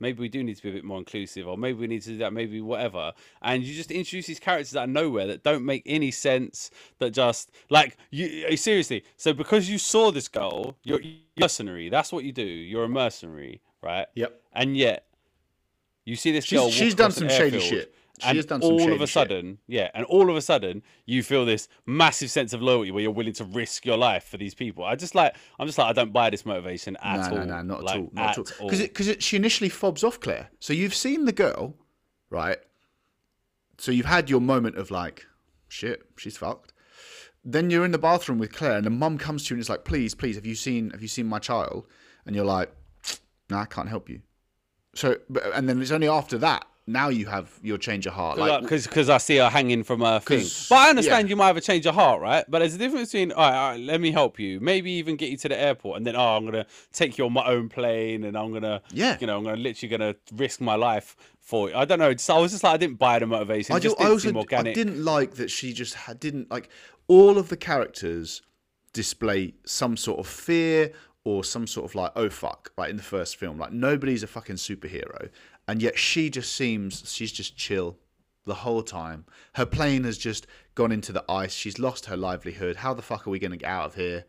maybe 0.00 0.20
we 0.20 0.28
do 0.28 0.42
need 0.42 0.56
to 0.56 0.62
be 0.62 0.70
a 0.70 0.72
bit 0.72 0.84
more 0.84 0.98
inclusive, 0.98 1.46
or 1.46 1.56
maybe 1.56 1.78
we 1.78 1.86
need 1.86 2.02
to 2.02 2.10
do 2.10 2.18
that, 2.18 2.32
maybe 2.32 2.60
whatever. 2.60 3.12
And 3.42 3.62
you 3.62 3.74
just 3.74 3.90
introduce 3.90 4.26
these 4.26 4.40
characters 4.40 4.74
out 4.74 4.84
of 4.84 4.90
nowhere 4.90 5.26
that 5.28 5.44
don't 5.44 5.64
make 5.64 5.82
any 5.86 6.10
sense. 6.10 6.70
That 6.98 7.10
just 7.10 7.52
like 7.68 7.96
you 8.10 8.46
eh, 8.48 8.56
seriously. 8.56 9.04
So 9.16 9.32
because 9.32 9.68
you 9.68 9.78
saw 9.78 10.10
this 10.10 10.28
girl, 10.28 10.76
you're 10.82 11.00
you're 11.00 11.18
mercenary. 11.38 11.90
That's 11.90 12.12
what 12.12 12.24
you 12.24 12.32
do. 12.32 12.42
You're 12.42 12.84
a 12.84 12.88
mercenary, 12.88 13.60
right? 13.82 14.06
Yep. 14.14 14.40
And 14.52 14.76
yet, 14.76 15.06
you 16.10 16.16
see 16.16 16.32
this 16.32 16.44
She's- 16.44 16.60
girl. 16.60 16.70
she's 16.70 16.94
done 16.94 17.12
some 17.12 17.28
shady 17.28 17.60
shit. 17.60 17.94
She 18.20 18.26
and 18.28 18.36
has 18.36 18.44
done 18.44 18.60
some 18.60 18.72
shady 18.72 18.82
shit. 18.82 18.88
And 18.88 18.90
all 18.90 18.94
of 18.96 19.00
a 19.00 19.06
shit. 19.06 19.14
sudden, 19.14 19.58
yeah, 19.66 19.90
and 19.94 20.04
all 20.06 20.28
of 20.28 20.36
a 20.36 20.42
sudden, 20.42 20.82
you 21.06 21.22
feel 21.22 21.46
this 21.46 21.68
massive 21.86 22.30
sense 22.30 22.52
of 22.52 22.60
loyalty 22.60 22.90
where 22.90 23.02
you're 23.02 23.10
willing 23.12 23.32
to 23.34 23.44
risk 23.44 23.86
your 23.86 23.96
life 23.96 24.24
for 24.24 24.36
these 24.36 24.54
people. 24.54 24.84
I 24.84 24.94
just 24.94 25.14
like, 25.14 25.34
I'm 25.58 25.66
just 25.66 25.78
like, 25.78 25.86
I 25.88 25.92
don't 25.94 26.12
buy 26.12 26.28
this 26.28 26.44
motivation 26.44 26.98
at 27.02 27.30
no, 27.30 27.38
all. 27.38 27.46
no, 27.46 27.56
no, 27.56 27.62
not 27.62 27.82
like, 27.84 27.94
at 27.94 28.00
all, 28.00 28.10
not 28.12 28.38
at 28.38 28.60
all. 28.60 28.68
Because 28.68 28.80
because 28.80 29.24
she 29.24 29.36
initially 29.36 29.70
fobs 29.70 30.04
off 30.04 30.20
Claire. 30.20 30.50
So 30.58 30.74
you've 30.74 30.94
seen 30.94 31.24
the 31.24 31.32
girl, 31.32 31.76
right? 32.28 32.58
So 33.78 33.90
you've 33.90 34.04
had 34.06 34.28
your 34.28 34.40
moment 34.42 34.76
of 34.76 34.90
like, 34.90 35.24
shit, 35.68 36.02
she's 36.18 36.36
fucked. 36.36 36.74
Then 37.42 37.70
you're 37.70 37.86
in 37.86 37.92
the 37.92 37.98
bathroom 37.98 38.38
with 38.38 38.52
Claire, 38.52 38.76
and 38.76 38.84
the 38.84 38.90
mum 38.90 39.16
comes 39.16 39.46
to 39.46 39.54
you 39.54 39.56
and 39.56 39.62
is 39.62 39.70
like, 39.70 39.86
please, 39.86 40.14
please, 40.14 40.34
have 40.36 40.44
you 40.44 40.54
seen 40.54 40.90
have 40.90 41.00
you 41.00 41.08
seen 41.08 41.26
my 41.26 41.38
child? 41.38 41.86
And 42.26 42.36
you're 42.36 42.44
like, 42.44 42.70
no, 43.48 43.56
I 43.56 43.64
can't 43.64 43.88
help 43.88 44.10
you. 44.10 44.20
So, 44.94 45.16
and 45.54 45.68
then 45.68 45.80
it's 45.80 45.90
only 45.90 46.08
after 46.08 46.38
that 46.38 46.66
now 46.90 47.08
you 47.08 47.26
have 47.26 47.58
your 47.62 47.78
change 47.78 48.06
of 48.06 48.12
heart. 48.12 48.38
Like, 48.38 48.62
because 48.62 48.86
because 48.86 49.08
I 49.08 49.18
see 49.18 49.36
her 49.36 49.48
hanging 49.48 49.84
from 49.84 50.02
a 50.02 50.20
thing. 50.20 50.46
But 50.68 50.76
I 50.76 50.90
understand 50.90 51.28
yeah. 51.28 51.30
you 51.30 51.36
might 51.36 51.46
have 51.46 51.56
a 51.56 51.60
change 51.60 51.86
of 51.86 51.94
heart, 51.94 52.20
right? 52.20 52.44
But 52.48 52.60
there's 52.60 52.74
a 52.74 52.78
difference 52.78 53.12
between 53.12 53.32
all 53.32 53.48
right, 53.48 53.56
all 53.56 53.70
right, 53.70 53.80
let 53.80 54.00
me 54.00 54.10
help 54.10 54.38
you, 54.38 54.60
maybe 54.60 54.90
even 54.92 55.16
get 55.16 55.30
you 55.30 55.36
to 55.38 55.48
the 55.48 55.58
airport, 55.58 55.98
and 55.98 56.06
then 56.06 56.16
oh, 56.16 56.36
I'm 56.36 56.44
gonna 56.44 56.66
take 56.92 57.16
you 57.18 57.26
on 57.26 57.32
my 57.32 57.46
own 57.46 57.68
plane, 57.68 58.24
and 58.24 58.36
I'm 58.36 58.52
gonna 58.52 58.82
Yeah. 58.92 59.16
you 59.20 59.26
know, 59.26 59.38
I'm 59.38 59.44
gonna 59.44 59.56
literally 59.56 59.88
gonna 59.90 60.16
risk 60.34 60.60
my 60.60 60.74
life 60.74 61.16
for 61.38 61.70
it. 61.70 61.76
I 61.76 61.84
don't 61.84 61.98
know. 61.98 62.12
Just, 62.12 62.30
I 62.30 62.38
was 62.38 62.52
just 62.52 62.64
like, 62.64 62.74
I 62.74 62.76
didn't 62.76 62.98
buy 62.98 63.18
the 63.18 63.26
motivation. 63.26 63.74
I, 63.74 63.78
just 63.78 63.96
do, 63.96 64.02
I 64.02 64.06
didn't 64.06 64.12
also 64.12 64.28
seem 64.28 64.36
I 64.36 64.40
organic. 64.40 64.74
didn't 64.74 65.04
like 65.04 65.34
that 65.34 65.50
she 65.50 65.72
just 65.72 65.94
had, 65.94 66.18
didn't 66.18 66.50
like 66.50 66.68
all 67.08 67.38
of 67.38 67.48
the 67.48 67.56
characters 67.56 68.42
display 68.92 69.54
some 69.64 69.96
sort 69.96 70.18
of 70.18 70.26
fear 70.26 70.92
or 71.24 71.44
some 71.44 71.66
sort 71.66 71.88
of 71.90 71.94
like 71.94 72.10
oh 72.16 72.28
fuck 72.30 72.72
like 72.78 72.90
in 72.90 72.96
the 72.96 73.02
first 73.02 73.36
film 73.36 73.58
like 73.58 73.72
nobody's 73.72 74.22
a 74.22 74.26
fucking 74.26 74.56
superhero 74.56 75.28
and 75.68 75.82
yet 75.82 75.98
she 75.98 76.30
just 76.30 76.54
seems 76.54 77.02
she's 77.12 77.30
just 77.32 77.56
chill 77.56 77.98
the 78.46 78.54
whole 78.54 78.82
time 78.82 79.24
her 79.54 79.66
plane 79.66 80.04
has 80.04 80.16
just 80.16 80.46
gone 80.74 80.90
into 80.90 81.12
the 81.12 81.24
ice 81.28 81.52
she's 81.52 81.78
lost 81.78 82.06
her 82.06 82.16
livelihood 82.16 82.76
how 82.76 82.94
the 82.94 83.02
fuck 83.02 83.26
are 83.26 83.30
we 83.30 83.38
going 83.38 83.50
to 83.50 83.56
get 83.56 83.68
out 83.68 83.84
of 83.84 83.94
here 83.94 84.24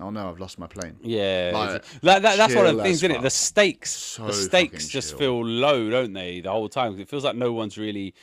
oh 0.00 0.10
no 0.10 0.28
i've 0.28 0.40
lost 0.40 0.58
my 0.58 0.66
plane 0.66 0.96
Yeah, 1.02 1.52
Like, 1.54 1.84
like, 2.02 2.22
that, 2.22 2.36
that's 2.36 2.54
one 2.54 2.66
of 2.66 2.76
the 2.76 2.82
things, 2.82 2.98
isn't 3.04 3.10
it? 3.12 3.22
The 3.22 3.30
stakes, 3.30 3.90
So 3.90 4.26
the 4.26 4.32
stakes 4.32 4.88
just 4.88 5.10
chill. 5.10 5.18
feel 5.18 5.44
low, 5.44 5.90
don't 5.90 6.12
they? 6.12 6.40
The 6.40 6.50
whole 6.50 6.68
time 6.68 6.98
it 6.98 7.08
feels 7.08 7.24
like 7.24 7.36
no 7.36 7.52
one's 7.52 7.78
really 7.78 8.14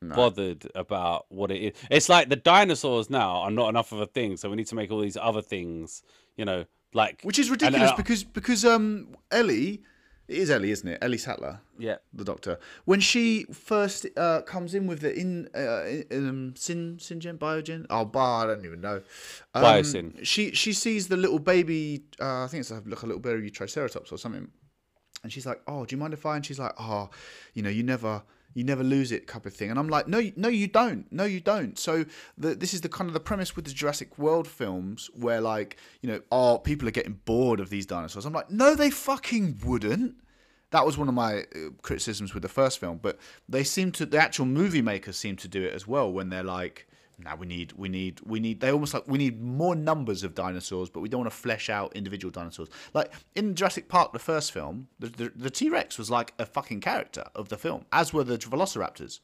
bothered 0.00 0.70
about 0.74 1.26
what 1.30 1.50
it 1.50 1.58
is. 1.60 1.72
It's 1.90 2.08
like 2.08 2.28
the 2.28 2.36
dinosaurs 2.36 3.10
now 3.10 3.38
are 3.38 3.50
not 3.50 3.68
enough 3.68 3.92
of 3.92 4.00
a 4.00 4.06
thing, 4.06 4.36
so 4.36 4.48
we 4.48 4.56
need 4.56 4.66
to 4.68 4.74
make 4.74 4.90
all 4.90 5.00
these 5.00 5.16
other 5.16 5.42
things. 5.42 6.02
You 6.36 6.44
know, 6.44 6.64
like 6.94 7.20
which 7.22 7.38
is 7.38 7.48
and, 7.48 7.60
ridiculous 7.62 7.90
uh, 7.90 7.96
because 7.96 8.24
because 8.24 8.64
um 8.64 9.08
ellie 9.30 9.82
it 10.28 10.36
is 10.36 10.50
ellie 10.50 10.70
isn't 10.70 10.86
it? 10.86 10.98
Ellie 11.00 11.16
sattler. 11.16 11.60
Yeah, 11.78 11.96
the 12.12 12.22
doctor. 12.22 12.58
When 12.84 13.00
she 13.00 13.44
first 13.44 14.06
uh, 14.14 14.42
comes 14.42 14.74
in 14.74 14.86
with 14.86 15.00
the 15.00 15.18
in, 15.18 15.48
uh, 15.54 15.84
in 16.14 16.28
um, 16.28 16.54
sin 16.54 16.98
syngene 16.98 17.38
biogen? 17.38 17.86
Oh 17.88 18.04
bar 18.04 18.44
I 18.44 18.54
don't 18.54 18.64
even 18.64 18.82
know. 18.82 19.00
Um, 19.54 19.64
Biosyn. 19.64 20.26
she 20.26 20.52
she 20.52 20.74
sees 20.74 21.08
the 21.08 21.16
little 21.16 21.38
baby 21.38 22.04
uh, 22.20 22.44
I 22.44 22.46
think 22.48 22.60
it's 22.60 22.70
a, 22.70 22.82
like 22.84 23.02
a 23.02 23.06
little 23.06 23.22
baby 23.22 23.50
triceratops 23.50 24.12
or 24.12 24.18
something. 24.18 24.48
And 25.22 25.32
she's 25.32 25.46
like 25.46 25.62
oh 25.66 25.86
do 25.86 25.96
you 25.96 25.98
mind 25.98 26.12
if 26.12 26.26
I? 26.26 26.36
And 26.36 26.44
she's 26.44 26.58
like 26.58 26.74
oh 26.78 27.08
you 27.54 27.62
know 27.62 27.70
you 27.70 27.82
never 27.82 28.22
you 28.58 28.64
never 28.64 28.82
lose 28.82 29.12
it 29.12 29.28
type 29.28 29.46
of 29.46 29.54
thing. 29.54 29.70
And 29.70 29.78
I'm 29.78 29.88
like 29.88 30.08
no 30.08 30.20
no 30.36 30.48
you 30.48 30.66
don't. 30.66 31.10
No 31.12 31.24
you 31.24 31.40
don't. 31.40 31.78
So 31.78 32.04
the, 32.36 32.54
this 32.54 32.74
is 32.74 32.80
the 32.80 32.88
kind 32.88 33.08
of 33.08 33.14
the 33.14 33.20
premise 33.20 33.54
with 33.54 33.64
the 33.64 33.70
Jurassic 33.70 34.18
World 34.18 34.48
films 34.48 35.08
where 35.14 35.40
like 35.40 35.76
you 36.02 36.10
know 36.10 36.20
oh 36.32 36.58
people 36.58 36.88
are 36.88 36.92
getting 36.92 37.20
bored 37.24 37.60
of 37.60 37.70
these 37.70 37.86
dinosaurs. 37.86 38.26
I'm 38.26 38.32
like 38.32 38.50
no 38.50 38.74
they 38.74 38.90
fucking 38.90 39.60
wouldn't. 39.64 40.16
That 40.70 40.84
was 40.84 40.98
one 40.98 41.08
of 41.08 41.14
my 41.14 41.40
uh, 41.40 41.70
criticisms 41.82 42.34
with 42.34 42.42
the 42.42 42.48
first 42.48 42.80
film 42.80 42.98
but 43.00 43.18
they 43.48 43.62
seem 43.62 43.92
to 43.92 44.04
the 44.04 44.18
actual 44.18 44.46
movie 44.46 44.82
makers 44.82 45.16
seem 45.16 45.36
to 45.36 45.48
do 45.48 45.62
it 45.62 45.72
as 45.72 45.86
well 45.86 46.12
when 46.12 46.28
they're 46.28 46.42
like 46.42 46.87
now 47.18 47.34
we 47.36 47.46
need 47.46 47.72
we 47.72 47.88
need 47.88 48.20
we 48.24 48.40
need 48.40 48.60
they 48.60 48.70
almost 48.70 48.94
like 48.94 49.06
we 49.06 49.18
need 49.18 49.42
more 49.42 49.74
numbers 49.74 50.22
of 50.22 50.34
dinosaurs 50.34 50.88
but 50.88 51.00
we 51.00 51.08
don't 51.08 51.22
want 51.22 51.30
to 51.30 51.36
flesh 51.36 51.68
out 51.68 51.94
individual 51.96 52.30
dinosaurs 52.30 52.68
like 52.94 53.12
in 53.34 53.54
jurassic 53.54 53.88
park 53.88 54.12
the 54.12 54.18
first 54.18 54.52
film 54.52 54.88
the, 54.98 55.08
the, 55.08 55.32
the 55.34 55.50
t-rex 55.50 55.98
was 55.98 56.10
like 56.10 56.32
a 56.38 56.46
fucking 56.46 56.80
character 56.80 57.24
of 57.34 57.48
the 57.48 57.56
film 57.56 57.84
as 57.92 58.12
were 58.12 58.24
the 58.24 58.38
velociraptors 58.38 59.20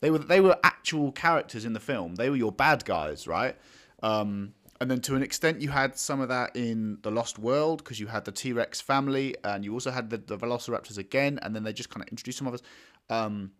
they 0.00 0.10
were 0.10 0.18
they 0.18 0.40
were 0.40 0.58
actual 0.64 1.12
characters 1.12 1.64
in 1.64 1.72
the 1.72 1.80
film. 1.80 2.14
They 2.14 2.30
were 2.30 2.36
your 2.36 2.52
bad 2.52 2.84
guys, 2.84 3.26
right? 3.26 3.56
Um, 4.02 4.54
and 4.80 4.90
then 4.90 5.00
to 5.02 5.14
an 5.14 5.22
extent, 5.22 5.60
you 5.60 5.68
had 5.68 5.98
some 5.98 6.22
of 6.22 6.30
that 6.30 6.56
in 6.56 6.98
the 7.02 7.10
Lost 7.10 7.38
World 7.38 7.84
because 7.84 8.00
you 8.00 8.06
had 8.06 8.24
the 8.24 8.32
T 8.32 8.52
Rex 8.52 8.80
family, 8.80 9.36
and 9.44 9.64
you 9.64 9.74
also 9.74 9.90
had 9.90 10.08
the, 10.08 10.16
the 10.16 10.38
Velociraptors 10.38 10.96
again. 10.96 11.38
And 11.42 11.54
then 11.54 11.64
they 11.64 11.74
just 11.74 11.90
kind 11.90 12.02
of 12.02 12.08
introduced 12.08 12.38
some 12.38 12.48
others. 12.48 12.62
Um, 13.10 13.52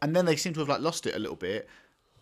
and 0.00 0.14
then 0.14 0.24
they 0.24 0.36
seem 0.36 0.54
to 0.54 0.60
have 0.60 0.68
like 0.68 0.80
lost 0.80 1.06
it 1.06 1.16
a 1.16 1.18
little 1.18 1.36
bit. 1.36 1.68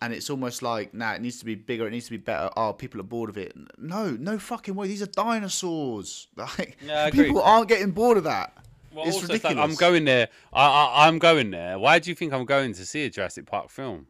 And 0.01 0.13
it's 0.13 0.29
almost 0.29 0.61
like, 0.61 0.93
nah, 0.93 1.13
it 1.13 1.21
needs 1.21 1.39
to 1.39 1.45
be 1.45 1.55
bigger. 1.55 1.85
It 1.85 1.91
needs 1.91 2.05
to 2.05 2.11
be 2.11 2.17
better. 2.17 2.49
Oh, 2.55 2.71
people 2.71 3.01
are 3.01 3.03
bored 3.03 3.29
of 3.29 3.37
it. 3.37 3.53
No, 3.77 4.11
no 4.11 4.39
fucking 4.39 4.73
way. 4.73 4.87
These 4.87 5.01
are 5.01 5.07
dinosaurs. 5.07 6.27
Like 6.37 6.77
Yeah, 6.85 7.09
people 7.09 7.41
aren't 7.41 7.67
getting 7.67 7.91
bored 7.91 8.17
of 8.17 8.23
that. 8.23 8.53
Well, 8.93 9.05
it's 9.05 9.15
also, 9.15 9.33
it's 9.33 9.43
like, 9.43 9.51
ridiculous. 9.51 9.71
I'm 9.71 9.79
going 9.79 10.05
there. 10.05 10.29
I, 10.53 10.65
I, 10.65 11.07
I'm 11.07 11.19
going 11.19 11.51
there. 11.51 11.77
Why 11.77 11.99
do 11.99 12.09
you 12.09 12.15
think 12.15 12.33
I'm 12.33 12.45
going 12.45 12.73
to 12.73 12.85
see 12.85 13.05
a 13.05 13.09
Jurassic 13.09 13.45
Park 13.45 13.69
film? 13.69 14.07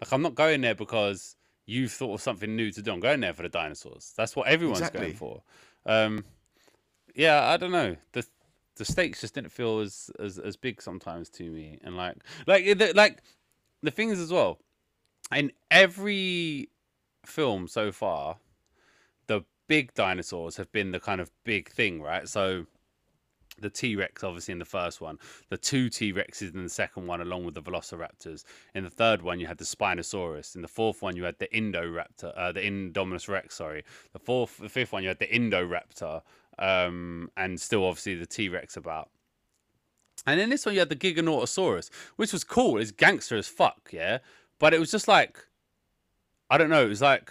Like, 0.00 0.12
I'm 0.12 0.22
not 0.22 0.34
going 0.34 0.62
there 0.62 0.74
because 0.74 1.36
you've 1.66 1.92
thought 1.92 2.14
of 2.14 2.20
something 2.22 2.56
new 2.56 2.70
to 2.72 2.82
do. 2.82 2.92
I'm 2.92 3.00
going 3.00 3.20
there 3.20 3.34
for 3.34 3.42
the 3.42 3.48
dinosaurs. 3.48 4.14
That's 4.16 4.34
what 4.34 4.48
everyone's 4.48 4.80
Exactly. 4.80 5.00
going 5.00 5.14
for. 5.16 5.42
Um, 5.84 6.24
yeah, 7.14 7.48
I 7.48 7.56
don't 7.56 7.72
know. 7.72 7.96
The 8.12 8.26
the 8.76 8.84
stakes 8.84 9.22
just 9.22 9.34
didn't 9.34 9.52
feel 9.52 9.80
as, 9.80 10.10
as 10.18 10.38
as 10.38 10.56
big 10.56 10.82
sometimes 10.82 11.30
to 11.30 11.44
me, 11.44 11.78
and 11.82 11.96
like 11.96 12.16
like 12.46 12.64
the, 12.78 12.92
like 12.94 13.22
the 13.82 13.90
things 13.90 14.18
as 14.18 14.30
well. 14.32 14.58
In 15.34 15.52
every 15.70 16.70
film 17.24 17.66
so 17.68 17.90
far, 17.90 18.36
the 19.26 19.42
big 19.66 19.92
dinosaurs 19.94 20.56
have 20.56 20.70
been 20.72 20.92
the 20.92 21.00
kind 21.00 21.20
of 21.20 21.30
big 21.44 21.68
thing, 21.70 22.00
right? 22.00 22.28
So 22.28 22.66
the 23.58 23.70
T 23.70 23.96
Rex, 23.96 24.22
obviously, 24.22 24.52
in 24.52 24.58
the 24.58 24.64
first 24.64 25.00
one, 25.00 25.18
the 25.48 25.56
two 25.56 25.88
T 25.88 26.12
Rexes 26.12 26.54
in 26.54 26.62
the 26.62 26.68
second 26.68 27.06
one, 27.06 27.20
along 27.20 27.44
with 27.44 27.54
the 27.54 27.62
Velociraptors. 27.62 28.44
In 28.74 28.84
the 28.84 28.90
third 28.90 29.22
one, 29.22 29.40
you 29.40 29.46
had 29.46 29.58
the 29.58 29.64
Spinosaurus. 29.64 30.54
In 30.54 30.62
the 30.62 30.68
fourth 30.68 31.02
one, 31.02 31.16
you 31.16 31.24
had 31.24 31.38
the 31.38 31.48
Indoraptor, 31.48 32.32
uh, 32.36 32.52
the 32.52 32.60
Indominus 32.60 33.28
Rex. 33.28 33.56
Sorry, 33.56 33.82
the 34.12 34.18
fourth, 34.18 34.58
the 34.58 34.68
fifth 34.68 34.92
one, 34.92 35.02
you 35.02 35.08
had 35.08 35.18
the 35.18 35.26
Indoraptor, 35.26 36.22
um, 36.58 37.30
and 37.36 37.60
still 37.60 37.84
obviously 37.84 38.14
the 38.14 38.26
T 38.26 38.48
Rex 38.48 38.76
about. 38.76 39.10
And 40.26 40.40
in 40.40 40.50
this 40.50 40.66
one, 40.66 40.74
you 40.74 40.80
had 40.80 40.88
the 40.88 40.96
Giganotosaurus, 40.96 41.90
which 42.16 42.32
was 42.32 42.42
cool. 42.44 42.78
It's 42.78 42.90
gangster 42.90 43.36
as 43.36 43.48
fuck, 43.48 43.90
yeah. 43.92 44.18
But 44.58 44.72
it 44.74 44.80
was 44.80 44.90
just 44.90 45.08
like, 45.08 45.38
I 46.50 46.58
don't 46.58 46.70
know. 46.70 46.84
It 46.84 46.88
was 46.88 47.02
like 47.02 47.30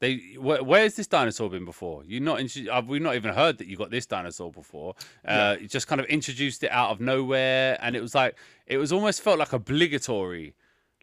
they. 0.00 0.36
Where, 0.38 0.62
where's 0.62 0.94
this 0.96 1.06
dinosaur 1.06 1.48
been 1.50 1.64
before? 1.64 2.02
You 2.04 2.20
not. 2.20 2.40
intro- 2.40 2.72
uh, 2.72 2.82
We've 2.86 3.02
not 3.02 3.14
even 3.14 3.34
heard 3.34 3.58
that 3.58 3.66
you 3.68 3.76
got 3.76 3.90
this 3.90 4.06
dinosaur 4.06 4.50
before. 4.50 4.94
Uh, 5.24 5.56
You 5.60 5.68
just 5.68 5.86
kind 5.86 6.00
of 6.00 6.06
introduced 6.08 6.64
it 6.64 6.70
out 6.72 6.90
of 6.90 7.00
nowhere, 7.00 7.78
and 7.80 7.94
it 7.94 8.00
was 8.00 8.14
like 8.14 8.36
it 8.66 8.78
was 8.78 8.92
almost 8.92 9.22
felt 9.22 9.38
like 9.38 9.52
obligatory. 9.52 10.54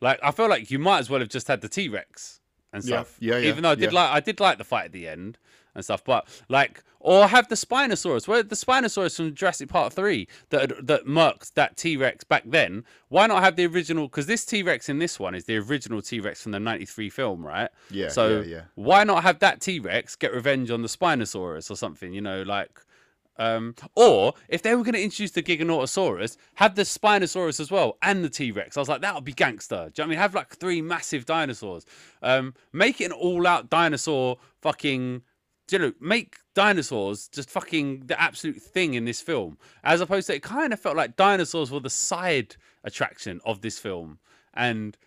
Like 0.02 0.20
I 0.24 0.32
feel 0.32 0.50
like 0.50 0.72
you 0.72 0.80
might 0.80 1.00
as 1.00 1.10
well 1.10 1.20
have 1.20 1.30
just 1.30 1.48
had 1.48 1.62
the 1.62 1.70
T 1.70 1.88
Rex 1.88 2.42
and 2.74 2.84
Yeah, 2.84 2.88
stuff. 3.04 3.18
yeah, 3.20 3.38
yeah, 3.38 3.50
Even 3.50 3.64
though 3.64 3.72
I 3.72 3.76
did 3.76 3.92
yeah. 3.94 4.00
like 4.02 4.10
I 4.12 4.20
did 4.20 4.40
like 4.40 4.58
the 4.58 4.64
fight 4.64 4.86
at 4.86 4.92
the 4.92 5.08
end 5.08 5.38
and 5.76 5.84
stuff, 5.84 6.04
but 6.04 6.28
like 6.50 6.84
or 7.04 7.28
have 7.28 7.48
the 7.48 7.56
Spinosaurus. 7.56 8.28
Where 8.28 8.44
the 8.44 8.56
Spinosaurus 8.56 9.18
from 9.18 9.34
Jurassic 9.34 9.70
Park 9.70 9.94
three 9.94 10.28
that 10.50 10.86
that 10.86 11.06
murked 11.06 11.54
that 11.56 11.78
T 11.78 11.98
Rex 11.98 12.24
back 12.24 12.44
then. 12.46 12.86
Why 13.10 13.28
not 13.28 13.44
have 13.44 13.56
the 13.56 13.66
original? 13.66 14.08
Because 14.08 14.28
this 14.28 14.46
T 14.46 14.64
Rex 14.64 14.88
in 14.88 15.00
this 15.00 15.20
one 15.20 15.36
is 15.36 15.46
the 15.46 15.58
original 15.58 16.02
T 16.02 16.20
Rex 16.20 16.42
from 16.42 16.52
the 16.52 16.60
'93 16.60 17.10
film, 17.10 17.46
right? 17.46 17.70
Yeah, 17.90 18.10
So 18.10 18.42
yeah, 18.42 18.56
yeah. 18.56 18.62
why 18.76 19.04
not 19.04 19.24
have 19.24 19.40
that 19.40 19.62
T 19.62 19.80
Rex 19.80 20.16
get 20.16 20.34
revenge 20.34 20.72
on 20.72 20.82
the 20.82 20.88
Spinosaurus 20.88 21.70
or 21.70 21.76
something? 21.76 22.14
You 22.14 22.22
know, 22.22 22.44
like. 22.44 22.80
Um, 23.38 23.74
or 23.96 24.34
if 24.50 24.62
they 24.62 24.76
were 24.76 24.84
going 24.84 24.94
to 24.94 25.02
introduce 25.02 25.32
the 25.32 25.42
Giganotosaurus, 25.42 26.38
have 26.56 26.76
the 26.76 26.84
Spinosaurus 26.84 27.60
as 27.60 27.72
well 27.72 27.98
and 28.04 28.24
the 28.24 28.30
T 28.30 28.52
Rex. 28.52 28.78
I 28.78 28.82
was 28.82 28.90
like, 28.90 29.02
that 29.02 29.16
would 29.16 29.24
be 29.24 29.34
gangster. 29.34 29.76
Do 29.76 29.82
you 29.82 29.86
know 29.86 29.90
what 29.90 30.04
I 30.04 30.08
mean? 30.10 30.18
Have 30.20 30.36
like 30.36 30.56
three 30.58 30.80
massive 30.80 31.26
dinosaurs. 31.26 31.86
Um, 32.22 32.54
make 32.72 33.02
it 33.02 33.06
an 33.06 33.12
all 33.14 33.48
out 33.48 33.70
dinosaur 33.70 34.38
fucking. 34.62 35.24
You 35.72 35.80
know, 35.80 35.94
make 36.00 36.38
dinosaurs 36.54 37.28
just 37.28 37.50
fucking 37.50 38.08
the 38.08 38.20
absolute 38.22 38.62
thing 38.62 38.94
in 38.94 39.06
this 39.06 39.22
film, 39.22 39.58
as 39.84 40.02
opposed 40.02 40.28
to 40.28 40.36
it 40.36 40.44
kind 40.44 40.74
of 40.74 40.80
felt 40.80 40.98
like 40.98 41.16
dinosaurs 41.16 41.72
were 41.72 41.80
the 41.80 41.90
side 41.90 42.56
attraction 42.84 43.40
of 43.46 43.62
this 43.62 43.80
film, 43.80 44.20
and 44.54 44.98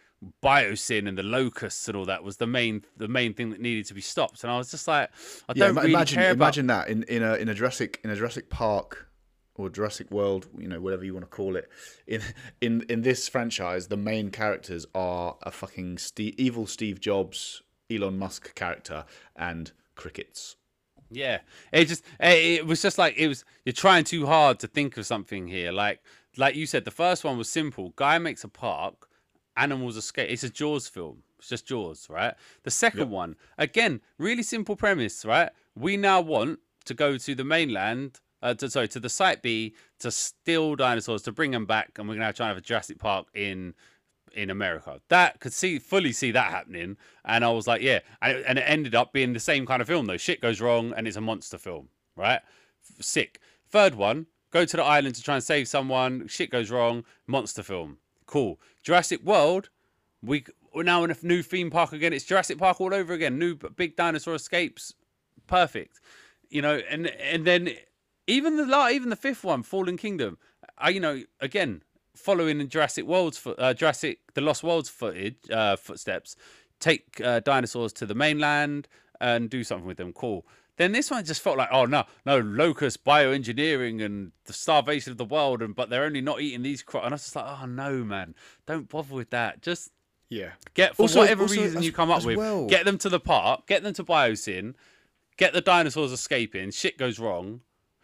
biosyn 0.42 1.06
and 1.06 1.18
the 1.18 1.22
locusts 1.22 1.86
and 1.86 1.96
all 1.96 2.06
that 2.06 2.24
was 2.24 2.38
the 2.38 2.46
main 2.46 2.82
the 2.96 3.08
main 3.08 3.34
thing 3.34 3.50
that 3.50 3.60
needed 3.60 3.84
to 3.86 3.94
be 3.94 4.00
stopped. 4.00 4.42
And 4.42 4.50
I 4.50 4.56
was 4.56 4.70
just 4.70 4.88
like, 4.88 5.10
I 5.48 5.52
Yeah, 5.54 5.66
don't 5.66 5.76
really 5.76 5.92
imagine 5.92 6.16
care 6.16 6.30
about 6.30 6.44
imagine 6.46 6.66
that 6.68 6.88
in, 6.88 7.02
in 7.04 7.22
a 7.22 7.34
in 7.34 7.48
a 7.48 7.54
Jurassic 7.54 8.00
in 8.04 8.10
a 8.10 8.16
Jurassic 8.16 8.48
Park 8.48 9.08
or 9.56 9.68
Jurassic 9.68 10.10
World, 10.10 10.48
you 10.58 10.66
know, 10.66 10.80
whatever 10.80 11.04
you 11.04 11.12
want 11.12 11.24
to 11.24 11.30
call 11.30 11.56
it. 11.56 11.68
In 12.06 12.22
in 12.60 12.84
in 12.88 13.02
this 13.02 13.28
franchise, 13.28 13.88
the 13.88 13.96
main 13.96 14.30
characters 14.30 14.86
are 14.94 15.36
a 15.42 15.50
fucking 15.50 15.98
Steve, 15.98 16.34
evil 16.38 16.66
Steve 16.66 17.00
Jobs, 17.00 17.62
Elon 17.90 18.18
Musk 18.18 18.54
character, 18.54 19.04
and 19.36 19.72
crickets. 19.94 20.56
Yeah, 21.10 21.40
it 21.72 21.86
just 21.86 22.04
it 22.20 22.66
was 22.66 22.82
just 22.82 22.98
like 22.98 23.16
it 23.16 23.28
was 23.28 23.44
you're 23.64 23.72
trying 23.72 24.04
too 24.04 24.26
hard 24.26 24.58
to 24.60 24.66
think 24.66 24.96
of 24.96 25.06
something 25.06 25.46
here. 25.46 25.70
Like 25.72 26.00
like 26.36 26.56
you 26.56 26.66
said, 26.66 26.84
the 26.84 26.90
first 26.90 27.24
one 27.24 27.38
was 27.38 27.48
simple. 27.48 27.92
Guy 27.96 28.18
makes 28.18 28.44
a 28.44 28.48
park, 28.48 29.08
animals 29.56 29.96
escape. 29.96 30.30
It's 30.30 30.42
a 30.42 30.50
Jaws 30.50 30.88
film. 30.88 31.22
It's 31.38 31.48
just 31.48 31.66
Jaws, 31.66 32.08
right? 32.08 32.34
The 32.62 32.70
second 32.70 33.10
one, 33.10 33.36
again, 33.58 34.00
really 34.18 34.42
simple 34.42 34.76
premise, 34.76 35.24
right? 35.24 35.50
We 35.74 35.96
now 35.96 36.20
want 36.20 36.60
to 36.86 36.94
go 36.94 37.16
to 37.18 37.34
the 37.34 37.44
mainland. 37.44 38.20
Uh, 38.42 38.52
to, 38.52 38.68
sorry, 38.68 38.86
to 38.86 39.00
the 39.00 39.08
site 39.08 39.40
B 39.40 39.74
to 40.00 40.10
steal 40.10 40.76
dinosaurs 40.76 41.22
to 41.22 41.32
bring 41.32 41.52
them 41.52 41.64
back, 41.64 41.92
and 41.98 42.06
we're 42.06 42.16
gonna 42.16 42.30
try 42.30 42.46
and 42.46 42.54
have 42.54 42.62
a 42.62 42.66
Jurassic 42.66 42.98
Park 42.98 43.26
in 43.32 43.72
in 44.34 44.50
America. 44.50 45.00
That 45.08 45.40
could 45.40 45.52
see 45.52 45.78
fully 45.78 46.12
see 46.12 46.30
that 46.32 46.50
happening, 46.50 46.96
and 47.24 47.44
I 47.44 47.50
was 47.50 47.66
like, 47.66 47.82
yeah, 47.82 48.00
and 48.20 48.38
it, 48.38 48.44
and 48.46 48.58
it 48.58 48.62
ended 48.62 48.94
up 48.94 49.12
being 49.12 49.32
the 49.32 49.40
same 49.40 49.66
kind 49.66 49.80
of 49.80 49.88
film 49.88 50.06
though. 50.06 50.16
Shit 50.16 50.40
goes 50.40 50.60
wrong, 50.60 50.92
and 50.96 51.06
it's 51.08 51.16
a 51.16 51.20
monster 51.20 51.58
film, 51.58 51.88
right? 52.16 52.40
Sick. 53.00 53.40
Third 53.68 53.94
one, 53.94 54.26
go 54.50 54.64
to 54.64 54.76
the 54.76 54.82
island 54.82 55.14
to 55.16 55.22
try 55.22 55.34
and 55.34 55.44
save 55.44 55.68
someone. 55.68 56.28
Shit 56.28 56.50
goes 56.50 56.70
wrong. 56.70 57.04
Monster 57.26 57.62
film. 57.62 57.98
Cool. 58.26 58.60
Jurassic 58.82 59.22
World. 59.24 59.68
We 60.22 60.44
we're 60.74 60.82
now 60.82 61.04
in 61.04 61.10
a 61.10 61.16
new 61.22 61.42
theme 61.42 61.70
park 61.70 61.92
again. 61.92 62.12
It's 62.12 62.24
Jurassic 62.24 62.58
Park 62.58 62.80
all 62.80 62.94
over 62.94 63.12
again. 63.12 63.38
New 63.38 63.56
big 63.56 63.96
dinosaur 63.96 64.34
escapes. 64.34 64.94
Perfect. 65.46 66.00
You 66.48 66.62
know, 66.62 66.80
and 66.90 67.06
and 67.06 67.44
then 67.44 67.70
even 68.26 68.56
the 68.56 68.88
even 68.90 69.10
the 69.10 69.16
fifth 69.16 69.44
one, 69.44 69.62
Fallen 69.62 69.96
Kingdom. 69.96 70.38
I 70.78 70.88
you 70.90 71.00
know 71.00 71.22
again 71.40 71.82
following 72.14 72.60
in 72.60 72.68
Jurassic 72.68 73.04
World's 73.06 73.38
fo- 73.38 73.52
uh, 73.54 73.74
Jurassic 73.74 74.18
the 74.34 74.40
Lost 74.40 74.62
Worlds 74.62 74.88
footage 74.88 75.36
uh, 75.50 75.76
footsteps. 75.76 76.36
Take 76.80 77.20
uh, 77.22 77.40
dinosaurs 77.40 77.92
to 77.94 78.06
the 78.06 78.14
mainland 78.14 78.88
and 79.20 79.48
do 79.48 79.64
something 79.64 79.86
with 79.86 79.96
them. 79.96 80.12
Cool. 80.12 80.44
Then 80.76 80.90
this 80.92 81.08
one 81.10 81.24
just 81.24 81.40
felt 81.40 81.56
like, 81.56 81.68
oh 81.70 81.84
no, 81.84 82.04
no 82.26 82.38
locust 82.40 83.04
bioengineering 83.04 84.04
and 84.04 84.32
the 84.46 84.52
starvation 84.52 85.12
of 85.12 85.18
the 85.18 85.24
world, 85.24 85.62
and 85.62 85.74
but 85.74 85.88
they're 85.88 86.04
only 86.04 86.20
not 86.20 86.40
eating 86.40 86.62
these 86.62 86.82
crops. 86.82 87.04
And 87.06 87.12
I 87.12 87.16
was 87.16 87.22
just 87.22 87.36
like, 87.36 87.46
oh 87.46 87.66
no, 87.66 88.02
man, 88.04 88.34
don't 88.66 88.88
bother 88.88 89.14
with 89.14 89.30
that. 89.30 89.62
Just 89.62 89.90
Yeah. 90.28 90.50
get 90.74 90.96
for 90.96 91.02
Also- 91.02 91.20
whatever 91.20 91.42
also 91.42 91.60
reason 91.60 91.78
as- 91.78 91.84
you 91.84 91.92
come 91.92 92.10
up 92.10 92.24
with, 92.24 92.36
well- 92.36 92.66
get 92.66 92.84
them 92.84 92.98
to 92.98 93.08
the 93.08 93.20
park, 93.20 93.66
get 93.66 93.82
them 93.84 93.94
to 93.94 94.02
Biosyn, 94.04 94.74
get 95.36 95.52
the 95.52 95.60
dinosaurs 95.60 96.10
escaping. 96.12 96.72
Shit 96.72 96.98
goes 96.98 97.18
wrong. 97.20 97.60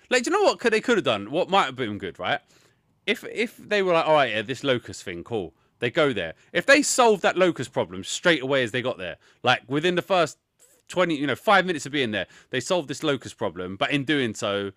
Like, 0.09 0.23
do 0.25 0.31
you 0.31 0.37
know 0.39 0.45
what 0.45 0.59
could 0.61 0.73
they 0.73 0.81
could 0.81 0.97
have 0.97 1.05
done? 1.05 1.31
What 1.31 1.51
might 1.51 1.67
have 1.67 1.77
been 1.77 1.99
good, 1.99 2.19
right? 2.21 2.41
If 3.07 3.25
if 3.25 3.57
they 3.57 3.83
were 3.83 3.93
like, 3.93 4.07
all 4.07 4.15
right, 4.15 4.31
yeah, 4.31 4.43
this 4.43 4.65
locust 4.65 5.03
thing, 5.05 5.25
cool. 5.25 5.55
They 5.79 5.91
go 5.91 6.13
there. 6.13 6.35
If 6.53 6.67
they 6.67 6.83
solved 6.83 7.23
that 7.23 7.39
locust 7.39 7.73
problem 7.73 8.05
straight 8.05 8.43
away 8.43 8.63
as 8.63 8.71
they 8.71 8.83
got 8.83 8.99
there, 8.99 9.17
like 9.43 9.63
within 9.67 9.95
the 9.95 10.03
first 10.03 10.39
20, 10.89 11.15
you 11.15 11.27
know, 11.27 11.37
five 11.37 11.65
minutes 11.65 11.87
of 11.87 11.93
being 11.93 12.11
there, 12.11 12.27
they 12.51 12.61
solved 12.61 12.89
this 12.89 13.03
locust 13.03 13.39
problem. 13.39 13.77
But 13.77 13.91
in 13.91 14.05
doing 14.05 14.35
so, 14.35 14.73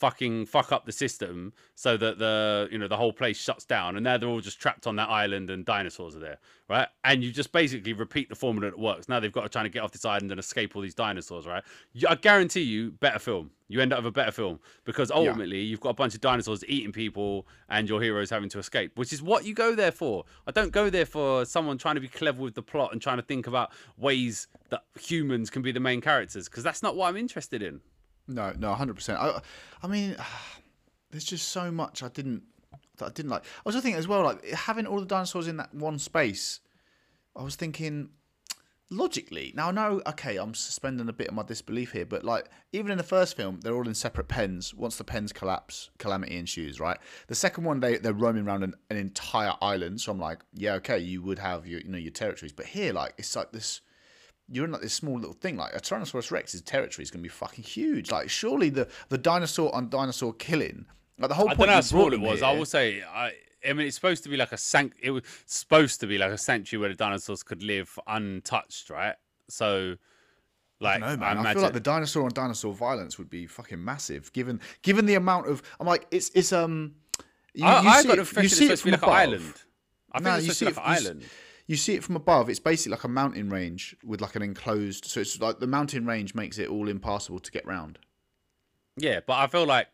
fucking 0.00 0.46
fuck 0.46 0.72
up 0.72 0.86
the 0.86 0.92
system 0.92 1.52
so 1.74 1.96
that 1.96 2.18
the 2.18 2.68
you 2.72 2.78
know 2.78 2.88
the 2.88 2.96
whole 2.96 3.12
place 3.12 3.38
shuts 3.38 3.64
down. 3.64 3.96
And 3.96 4.04
now 4.04 4.16
they're 4.18 4.28
all 4.28 4.40
just 4.40 4.60
trapped 4.60 4.86
on 4.86 4.96
that 4.96 5.08
island 5.08 5.50
and 5.50 5.64
dinosaurs 5.64 6.16
are 6.16 6.20
there 6.20 6.38
right? 6.68 6.86
And 7.02 7.24
you 7.24 7.32
just 7.32 7.50
basically 7.50 7.92
repeat 7.92 8.28
the 8.28 8.36
formula 8.36 8.70
that 8.70 8.78
works. 8.78 9.08
Now 9.08 9.18
they've 9.18 9.32
got 9.32 9.42
to 9.42 9.48
try 9.48 9.64
to 9.64 9.68
get 9.68 9.82
off 9.82 9.90
this 9.90 10.04
island 10.04 10.30
and 10.30 10.38
escape 10.38 10.76
all 10.76 10.82
these 10.82 10.94
dinosaurs 10.94 11.46
right? 11.46 11.64
You- 11.92 12.06
i 12.08 12.14
guarantee 12.14 12.62
you 12.62 12.92
better 12.92 13.18
film. 13.18 13.50
You 13.68 13.80
end 13.80 13.92
up 13.92 13.98
with 14.00 14.06
a 14.06 14.12
better 14.12 14.30
film 14.32 14.58
because 14.84 15.10
ultimately 15.10 15.60
you've 15.60 15.80
got 15.80 15.90
a 15.90 15.94
bunch 15.94 16.14
of 16.14 16.20
dinosaurs 16.20 16.64
eating 16.66 16.92
people 16.92 17.46
and 17.68 17.88
your 17.88 18.00
heroes 18.00 18.30
having 18.30 18.48
to 18.50 18.58
escape 18.58 18.92
which 18.96 19.12
is 19.12 19.22
what 19.22 19.44
you 19.44 19.52
go 19.54 19.74
there 19.74 19.92
for. 19.92 20.24
I 20.46 20.52
don't 20.52 20.72
go 20.72 20.90
there 20.90 21.06
for 21.06 21.44
someone 21.44 21.76
trying 21.78 21.96
to 21.96 22.00
be 22.00 22.08
clever 22.08 22.40
with 22.42 22.54
the 22.54 22.62
plot 22.62 22.92
and 22.92 23.02
trying 23.02 23.18
to 23.18 23.22
think 23.22 23.46
about 23.46 23.72
ways 23.98 24.46
that 24.70 24.84
humans 25.00 25.50
can 25.50 25.62
be 25.62 25.72
the 25.72 25.80
main 25.80 26.00
characters 26.00 26.48
because 26.48 26.62
that's 26.62 26.82
not 26.82 26.94
what 26.96 27.08
i'm 27.08 27.16
interested 27.16 27.62
in 27.62 27.80
No, 28.30 28.52
no, 28.58 28.72
hundred 28.74 28.94
percent. 28.94 29.18
I, 29.18 29.40
I 29.82 29.86
mean, 29.86 30.16
there's 31.10 31.24
just 31.24 31.48
so 31.48 31.70
much 31.70 32.02
I 32.02 32.08
didn't 32.08 32.42
that 32.98 33.06
I 33.06 33.10
didn't 33.10 33.30
like. 33.30 33.42
I 33.42 33.62
was 33.64 33.74
thinking 33.74 33.94
as 33.94 34.08
well, 34.08 34.22
like 34.22 34.44
having 34.50 34.86
all 34.86 35.00
the 35.00 35.06
dinosaurs 35.06 35.48
in 35.48 35.56
that 35.58 35.74
one 35.74 35.98
space. 35.98 36.60
I 37.36 37.42
was 37.42 37.56
thinking 37.56 38.10
logically. 38.90 39.52
Now 39.56 39.68
I 39.68 39.70
know, 39.72 40.02
okay, 40.06 40.36
I'm 40.36 40.54
suspending 40.54 41.08
a 41.08 41.12
bit 41.12 41.28
of 41.28 41.34
my 41.34 41.42
disbelief 41.42 41.92
here, 41.92 42.04
but 42.04 42.24
like 42.24 42.48
even 42.72 42.90
in 42.90 42.98
the 42.98 43.04
first 43.04 43.36
film, 43.36 43.60
they're 43.60 43.74
all 43.74 43.86
in 43.86 43.94
separate 43.94 44.28
pens. 44.28 44.74
Once 44.74 44.96
the 44.96 45.04
pens 45.04 45.32
collapse, 45.32 45.90
calamity 45.98 46.36
ensues. 46.36 46.80
Right. 46.80 46.98
The 47.28 47.34
second 47.34 47.64
one, 47.64 47.80
they 47.80 47.96
they're 47.98 48.12
roaming 48.12 48.46
around 48.46 48.64
an, 48.64 48.74
an 48.90 48.96
entire 48.96 49.54
island. 49.60 50.00
So 50.00 50.12
I'm 50.12 50.20
like, 50.20 50.40
yeah, 50.54 50.74
okay, 50.74 50.98
you 50.98 51.22
would 51.22 51.38
have 51.38 51.66
your 51.66 51.80
you 51.80 51.88
know 51.88 51.98
your 51.98 52.12
territories, 52.12 52.52
but 52.52 52.66
here, 52.66 52.92
like 52.92 53.14
it's 53.18 53.34
like 53.34 53.52
this 53.52 53.80
you're 54.50 54.64
in 54.64 54.72
like 54.72 54.80
this 54.82 54.92
small 54.94 55.16
little 55.16 55.32
thing. 55.34 55.56
Like 55.56 55.74
a 55.74 55.80
Tyrannosaurus 55.80 56.30
Rex's 56.30 56.62
territory 56.62 57.02
is 57.04 57.10
going 57.10 57.20
to 57.20 57.22
be 57.22 57.28
fucking 57.28 57.64
huge. 57.64 58.10
Like 58.10 58.28
surely 58.28 58.68
the 58.70 58.88
the 59.08 59.18
dinosaur 59.18 59.74
on 59.74 59.88
dinosaur 59.88 60.32
killing, 60.34 60.86
like 61.18 61.28
the 61.28 61.34
whole 61.34 61.46
point. 61.46 61.60
I 61.60 61.62
don't 61.64 61.68
know 61.68 61.74
how 61.74 61.80
small 61.82 62.12
it 62.12 62.20
was. 62.20 62.42
I 62.42 62.52
will 62.52 62.64
say, 62.66 63.02
I, 63.02 63.32
I 63.68 63.72
mean, 63.74 63.86
it's 63.86 63.94
supposed 63.96 64.22
to 64.24 64.28
be 64.28 64.36
like 64.36 64.52
a 64.52 64.56
sanct. 64.58 64.96
It 65.02 65.10
was 65.12 65.22
supposed 65.46 66.00
to 66.00 66.06
be 66.06 66.18
like 66.18 66.32
a 66.32 66.38
sanctuary 66.38 66.80
where 66.80 66.88
the 66.90 66.96
dinosaurs 66.96 67.42
could 67.42 67.62
live 67.62 67.98
untouched, 68.06 68.90
right? 68.90 69.14
So, 69.48 69.96
like, 70.80 71.02
I, 71.02 71.16
man, 71.16 71.22
I, 71.22 71.32
imagine. 71.32 71.52
feel 71.54 71.62
like 71.62 71.72
the 71.74 71.80
dinosaur 71.80 72.24
on 72.24 72.30
dinosaur 72.32 72.72
violence 72.72 73.18
would 73.18 73.28
be 73.30 73.46
fucking 73.46 73.82
massive, 73.84 74.32
given 74.32 74.60
given 74.82 75.06
the 75.06 75.14
amount 75.14 75.46
of. 75.46 75.62
I'm 75.78 75.86
like, 75.86 76.06
it's 76.10 76.30
it's 76.34 76.52
um. 76.52 76.94
You, 77.52 77.64
I, 77.66 77.82
you 77.82 77.88
I 77.88 78.02
see 78.02 78.08
got 78.08 78.12
it- 78.12 78.16
the 78.16 78.20
impression 78.22 78.44
it's 78.44 78.52
it 78.52 78.56
supposed 78.64 78.82
to 78.82 78.90
be 78.90 78.96
from 78.96 79.08
like 79.10 79.22
an 79.26 79.28
island. 79.34 79.54
I 80.12 80.18
think 80.18 80.24
No, 80.24 80.34
it's 80.36 80.46
you 80.46 80.52
supposed 80.52 80.58
to 80.58 80.64
be 80.64 80.72
see 80.72 80.80
like 80.80 81.00
it- 81.00 81.00
an 81.00 81.06
island. 81.06 81.24
You 81.70 81.76
see 81.76 81.94
it 81.94 82.02
from 82.02 82.16
above. 82.16 82.50
It's 82.50 82.58
basically 82.58 82.90
like 82.96 83.04
a 83.04 83.08
mountain 83.08 83.48
range 83.48 83.94
with 84.02 84.20
like 84.20 84.34
an 84.34 84.42
enclosed. 84.42 85.04
So 85.04 85.20
it's 85.20 85.40
like 85.40 85.60
the 85.60 85.68
mountain 85.68 86.04
range 86.04 86.34
makes 86.34 86.58
it 86.58 86.68
all 86.68 86.88
impassable 86.88 87.38
to 87.38 87.50
get 87.52 87.64
round. 87.64 88.00
Yeah, 88.96 89.20
but 89.24 89.34
I 89.34 89.46
feel 89.46 89.66
like 89.66 89.86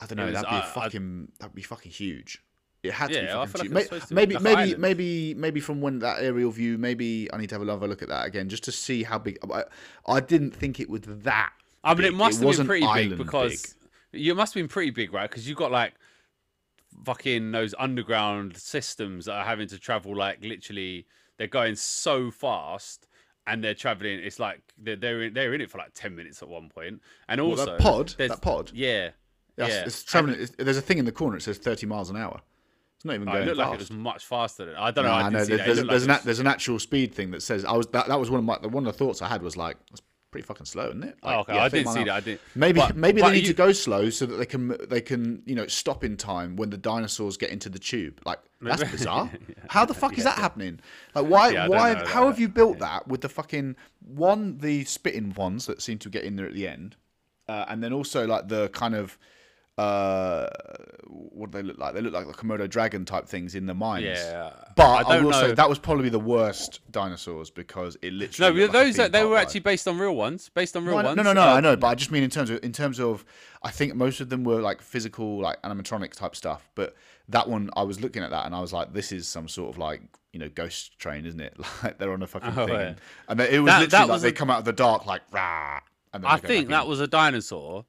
I 0.00 0.06
don't 0.06 0.16
know. 0.16 0.24
was- 0.26 0.34
that'd 0.34 0.50
be 0.50 0.56
I- 0.56 0.60
I- 0.68 0.72
fucking. 0.72 1.32
That'd 1.38 1.54
be 1.54 1.62
fucking 1.62 1.92
huge. 1.92 2.42
It 2.82 2.92
had 2.92 3.08
to 3.12 3.14
Yeah, 3.14 3.26
be 3.26 3.32
I 3.40 3.46
fucking 3.46 3.70
like 3.72 3.88
huge. 3.88 4.02
it 4.02 4.06
to 4.06 4.08
be 4.08 4.14
maybe, 4.16 4.34
like 4.34 4.42
maybe, 4.42 4.74
maybe, 4.76 5.34
maybe 5.34 5.60
from 5.60 5.80
when 5.80 6.00
that 6.00 6.22
aerial 6.24 6.50
view. 6.50 6.76
Maybe 6.76 7.32
I 7.32 7.36
need 7.36 7.50
to 7.50 7.54
have 7.54 7.62
another 7.62 7.86
look 7.86 8.02
at 8.02 8.08
that 8.08 8.26
again, 8.26 8.48
just 8.48 8.64
to 8.64 8.72
see 8.72 9.04
how 9.04 9.18
big. 9.18 9.38
I, 9.52 9.62
I 10.08 10.18
didn't 10.18 10.56
think 10.56 10.80
it 10.80 10.90
was 10.90 11.02
that. 11.02 11.52
I 11.84 11.94
mean, 11.94 12.04
it 12.04 12.10
big. 12.10 12.18
must 12.18 12.40
have 12.42 12.56
been 12.56 12.66
pretty 12.66 12.86
big 12.94 13.16
because 13.16 13.76
you 14.10 14.34
must 14.34 14.54
have 14.54 14.60
been 14.60 14.68
pretty 14.68 14.90
big, 14.90 15.12
right? 15.12 15.30
Because 15.30 15.48
you 15.48 15.54
got 15.54 15.70
like 15.70 15.94
fucking 17.04 17.52
those 17.52 17.74
underground 17.78 18.56
systems 18.56 19.26
that 19.26 19.34
are 19.34 19.44
having 19.44 19.68
to 19.68 19.78
travel 19.78 20.16
like 20.16 20.42
literally. 20.42 21.06
They're 21.36 21.46
going 21.46 21.76
so 21.76 22.30
fast. 22.30 23.06
And 23.46 23.64
they're 23.64 23.72
traveling. 23.74 24.18
It's 24.20 24.38
like 24.38 24.60
they're 24.76 24.96
they're 24.96 25.22
in, 25.22 25.32
they're 25.32 25.54
in 25.54 25.62
it 25.62 25.70
for 25.70 25.78
like 25.78 25.92
ten 25.94 26.14
minutes 26.14 26.42
at 26.42 26.48
one 26.48 26.68
point. 26.68 27.00
And 27.28 27.40
Well, 27.40 27.52
also 27.52 27.64
that 27.64 27.80
pod, 27.80 28.08
that 28.18 28.42
pod. 28.42 28.70
yeah, 28.74 29.10
That's, 29.56 29.72
yeah. 29.72 29.84
it's 29.86 30.02
traveling. 30.02 30.36
It's, 30.38 30.52
there's 30.58 30.76
a 30.76 30.82
thing 30.82 30.98
in 30.98 31.06
the 31.06 31.12
corner. 31.12 31.38
It 31.38 31.42
says 31.42 31.56
30 31.56 31.86
miles 31.86 32.10
an 32.10 32.16
hour. 32.18 32.42
It's 32.96 33.06
not 33.06 33.14
even 33.14 33.26
Oh, 33.26 33.32
going 33.32 33.44
it 33.44 33.46
looked 33.46 33.58
fast. 33.60 33.70
like 33.70 33.74
it 33.76 33.78
was 33.78 33.90
much 33.90 34.26
faster 34.26 34.66
than 34.66 34.74
I 34.76 34.90
don't 34.90 35.04
know. 35.04 35.10
No, 35.12 35.16
I, 35.16 35.28
know. 35.30 35.44
There's, 35.46 35.48
there's, 35.48 35.64
there's 35.64 35.78
like 35.78 36.02
an 36.02 36.08
was- 36.08 36.22
there's 36.24 36.38
an 36.40 36.46
actual 36.46 36.78
speed 36.78 37.14
thing 37.14 37.30
that 37.30 37.40
says 37.42 37.64
I 37.64 37.72
was 37.72 37.86
that, 37.86 38.08
that 38.08 38.20
was 38.20 38.28
one 38.30 38.40
of 38.40 38.44
my 38.44 38.58
one 38.68 38.86
of 38.86 38.92
the 38.92 38.98
thoughts 38.98 39.22
I 39.22 39.28
had 39.28 39.40
was 39.40 39.56
like 39.56 39.78
that's 39.88 40.02
pretty 40.30 40.46
fucking 40.46 40.66
slow, 40.66 40.88
isn't 40.88 41.02
it? 41.02 41.16
Like, 41.22 41.36
Oh, 41.36 41.40
okay, 41.40 41.54
yeah, 41.54 41.64
I 41.64 41.68
30 41.68 41.82
didn't 41.84 41.94
see 41.94 42.04
that. 42.04 42.14
I 42.14 42.20
didn't. 42.20 42.40
Maybe 42.54 42.80
But- 42.80 42.96
maybe 42.96 43.20
but 43.20 43.28
they 43.28 43.34
need 43.36 43.42
you- 43.42 43.48
to 43.48 43.54
go 43.54 43.72
slow 43.72 44.10
so 44.10 44.26
that 44.26 44.36
they 44.36 44.46
can 44.46 44.76
they 44.88 45.00
can 45.00 45.42
you 45.46 45.54
know 45.54 45.66
stop 45.66 46.04
in 46.04 46.16
time 46.16 46.56
when 46.56 46.70
the 46.70 46.76
dinosaurs 46.76 47.36
get 47.36 47.50
into 47.50 47.68
the 47.68 47.78
tube. 47.78 48.20
Like 48.26 48.40
that's 48.60 48.82
bizarre. 48.90 49.30
How 49.68 49.84
the 49.84 49.94
fuck 49.94 50.18
is 50.18 50.24
that 50.24 50.36
happening? 50.38 50.80
Like 51.14 51.26
why 51.26 51.50
Yeah, 51.50 51.68
why 51.68 51.94
know 51.94 52.04
how 52.06 52.26
have 52.26 52.38
you 52.38 52.48
built 52.48 52.78
that 52.80 53.08
with 53.08 53.22
the 53.22 53.28
fucking 53.28 53.76
one 54.06 54.58
the 54.58 54.84
spitting 54.84 55.32
ones 55.34 55.66
that 55.66 55.80
seem 55.82 55.98
to 56.00 56.08
get 56.10 56.24
in 56.24 56.36
there 56.36 56.46
at 56.46 56.54
the 56.54 56.68
end, 56.68 56.96
uh, 57.48 57.64
and 57.68 57.82
then 57.82 57.92
also 57.92 58.26
like 58.26 58.48
the 58.48 58.68
kind 58.70 58.94
of. 58.94 59.18
Uh, 59.78 60.46
what 61.06 61.50
do 61.50 61.58
they 61.58 61.62
look 61.62 61.78
like? 61.78 61.94
They 61.94 62.00
look 62.00 62.12
like 62.12 62.26
the 62.26 62.32
Komodo 62.34 62.68
dragon 62.68 63.04
type 63.04 63.26
things 63.26 63.54
in 63.54 63.66
the 63.66 63.74
mines. 63.74 64.04
Yeah, 64.04 64.50
But 64.76 65.06
I 65.08 65.16
I, 65.18 65.20
will 65.20 65.32
say 65.32 65.52
that 65.54 65.68
was 65.68 65.78
probably 65.78 66.08
the 66.08 66.18
worst 66.18 66.80
dinosaurs 66.90 67.48
because 67.50 67.96
it 68.02 68.12
No, 68.12 68.18
literally. 68.18 68.60
looked 68.62 68.74
like 68.74 68.84
a 68.84 68.86
those 68.98 69.10
they 69.10 69.24
were 69.24 69.36
actually 69.36 69.60
based 69.60 69.86
on 69.86 69.98
real 69.98 70.16
ones. 70.16 70.50
Based 70.52 70.76
on 70.76 70.84
real 70.84 70.98
No, 70.98 71.04
ones. 71.04 71.16
no, 71.16 71.22
no, 71.22 71.32
no. 71.32 71.42
I 71.42 71.60
know, 71.60 71.76
but 71.76 71.86
I 71.86 71.94
just 71.94 72.10
mean 72.10 72.22
in 72.24 72.30
terms 72.30 72.50
of 72.50 72.62
in 72.64 72.72
terms 72.72 72.98
of, 72.98 73.24
I 73.62 73.70
think 73.70 73.94
most 73.94 74.20
of 74.20 74.28
them 74.28 74.42
were 74.44 74.60
like 74.60 74.82
physical, 74.82 75.40
like 75.40 75.62
animatronic 75.62 76.12
type 76.12 76.34
stuff. 76.34 76.68
But 76.74 76.94
that 77.28 77.48
one, 77.48 77.70
I 77.76 77.82
was 77.84 78.00
looking 78.00 78.22
at 78.22 78.30
that 78.30 78.46
and 78.46 78.54
I 78.54 78.60
was 78.60 78.72
like, 78.72 78.92
this 78.92 79.12
is 79.12 79.28
some 79.28 79.46
sort 79.48 79.70
of 79.72 79.78
like 79.78 80.02
you 80.32 80.40
know 80.40 80.48
ghost 80.48 80.98
train, 80.98 81.24
isn't 81.24 81.40
it? 81.40 81.54
Like 81.84 81.98
they're 81.98 82.12
on 82.12 82.22
a 82.22 82.26
fucking 82.26 82.52
Oh, 82.56 82.66
thing, 82.66 82.74
yeah. 82.74 82.94
and, 83.28 83.40
it 83.40 83.60
was 83.60 83.66
That- 83.70 83.80
literally 83.80 83.86
that 83.86 84.00
like 84.00 84.08
was 84.08 84.22
they 84.22 84.32
come 84.32 84.50
out 84.50 84.58
of 84.58 84.64
the 84.64 84.72
dark 84.72 85.06
like 85.06 85.22
rah. 85.30 85.80
I 86.12 86.38
think 86.38 86.68
that 86.70 86.86
was 86.88 87.00
a 87.00 87.06
dinosaur 87.06 87.84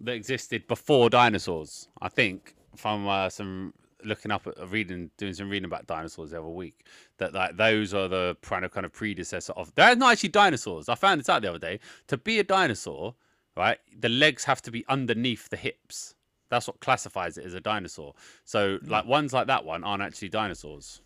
that 0.00 0.12
existed 0.12 0.66
before 0.66 1.10
dinosaurs. 1.10 1.88
I 2.00 2.08
think 2.08 2.54
from 2.76 3.06
uh, 3.08 3.28
some 3.28 3.74
looking 4.04 4.30
up 4.30 4.46
at 4.46 4.70
reading, 4.70 5.10
doing 5.18 5.34
some 5.34 5.50
reading 5.50 5.66
about 5.66 5.86
dinosaurs 5.86 6.32
every 6.32 6.50
week, 6.50 6.86
that 7.18 7.34
like 7.34 7.56
those 7.56 7.92
are 7.92 8.08
the 8.08 8.36
kind 8.42 8.64
of 8.64 8.70
kind 8.70 8.86
of 8.86 8.92
predecessor 8.92 9.52
of. 9.54 9.74
They're 9.74 9.96
not 9.96 10.12
actually 10.12 10.30
dinosaurs. 10.30 10.88
I 10.88 10.94
found 10.94 11.20
this 11.20 11.28
out 11.28 11.42
the 11.42 11.50
other 11.50 11.58
day. 11.58 11.80
To 12.08 12.16
be 12.16 12.38
a 12.38 12.44
dinosaur, 12.44 13.14
right, 13.56 13.78
the 13.98 14.08
legs 14.08 14.44
have 14.44 14.62
to 14.62 14.70
be 14.70 14.84
underneath 14.88 15.48
the 15.50 15.56
hips. 15.56 16.14
That's 16.48 16.66
what 16.66 16.80
classifies 16.80 17.38
it 17.38 17.44
as 17.44 17.54
a 17.54 17.60
dinosaur. 17.60 18.14
So 18.44 18.78
Hmm. 18.78 18.90
like 18.90 19.06
ones 19.06 19.32
like 19.32 19.46
that 19.48 19.64
one 19.64 19.84
aren't 19.84 20.02
actually 20.02 20.30
dinosaurs. 20.30 21.02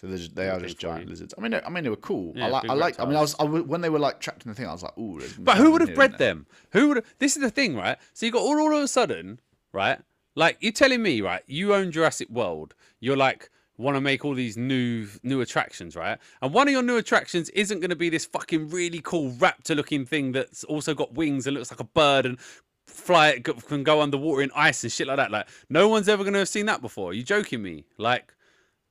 So 0.00 0.06
they're 0.06 0.18
just, 0.18 0.34
they 0.36 0.48
are 0.50 0.60
just 0.60 0.78
giant 0.78 1.08
lizards. 1.08 1.32
I 1.36 1.40
mean, 1.40 1.52
they- 1.52 1.62
I 1.62 1.70
mean 1.70 1.84
they 1.84 1.90
were 1.90 1.96
cool. 1.96 2.32
Yeah, 2.36 2.46
I 2.46 2.48
like. 2.48 2.68
I 2.68 2.74
like. 2.74 3.00
I 3.00 3.04
mean, 3.06 3.16
I 3.16 3.20
was. 3.22 3.34
I 3.40 3.44
when 3.44 3.80
they 3.80 3.88
were 3.88 3.98
like 3.98 4.20
trapped 4.20 4.44
in 4.44 4.50
the 4.50 4.54
thing, 4.54 4.66
I 4.68 4.72
was 4.72 4.82
like, 4.82 4.96
ooh. 4.98 5.20
But 5.38 5.56
who 5.56 5.70
would 5.72 5.80
have 5.80 5.94
bred 5.94 6.18
them? 6.18 6.46
Who 6.72 6.88
would? 6.88 7.04
This 7.18 7.36
is 7.36 7.42
the 7.42 7.50
thing, 7.50 7.76
right? 7.76 7.96
So 8.12 8.26
you 8.26 8.32
got 8.32 8.42
all, 8.42 8.58
all 8.60 8.76
of 8.76 8.82
a 8.82 8.88
sudden, 8.88 9.40
right? 9.72 9.98
Like 10.34 10.58
you're 10.60 10.72
telling 10.72 11.02
me, 11.02 11.22
right? 11.22 11.42
You 11.46 11.74
own 11.74 11.90
Jurassic 11.92 12.28
World. 12.28 12.74
You're 13.00 13.16
like 13.16 13.50
want 13.78 13.94
to 13.94 14.00
make 14.00 14.24
all 14.24 14.34
these 14.34 14.56
new 14.56 15.06
new 15.22 15.40
attractions, 15.40 15.96
right? 15.96 16.18
And 16.42 16.52
one 16.52 16.68
of 16.68 16.72
your 16.72 16.82
new 16.82 16.96
attractions 16.98 17.48
isn't 17.50 17.80
going 17.80 17.90
to 17.90 17.96
be 17.96 18.08
this 18.10 18.24
fucking 18.26 18.68
really 18.68 19.00
cool 19.02 19.30
raptor-looking 19.32 20.04
thing 20.06 20.32
that's 20.32 20.64
also 20.64 20.94
got 20.94 21.14
wings 21.14 21.46
and 21.46 21.56
looks 21.56 21.70
like 21.70 21.80
a 21.80 21.84
bird 21.84 22.24
and 22.26 22.38
fly 22.86 23.38
go- 23.38 23.52
can 23.54 23.82
go 23.82 24.00
underwater 24.00 24.42
in 24.42 24.50
ice 24.54 24.82
and 24.82 24.92
shit 24.92 25.06
like 25.06 25.16
that. 25.16 25.30
Like 25.30 25.48
no 25.70 25.88
one's 25.88 26.08
ever 26.08 26.22
going 26.22 26.32
to 26.34 26.38
have 26.40 26.48
seen 26.48 26.66
that 26.66 26.80
before. 26.82 27.10
Are 27.10 27.14
you 27.14 27.22
joking 27.22 27.62
me? 27.62 27.84
Like 27.98 28.34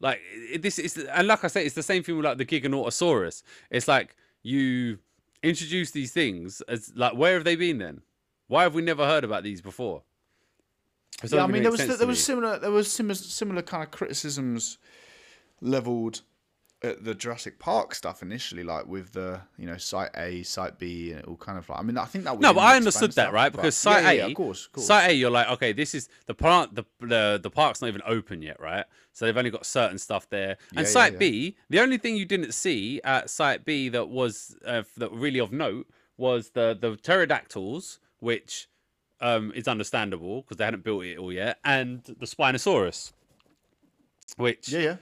like 0.06 0.20
it- 0.54 0.62
this 0.62 0.78
is 0.80 0.98
and 0.98 1.28
like 1.28 1.44
I 1.44 1.48
say, 1.48 1.66
it's 1.66 1.76
the 1.76 1.84
same 1.92 2.02
thing 2.04 2.16
with 2.18 2.26
like 2.26 2.38
the 2.38 2.46
Giganotosaurus. 2.46 3.44
It's 3.70 3.88
like 3.88 4.16
you 4.44 5.00
introduce 5.44 5.92
these 5.92 6.12
things 6.20 6.62
as 6.74 6.92
like 6.96 7.14
where 7.22 7.34
have 7.36 7.44
they 7.44 7.56
been 7.56 7.78
then? 7.86 8.02
Why 8.48 8.64
have 8.64 8.74
we 8.76 8.82
never 8.82 9.06
heard 9.06 9.24
about 9.24 9.44
these 9.44 9.62
before? 9.62 10.04
Yeah, 11.38 11.44
I 11.44 11.48
mean, 11.48 11.64
there 11.64 11.72
was 11.72 11.80
there 12.00 12.08
was 12.08 12.24
similar 12.24 12.60
there 12.60 12.72
was 12.72 12.92
similar 12.92 13.16
similar 13.16 13.62
kind 13.62 13.84
of 13.84 13.92
criticisms 13.92 14.78
leveled 15.62 16.22
at 16.86 17.04
the 17.04 17.14
Jurassic 17.14 17.60
Park 17.60 17.94
stuff 17.94 18.22
initially, 18.22 18.64
like 18.64 18.88
with 18.88 19.12
the 19.12 19.42
you 19.58 19.66
know 19.66 19.78
Site 19.78 20.12
A, 20.16 20.44
Site 20.44 20.80
B, 20.80 21.12
and 21.12 21.20
it 21.20 21.26
all 21.26 21.36
kind 21.36 21.58
of 21.58 21.68
like. 21.68 21.80
I 21.80 21.82
mean, 21.82 21.98
I 21.98 22.06
think 22.06 22.24
that 22.24 22.38
was 22.38 22.42
No, 22.42 22.54
but 22.54 22.62
I 22.62 22.76
understood 22.76 23.10
that, 23.12 23.24
stuff, 23.24 23.34
right? 23.34 23.52
Because 23.52 23.76
site 23.76 24.04
yeah, 24.04 24.10
A, 24.10 24.14
yeah, 24.14 24.26
of 24.28 24.36
course, 24.36 24.66
of 24.68 24.72
course. 24.74 24.88
site 24.88 25.10
A, 25.10 25.14
you're 25.14 25.32
like, 25.32 25.50
okay, 25.50 25.74
this 25.74 25.94
is 25.94 26.08
the 26.26 26.34
plant, 26.34 26.76
the 26.76 26.86
the 27.02 27.40
the 27.42 27.50
park's 27.50 27.82
not 27.82 27.88
even 27.88 28.02
open 28.06 28.42
yet, 28.42 28.60
right? 28.60 28.86
So 29.12 29.26
they've 29.26 29.38
only 29.38 29.52
got 29.52 29.66
certain 29.66 29.98
stuff 29.98 30.30
there. 30.30 30.58
And 30.72 30.86
yeah, 30.86 30.92
site. 30.92 31.20
B, 31.20 31.56
the 31.70 31.80
only 31.80 31.98
thing 31.98 32.16
you 32.16 32.26
didn't 32.26 32.54
see 32.54 33.02
at 33.04 33.30
site 33.30 33.66
B 33.66 33.90
that 33.90 34.10
was 34.10 34.56
uh, 34.66 34.84
that 34.98 35.12
really 35.12 35.40
of 35.40 35.52
note 35.52 35.88
was 36.18 36.52
the 36.52 36.78
the 36.80 36.98
pterodactyls, 36.98 38.00
which 38.20 38.68
um, 39.22 39.52
is 39.56 39.68
understandable 39.68 40.42
because 40.42 40.58
they 40.58 40.66
hadn't 40.66 40.84
built 40.84 41.04
it 41.04 41.18
all 41.18 41.32
yet, 41.32 41.60
and 41.64 42.04
the 42.04 42.26
Spinosaurus, 42.26 43.14
which 44.38 44.70
yeah, 44.70 44.80
yeah. 44.80 44.96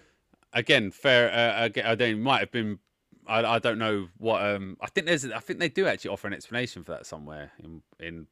Again, 0.53 0.91
fair. 0.91 1.31
Uh, 1.31 1.65
again, 1.65 1.85
I 1.85 1.95
don't 1.95 2.21
might 2.21 2.39
have 2.39 2.51
been. 2.51 2.79
I, 3.25 3.43
I 3.43 3.59
don't 3.59 3.77
know 3.79 4.07
what. 4.17 4.45
Um, 4.45 4.77
I 4.81 4.87
think 4.87 5.07
there's. 5.07 5.25
I 5.25 5.39
think 5.39 5.59
they 5.59 5.69
do 5.69 5.87
actually 5.87 6.11
offer 6.11 6.27
an 6.27 6.33
explanation 6.33 6.83
for 6.83 6.91
that 6.91 7.05
somewhere 7.05 7.51
in 7.63 7.81
in. 7.99 8.27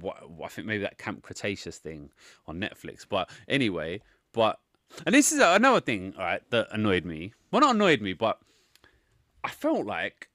What 0.00 0.16
I 0.42 0.48
think 0.48 0.66
maybe 0.66 0.82
that 0.82 0.96
Camp 0.96 1.22
Cretaceous 1.22 1.76
thing 1.78 2.10
on 2.46 2.58
Netflix. 2.58 3.04
But 3.06 3.28
anyway, 3.46 4.00
but 4.32 4.58
and 5.04 5.14
this 5.14 5.32
is 5.32 5.40
another 5.40 5.80
thing, 5.80 6.14
all 6.16 6.24
right, 6.24 6.42
that 6.50 6.68
annoyed 6.70 7.04
me. 7.04 7.32
Well, 7.50 7.60
not 7.60 7.74
annoyed 7.74 8.00
me, 8.00 8.12
but 8.12 8.38
I 9.42 9.50
felt 9.50 9.86
like 9.86 10.28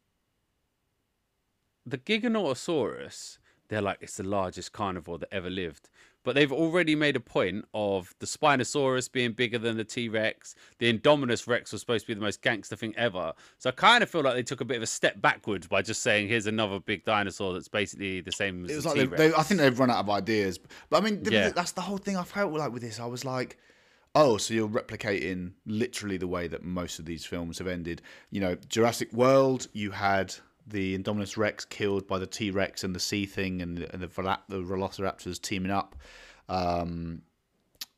the 1.85 1.97
Giganotosaurus. 1.97 3.37
They're 3.69 3.81
like 3.81 3.99
it's 4.01 4.17
the 4.17 4.23
largest 4.23 4.71
carnivore 4.71 5.19
that 5.19 5.31
ever 5.31 5.49
lived. 5.49 5.89
But 6.23 6.35
they've 6.35 6.51
already 6.51 6.95
made 6.95 7.15
a 7.15 7.19
point 7.21 7.65
of 7.73 8.13
the 8.19 8.25
Spinosaurus 8.25 9.11
being 9.11 9.31
bigger 9.31 9.57
than 9.57 9.77
the 9.77 9.83
T 9.85 10.09
Rex. 10.09 10.53
The 10.79 10.91
Indominus 10.93 11.47
Rex 11.47 11.71
was 11.71 11.81
supposed 11.81 12.05
to 12.05 12.07
be 12.07 12.13
the 12.13 12.21
most 12.21 12.41
gangster 12.41 12.75
thing 12.75 12.93
ever. 12.97 13.33
So 13.57 13.69
I 13.69 13.71
kind 13.71 14.03
of 14.03 14.09
feel 14.09 14.21
like 14.21 14.33
they 14.35 14.43
took 14.43 14.59
a 14.61 14.65
bit 14.65 14.77
of 14.77 14.83
a 14.83 14.87
step 14.87 15.21
backwards 15.21 15.67
by 15.67 15.81
just 15.81 16.01
saying, 16.03 16.27
here's 16.27 16.45
another 16.45 16.79
big 16.79 17.05
dinosaur 17.05 17.53
that's 17.53 17.69
basically 17.69 18.19
the 18.21 18.31
same 18.33 18.65
as 18.65 18.71
It 18.71 18.75
was 18.75 18.83
the 18.83 18.89
like 18.89 18.95
T 18.97 19.01
they, 19.01 19.07
Rex. 19.07 19.19
they, 19.21 19.33
I 19.39 19.43
think 19.43 19.59
they've 19.61 19.79
run 19.79 19.89
out 19.89 19.99
of 19.99 20.09
ideas. 20.09 20.59
But 20.89 20.97
I 20.97 21.05
mean, 21.05 21.23
th- 21.23 21.31
Yeah. 21.33 21.49
that's 21.49 21.71
the 21.71 21.81
whole 21.81 21.97
thing 21.97 22.17
I 22.17 22.23
felt 22.23 22.51
like 22.53 22.73
with 22.73 22.81
this. 22.81 22.99
I 22.99 23.05
was 23.05 23.23
like, 23.23 23.57
oh, 24.15 24.37
so 24.37 24.53
you're 24.53 24.67
replicating 24.67 25.51
literally 25.65 26.17
the 26.17 26.27
way 26.27 26.47
that 26.47 26.63
most 26.63 26.99
of 26.99 27.05
these 27.05 27.25
films 27.25 27.59
have 27.59 27.67
ended. 27.67 28.01
You 28.31 28.41
know, 28.41 28.55
Jurassic 28.67 29.13
World, 29.13 29.67
you 29.71 29.91
had 29.91 30.35
the 30.69 30.97
Indominus 30.97 31.35
Rex 31.37 31.65
killed 31.65 32.07
by 32.07 32.19
the 32.19 32.27
T 32.27 32.51
Rex 32.51 32.83
and 32.83 32.95
the 32.95 32.99
Sea 32.99 33.25
Thing 33.25 33.61
and, 33.61 33.77
the- 33.77 33.91
and 33.93 34.01
the, 34.01 34.07
the 34.47 34.57
Velociraptors 34.61 35.41
teaming 35.41 35.71
up. 35.71 35.95
Um, 36.47 37.23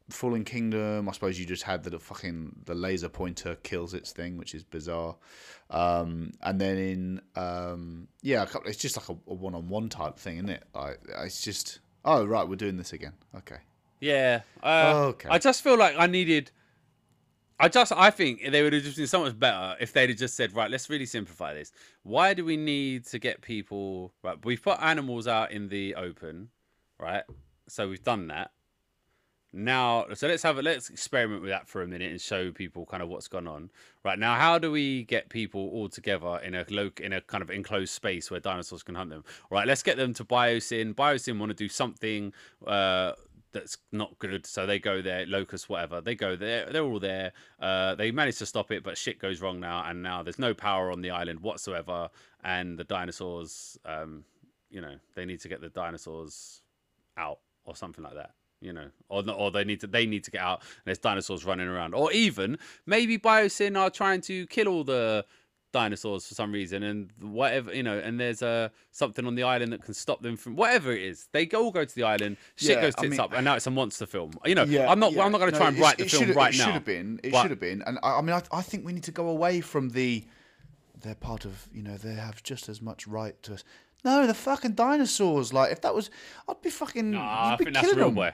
Fallen 0.10 0.44
Kingdom, 0.44 1.08
I 1.08 1.14
suppose 1.14 1.40
you 1.40 1.46
just 1.46 1.64
had 1.64 1.84
that 1.84 1.92
the 1.92 2.00
fucking 2.00 2.64
the 2.66 2.76
laser 2.76 3.08
pointer 3.08 3.56
kills 3.64 3.94
its 3.94 4.12
thing, 4.12 4.36
which 4.38 4.54
is 4.54 4.64
bizarre. 4.64 5.16
Um, 5.70 6.32
and 6.42 6.60
then 6.60 6.78
in 6.78 7.22
um, 7.38 8.08
yeah, 8.22 8.44
a 8.44 8.46
couple, 8.46 8.70
it's 8.70 8.78
just 8.80 8.98
like 8.98 9.08
a, 9.08 9.14
a 9.32 9.34
one-on-one 9.34 9.88
type 9.88 10.18
thing, 10.18 10.36
isn't 10.38 10.50
it? 10.50 10.64
Like 10.76 11.00
it's 11.20 11.42
just 11.42 11.80
oh 12.04 12.26
right, 12.26 12.46
we're 12.48 12.58
doing 12.58 12.76
this 12.76 12.92
again. 12.92 13.14
Okay, 13.38 13.58
Yeah. 14.02 14.42
Uh, 14.62 15.06
Okay. 15.12 15.30
I 15.30 15.38
just 15.38 15.64
feel 15.64 15.78
like 15.78 15.96
I 15.98 16.08
needed. 16.08 16.52
I 17.62 17.68
just 17.68 17.92
I 17.92 18.10
think 18.10 18.42
they 18.52 18.64
would 18.64 18.74
have 18.74 18.82
just 18.82 18.98
been 18.98 19.06
so 19.06 19.22
much 19.22 19.38
better 19.38 19.76
if 19.80 19.94
they'd 19.94 20.10
have 20.10 20.18
just 20.18 20.36
said, 20.36 20.56
right, 20.56 20.70
let's 20.70 20.90
really 20.90 21.06
simplify 21.06 21.54
this. 21.54 21.72
Why 22.02 22.34
do 22.34 22.44
we 22.44 22.58
need 22.58 23.06
to 23.08 23.20
get 23.20 23.42
people 23.42 24.14
right? 24.24 24.44
We've 24.44 24.62
put 24.62 24.82
animals 24.82 25.28
out 25.28 25.52
in 25.52 25.70
the 25.70 25.94
open, 25.94 26.50
right? 27.00 27.24
So 27.68 27.88
we've 27.88 28.04
done 28.04 28.28
that. 28.28 28.50
Now, 29.54 30.06
so 30.14 30.28
let's 30.28 30.44
have 30.44 30.58
a 30.58 30.62
let's 30.62 30.90
experiment 30.90 31.42
with 31.42 31.52
that 31.52 31.68
for 31.68 31.84
a 31.84 31.88
minute 31.88 32.10
and 32.10 32.20
show 32.20 32.52
people 32.52 32.86
kind 32.86 33.04
of 33.04 33.10
what's 33.10 33.28
gone 33.28 33.48
on. 33.48 33.70
Right 34.04 34.18
now, 34.18 34.36
how 34.36 34.58
do 34.58 34.72
we 34.72 35.04
get 35.04 35.30
people 35.30 35.70
all 35.74 35.90
together 35.90 36.40
in 36.42 36.56
a 36.56 36.66
loc 36.70 37.00
in 37.00 37.14
a 37.14 37.22
kind 37.22 37.44
of 37.44 37.52
enclosed 37.52 37.94
space 37.94 38.32
where 38.32 38.40
dinosaurs 38.40 38.82
can 38.82 38.96
hunt 38.96 39.12
them? 39.12 39.24
Right, 39.52 39.68
let's 39.68 39.84
get 39.84 39.98
them 39.98 40.14
to 40.16 40.24
Biosyn. 40.24 40.96
Biosyn 40.96 41.38
want 41.38 41.52
to 41.52 41.54
do 41.56 41.68
something 41.68 42.34
uh, 42.66 43.12
that's 43.52 43.78
not 43.92 44.18
good, 44.20 44.46
so 44.46 44.66
they 44.66 44.80
go 44.80 45.02
there. 45.02 45.26
Locust, 45.26 45.70
whatever, 45.70 46.02
they 46.02 46.16
go 46.16 46.36
there. 46.36 46.70
They're 46.72 46.84
all 46.84 47.00
there. 47.00 47.34
Uh, 47.60 47.96
they 47.96 48.12
manage 48.12 48.38
to 48.40 48.46
stop 48.46 48.72
it, 48.72 48.84
but 48.84 48.98
shit 48.98 49.20
goes 49.20 49.42
wrong 49.42 49.60
now, 49.60 49.84
and 49.86 50.02
now 50.02 50.24
there's 50.24 50.40
no 50.40 50.54
power 50.54 50.92
on 50.92 51.02
the 51.02 51.12
island 51.12 51.42
whatsoever, 51.42 52.10
and 52.44 52.78
the 52.78 52.84
dinosaurs, 52.84 53.78
um, 53.86 54.24
you 54.70 54.82
know, 54.82 54.96
they 55.16 55.26
need 55.26 55.42
to 55.42 55.48
get 55.48 55.62
the 55.62 55.70
dinosaurs 55.70 56.62
out 57.18 57.40
or 57.66 57.76
something 57.76 58.04
like 58.04 58.16
that 58.16 58.32
you 58.62 58.72
know 58.72 58.88
or 59.10 59.28
or 59.32 59.52
they 59.52 59.64
need 59.64 59.80
to 59.80 59.88
they 59.88 60.06
need 60.06 60.24
to 60.24 60.32
get 60.32 60.42
out 60.42 60.62
and 60.62 60.86
there's 60.86 61.00
dinosaurs 61.00 61.44
running 61.44 61.68
around 61.68 61.94
or 61.94 62.12
even 62.12 62.58
maybe 62.86 63.18
biosyn 63.18 63.78
are 63.78 63.90
trying 63.90 64.22
to 64.22 64.46
kill 64.48 64.68
all 64.68 64.84
the 64.84 65.26
dinosaurs 65.72 66.28
for 66.28 66.34
some 66.34 66.52
reason 66.52 66.84
and 66.84 67.10
whatever 67.22 67.74
you 67.74 67.82
know 67.84 67.98
and 67.98 68.20
there's 68.20 68.42
uh, 68.42 68.68
something 68.92 69.26
on 69.26 69.36
the 69.36 69.44
island 69.44 69.72
that 69.72 69.82
can 69.84 69.94
stop 69.94 70.22
them 70.22 70.36
from 70.36 70.56
whatever 70.56 70.92
it 70.92 71.02
is 71.02 71.28
they 71.32 71.46
go 71.46 71.64
all 71.64 71.72
go 71.72 71.86
to 71.86 71.96
the 71.96 72.04
island 72.04 72.36
shit 72.56 72.76
Yeah, 72.76 72.82
goes 72.82 72.94
I 72.98 73.02
tits 73.04 73.12
mean- 73.12 73.20
up 73.20 73.34
and 73.34 73.46
now 73.46 73.56
it's 73.56 73.68
a 73.68 73.72
monster 73.72 74.06
film 74.06 74.32
you 74.46 74.56
know 74.56 74.64
yeah, 74.64 74.90
i'm 74.92 75.00
not 75.00 75.14
yeah. 75.14 75.24
i'm 75.24 75.32
not 75.32 75.38
going 75.40 75.52
to 75.52 75.58
No, 75.58 75.60
try 75.60 75.68
and 75.70 75.80
write 75.80 75.98
the 75.98 76.06
film 76.10 76.32
right 76.34 76.54
it 76.54 76.58
now 76.58 76.66
should 76.66 76.74
have 76.74 76.86
been. 76.86 77.20
It 77.24 77.34
should 77.36 77.50
have 77.52 77.60
been, 77.60 77.82
and 77.84 78.00
I, 78.04 78.18
I 78.18 78.22
mean, 78.22 78.34
I, 78.36 78.42
I 78.52 78.62
think 78.62 78.86
we 78.86 78.92
need 78.94 79.04
to 79.04 79.12
go 79.12 79.28
away 79.30 79.62
from 79.62 79.90
the. 79.90 80.24
They're 81.02 81.16
part 81.16 81.46
of, 81.46 81.68
you 81.74 81.82
know, 81.82 81.98
they 81.98 82.14
have 82.14 82.44
just 82.44 82.70
as 82.70 82.82
much 82.82 83.08
right 83.08 83.42
to 83.44 83.54
us. 83.56 83.64
No, 84.04 84.28
the 84.28 84.34
fucking 84.34 84.74
dinosaurs. 84.74 85.52
Like, 85.54 85.72
if 85.72 85.82
that 85.82 85.96
was, 85.96 86.10
I'd 86.48 86.62
be 86.62 86.70
fucking. 86.70 87.12
Nah, 87.12 87.54
I 87.54 87.56
be 87.56 87.64
think 87.66 87.76
that's 87.76 87.96
real, 87.96 88.06
them. 88.08 88.16
boy. 88.16 88.34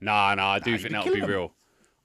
Nah, 0.00 0.34
nah, 0.34 0.52
I 0.54 0.58
do 0.58 0.70
you'd 0.72 0.80
think 0.82 0.92
that 0.92 1.04
would 1.04 1.12
be 1.14 1.20
killing 1.20 1.24
'em. 1.24 1.36
real. 1.36 1.52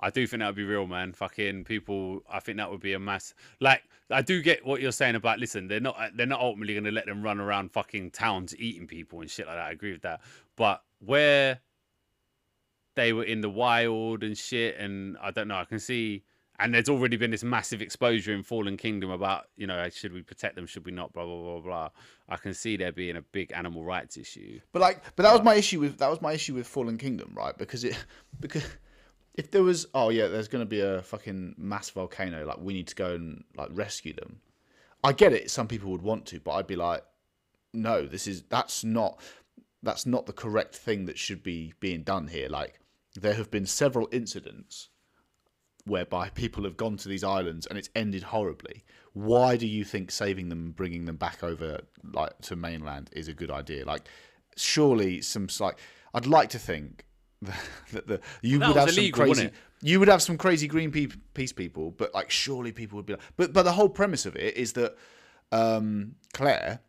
I 0.03 0.09
do 0.09 0.27
think 0.27 0.41
that 0.41 0.47
would 0.47 0.55
be 0.55 0.65
real, 0.65 0.85
man. 0.85 1.13
Fucking 1.13 1.63
people. 1.63 2.23
I 2.29 2.41
think 2.41 2.57
that 2.57 2.69
would 2.69 2.81
be 2.81 2.91
a 2.91 2.99
mass. 2.99 3.33
Like, 3.61 3.83
I 4.11 4.21
do 4.21 4.41
get 4.41 4.65
what 4.65 4.81
you're 4.81 4.91
saying 4.91 5.15
about. 5.15 5.39
Listen, 5.39 5.69
they're 5.69 5.79
not. 5.79 5.97
They're 6.13 6.25
not 6.25 6.41
ultimately 6.41 6.73
going 6.73 6.83
to 6.83 6.91
let 6.91 7.05
them 7.05 7.23
run 7.23 7.39
around 7.39 7.71
fucking 7.71 8.11
towns 8.11 8.53
eating 8.59 8.85
people 8.85 9.21
and 9.21 9.31
shit 9.31 9.47
like 9.47 9.55
that. 9.55 9.65
I 9.65 9.71
agree 9.71 9.93
with 9.93 10.01
that. 10.01 10.19
But 10.57 10.83
where 10.99 11.61
they 12.95 13.13
were 13.13 13.23
in 13.23 13.39
the 13.39 13.49
wild 13.49 14.23
and 14.23 14.37
shit, 14.37 14.77
and 14.77 15.17
I 15.21 15.31
don't 15.31 15.47
know. 15.47 15.55
I 15.55 15.63
can 15.63 15.79
see. 15.79 16.23
And 16.59 16.73
there's 16.73 16.89
already 16.89 17.15
been 17.17 17.31
this 17.31 17.43
massive 17.43 17.81
exposure 17.81 18.33
in 18.33 18.43
Fallen 18.43 18.77
Kingdom 18.77 19.09
about, 19.09 19.45
you 19.55 19.65
know, 19.65 19.89
should 19.89 20.13
we 20.13 20.21
protect 20.21 20.55
them, 20.55 20.67
should 20.67 20.85
we 20.85 20.91
not, 20.91 21.13
blah 21.13 21.25
blah 21.25 21.41
blah 21.41 21.59
blah. 21.61 21.89
I 22.27 22.35
can 22.35 22.53
see 22.53 22.75
there 22.75 22.91
being 22.91 23.15
a 23.15 23.21
big 23.21 23.53
animal 23.53 23.85
rights 23.85 24.17
issue. 24.17 24.59
But 24.73 24.81
like, 24.81 25.01
but 25.15 25.23
that 25.23 25.31
was 25.31 25.41
my 25.43 25.55
issue 25.55 25.79
with 25.79 25.97
that 25.99 26.09
was 26.09 26.21
my 26.21 26.33
issue 26.33 26.55
with 26.55 26.67
Fallen 26.67 26.97
Kingdom, 26.97 27.31
right? 27.33 27.57
Because 27.57 27.85
it, 27.85 27.97
because 28.41 28.65
if 29.33 29.49
there 29.51 29.63
was, 29.63 29.87
oh 29.93 30.09
yeah, 30.09 30.27
there's 30.27 30.47
going 30.47 30.61
to 30.61 30.69
be 30.69 30.81
a 30.81 31.01
fucking 31.01 31.55
mass 31.57 31.89
volcano, 31.89 32.45
like 32.45 32.59
we 32.59 32.73
need 32.73 32.87
to 32.87 32.95
go 32.95 33.15
and 33.15 33.43
like 33.55 33.69
rescue 33.71 34.13
them. 34.13 34.39
I 35.03 35.11
get 35.11 35.33
it. 35.33 35.51
Some 35.51 35.67
people 35.67 35.91
would 35.91 36.01
want 36.01 36.25
to, 36.27 36.39
but 36.39 36.51
I'd 36.51 36.67
be 36.67 36.75
like, 36.75 37.03
no, 37.73 38.05
this 38.05 38.27
is 38.27 38.43
that's 38.43 38.83
not 38.83 39.19
that's 39.81 40.05
not 40.05 40.25
the 40.25 40.33
correct 40.33 40.75
thing 40.75 41.05
that 41.05 41.17
should 41.17 41.43
be 41.43 41.73
being 41.79 42.03
done 42.03 42.27
here. 42.27 42.47
Like 42.47 42.79
there 43.15 43.33
have 43.33 43.51
been 43.51 43.65
several 43.65 44.07
incidents 44.11 44.89
whereby 45.85 46.29
people 46.29 46.63
have 46.63 46.77
gone 46.77 46.95
to 46.95 47.09
these 47.09 47.23
islands 47.23 47.65
and 47.65 47.77
it's 47.77 47.89
ended 47.95 48.23
horribly. 48.23 48.83
Why 49.13 49.57
do 49.57 49.67
you 49.67 49.83
think 49.83 50.11
saving 50.11 50.49
them 50.49 50.59
and 50.59 50.75
bringing 50.75 51.05
them 51.05 51.17
back 51.17 51.43
over 51.43 51.81
like 52.13 52.39
to 52.43 52.55
mainland 52.55 53.09
is 53.13 53.27
a 53.27 53.33
good 53.33 53.51
idea? 53.51 53.85
Like 53.85 54.07
surely 54.55 55.21
some 55.21 55.47
like 55.59 55.79
I'd 56.13 56.27
like 56.27 56.49
to 56.49 56.59
think 56.59 57.05
that 57.93 58.07
the 58.07 58.19
you 58.41 58.59
That 58.59 58.69
would 58.69 58.77
have 58.77 58.91
some 58.91 59.11
crazy 59.11 59.49
you 59.81 59.99
would 59.99 60.07
have 60.07 60.21
some 60.21 60.37
crazy 60.37 60.67
Greenpeace 60.67 61.55
people, 61.55 61.91
but 61.91 62.13
like 62.13 62.31
surely 62.31 62.71
people 62.71 62.95
would 62.95 63.05
be 63.05 63.13
like, 63.13 63.21
but 63.35 63.53
but 63.53 63.63
the 63.63 63.73
whole 63.73 63.89
premise 63.89 64.25
of 64.25 64.35
it 64.35 64.55
is 64.55 64.73
that 64.73 64.95
um, 65.51 66.15
Claire 66.33 66.79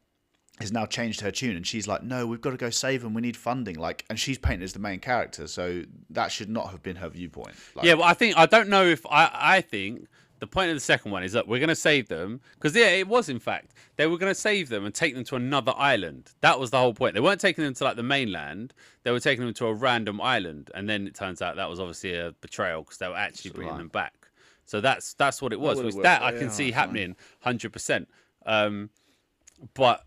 has 0.60 0.70
now 0.70 0.86
changed 0.86 1.20
her 1.20 1.32
tune 1.32 1.56
and 1.56 1.66
she's 1.66 1.88
like, 1.88 2.04
no, 2.04 2.26
we've 2.26 2.40
got 2.40 2.50
to 2.50 2.56
go 2.56 2.70
save 2.70 3.02
them. 3.02 3.12
We 3.12 3.20
need 3.20 3.36
funding. 3.36 3.76
Like, 3.76 4.04
and 4.08 4.18
she's 4.18 4.38
painted 4.38 4.62
as 4.62 4.72
the 4.72 4.78
main 4.78 5.00
character, 5.00 5.48
so 5.48 5.82
that 6.10 6.30
should 6.30 6.48
not 6.48 6.70
have 6.70 6.82
been 6.82 6.96
her 6.96 7.08
viewpoint. 7.08 7.54
Like, 7.74 7.84
Yeah, 7.84 7.94
well, 7.94 8.04
I 8.04 8.14
think 8.14 8.36
I 8.36 8.46
don't 8.46 8.68
know 8.68 8.84
if 8.84 9.04
I. 9.06 9.30
I 9.32 9.60
think 9.60 10.06
the 10.40 10.46
point 10.46 10.68
of 10.70 10.76
the 10.76 10.80
second 10.80 11.10
one 11.10 11.22
is 11.22 11.32
that 11.32 11.46
we're 11.48 11.58
going 11.60 11.68
to 11.68 11.74
save 11.76 12.08
them 12.08 12.40
because 12.54 12.74
yeah, 12.76 12.88
it 12.88 13.08
was 13.08 13.28
in 13.28 13.38
fact 13.38 13.72
they 13.96 14.06
were 14.06 14.18
going 14.18 14.30
to 14.30 14.38
save 14.38 14.68
them 14.68 14.84
and 14.84 14.94
take 14.94 15.14
them 15.14 15.24
to 15.24 15.36
another 15.36 15.72
island. 15.76 16.32
That 16.40 16.58
was 16.60 16.70
the 16.70 16.78
whole 16.78 16.92
point. 16.94 17.14
They 17.14 17.20
weren't 17.20 17.40
taking 17.40 17.64
them 17.64 17.74
to 17.74 17.84
like 17.84 17.96
the 17.96 18.02
mainland. 18.02 18.74
They 19.04 19.10
were 19.10 19.20
taking 19.20 19.44
them 19.44 19.54
to 19.54 19.66
a 19.66 19.74
random 19.74 20.20
island, 20.20 20.70
and 20.74 20.88
then 20.88 21.06
it 21.06 21.14
turns 21.14 21.40
out 21.40 21.56
that 21.56 21.70
was 21.70 21.80
obviously 21.80 22.14
a 22.14 22.34
betrayal 22.40 22.82
because 22.82 22.98
they 22.98 23.08
were 23.08 23.16
actually 23.16 23.52
bringing 23.52 23.76
them 23.78 23.88
back. 23.88 24.14
So 24.66 24.80
that's 24.80 25.14
that's 25.14 25.40
what 25.42 25.52
it 25.52 25.60
was. 25.60 25.78
worked. 25.82 26.02
that 26.02 26.22
I 26.22 26.32
Yeah, 26.32 26.38
can 26.38 26.50
see 26.50 26.70
that's 26.70 26.74
fine. 26.76 26.88
happening 26.88 27.16
hundred 27.40 27.72
percent. 27.72 28.08
Um, 28.46 28.90
but 29.74 30.04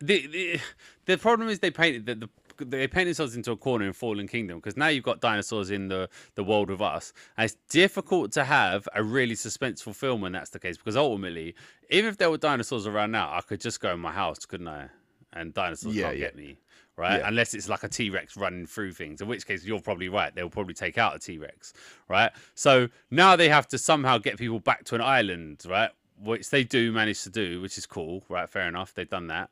the, 0.00 0.26
the 0.26 0.60
the 1.06 1.18
problem 1.18 1.48
is 1.48 1.60
they 1.60 1.70
painted 1.70 2.06
the, 2.06 2.14
the 2.14 2.28
they 2.64 2.86
paint 2.88 3.06
themselves 3.06 3.36
into 3.36 3.52
a 3.52 3.56
corner 3.56 3.86
in 3.86 3.92
Fallen 3.92 4.26
Kingdom 4.28 4.58
because 4.58 4.76
now 4.76 4.88
you've 4.88 5.04
got 5.04 5.20
dinosaurs 5.20 5.70
in 5.70 5.88
the 5.88 6.08
the 6.34 6.44
world 6.44 6.70
with 6.70 6.80
us, 6.80 7.12
and 7.36 7.44
it's 7.44 7.56
difficult 7.68 8.32
to 8.32 8.44
have 8.44 8.88
a 8.94 9.02
really 9.02 9.34
suspenseful 9.34 9.94
film 9.94 10.20
when 10.20 10.32
that's 10.32 10.50
the 10.50 10.58
case 10.58 10.76
because 10.76 10.96
ultimately, 10.96 11.54
even 11.90 12.08
if 12.10 12.18
there 12.18 12.30
were 12.30 12.38
dinosaurs 12.38 12.86
around 12.86 13.10
now, 13.12 13.32
I 13.32 13.40
could 13.40 13.60
just 13.60 13.80
go 13.80 13.92
in 13.92 14.00
my 14.00 14.12
house, 14.12 14.44
couldn't 14.44 14.68
I? 14.68 14.88
And 15.32 15.54
dinosaurs 15.54 15.94
Yeah, 15.96 16.08
can't 16.08 16.18
yeah. 16.18 16.24
get 16.26 16.36
me. 16.36 16.58
right? 16.96 17.20
Yeah. 17.20 17.28
Unless 17.28 17.54
it's 17.54 17.68
like 17.68 17.84
a 17.84 17.88
T 17.88 18.10
Rex 18.10 18.36
running 18.36 18.66
through 18.66 18.92
things, 18.92 19.20
in 19.22 19.28
which 19.28 19.46
case 19.46 19.64
you're 19.64 19.80
probably 19.80 20.08
right. 20.10 20.34
They'll 20.34 20.50
probably 20.50 20.74
take 20.74 20.98
out 20.98 21.16
a 21.16 21.18
T 21.18 21.38
Rex, 21.38 21.72
right? 22.08 22.30
So 22.54 22.88
now 23.10 23.34
they 23.36 23.48
have 23.48 23.66
to 23.68 23.78
somehow 23.78 24.18
get 24.18 24.36
people 24.36 24.60
back 24.60 24.84
to 24.84 24.94
an 24.94 25.00
island, 25.00 25.62
right? 25.68 25.90
Which 26.20 26.50
they 26.50 26.64
do 26.64 26.92
manage 26.92 27.22
to 27.22 27.30
do, 27.30 27.60
which 27.62 27.78
is 27.78 27.86
cool, 27.86 28.24
right? 28.28 28.48
Fair 28.48 28.68
enough. 28.68 28.92
They've 28.94 29.08
done 29.08 29.28
that. 29.28 29.48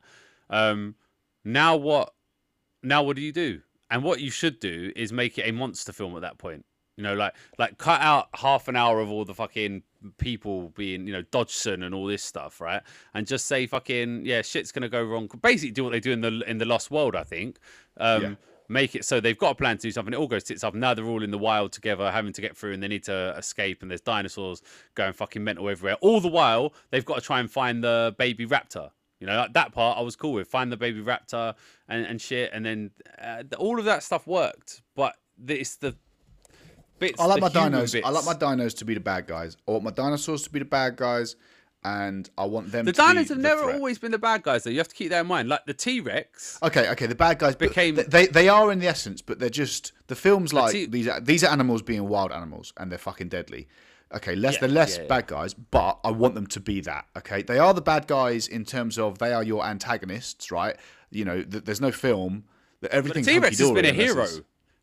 Um, 0.51 0.95
now 1.43 1.75
what? 1.75 2.13
Now 2.83 3.03
what 3.03 3.15
do 3.15 3.21
you 3.21 3.31
do? 3.31 3.61
And 3.89 4.03
what 4.03 4.21
you 4.21 4.31
should 4.31 4.59
do 4.59 4.91
is 4.95 5.11
make 5.11 5.37
it 5.37 5.43
a 5.47 5.51
monster 5.51 5.91
film 5.91 6.15
at 6.15 6.21
that 6.21 6.37
point. 6.37 6.65
You 6.97 7.03
know, 7.03 7.15
like 7.15 7.33
like 7.57 7.77
cut 7.77 8.01
out 8.01 8.27
half 8.35 8.67
an 8.67 8.75
hour 8.75 8.99
of 8.99 9.09
all 9.09 9.25
the 9.25 9.33
fucking 9.33 9.83
people 10.17 10.69
being, 10.69 11.07
you 11.07 11.13
know, 11.13 11.23
Dodgson 11.23 11.83
and 11.83 11.95
all 11.95 12.05
this 12.05 12.21
stuff, 12.23 12.61
right? 12.61 12.81
And 13.13 13.25
just 13.25 13.47
say 13.47 13.65
fucking 13.65 14.25
yeah, 14.25 14.41
shit's 14.41 14.71
gonna 14.71 14.89
go 14.89 15.03
wrong. 15.03 15.29
Basically, 15.41 15.71
do 15.71 15.83
what 15.83 15.91
they 15.93 15.99
do 15.99 16.11
in 16.11 16.21
the 16.21 16.43
in 16.47 16.57
the 16.57 16.65
Lost 16.65 16.91
World, 16.91 17.15
I 17.15 17.23
think. 17.23 17.57
Um, 17.97 18.21
Yeah. 18.21 18.35
Make 18.69 18.95
it 18.95 19.03
so 19.03 19.19
they've 19.19 19.37
got 19.37 19.51
a 19.51 19.55
plan 19.55 19.77
to 19.77 19.81
do 19.81 19.91
something. 19.91 20.13
It 20.13 20.17
all 20.17 20.27
goes 20.27 20.45
tits 20.45 20.63
up. 20.63 20.73
Now 20.73 20.93
they're 20.93 21.05
all 21.05 21.23
in 21.23 21.31
the 21.31 21.37
wild 21.37 21.73
together, 21.73 22.09
having 22.09 22.31
to 22.31 22.41
get 22.41 22.55
through, 22.55 22.71
and 22.71 22.81
they 22.81 22.87
need 22.87 23.03
to 23.03 23.35
escape. 23.37 23.81
And 23.81 23.91
there's 23.91 23.99
dinosaurs 23.99 24.61
going 24.95 25.11
fucking 25.11 25.43
mental 25.43 25.67
everywhere. 25.67 25.95
All 25.99 26.21
the 26.21 26.29
while, 26.29 26.73
they've 26.89 27.03
got 27.03 27.15
to 27.15 27.21
try 27.21 27.41
and 27.41 27.51
find 27.51 27.83
the 27.83 28.15
baby 28.17 28.45
raptor. 28.45 28.91
You 29.21 29.27
know, 29.27 29.37
like 29.37 29.53
that 29.53 29.71
part 29.71 29.99
I 29.99 30.01
was 30.01 30.15
cool 30.15 30.33
with. 30.33 30.47
Find 30.47 30.71
the 30.71 30.77
baby 30.77 30.99
raptor 31.01 31.53
and, 31.87 32.05
and 32.07 32.19
shit, 32.19 32.49
and 32.51 32.65
then 32.65 32.89
uh, 33.21 33.43
all 33.59 33.77
of 33.77 33.85
that 33.85 34.01
stuff 34.01 34.25
worked. 34.25 34.81
But 34.95 35.15
it's 35.47 35.75
the 35.75 35.95
bits. 36.97 37.19
I 37.21 37.25
like 37.25 37.35
the 37.35 37.41
my 37.41 37.49
dinos. 37.49 38.01
I 38.03 38.09
like 38.09 38.25
my 38.25 38.33
dinos 38.33 38.75
to 38.79 38.85
be 38.85 38.95
the 38.95 38.99
bad 38.99 39.27
guys. 39.27 39.57
I 39.67 39.71
want 39.71 39.83
my 39.83 39.91
dinosaurs 39.91 40.41
to 40.43 40.49
be 40.49 40.57
the 40.57 40.65
bad 40.65 40.95
guys, 40.95 41.35
and 41.83 42.27
I 42.35 42.45
want 42.45 42.71
them. 42.71 42.85
The 42.85 42.93
to 42.93 43.01
be 43.01 43.07
dinos 43.07 43.15
have 43.15 43.27
the 43.27 43.35
never 43.35 43.61
threat. 43.61 43.75
always 43.75 43.99
been 43.99 44.11
the 44.11 44.17
bad 44.17 44.41
guys, 44.41 44.63
though. 44.63 44.71
You 44.71 44.79
have 44.79 44.87
to 44.87 44.95
keep 44.95 45.11
that 45.11 45.21
in 45.21 45.27
mind. 45.27 45.49
Like 45.49 45.65
the 45.67 45.75
T 45.75 45.99
Rex. 45.99 46.57
Okay, 46.63 46.89
okay. 46.89 47.05
The 47.05 47.13
bad 47.13 47.37
guys 47.37 47.55
Became- 47.55 47.99
they 48.07 48.25
they 48.25 48.49
are 48.49 48.71
in 48.71 48.79
the 48.79 48.87
essence, 48.87 49.21
but 49.21 49.37
they're 49.37 49.49
just 49.51 49.91
the 50.07 50.15
film's 50.15 50.51
like 50.51 50.71
see- 50.71 50.87
these 50.87 51.07
are 51.07 51.19
these 51.19 51.43
are 51.43 51.51
animals 51.51 51.83
being 51.83 52.07
wild 52.07 52.31
animals, 52.31 52.73
and 52.77 52.91
they're 52.91 52.97
fucking 52.97 53.29
deadly. 53.29 53.67
Okay, 54.13 54.35
less 54.35 54.55
Yeah, 54.55 54.59
they're 54.61 54.69
less 54.69 54.95
yeah, 54.97 55.03
yeah. 55.03 55.07
bad 55.07 55.27
guys, 55.27 55.53
but 55.53 55.99
I 56.03 56.11
want 56.11 56.35
them 56.35 56.47
to 56.47 56.59
be 56.59 56.81
that. 56.81 57.05
Okay, 57.17 57.41
they 57.43 57.59
are 57.59 57.73
the 57.73 57.81
bad 57.81 58.07
guys 58.07 58.47
in 58.47 58.65
terms 58.65 58.97
of 58.99 59.19
they 59.19 59.33
are 59.33 59.43
your 59.43 59.65
antagonists, 59.65 60.51
right? 60.51 60.75
You 61.09 61.25
know, 61.25 61.43
th- 61.43 61.63
there's 61.63 61.81
no 61.81 61.91
film 61.91 62.43
that 62.81 62.91
everything. 62.91 63.23
T 63.23 63.39
Rex 63.39 63.57
has 63.59 63.71
been 63.71 63.85
a 63.85 63.93
hero. 63.93 64.25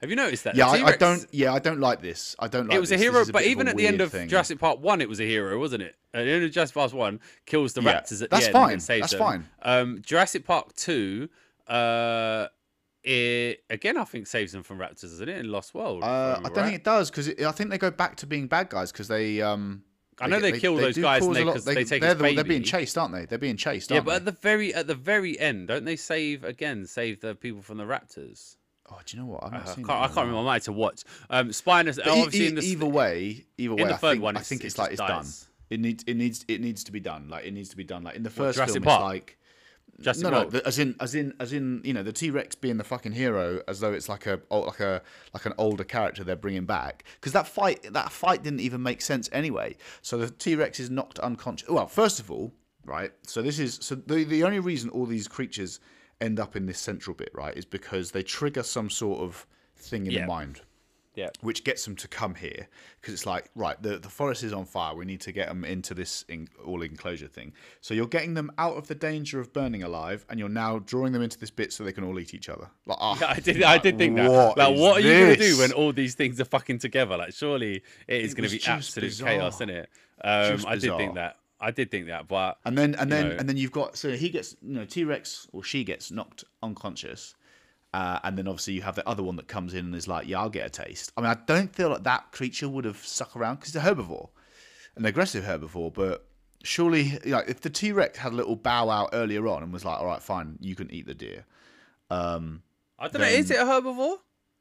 Have 0.01 0.11
you 0.11 0.17
noticed 0.17 0.45
that? 0.45 0.55
Yeah, 0.55 0.69
I, 0.69 0.85
I, 0.85 0.97
don't. 0.97 1.27
Yeah, 1.33 1.53
I 1.53 1.59
don't 1.59 1.81
like 1.81 2.01
this. 2.01 2.37
I 2.39 2.47
don't 2.47 2.69
like. 2.69 2.77
It 2.77 2.81
was 2.81 2.93
a 2.93 2.95
this. 2.95 3.01
This 3.03 3.11
hero, 3.11 3.21
is 3.23 3.31
but 3.33 3.43
even 3.45 3.67
at 3.67 3.77
the 3.77 3.87
end 3.87 4.01
of 4.01 4.13
thing. 4.13 4.29
Jurassic 4.29 4.61
Park 4.61 4.81
One, 4.81 5.01
it 5.01 5.09
was 5.09 5.21
a 5.21 5.25
hero, 5.25 5.59
wasn't 5.59 5.83
it? 5.83 5.97
At 6.15 6.25
the 6.25 6.31
end 6.31 6.45
of 6.45 6.53
Jurassic 6.53 6.75
Park 6.75 6.93
One, 6.93 7.19
kills 7.47 7.73
the 7.73 7.81
raptors 7.81 8.23
at 8.23 8.31
that's 8.31 8.45
the 8.45 8.51
end. 8.51 8.53
fine, 8.53 8.73
And 8.75 8.83
saves 8.83 9.01
that's 9.03 9.13
them. 9.15 9.19
fine. 9.21 9.49
Um, 9.63 10.03
Jurassic 10.07 10.45
Park 10.47 10.73
Two, 10.77 11.29
uh, 11.67 12.47
it 13.09 13.65
again 13.71 13.97
I 13.97 14.05
think 14.05 14.27
saves 14.27 14.53
them 14.53 14.63
from 14.63 14.79
raptors, 14.79 15.05
isn't 15.05 15.29
it? 15.29 15.39
In 15.39 15.51
Lost 15.51 15.75
World. 15.75 16.03
Uh, 16.05 16.39
I 16.45 16.49
don't 16.49 16.65
think 16.65 16.75
it 16.75 16.85
does 16.85 17.11
because 17.11 17.29
I 17.29 17.53
think 17.53 17.71
they 17.71 17.79
go 17.79 17.91
back 17.91 18.17
to 18.17 18.27
being 18.27 18.47
bad 18.47 18.69
guys 18.69 18.93
because 18.93 19.09
they. 19.09 19.41
Um, 19.43 19.83
I 20.21 20.27
know 20.27 20.41
get- 20.41 20.53
they 20.55 20.59
kill 20.61 20.75
those 20.77 20.97
do 20.97 21.03
guys 21.03 21.21
cause 21.23 21.37
a 21.37 21.45
they- 21.61 21.75
they 21.75 21.85
take 21.85 22.01
they're, 22.03 22.15
the- 22.15 22.35
they're 22.35 22.43
being 22.45 22.65
chased, 22.65 22.99
aren't 22.99 23.15
they? 23.15 23.25
They're 23.25 23.39
being 23.39 23.57
chased. 23.57 23.91
Yeah, 23.91 24.01
but 24.01 24.11
they? 24.11 24.17
at 24.17 24.25
the 24.25 24.33
very 24.33 24.75
at 24.75 24.87
the 24.89 24.95
very 24.97 25.39
end, 25.39 25.69
don't 25.69 25.85
they 25.85 25.97
save 25.97 26.43
again? 26.45 26.87
Save 26.87 27.21
the 27.21 27.35
people 27.35 27.63
from 27.63 27.79
the 27.79 27.85
raptors. 27.85 28.57
Oh, 28.91 28.99
do 29.05 29.17
you 29.17 29.23
know 29.23 29.29
what? 29.29 29.45
I've 29.45 29.53
I 29.55 29.59
not 29.59 29.77
can't. 29.77 29.91
I 29.91 30.07
can't 30.07 30.17
remember. 30.17 30.39
I 30.41 30.45
might 30.45 30.63
to 30.63 30.73
watch. 30.73 31.05
Um, 31.31 31.53
Spinus. 31.53 31.99
Obviously, 32.05 32.41
e- 32.41 32.49
in 32.49 32.55
the 32.57 32.63
either 32.63 32.87
way, 32.87 33.45
either 33.59 33.75
way, 33.75 33.83
in 33.83 33.89
the 33.89 33.95
I 33.95 33.97
think, 33.99 34.23
one, 34.23 34.37
I 34.37 34.41
it's- 34.41 34.49
think 34.49 34.63
it 34.63 34.69
it's 34.69 34.79
like 34.79 34.93
it's 34.93 35.01
done. 35.01 35.27
It 35.71 35.81
needs 35.81 36.03
it 36.07 36.15
needs 36.15 36.45
it 36.49 36.61
needs 36.63 36.83
to 36.85 36.93
be 36.93 37.01
done. 37.01 37.29
Like 37.29 37.45
it 37.45 37.53
needs 37.53 37.69
to 37.69 37.77
be 37.77 37.85
done. 37.85 38.03
Like 38.03 38.17
in 38.17 38.23
the 38.23 38.31
first 38.31 38.59
film, 38.59 38.83
Park? 38.83 39.03
it's 39.03 39.05
like 39.05 39.39
Jurassic 40.01 40.23
no, 40.23 40.31
no, 40.31 40.39
World. 40.41 40.53
the- 40.53 40.67
as 40.67 40.79
in 40.79 40.95
as 41.01 41.15
in 41.15 41.35
as 41.41 41.53
in 41.53 41.81
you 41.85 41.93
know 41.93 42.03
the 42.03 42.13
T 42.13 42.31
Rex 42.31 42.55
being 42.55 42.77
the 42.77 42.85
fucking 42.85 43.13
hero, 43.13 43.61
as 43.67 43.81
though 43.81 43.93
it's 43.93 44.09
like 44.09 44.27
a 44.27 44.41
oh, 44.51 44.61
like 44.61 44.81
a 44.81 45.03
like 45.35 45.45
an 45.47 45.55
older 45.59 45.85
character 45.85 46.23
they're 46.25 46.37
bringing 46.37 46.67
back. 46.67 47.05
Because 47.15 47.33
that 47.33 47.49
fight 47.49 47.93
that 47.93 48.13
fight 48.13 48.43
didn't 48.43 48.61
even 48.61 48.83
make 48.83 49.01
sense 49.03 49.29
anyway. 49.33 49.77
So 50.03 50.17
the 50.19 50.31
T 50.31 50.55
Rex 50.55 50.79
is 50.79 50.89
knocked 50.91 51.19
unconscious. 51.19 51.69
Well, 51.69 51.89
first 51.89 52.21
of 52.21 52.31
all, 52.31 52.53
right. 52.85 53.13
So 53.27 53.43
this 53.43 53.59
is 53.59 53.79
so 53.83 53.97
the 53.97 54.25
the 54.25 54.45
only 54.45 54.61
reason 54.61 54.89
all 54.91 55.07
these 55.07 55.27
creatures 55.27 55.81
end 56.21 56.39
up 56.41 56.55
in 56.57 56.67
this 56.67 56.79
central 56.79 57.15
bit, 57.15 57.31
right, 57.33 57.57
is 57.57 57.65
because 57.65 58.11
they 58.13 58.23
trigger 58.23 58.63
some 58.63 58.91
sort 58.91 59.21
of 59.21 59.47
thing 59.77 60.07
in 60.07 60.13
Yeah. 60.13 60.21
the 60.23 60.27
mind 60.27 60.61
yeah. 61.19 61.29
which 61.41 61.65
gets 61.65 61.85
them 61.85 61.97
to 61.97 62.09
come 62.09 62.35
here 62.35 62.69
because 63.01 63.13
it's 63.13 63.27
like 63.27 63.51
right 63.55 63.83
the, 63.83 63.99
the 63.99 64.09
forest 64.09 64.43
is 64.43 64.53
on 64.53 64.65
fire 64.65 64.95
we 64.95 65.05
need 65.05 65.21
to 65.21 65.33
get 65.33 65.49
them 65.49 65.65
into 65.65 65.95
this 65.95 66.25
in, 66.29 66.49
all 66.65 66.83
enclosure 66.83 67.29
thing 67.29 67.53
so 67.81 67.93
you're 67.95 68.07
getting 68.07 68.35
them 68.35 68.51
out 68.59 68.77
of 68.77 68.87
the 68.89 68.95
danger 68.95 69.41
of 69.41 69.53
burning 69.53 69.83
alive 69.83 70.25
and 70.29 70.39
you're 70.39 70.49
now 70.49 70.79
drawing 70.79 71.13
them 71.13 71.23
into 71.23 71.39
this 71.39 71.51
bit 71.51 71.73
so 71.73 71.85
they 71.85 71.93
can 71.93 72.05
all 72.05 72.19
eat 72.19 72.35
each 72.35 72.49
other 72.49 72.69
like 72.87 72.99
ah, 73.01 73.19
I 73.29 73.41
did. 73.41 73.63
I 73.63 73.79
did 73.79 73.99
think 73.99 74.17
that. 74.17 74.31
what 74.31 74.59
like, 74.59 74.77
what 74.77 74.97
are 74.97 75.01
you 75.01 75.13
gonna 75.13 75.37
do 75.37 75.59
when 75.59 75.73
all 75.73 75.93
these 75.93 76.15
things 76.15 76.41
are 76.41 76.45
fucking 76.45 76.79
together? 76.79 77.17
Like, 77.17 77.33
surely 77.33 77.83
it 78.07 78.23
is 78.23 78.35
gonna 78.35 78.49
be 78.49 78.61
absolute 78.67 79.09
bizarre. 79.09 79.29
chaos, 79.29 79.57
isn't 79.57 79.71
it? 79.71 79.91
Um, 80.23 80.65
I 80.67 80.77
did 80.77 80.97
think 80.97 81.15
that. 81.15 81.37
I 81.61 81.73
did 81.73 81.91
think 81.91 82.07
that, 82.07 82.29
but 82.29 82.59
and 82.65 82.79
then 82.79 82.95
and 82.95 83.11
then 83.11 83.31
know. 83.31 83.37
and 83.37 83.49
then 83.49 83.57
you've 83.57 83.73
got 83.73 83.97
so 83.97 84.13
he 84.13 84.29
gets 84.29 84.55
you 84.63 84.75
know 84.75 84.85
t-rex 84.85 85.49
or 85.53 85.65
she 85.65 85.83
gets 85.83 86.11
knocked 86.13 86.45
unconscious 86.63 87.35
uh, 87.95 88.19
and 88.25 88.37
then 88.37 88.47
obviously 88.47 88.75
you 88.75 88.83
have 88.83 88.95
the 88.95 89.09
other 89.09 89.23
one 89.23 89.37
that 89.37 89.49
comes 89.49 89.75
in 89.75 89.87
and 89.87 89.95
is 89.95 90.07
like 90.09 90.29
yeah 90.29 90.39
i'll 90.39 90.51
get 90.51 90.67
a 90.67 90.71
taste 90.71 91.13
i 91.17 91.21
mean 91.21 91.31
i 91.31 91.37
don't 91.47 91.75
feel 91.75 91.89
like 91.89 92.03
that 92.05 92.31
creature 92.33 92.69
would 92.69 92.85
have 92.85 92.99
stuck 92.99 93.35
around 93.35 93.57
because 93.57 93.75
it's 93.75 93.85
a 93.85 93.89
herbivore 93.89 94.29
an 94.97 95.05
aggressive 95.05 95.45
herbivore 95.45 95.93
but 95.93 96.27
surely 96.63 97.19
like, 97.25 97.49
if 97.49 97.61
the 97.61 97.71
t-rex 97.71 98.19
had 98.19 98.33
a 98.33 98.37
little 98.37 98.57
bow 98.57 98.91
out 98.91 99.11
earlier 99.13 99.47
on 99.47 99.63
and 99.63 99.73
was 99.73 99.85
like 99.85 99.99
all 99.99 100.07
right 100.07 100.23
fine 100.23 100.59
you 100.61 100.75
can 100.75 100.91
eat 100.93 101.07
the 101.07 101.15
deer 101.15 101.45
um, 102.11 102.63
I 102.99 103.09
don't 103.09 103.21
know. 103.21 103.29
Is 103.29 103.51
it 103.51 103.59
a 103.59 103.65
herbivore? 103.65 104.17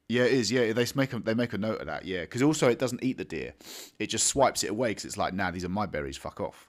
yeah, 0.08 0.24
it 0.24 0.32
is. 0.32 0.50
Yeah, 0.50 0.72
they 0.72 0.86
make 0.94 1.12
a, 1.12 1.18
they 1.18 1.34
make 1.34 1.52
a 1.52 1.58
note 1.58 1.80
of 1.80 1.86
that. 1.86 2.04
Yeah, 2.04 2.22
because 2.22 2.42
also 2.42 2.68
it 2.68 2.78
doesn't 2.78 3.02
eat 3.02 3.18
the 3.18 3.24
deer; 3.24 3.54
it 3.98 4.06
just 4.06 4.26
swipes 4.26 4.64
it 4.64 4.70
away 4.70 4.90
because 4.90 5.04
it's 5.04 5.16
like, 5.16 5.34
nah, 5.34 5.50
these 5.50 5.64
are 5.64 5.70
my 5.70 5.86
berries. 5.86 6.16
Fuck 6.16 6.40
off. 6.40 6.68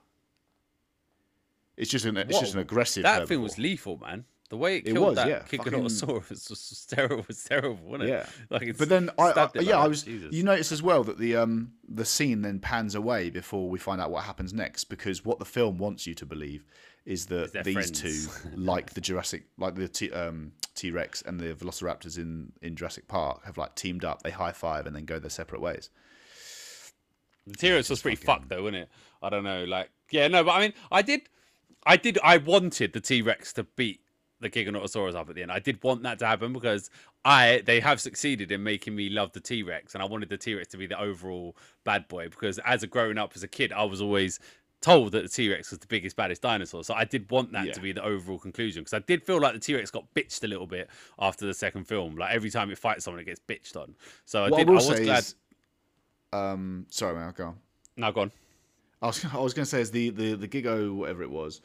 It's 1.77 1.89
just 1.89 2.05
an 2.05 2.17
it's 2.17 2.39
just 2.39 2.55
an 2.55 2.59
aggressive. 2.59 3.03
That 3.03 3.27
thing 3.27 3.41
was 3.41 3.57
lethal, 3.57 3.97
man. 3.97 4.25
The 4.49 4.57
way 4.57 4.77
it 4.77 4.87
It 4.87 4.93
killed 4.93 5.07
was, 5.09 5.15
that 5.15 5.27
yeah, 5.27 5.39
Kikanosaurus 5.41 6.29
was, 6.29 6.49
was 6.49 6.87
terrible. 6.89 7.23
Was 7.27 7.43
terrible, 7.43 7.79
wasn't 7.83 8.09
it? 8.09 8.13
Yeah. 8.13 8.25
Like, 8.49 8.63
it's 8.63 8.79
But 8.79 8.89
then 8.89 9.09
I, 9.17 9.31
I 9.31 9.49
yeah, 9.55 9.61
like 9.61 9.69
I 9.75 9.87
was. 9.87 10.03
Jesus. 10.03 10.33
You 10.33 10.43
notice 10.43 10.71
as 10.71 10.81
well 10.81 11.03
that 11.03 11.19
the 11.19 11.35
um 11.35 11.73
the 11.87 12.05
scene 12.05 12.41
then 12.41 12.59
pans 12.59 12.95
away 12.95 13.29
before 13.29 13.69
we 13.69 13.77
find 13.77 14.01
out 14.01 14.09
what 14.11 14.23
happens 14.23 14.53
next 14.53 14.85
because 14.85 15.23
what 15.23 15.39
the 15.39 15.45
film 15.45 15.77
wants 15.77 16.07
you 16.07 16.15
to 16.15 16.25
believe 16.25 16.65
is 17.05 17.27
that 17.27 17.63
these 17.63 17.73
friends. 17.73 17.91
two, 17.91 18.49
like 18.55 18.93
the 18.93 19.01
Jurassic, 19.01 19.43
like 19.57 19.75
the 19.75 19.87
T, 19.87 20.11
um, 20.11 20.51
T 20.73 20.91
Rex 20.91 21.21
and 21.21 21.39
the 21.39 21.53
Velociraptors 21.53 22.17
in 22.17 22.51
in 22.61 22.75
Jurassic 22.75 23.07
Park, 23.07 23.45
have 23.45 23.57
like 23.57 23.75
teamed 23.75 24.03
up. 24.03 24.23
They 24.23 24.31
high 24.31 24.51
five 24.51 24.87
and 24.87 24.95
then 24.95 25.05
go 25.05 25.19
their 25.19 25.29
separate 25.29 25.61
ways. 25.61 25.89
The 27.49 27.55
T-Rex 27.55 27.89
was 27.89 28.01
pretty 28.01 28.17
fucked 28.17 28.49
though, 28.49 28.63
wasn't 28.63 28.83
it? 28.83 28.89
I 29.21 29.29
don't 29.29 29.43
know. 29.43 29.63
Like, 29.63 29.89
yeah, 30.11 30.27
no, 30.27 30.43
but 30.43 30.51
I 30.51 30.59
mean, 30.59 30.73
I 30.91 31.01
did, 31.01 31.21
I 31.85 31.97
did, 31.97 32.19
I 32.23 32.37
wanted 32.37 32.93
the 32.93 33.01
T-Rex 33.01 33.53
to 33.53 33.63
beat 33.63 34.01
the 34.41 34.49
Giganotosaurus 34.49 35.15
up 35.15 35.29
at 35.29 35.35
the 35.35 35.41
end. 35.41 35.51
I 35.51 35.59
did 35.59 35.81
want 35.83 36.03
that 36.03 36.19
to 36.19 36.25
happen 36.27 36.53
because 36.53 36.89
I, 37.25 37.61
they 37.65 37.79
have 37.79 37.99
succeeded 37.99 38.51
in 38.51 38.63
making 38.63 38.95
me 38.95 39.09
love 39.09 39.31
the 39.33 39.39
T-Rex, 39.41 39.93
and 39.93 40.01
I 40.01 40.05
wanted 40.05 40.29
the 40.29 40.37
T-Rex 40.37 40.67
to 40.69 40.77
be 40.77 40.87
the 40.87 40.99
overall 40.99 41.55
bad 41.83 42.07
boy 42.07 42.29
because 42.29 42.57
as 42.59 42.83
a 42.83 42.87
growing 42.87 43.17
up 43.17 43.33
as 43.35 43.43
a 43.43 43.47
kid, 43.47 43.73
I 43.73 43.83
was 43.83 44.01
always 44.01 44.39
told 44.81 45.11
that 45.11 45.23
the 45.23 45.27
T-Rex 45.29 45.71
was 45.71 45.79
the 45.79 45.87
biggest, 45.87 46.15
baddest 46.15 46.41
dinosaur. 46.41 46.85
So 46.85 46.93
I 46.93 47.03
did 47.03 47.29
want 47.29 47.51
that 47.51 47.65
Yeah. 47.65 47.73
to 47.73 47.81
be 47.81 47.91
the 47.91 48.01
overall 48.03 48.39
conclusion 48.39 48.81
because 48.81 48.93
I 48.93 48.99
did 48.99 49.21
feel 49.23 49.41
like 49.41 49.53
the 49.53 49.59
T-Rex 49.59 49.91
got 49.91 50.05
bitched 50.13 50.41
a 50.45 50.47
little 50.47 50.67
bit 50.67 50.89
after 51.19 51.45
the 51.45 51.53
second 51.53 51.83
film. 51.85 52.15
Like 52.15 52.33
every 52.33 52.49
time 52.49 52.71
it 52.71 52.77
fights 52.77 53.03
someone, 53.03 53.19
it 53.19 53.25
gets 53.25 53.41
bitched 53.45 53.75
on. 53.75 53.93
So 54.23 54.45
I 54.45 54.49
What 54.49 54.57
did. 54.59 54.69
I 54.69 54.71
I, 54.71 54.75
was 54.75 54.99
glad. 55.01 55.19
is, 55.19 55.35
um, 56.31 56.85
sorry, 56.89 57.15
man, 57.15 57.33
go 57.35 57.47
on. 57.47 57.55
Now 57.97 58.11
gone. 58.11 58.31
I 59.01 59.07
was 59.07 59.25
I 59.33 59.37
was 59.37 59.53
going 59.53 59.63
to 59.65 59.69
say 59.69 59.81
is 59.81 59.91
the 59.91 60.11
the 60.11 60.35
the 60.35 60.47
Gigo 60.47 60.95
whatever 60.95 61.23
it 61.23 61.29
was. 61.31 61.61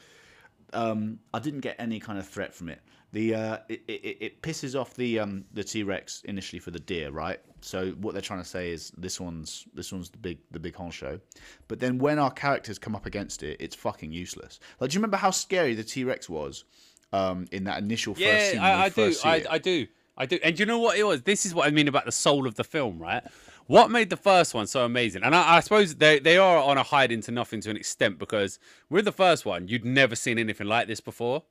Um, 0.74 1.18
I 1.32 1.38
didn't 1.38 1.60
get 1.60 1.76
any 1.78 2.00
kind 2.00 2.18
of 2.18 2.26
threat 2.26 2.54
from 2.54 2.68
it. 2.68 2.80
The 3.12 3.34
uh, 3.34 3.58
it, 3.68 3.82
it, 3.86 4.16
it 4.20 4.42
pisses 4.42 4.78
off 4.78 4.94
the 4.94 5.20
um 5.20 5.44
the 5.52 5.62
T 5.62 5.84
Rex 5.84 6.22
initially 6.24 6.58
for 6.58 6.72
the 6.72 6.80
deer, 6.80 7.10
right? 7.10 7.38
So 7.60 7.92
what 7.92 8.12
they're 8.12 8.20
trying 8.20 8.42
to 8.42 8.48
say 8.48 8.72
is 8.72 8.90
this 8.96 9.20
one's 9.20 9.66
this 9.72 9.92
one's 9.92 10.10
the 10.10 10.18
big 10.18 10.38
the 10.50 10.58
big 10.58 10.74
honcho, 10.74 11.20
but 11.68 11.78
then 11.78 11.98
when 11.98 12.18
our 12.18 12.30
characters 12.30 12.78
come 12.78 12.96
up 12.96 13.06
against 13.06 13.42
it, 13.42 13.56
it's 13.60 13.76
fucking 13.76 14.10
useless. 14.10 14.58
Like, 14.80 14.90
do 14.90 14.94
you 14.94 14.98
remember 14.98 15.16
how 15.16 15.30
scary 15.30 15.74
the 15.74 15.84
T 15.84 16.04
Rex 16.04 16.28
was? 16.28 16.64
Um, 17.12 17.46
in 17.52 17.62
that 17.64 17.78
initial 17.78 18.16
first 18.16 18.50
scene, 18.50 18.60
we 18.60 18.66
I, 18.66 18.86
I 18.86 18.88
do. 18.88 19.14
I. 19.24 19.44
I 19.48 19.58
do. 19.58 19.86
I 20.16 20.26
do. 20.26 20.38
And 20.42 20.56
do 20.56 20.62
you 20.62 20.66
know 20.66 20.78
what 20.78 20.98
it 20.98 21.04
was? 21.04 21.22
This 21.22 21.46
is 21.46 21.54
what 21.54 21.66
I 21.66 21.70
mean 21.70 21.88
about 21.88 22.04
the 22.04 22.12
soul 22.12 22.46
of 22.46 22.54
the 22.56 22.64
film, 22.64 22.98
right? 22.98 23.22
What 23.66 23.90
made 23.90 24.10
the 24.10 24.16
first 24.16 24.52
one 24.54 24.66
so 24.66 24.84
amazing? 24.84 25.22
And 25.22 25.34
I, 25.34 25.56
I 25.56 25.60
suppose 25.60 25.94
they 25.96 26.18
they 26.18 26.36
are 26.36 26.58
on 26.58 26.76
a 26.78 26.82
hide 26.82 27.10
into 27.12 27.30
nothing 27.30 27.60
to 27.62 27.70
an 27.70 27.76
extent 27.76 28.18
because 28.18 28.58
with 28.90 29.04
the 29.04 29.12
first 29.12 29.46
one, 29.46 29.68
you'd 29.68 29.84
never 29.84 30.14
seen 30.16 30.38
anything 30.38 30.66
like 30.66 30.86
this 30.86 31.00
before. 31.00 31.42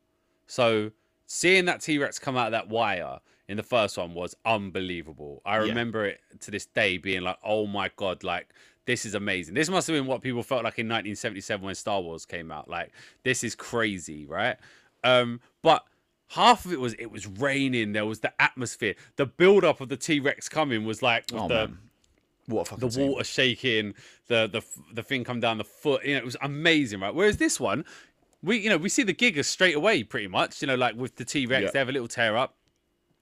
So 0.46 0.92
seeing 1.26 1.66
that 1.66 1.82
T 1.82 1.98
Rex 1.98 2.20
come 2.20 2.38
out 2.38 2.48
of 2.48 2.52
that 2.52 2.70
wire 2.70 3.20
in 3.48 3.58
the 3.58 3.64
first 3.64 3.98
one 3.98 4.14
was 4.14 4.36
unbelievable. 4.46 5.42
I 5.46 5.56
remember 5.70 6.06
it 6.06 6.20
to 6.42 6.52
this 6.52 6.66
day 6.66 6.98
being 6.98 7.22
like, 7.24 7.38
oh 7.44 7.66
my 7.68 7.90
god, 7.96 8.24
like 8.24 8.50
this 8.86 9.06
is 9.06 9.16
amazing. 9.16 9.56
This 9.56 9.70
must 9.70 9.88
have 9.88 9.96
been 9.96 10.06
what 10.06 10.22
people 10.22 10.44
felt 10.44 10.64
like 10.64 10.78
in 10.78 10.88
1977 10.88 11.66
when 11.66 11.74
Star 11.76 12.02
Wars 12.02 12.26
came 12.26 12.52
out. 12.52 12.70
Like 12.70 12.92
this 13.24 13.44
is 13.44 13.56
crazy, 13.56 14.26
right? 14.26 14.58
Um, 15.04 15.40
but 15.62 15.84
half 16.30 16.66
of 16.66 16.74
it 16.74 16.80
was 16.80 16.94
it 16.96 17.08
was 17.12 17.26
raining. 17.28 17.94
There 17.94 18.06
was 18.06 18.20
the 18.20 18.34
atmosphere. 18.42 18.96
The 19.16 19.26
build 19.26 19.64
up 19.64 19.82
of 19.82 19.90
the 19.90 19.98
T 19.98 20.20
Rex 20.20 20.48
coming 20.48 20.86
was 20.86 21.02
like 21.02 21.26
with 21.32 21.42
Oh, 21.42 21.48
the 21.48 21.68
man. 21.68 21.78
What 22.48 22.62
a 22.62 22.66
fucking 22.72 22.88
the 22.88 22.92
scene. 22.94 23.08
water 23.12 23.24
shaking, 23.24 23.94
the 24.28 24.48
the 24.52 24.62
the 24.94 25.04
thing 25.04 25.24
come 25.24 25.40
down 25.40 25.58
the 25.58 25.64
foot. 25.64 26.04
You 26.06 26.14
know, 26.16 26.20
it 26.20 26.26
was 26.26 26.38
amazing, 26.42 27.00
right? 27.00 27.14
Whereas 27.14 27.38
this 27.38 27.60
one, 27.60 27.86
we 28.42 28.58
you 28.58 28.70
know 28.70 28.78
we 28.78 28.90
see 28.90 29.04
the 29.04 29.14
giggers 29.14 29.46
straight 29.46 29.76
away, 29.76 30.04
pretty 30.04 30.28
much. 30.28 30.62
You 30.62 30.68
know, 30.68 30.76
like 30.76 30.96
with 30.96 31.16
the 31.16 31.26
T 31.26 31.46
Rex, 31.46 31.64
Yeah. 31.64 31.72
they 31.72 31.80
have 31.80 31.90
a 31.90 31.94
little 31.94 32.08
tear 32.08 32.36
up. 32.38 32.56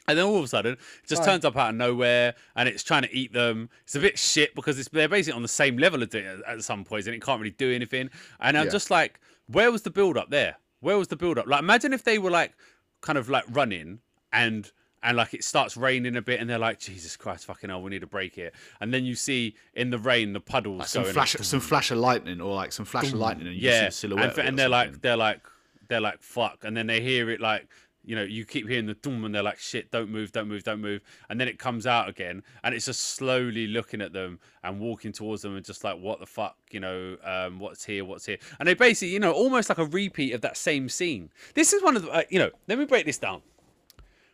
And 0.07 0.17
then 0.17 0.25
all 0.25 0.37
of 0.39 0.43
a 0.43 0.47
sudden, 0.47 0.73
it 0.73 0.79
just 1.07 1.19
Right. 1.19 1.27
turns 1.33 1.45
up 1.45 1.55
out 1.55 1.69
of 1.69 1.75
nowhere, 1.75 2.33
and 2.55 2.67
it's 2.67 2.81
trying 2.81 3.03
to 3.03 3.13
eat 3.15 3.33
them. 3.33 3.69
It's 3.83 3.93
a 3.95 3.99
bit 3.99 4.17
shit 4.17 4.55
because 4.55 4.79
it's, 4.79 4.89
they're 4.89 5.07
basically 5.07 5.35
on 5.35 5.43
the 5.43 5.47
same 5.47 5.77
level 5.77 6.01
as 6.01 6.15
it 6.15 6.25
at- 6.25 6.41
at 6.43 6.63
some 6.63 6.83
points, 6.83 7.05
and 7.05 7.15
it 7.15 7.21
can't 7.21 7.39
really 7.39 7.51
do 7.51 7.71
anything. 7.71 8.09
And 8.39 8.57
I'm 8.57 8.65
Yeah. 8.65 8.71
just 8.71 8.89
like, 8.89 9.19
where 9.45 9.71
was 9.71 9.83
the 9.83 9.91
build 9.91 10.17
up 10.17 10.31
there? 10.31 10.55
Where 10.79 10.97
was 10.97 11.09
the 11.09 11.15
build 11.15 11.37
up? 11.37 11.45
Like, 11.45 11.59
imagine 11.59 11.93
if 11.93 12.03
they 12.03 12.17
were 12.17 12.31
like, 12.31 12.53
kind 13.01 13.19
of 13.19 13.29
like 13.29 13.43
running, 13.47 13.99
and 14.33 14.71
and 15.03 15.17
like 15.17 15.33
it 15.33 15.43
starts 15.43 15.75
raining 15.77 16.15
a 16.15 16.21
bit, 16.21 16.39
and 16.39 16.49
they're 16.49 16.59
like, 16.59 16.79
Jesus 16.79 17.17
Christ, 17.17 17.45
fucking 17.45 17.69
hell, 17.69 17.81
we 17.81 17.89
need 17.89 18.01
to 18.01 18.07
break 18.07 18.37
it. 18.37 18.53
And 18.79 18.93
then 18.93 19.05
you 19.05 19.15
see 19.15 19.55
in 19.73 19.89
the 19.89 19.97
rain 19.97 20.33
the 20.33 20.39
puddles 20.39 20.89
some 20.89 21.03
going. 21.03 21.13
flash, 21.13 21.35
some 21.41 21.59
flash 21.59 21.91
of 21.91 21.97
lightning, 21.97 22.41
or 22.41 22.55
like 22.55 22.71
some 22.71 22.85
flash 22.85 23.07
of 23.07 23.15
lightning, 23.15 23.47
and 23.47 23.55
you 23.55 23.61
see 23.61 23.67
yeah, 23.67 23.85
the 23.85 23.91
silhouette. 23.91 24.37
and, 24.37 24.49
and 24.49 24.59
they're 24.59 24.69
like, 24.69 25.01
they're 25.01 25.17
like, 25.17 25.41
they're 25.87 26.01
like, 26.01 26.21
fuck, 26.21 26.63
and 26.63 26.75
then 26.75 26.87
they 26.87 27.01
hear 27.01 27.29
it 27.29 27.41
like. 27.41 27.67
You 28.03 28.15
know, 28.15 28.23
you 28.23 28.45
keep 28.45 28.67
hearing 28.67 28.87
the 28.87 28.95
doom, 28.95 29.25
and 29.25 29.35
they're 29.35 29.43
like, 29.43 29.59
"Shit! 29.59 29.91
Don't 29.91 30.09
move! 30.09 30.31
Don't 30.31 30.47
move! 30.47 30.63
Don't 30.63 30.81
move!" 30.81 31.03
And 31.29 31.39
then 31.39 31.47
it 31.47 31.59
comes 31.59 31.85
out 31.85 32.09
again, 32.09 32.41
and 32.63 32.73
it's 32.73 32.85
just 32.85 32.99
slowly 32.99 33.67
looking 33.67 34.01
at 34.01 34.11
them 34.11 34.39
and 34.63 34.79
walking 34.79 35.11
towards 35.11 35.43
them, 35.43 35.55
and 35.55 35.63
just 35.63 35.83
like, 35.83 35.99
"What 35.99 36.19
the 36.19 36.25
fuck?" 36.25 36.57
You 36.71 36.79
know, 36.79 37.17
um, 37.23 37.59
what's 37.59 37.85
here? 37.85 38.03
What's 38.03 38.25
here? 38.25 38.39
And 38.57 38.67
they 38.67 38.73
basically, 38.73 39.13
you 39.13 39.19
know, 39.19 39.31
almost 39.31 39.69
like 39.69 39.77
a 39.77 39.85
repeat 39.85 40.33
of 40.33 40.41
that 40.41 40.57
same 40.57 40.89
scene. 40.89 41.29
This 41.53 41.73
is 41.73 41.83
one 41.83 41.95
of 41.95 42.01
the, 42.01 42.09
uh, 42.09 42.23
you 42.27 42.39
know, 42.39 42.49
let 42.67 42.79
me 42.79 42.85
break 42.85 43.05
this 43.05 43.19
down 43.19 43.43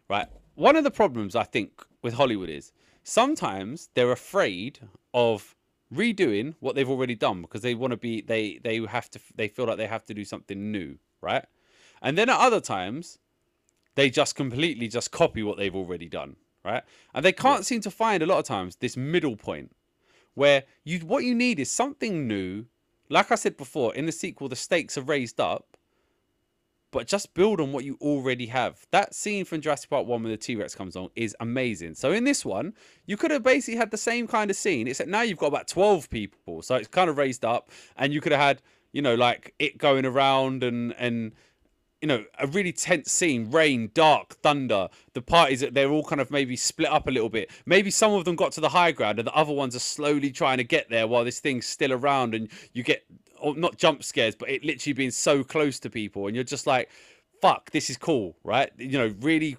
right? 0.09 0.27
One 0.57 0.75
of 0.75 0.83
the 0.83 0.89
problems 0.89 1.35
I 1.35 1.43
think 1.43 1.85
with 2.01 2.15
Hollywood 2.15 2.49
is 2.49 2.71
sometimes 3.03 3.89
they're 3.93 4.11
afraid 4.11 4.79
of 5.13 5.55
redoing 5.93 6.55
what 6.61 6.73
they've 6.73 6.89
already 6.89 7.13
done 7.13 7.43
because 7.43 7.61
they 7.61 7.75
want 7.75 7.91
to 7.91 7.97
be 7.97 8.21
they 8.21 8.59
they 8.63 8.83
have 8.87 9.07
to 9.11 9.19
they 9.35 9.49
feel 9.49 9.65
like 9.67 9.77
they 9.77 9.85
have 9.85 10.03
to 10.07 10.15
do 10.15 10.25
something 10.25 10.71
new, 10.71 10.97
right? 11.21 11.45
And 12.01 12.17
then 12.17 12.27
at 12.27 12.39
other 12.39 12.59
times 12.59 13.19
they 13.93 14.09
just 14.09 14.33
completely 14.33 14.87
just 14.87 15.11
copy 15.11 15.43
what 15.43 15.57
they've 15.57 15.75
already 15.75 16.09
done, 16.09 16.37
right? 16.65 16.81
And 17.13 17.23
they 17.23 17.33
can't 17.33 17.63
seem 17.63 17.81
to 17.81 17.91
find 17.91 18.23
a 18.23 18.25
lot 18.25 18.39
of 18.39 18.45
times 18.45 18.77
this 18.77 18.97
middle 18.97 19.35
point 19.35 19.75
where 20.33 20.63
you 20.83 21.01
what 21.01 21.23
you 21.23 21.35
need 21.35 21.59
is 21.59 21.69
something 21.69 22.27
new. 22.27 22.65
Like 23.09 23.31
I 23.31 23.35
said 23.35 23.57
before, 23.57 23.93
in 23.93 24.07
the 24.07 24.11
sequel 24.11 24.49
the 24.49 24.55
stakes 24.55 24.97
are 24.97 25.03
raised 25.03 25.39
up 25.39 25.76
but 26.91 27.07
just 27.07 27.33
build 27.33 27.59
on 27.59 27.71
what 27.71 27.83
you 27.83 27.97
already 28.01 28.47
have. 28.47 28.85
That 28.91 29.13
scene 29.13 29.45
from 29.45 29.61
Jurassic 29.61 29.89
Park 29.89 30.07
1 30.07 30.23
when 30.23 30.31
the 30.31 30.37
T 30.37 30.55
Rex 30.55 30.75
comes 30.75 30.95
on 30.95 31.09
is 31.15 31.35
amazing. 31.39 31.95
So 31.95 32.11
in 32.11 32.23
this 32.23 32.45
one, 32.45 32.73
you 33.05 33.17
could 33.17 33.31
have 33.31 33.43
basically 33.43 33.77
had 33.77 33.91
the 33.91 33.97
same 33.97 34.27
kind 34.27 34.49
of 34.49 34.57
scene, 34.57 34.87
except 34.87 35.09
now 35.09 35.21
you've 35.21 35.37
got 35.37 35.47
about 35.47 35.67
12 35.67 36.09
people. 36.09 36.61
So 36.61 36.75
it's 36.75 36.87
kind 36.87 37.09
of 37.09 37.17
raised 37.17 37.43
up, 37.43 37.69
and 37.97 38.13
you 38.13 38.21
could 38.21 38.31
have 38.31 38.41
had, 38.41 38.61
you 38.93 39.01
know, 39.01 39.15
like 39.15 39.53
it 39.59 39.77
going 39.77 40.05
around 40.05 40.63
and, 40.63 40.93
and, 40.97 41.33
you 42.01 42.07
know, 42.07 42.23
a 42.39 42.47
really 42.47 42.71
tense 42.71 43.11
scene, 43.11 43.51
rain, 43.51 43.89
dark, 43.93 44.35
thunder. 44.35 44.87
The 45.13 45.21
parties 45.21 45.59
that 45.61 45.73
they're 45.73 45.89
all 45.89 46.03
kind 46.03 46.21
of 46.21 46.31
maybe 46.31 46.55
split 46.55 46.89
up 46.89 47.07
a 47.07 47.11
little 47.11 47.29
bit. 47.29 47.49
Maybe 47.65 47.91
some 47.91 48.13
of 48.13 48.23
them 48.23 48.35
got 48.35 48.51
to 48.53 48.61
the 48.61 48.69
high 48.69 48.91
ground 48.91 49.19
and 49.19 49.27
the 49.27 49.33
other 49.33 49.53
ones 49.53 49.75
are 49.75 49.79
slowly 49.79 50.31
trying 50.31 50.57
to 50.57 50.63
get 50.63 50.89
there 50.89 51.07
while 51.07 51.25
this 51.25 51.39
thing's 51.39 51.65
still 51.65 51.91
around 51.91 52.35
and 52.35 52.49
you 52.71 52.83
get 52.83 53.03
or 53.47 53.55
not 53.55 53.77
jump 53.77 54.03
scares, 54.03 54.35
but 54.35 54.49
it 54.49 54.63
literally 54.63 54.93
being 54.93 55.11
so 55.11 55.43
close 55.43 55.79
to 55.79 55.89
people 55.89 56.27
and 56.27 56.35
you're 56.35 56.43
just 56.43 56.67
like, 56.67 56.89
fuck, 57.41 57.71
this 57.71 57.89
is 57.89 57.97
cool, 57.97 58.35
right? 58.43 58.71
You 58.77 58.97
know, 58.97 59.15
really 59.21 59.57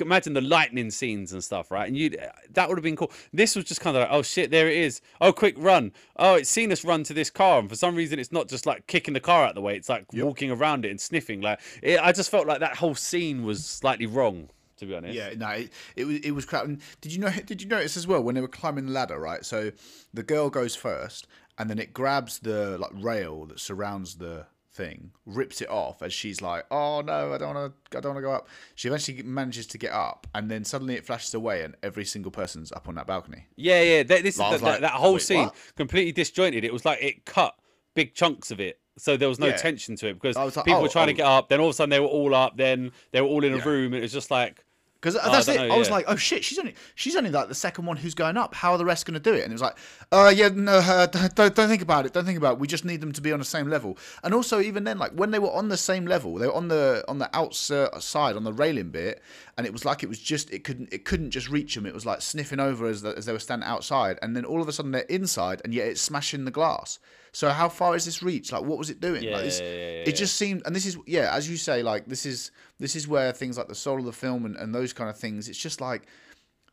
imagine 0.00 0.32
the 0.32 0.40
lightning 0.40 0.90
scenes 0.90 1.32
and 1.32 1.42
stuff, 1.42 1.70
right? 1.70 1.86
And 1.86 1.96
you 1.96 2.10
that 2.50 2.68
would 2.68 2.78
have 2.78 2.82
been 2.84 2.96
cool. 2.96 3.12
This 3.32 3.56
was 3.56 3.64
just 3.64 3.80
kind 3.80 3.96
of 3.96 4.02
like, 4.02 4.10
oh 4.10 4.22
shit, 4.22 4.50
there 4.50 4.68
it 4.68 4.76
is. 4.76 5.00
Oh, 5.20 5.32
quick 5.32 5.54
run. 5.58 5.92
Oh, 6.16 6.34
it's 6.34 6.50
seen 6.50 6.72
us 6.72 6.84
run 6.84 7.02
to 7.04 7.14
this 7.14 7.30
car, 7.30 7.58
and 7.58 7.68
for 7.68 7.76
some 7.76 7.94
reason, 7.94 8.18
it's 8.18 8.32
not 8.32 8.48
just 8.48 8.66
like 8.66 8.86
kicking 8.86 9.14
the 9.14 9.20
car 9.20 9.44
out 9.44 9.54
the 9.54 9.60
way. 9.60 9.76
It's 9.76 9.88
like 9.88 10.12
walking 10.12 10.50
around 10.50 10.84
it 10.84 10.90
and 10.90 11.00
sniffing. 11.00 11.40
Like 11.40 11.60
it, 11.82 12.00
I 12.00 12.12
just 12.12 12.30
felt 12.30 12.46
like 12.46 12.60
that 12.60 12.76
whole 12.76 12.94
scene 12.94 13.44
was 13.44 13.64
slightly 13.64 14.06
wrong, 14.06 14.48
to 14.78 14.86
be 14.86 14.94
honest. 14.94 15.14
Yeah, 15.14 15.34
no, 15.36 15.48
it, 15.50 15.72
it 15.96 16.04
was 16.04 16.18
it 16.20 16.30
was 16.32 16.44
crap. 16.44 16.64
And 16.64 16.80
did 17.00 17.12
you 17.12 17.18
know? 17.18 17.30
Did 17.30 17.62
you 17.62 17.68
notice 17.68 17.96
as 17.96 18.06
well 18.06 18.22
when 18.22 18.34
they 18.34 18.40
were 18.40 18.48
climbing 18.48 18.86
the 18.86 18.92
ladder? 18.92 19.18
Right, 19.18 19.44
so 19.44 19.72
the 20.14 20.22
girl 20.22 20.50
goes 20.50 20.74
first, 20.74 21.26
and 21.58 21.70
then 21.70 21.78
it 21.78 21.92
grabs 21.92 22.38
the 22.40 22.78
like 22.78 22.92
rail 22.94 23.46
that 23.46 23.60
surrounds 23.60 24.16
the 24.16 24.46
thing, 24.72 25.10
rips 25.24 25.60
it 25.62 25.70
off 25.70 26.02
as 26.02 26.12
she's 26.12 26.42
like, 26.42 26.66
"Oh 26.70 27.00
no, 27.00 27.32
I 27.32 27.38
don't 27.38 27.54
want 27.54 27.74
to, 27.90 27.98
I 27.98 28.00
don't 28.00 28.14
want 28.14 28.18
to 28.22 28.28
go 28.28 28.32
up." 28.32 28.48
She 28.74 28.88
eventually 28.88 29.22
manages 29.22 29.66
to 29.68 29.78
get 29.78 29.92
up, 29.92 30.26
and 30.34 30.50
then 30.50 30.64
suddenly 30.64 30.94
it 30.94 31.06
flashes 31.06 31.34
away, 31.34 31.62
and 31.62 31.74
every 31.82 32.04
single 32.04 32.30
person's 32.30 32.70
up 32.72 32.88
on 32.88 32.94
that 32.96 33.06
balcony. 33.06 33.46
Yeah, 33.56 33.82
yeah. 33.82 34.02
That, 34.02 34.22
this 34.22 34.36
that, 34.36 34.52
that, 34.52 34.62
like, 34.62 34.80
that 34.80 34.92
whole 34.92 35.18
scene 35.18 35.46
what? 35.46 35.56
completely 35.76 36.12
disjointed. 36.12 36.64
It 36.64 36.72
was 36.72 36.84
like 36.84 37.02
it 37.02 37.24
cut 37.24 37.56
big 37.94 38.14
chunks 38.14 38.50
of 38.50 38.60
it, 38.60 38.78
so 38.98 39.16
there 39.16 39.28
was 39.28 39.38
no 39.38 39.48
Yeah. 39.48 39.56
tension 39.56 39.96
to 39.96 40.08
it 40.08 40.14
because 40.14 40.36
like, 40.36 40.52
people 40.64 40.80
oh, 40.80 40.82
were 40.82 40.88
trying 40.88 41.08
to 41.08 41.14
oh. 41.14 41.16
get 41.16 41.26
up. 41.26 41.48
Then 41.48 41.60
all 41.60 41.68
of 41.68 41.70
a 41.70 41.74
sudden 41.74 41.90
they 41.90 42.00
were 42.00 42.06
all 42.06 42.34
up. 42.34 42.56
Then 42.56 42.92
they 43.12 43.20
were 43.20 43.28
all 43.28 43.44
in 43.44 43.52
a 43.52 43.58
Yeah. 43.58 43.64
room. 43.64 43.92
And 43.92 43.96
it 43.96 44.02
was 44.02 44.12
just 44.12 44.30
like, 44.30 44.64
Because 45.00 45.16
I 45.16 45.30
that's 45.30 45.46
don't 45.46 45.56
it. 45.56 45.68
know, 45.68 45.74
I 45.74 45.78
was 45.78 45.88
yeah. 45.88 45.94
like, 45.94 46.04
oh 46.08 46.16
shit, 46.16 46.42
she's 46.42 46.58
only 46.58 46.74
she's 46.94 47.16
only 47.16 47.30
like 47.30 47.48
the 47.48 47.54
second 47.54 47.86
one 47.86 47.96
who's 47.96 48.14
going 48.14 48.36
up. 48.36 48.54
How 48.54 48.72
are 48.72 48.78
the 48.78 48.84
rest 48.84 49.06
going 49.06 49.14
to 49.14 49.20
do 49.20 49.34
it? 49.34 49.42
And 49.42 49.52
it 49.52 49.54
was 49.54 49.62
like, 49.62 49.76
uh, 50.10 50.32
yeah, 50.34 50.48
no, 50.48 50.78
uh, 50.78 51.06
don't, 51.06 51.54
don't 51.54 51.68
think 51.68 51.82
about 51.82 52.06
it. 52.06 52.12
Don't 52.12 52.24
think 52.24 52.38
about 52.38 52.54
it. 52.54 52.58
We 52.58 52.66
just 52.66 52.84
need 52.84 53.00
them 53.00 53.12
to 53.12 53.20
be 53.20 53.32
on 53.32 53.38
the 53.38 53.44
same 53.44 53.68
level. 53.68 53.98
And 54.24 54.32
also, 54.34 54.60
even 54.60 54.84
then, 54.84 54.98
like 54.98 55.12
when 55.12 55.30
they 55.30 55.38
were 55.38 55.52
on 55.52 55.68
the 55.68 55.76
same 55.76 56.06
level, 56.06 56.34
they 56.34 56.46
were 56.46 56.54
on 56.54 56.68
the 56.68 57.04
on 57.08 57.18
the 57.18 57.28
outside 57.36 58.36
on 58.36 58.44
the 58.44 58.52
railing 58.52 58.90
bit, 58.90 59.22
and 59.56 59.66
it 59.66 59.72
was 59.72 59.84
like 59.84 60.02
it 60.02 60.08
was 60.08 60.18
just 60.18 60.50
it 60.50 60.64
couldn't 60.64 60.92
it 60.92 61.04
couldn't 61.04 61.30
just 61.30 61.48
reach 61.48 61.74
them. 61.74 61.86
It 61.86 61.94
was 61.94 62.06
like 62.06 62.22
sniffing 62.22 62.60
over 62.60 62.86
as, 62.86 63.02
the, 63.02 63.10
as 63.16 63.26
they 63.26 63.32
were 63.32 63.38
standing 63.38 63.68
outside, 63.68 64.18
and 64.22 64.34
then 64.34 64.44
all 64.44 64.62
of 64.62 64.68
a 64.68 64.72
sudden 64.72 64.92
they're 64.92 65.02
inside, 65.02 65.60
and 65.64 65.74
yet 65.74 65.86
it's 65.88 66.00
smashing 66.00 66.44
the 66.44 66.50
glass. 66.50 66.98
So 67.36 67.50
how 67.50 67.68
far 67.68 67.94
is 67.94 68.06
this 68.06 68.22
reach? 68.22 68.50
Like, 68.50 68.62
what 68.62 68.78
was 68.78 68.88
it 68.88 68.98
doing? 68.98 69.22
Yeah, 69.22 69.36
like, 69.36 69.44
yeah, 69.44 69.60
yeah, 69.60 70.08
it 70.08 70.16
just 70.16 70.38
seemed, 70.38 70.62
and 70.64 70.74
this 70.74 70.86
is 70.86 70.96
yeah, 71.06 71.34
as 71.34 71.50
you 71.50 71.58
say, 71.58 71.82
like 71.82 72.06
this 72.06 72.24
is 72.24 72.50
this 72.78 72.96
is 72.96 73.06
where 73.06 73.30
things 73.30 73.58
like 73.58 73.68
the 73.68 73.74
soul 73.74 73.98
of 73.98 74.06
the 74.06 74.12
film 74.12 74.46
and, 74.46 74.56
and 74.56 74.74
those 74.74 74.94
kind 74.94 75.10
of 75.10 75.18
things. 75.18 75.46
It's 75.46 75.58
just 75.58 75.82
like 75.82 76.06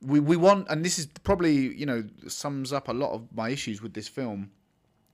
we 0.02 0.22
we 0.22 0.38
want, 0.38 0.68
and 0.70 0.86
this 0.86 0.98
is 1.00 1.08
probably 1.26 1.76
you 1.76 1.86
know 1.86 2.06
sums 2.30 2.72
up 2.72 2.88
a 2.88 2.94
lot 2.94 3.12
of 3.12 3.28
my 3.36 3.50
issues 3.50 3.82
with 3.82 3.94
this 3.94 4.08
film. 4.08 4.52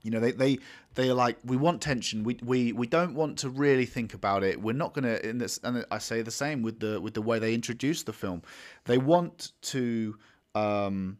You 0.03 0.11
know, 0.11 0.19
they 0.19 0.33
they 0.33 0.59
they 0.93 1.09
are 1.09 1.15
like 1.15 1.37
we 1.43 1.57
want 1.57 1.81
tension. 1.81 2.23
We 2.23 2.37
we 2.43 2.71
we 2.71 2.85
don't 2.85 3.15
want 3.15 3.39
to 3.39 3.49
really 3.49 3.87
think 3.87 4.13
about 4.13 4.43
it. 4.43 4.61
We're 4.61 4.73
not 4.73 4.93
gonna. 4.93 5.15
In 5.23 5.39
this, 5.39 5.59
and 5.63 5.83
I 5.89 5.97
say 5.97 6.21
the 6.21 6.29
same 6.29 6.61
with 6.61 6.79
the 6.79 7.01
with 7.01 7.15
the 7.15 7.23
way 7.23 7.39
they 7.39 7.55
introduce 7.55 8.03
the 8.03 8.13
film. 8.13 8.43
They 8.85 8.99
want 8.99 9.53
to. 9.73 10.15
Um, 10.53 11.17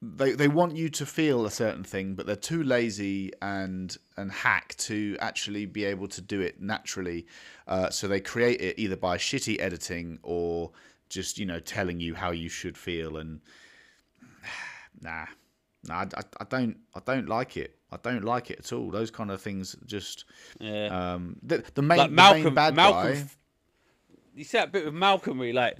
they 0.00 0.32
they 0.32 0.46
want 0.46 0.76
you 0.76 0.88
to 0.88 1.04
feel 1.04 1.44
a 1.44 1.50
certain 1.50 1.82
thing, 1.82 2.14
but 2.14 2.26
they're 2.26 2.36
too 2.36 2.62
lazy 2.62 3.32
and 3.42 3.96
and 4.16 4.30
hack 4.30 4.76
to 4.78 5.16
actually 5.20 5.66
be 5.66 5.84
able 5.84 6.06
to 6.08 6.20
do 6.20 6.40
it 6.40 6.60
naturally. 6.60 7.26
Uh, 7.66 7.90
so 7.90 8.06
they 8.06 8.20
create 8.20 8.60
it 8.60 8.78
either 8.78 8.96
by 8.96 9.16
shitty 9.16 9.60
editing 9.60 10.18
or 10.22 10.70
just 11.08 11.38
you 11.38 11.46
know 11.46 11.58
telling 11.58 11.98
you 11.98 12.14
how 12.14 12.30
you 12.30 12.48
should 12.48 12.78
feel. 12.78 13.16
And 13.16 13.40
nah, 15.00 15.26
nah, 15.88 16.06
I, 16.16 16.22
I 16.40 16.44
don't 16.48 16.76
I 16.94 17.00
don't 17.04 17.28
like 17.28 17.56
it. 17.56 17.74
I 17.90 17.96
don't 18.00 18.22
like 18.22 18.52
it 18.52 18.60
at 18.60 18.72
all. 18.72 18.90
Those 18.90 19.10
kind 19.10 19.32
of 19.32 19.40
things 19.40 19.74
just 19.84 20.26
yeah. 20.60 21.14
um 21.14 21.36
the 21.42 21.64
the 21.74 21.82
main, 21.82 21.98
like 21.98 22.10
the 22.10 22.44
main 22.44 22.54
bad 22.54 22.76
Malcolm. 22.76 23.14
guy. 23.14 23.24
You 24.36 24.44
see 24.44 24.58
that 24.58 24.70
bit 24.70 24.84
with 24.84 24.94
Malcolm 24.94 25.38
where 25.38 25.48
he 25.48 25.52
like, 25.52 25.76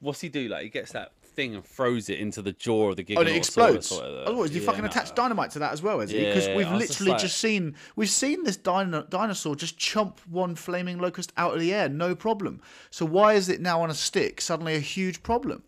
what's 0.00 0.22
he 0.22 0.30
do? 0.30 0.48
Like 0.48 0.62
he 0.62 0.70
gets 0.70 0.92
that 0.92 1.12
thing 1.34 1.54
and 1.54 1.64
throws 1.64 2.08
it 2.08 2.18
into 2.18 2.42
the 2.42 2.52
jaw 2.52 2.90
of 2.90 2.96
the 2.96 3.04
Giganotosaurus. 3.04 3.16
Oh, 3.18 3.22
it 3.26 3.36
explodes. 3.36 3.92
Otherwise, 3.92 4.54
you 4.54 4.60
Yeah, 4.60 4.66
fucking 4.66 4.82
no. 4.82 4.88
attach 4.90 5.14
dynamite 5.14 5.50
to 5.52 5.58
that 5.60 5.72
as 5.72 5.82
well, 5.82 6.00
is 6.00 6.12
it? 6.12 6.26
Because 6.26 6.48
we've 6.48 6.70
was 6.70 6.80
just 6.80 6.90
literally 7.00 7.10
like- 7.12 7.20
just 7.20 7.36
seen 7.38 7.74
we've 7.96 8.10
seen 8.10 8.44
this 8.44 8.56
dino- 8.56 9.02
dinosaur 9.08 9.56
just 9.56 9.78
chomp 9.78 10.18
one 10.28 10.54
flaming 10.54 10.98
locust 10.98 11.32
out 11.36 11.54
of 11.54 11.60
the 11.60 11.72
air, 11.72 11.88
no 11.88 12.14
problem. 12.14 12.60
So 12.90 13.04
why 13.06 13.34
is 13.34 13.48
it 13.48 13.60
now 13.60 13.82
on 13.82 13.90
a 13.90 13.94
stick 13.94 14.40
suddenly 14.40 14.74
a 14.74 14.80
huge 14.80 15.22
problem? 15.22 15.62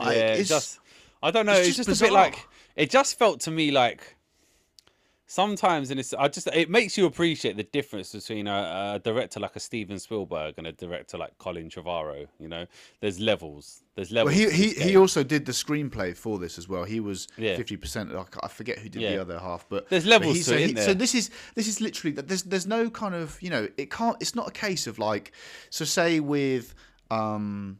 Yeah, 0.00 0.06
Like, 0.06 0.16
it 0.16 0.40
it's 0.40 0.48
just 0.48 0.78
I 1.22 1.30
don't 1.30 1.46
know. 1.46 1.52
it's 1.52 1.68
It's, 1.68 1.76
just 1.76 1.88
just, 1.88 2.00
a 2.00 2.04
bit 2.04 2.12
like 2.12 2.36
it 2.76 2.90
just 2.90 3.18
felt 3.18 3.40
to 3.40 3.50
me 3.50 3.70
like 3.70 4.13
sometimes, 5.26 5.90
and 5.90 5.98
it's 5.98 6.12
I 6.14 6.28
just 6.28 6.46
it 6.48 6.68
makes 6.70 6.96
you 6.98 7.06
appreciate 7.06 7.56
the 7.56 7.62
difference 7.62 8.12
between 8.12 8.46
a, 8.46 8.94
a 8.96 8.98
director 9.02 9.40
like 9.40 9.56
a 9.56 9.60
Steven 9.60 9.98
Spielberg 9.98 10.54
and 10.58 10.66
a 10.66 10.72
director 10.72 11.18
like 11.18 11.36
Colin 11.38 11.68
Trevorrow. 11.68 12.26
You 12.38 12.48
know, 12.48 12.66
there's 13.00 13.18
levels. 13.20 13.82
There's 13.94 14.12
Well, 14.12 14.26
levels. 14.26 14.52
he 14.52 14.68
he, 14.74 14.74
he 14.90 14.96
also 14.96 15.22
did 15.22 15.46
the 15.46 15.52
screenplay 15.52 16.16
for 16.16 16.38
this 16.38 16.58
as 16.58 16.68
well. 16.68 16.84
He 16.84 17.00
was 17.00 17.28
Yeah. 17.36 17.56
fifty 17.56 17.76
percent. 17.76 18.10
I 18.42 18.48
forget 18.48 18.78
who 18.78 18.88
did 18.88 19.02
Yeah. 19.02 19.12
the 19.12 19.20
other 19.20 19.38
half, 19.38 19.66
but 19.68 19.88
There's 19.88 20.04
but 20.04 20.10
levels 20.10 20.36
he- 20.36 20.42
to 20.42 20.48
so 20.50 20.56
he- 20.56 20.64
isn't 20.64 20.76
So 20.78 20.94
this 20.94 21.14
is 21.14 21.30
this 21.54 21.68
is 21.68 21.80
literally 21.80 22.12
that. 22.16 22.28
There's 22.28 22.42
there's 22.42 22.66
no 22.66 22.90
kind 22.90 23.14
of 23.14 23.40
you 23.42 23.50
know 23.50 23.68
it 23.76 23.90
can't. 23.90 24.16
It's 24.20 24.34
not 24.34 24.48
a 24.48 24.52
case 24.52 24.86
of 24.86 24.98
like 24.98 25.32
so 25.70 25.84
say 25.84 26.20
with 26.20 26.74
um 27.10 27.78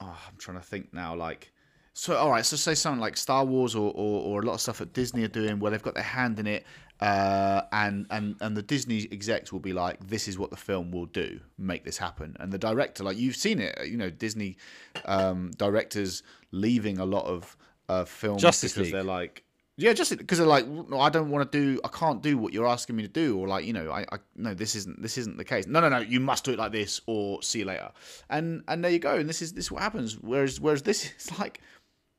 oh, 0.00 0.18
I'm 0.28 0.36
trying 0.38 0.58
to 0.58 0.64
think 0.64 0.92
now 0.92 1.14
like. 1.14 1.52
So 2.00 2.16
all 2.16 2.30
right, 2.30 2.46
so 2.46 2.56
say 2.56 2.74
something 2.74 2.98
like 2.98 3.18
Star 3.18 3.44
Wars 3.44 3.74
or, 3.74 3.92
or, 3.94 4.22
or 4.22 4.40
a 4.40 4.46
lot 4.46 4.54
of 4.54 4.62
stuff 4.62 4.78
that 4.78 4.94
Disney 4.94 5.22
are 5.22 5.28
doing 5.28 5.60
where 5.60 5.70
they've 5.70 5.82
got 5.82 5.92
their 5.92 6.02
hand 6.02 6.38
in 6.38 6.46
it, 6.46 6.64
Uh, 6.98 7.60
and 7.72 8.06
and 8.08 8.36
and 8.40 8.56
the 8.56 8.62
Disney 8.62 9.06
execs 9.12 9.52
will 9.52 9.60
be 9.60 9.74
like, 9.74 10.06
"This 10.06 10.26
is 10.26 10.38
what 10.38 10.48
the 10.48 10.56
film 10.56 10.92
will 10.92 11.04
do. 11.04 11.40
Make 11.58 11.84
this 11.84 11.98
happen." 11.98 12.38
And 12.40 12.50
the 12.50 12.58
director, 12.58 13.04
like 13.04 13.18
you've 13.18 13.36
seen 13.36 13.60
it, 13.60 13.78
you 13.86 13.98
know, 13.98 14.08
Disney 14.08 14.56
um, 15.04 15.50
directors 15.58 16.22
leaving 16.52 16.96
a 16.98 17.04
lot 17.04 17.26
of 17.26 17.54
uh, 17.90 18.06
films 18.06 18.40
Justice 18.40 18.72
because 18.72 18.86
League. 18.86 18.94
they're 18.94 19.02
like, 19.02 19.44
yeah, 19.80 19.94
just 19.94 20.16
because 20.16 20.36
they're 20.36 20.46
like, 20.46 20.66
no, 20.68 21.00
I 21.00 21.08
don't 21.08 21.30
want 21.30 21.50
to 21.50 21.58
do, 21.58 21.80
I 21.82 21.88
can't 21.88 22.22
do 22.22 22.36
what 22.36 22.52
you're 22.52 22.66
asking 22.66 22.96
me 22.96 23.02
to 23.02 23.08
do, 23.08 23.38
or 23.38 23.48
like, 23.48 23.64
you 23.64 23.72
know, 23.72 23.90
I, 23.90 24.02
I 24.12 24.18
no, 24.36 24.52
this 24.52 24.74
isn't 24.74 25.00
this 25.00 25.16
isn't 25.16 25.38
the 25.38 25.44
case. 25.44 25.66
No, 25.66 25.80
no, 25.80 25.88
no, 25.88 25.98
you 25.98 26.20
must 26.20 26.44
do 26.44 26.52
it 26.52 26.58
like 26.58 26.72
this, 26.72 27.00
or 27.06 27.42
see 27.42 27.60
you 27.60 27.64
later. 27.64 27.90
And 28.28 28.62
and 28.68 28.84
there 28.84 28.90
you 28.90 28.98
go. 28.98 29.16
And 29.16 29.28
this 29.28 29.40
is 29.40 29.54
this 29.54 29.66
is 29.66 29.72
what 29.72 29.82
happens. 29.82 30.18
Whereas 30.18 30.60
whereas 30.60 30.82
this 30.82 31.10
is 31.18 31.38
like. 31.38 31.60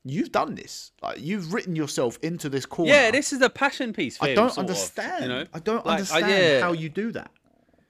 You've 0.04 0.32
done 0.32 0.56
this. 0.56 0.92
Like 1.02 1.20
you've 1.22 1.54
written 1.54 1.76
yourself 1.76 2.18
into 2.24 2.50
this 2.50 2.66
corner. 2.66 2.92
Yeah, 2.92 3.12
this 3.12 3.32
is 3.34 3.42
a 3.42 3.50
passion 3.50 3.94
piece. 3.94 4.18
For 4.18 4.26
I 4.26 4.30
him, 4.30 4.36
don't 4.36 4.50
sort 4.54 4.66
of, 4.66 4.70
understand. 4.72 5.24
you 5.24 5.30
know, 5.30 5.46
I 5.54 5.60
don't 5.60 5.86
Like, 5.86 5.88
I- 5.88 5.92
understand 6.00 6.28
yeah. 6.32 6.60
how 6.62 6.72
you 6.74 6.90
do 6.90 7.12
that. 7.12 7.32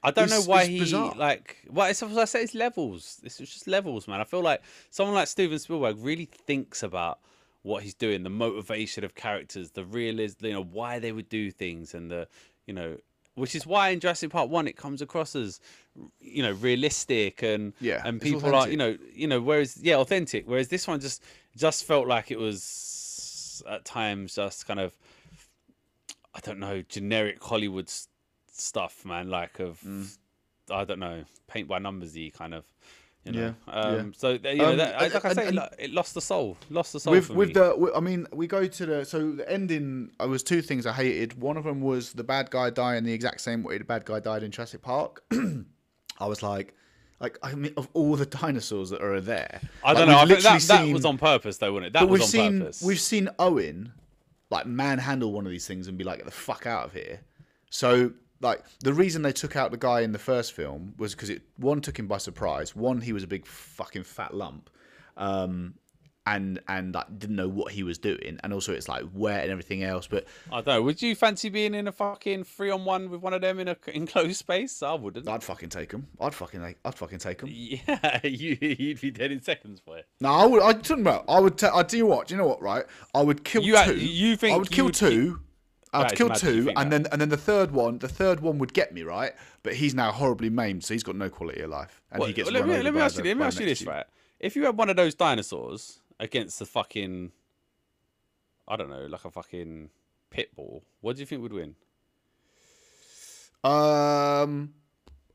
I 0.04 0.10
don't 0.12 0.30
know 0.32 0.42
why 0.42 0.62
it's 0.62 0.70
he 0.70 0.80
bizarre. 0.80 1.14
like. 1.16 1.58
Well, 1.70 1.88
it's 1.88 2.02
as 2.02 2.18
I 2.18 2.26
say, 2.26 2.42
it's 2.42 2.56
levels. 2.56 3.20
This 3.22 3.40
is 3.40 3.50
just 3.54 3.68
levels, 3.68 4.08
man. 4.08 4.20
I 4.20 4.24
feel 4.24 4.42
like 4.42 4.62
someone 4.90 5.14
like 5.16 5.28
Steven 5.28 5.60
Spielberg 5.60 5.98
really 6.00 6.26
thinks 6.26 6.82
about 6.84 7.20
what 7.62 7.84
he's 7.84 7.94
doing, 7.94 8.24
the 8.24 8.30
motivation 8.32 9.04
of 9.04 9.14
characters, 9.14 9.70
the 9.72 9.86
realism, 9.86 10.48
you 10.48 10.54
know, 10.54 10.64
why 10.64 10.98
they 10.98 11.12
would 11.12 11.30
do 11.30 11.52
things, 11.52 11.94
and 11.94 12.10
the, 12.10 12.28
you 12.66 12.74
know, 12.74 12.98
which 13.36 13.54
is 13.54 13.68
why 13.68 13.90
in 13.90 14.00
Jurassic 14.00 14.32
Park 14.32 14.50
one 14.50 14.68
it 14.68 14.76
comes 14.76 15.04
across 15.04 15.36
as, 15.36 15.60
you 16.20 16.42
know, 16.42 16.52
realistic 16.54 17.44
and 17.44 17.72
Yeah, 17.80 18.02
and 18.04 18.20
people 18.20 18.54
are 18.56 18.68
you 18.68 18.78
know 18.78 18.98
you 19.14 19.28
know 19.28 19.40
whereas 19.40 19.78
yeah 19.82 19.96
authentic 19.98 20.48
whereas 20.48 20.68
this 20.70 20.88
one 20.88 21.00
just 21.00 21.24
just 21.56 21.84
felt 21.86 22.08
like 22.08 22.32
it 22.32 22.40
was 22.40 23.64
at 23.70 23.86
times 23.86 24.36
just 24.36 24.66
kind 24.68 24.80
of 24.80 24.94
I 26.34 26.40
don't 26.40 26.60
know 26.60 26.82
generic 26.82 27.44
Hollywood 27.44 27.86
s- 27.88 28.08
stuff, 28.52 29.06
man. 29.06 29.30
Like 29.30 29.60
of 29.60 29.80
Mm. 29.82 30.18
I 30.70 30.86
don't 30.86 31.00
know 31.00 31.26
paint 31.48 31.68
by 31.68 31.80
numbersy 31.80 32.34
kind 32.34 32.54
of. 32.54 32.66
You 33.26 33.34
know. 33.34 33.54
Yeah, 33.68 33.74
um, 33.74 33.96
yeah. 33.96 34.04
So 34.18 34.30
you 34.32 34.56
know, 34.56 34.72
Um, 34.72 34.78
that, 34.78 35.02
and- 35.04 35.14
like 35.14 35.26
I 35.26 35.34
say, 35.34 35.48
and- 35.48 35.60
it 35.78 35.92
lost 35.92 36.16
the 36.16 36.22
soul. 36.22 36.58
Lost 36.72 36.94
the 36.94 37.00
soul 37.00 37.14
with 37.14 37.30
with 37.30 37.54
the 37.54 37.92
I 37.96 38.00
mean 38.00 38.26
we 38.34 38.48
go 38.48 38.66
to 38.66 38.86
the 38.86 39.06
so 39.06 39.34
the 39.34 39.48
ending 39.52 40.12
I 40.20 40.26
was 40.26 40.42
two 40.42 40.62
things 40.64 40.86
I 40.88 40.94
hated 40.94 41.40
one 41.40 41.56
of 41.58 41.66
them 41.66 41.82
was 41.82 42.14
the 42.14 42.24
bad 42.24 42.50
guy 42.50 42.70
dying 42.72 43.04
the 43.04 43.14
exact 43.14 43.42
same 43.42 43.62
way 43.62 43.78
the 43.78 43.84
bad 43.84 44.06
guy 44.06 44.20
died 44.20 44.42
in 44.42 44.50
Jurassic 44.52 44.82
Park 44.82 45.24
I 45.32 46.26
was 46.26 46.42
like 46.42 46.74
like 47.22 47.38
I 47.42 47.54
mean 47.56 47.74
of 47.78 47.88
all 47.94 48.16
the 48.16 48.26
dinosaurs 48.42 48.90
that 48.90 49.02
are 49.02 49.22
there 49.22 49.62
I 49.84 49.94
don't 49.94 50.08
know. 50.10 50.18
I 50.18 50.26
think 50.26 50.42
that, 50.42 50.54
literally 50.54 50.60
that 50.60 50.84
seen- 50.86 50.94
was 50.94 51.06
on 51.06 51.18
purpose, 51.18 51.58
though, 51.58 51.72
wasn't 51.74 51.88
it? 51.88 51.94
That 51.94 52.02
but 52.02 52.10
was 52.10 52.20
we've 52.20 52.24
on 52.24 52.30
seen 52.30 52.60
purpose. 52.60 52.82
we've 52.82 53.00
seen 53.00 53.30
Owen 53.40 53.94
like 54.50 54.66
manhandle 54.66 55.32
one 55.32 55.46
of 55.46 55.52
these 55.52 55.66
things 55.68 55.88
and 55.88 55.98
be 55.98 56.04
like 56.04 56.18
get 56.18 56.26
the 56.26 56.32
fuck 56.32 56.66
out 56.66 56.86
of 56.88 56.94
here 56.94 57.22
so 57.70 58.12
like 58.42 58.62
the 58.82 58.94
reason 58.94 59.22
they 59.22 59.32
took 59.32 59.56
out 59.56 59.72
the 59.72 59.78
guy 59.78 60.02
in 60.02 60.12
the 60.12 60.20
first 60.20 60.52
film 60.54 60.94
was 60.98 61.14
because 61.14 61.30
it 61.30 61.42
one 61.58 61.80
took 61.80 61.98
him 61.98 62.08
by 62.08 62.18
surprise 62.18 62.76
one 62.76 63.00
he 63.00 63.14
was 63.14 63.24
a 63.24 63.28
big 63.28 63.46
fucking 63.46 64.04
fat 64.04 64.34
lump 64.34 64.70
um 65.16 65.74
and 66.28 66.60
and 66.68 66.94
like 66.94 67.08
didn't 67.18 67.36
know 67.36 67.48
what 67.48 67.72
he 67.72 67.82
was 67.82 67.98
doing 67.98 68.40
and 68.44 68.54
also 68.54 68.72
it's 68.74 68.88
like 68.88 69.04
wet 69.12 69.42
and 69.42 69.52
everything 69.52 69.84
else 69.84 70.06
but 70.06 70.26
I 70.52 70.58
don't 70.62 70.68
know. 70.68 70.82
Would 70.84 71.02
you 71.02 71.16
fancy 71.16 71.50
being 71.50 71.74
in 71.74 71.88
a 71.88 71.92
fucking 71.92 72.44
three 72.44 72.70
on 72.70 72.86
one 72.86 73.10
with 73.10 73.22
one 73.22 73.34
of 73.34 73.42
them 73.42 73.60
in 73.60 73.68
a 73.68 73.76
enclosed 73.88 74.36
space? 74.38 74.84
I 74.84 74.94
wouldn't. 74.94 75.28
I'd 75.28 75.44
fucking 75.44 75.70
take 75.70 75.92
him. 75.92 76.08
I'd 76.20 76.36
fucking 76.36 76.62
like, 76.62 76.78
I'd 76.86 76.94
fucking 76.94 77.20
take 77.20 77.42
him. 77.42 77.50
Yeah, 77.52 78.20
you, 78.24 78.58
you'd 78.62 79.02
be 79.02 79.10
dead 79.10 79.32
in 79.32 79.42
seconds 79.42 79.82
for 79.84 79.98
it. 79.98 80.08
No, 80.20 80.30
I 80.30 80.46
would. 80.46 80.62
I'm 80.62 80.82
talking 80.82 81.02
about. 81.02 81.26
I 81.28 81.40
would. 81.40 81.58
Ta- 81.58 81.76
I 81.76 81.84
do 81.84 81.98
you 81.98 82.06
what? 82.06 82.28
Do 82.28 82.36
you 82.36 82.38
know 82.38 82.48
what? 82.48 82.62
Right? 82.62 82.86
I 83.16 83.22
would 83.24 83.44
kill 83.44 83.64
You 83.64 83.84
two. 83.84 83.96
you 83.98 84.36
think 84.36 84.54
I 84.54 84.58
would 84.58 84.70
kill 84.70 84.86
would 84.86 84.94
two. 84.94 85.40
I'd 85.94 86.16
kill 86.16 86.28
mad 86.30 86.38
that 86.38 86.44
you 86.54 86.64
two, 86.66 86.70
and 86.78 86.92
that. 86.92 87.04
then 87.04 87.12
and 87.12 87.22
then 87.22 87.30
the 87.30 87.38
third 87.38 87.72
one. 87.72 87.98
The 87.98 88.08
third 88.08 88.40
one 88.42 88.60
would 88.60 88.74
get 88.74 88.94
me 88.94 89.02
right, 89.04 89.34
but 89.64 89.74
he's 89.74 89.96
now 89.96 90.12
horribly 90.12 90.50
maimed, 90.50 90.84
so 90.84 90.94
he's 90.94 91.04
got 91.04 91.16
no 91.16 91.30
quality 91.30 91.62
of 91.62 91.70
life, 91.72 92.02
and 92.12 92.20
What- 92.20 92.28
he 92.28 92.34
gets 92.34 92.52
let 92.52 92.68
me 92.68 92.80
let 92.82 92.94
me 92.94 93.02
ask 93.02 93.18
you. 93.18 93.24
Let 93.24 93.38
me 93.38 93.44
ask 93.44 93.60
you 93.60 93.66
this, 93.66 93.84
right? 93.86 94.06
If 94.40 94.56
you 94.56 94.66
had 94.66 94.78
one 94.78 94.90
of 94.90 94.96
those 94.96 95.16
dinosaurs 95.16 96.01
against 96.22 96.60
the 96.60 96.66
fucking, 96.66 97.32
I 98.68 98.78
don't 98.78 98.90
know, 98.90 99.08
like 99.08 99.26
a 99.26 99.32
fucking 99.32 99.90
pit 100.30 100.56
bull, 100.56 100.84
what 101.02 101.18
do 101.18 101.20
you 101.20 101.26
think 101.26 101.42
would 101.42 101.52
win? 101.52 101.76
Um, 103.64 104.74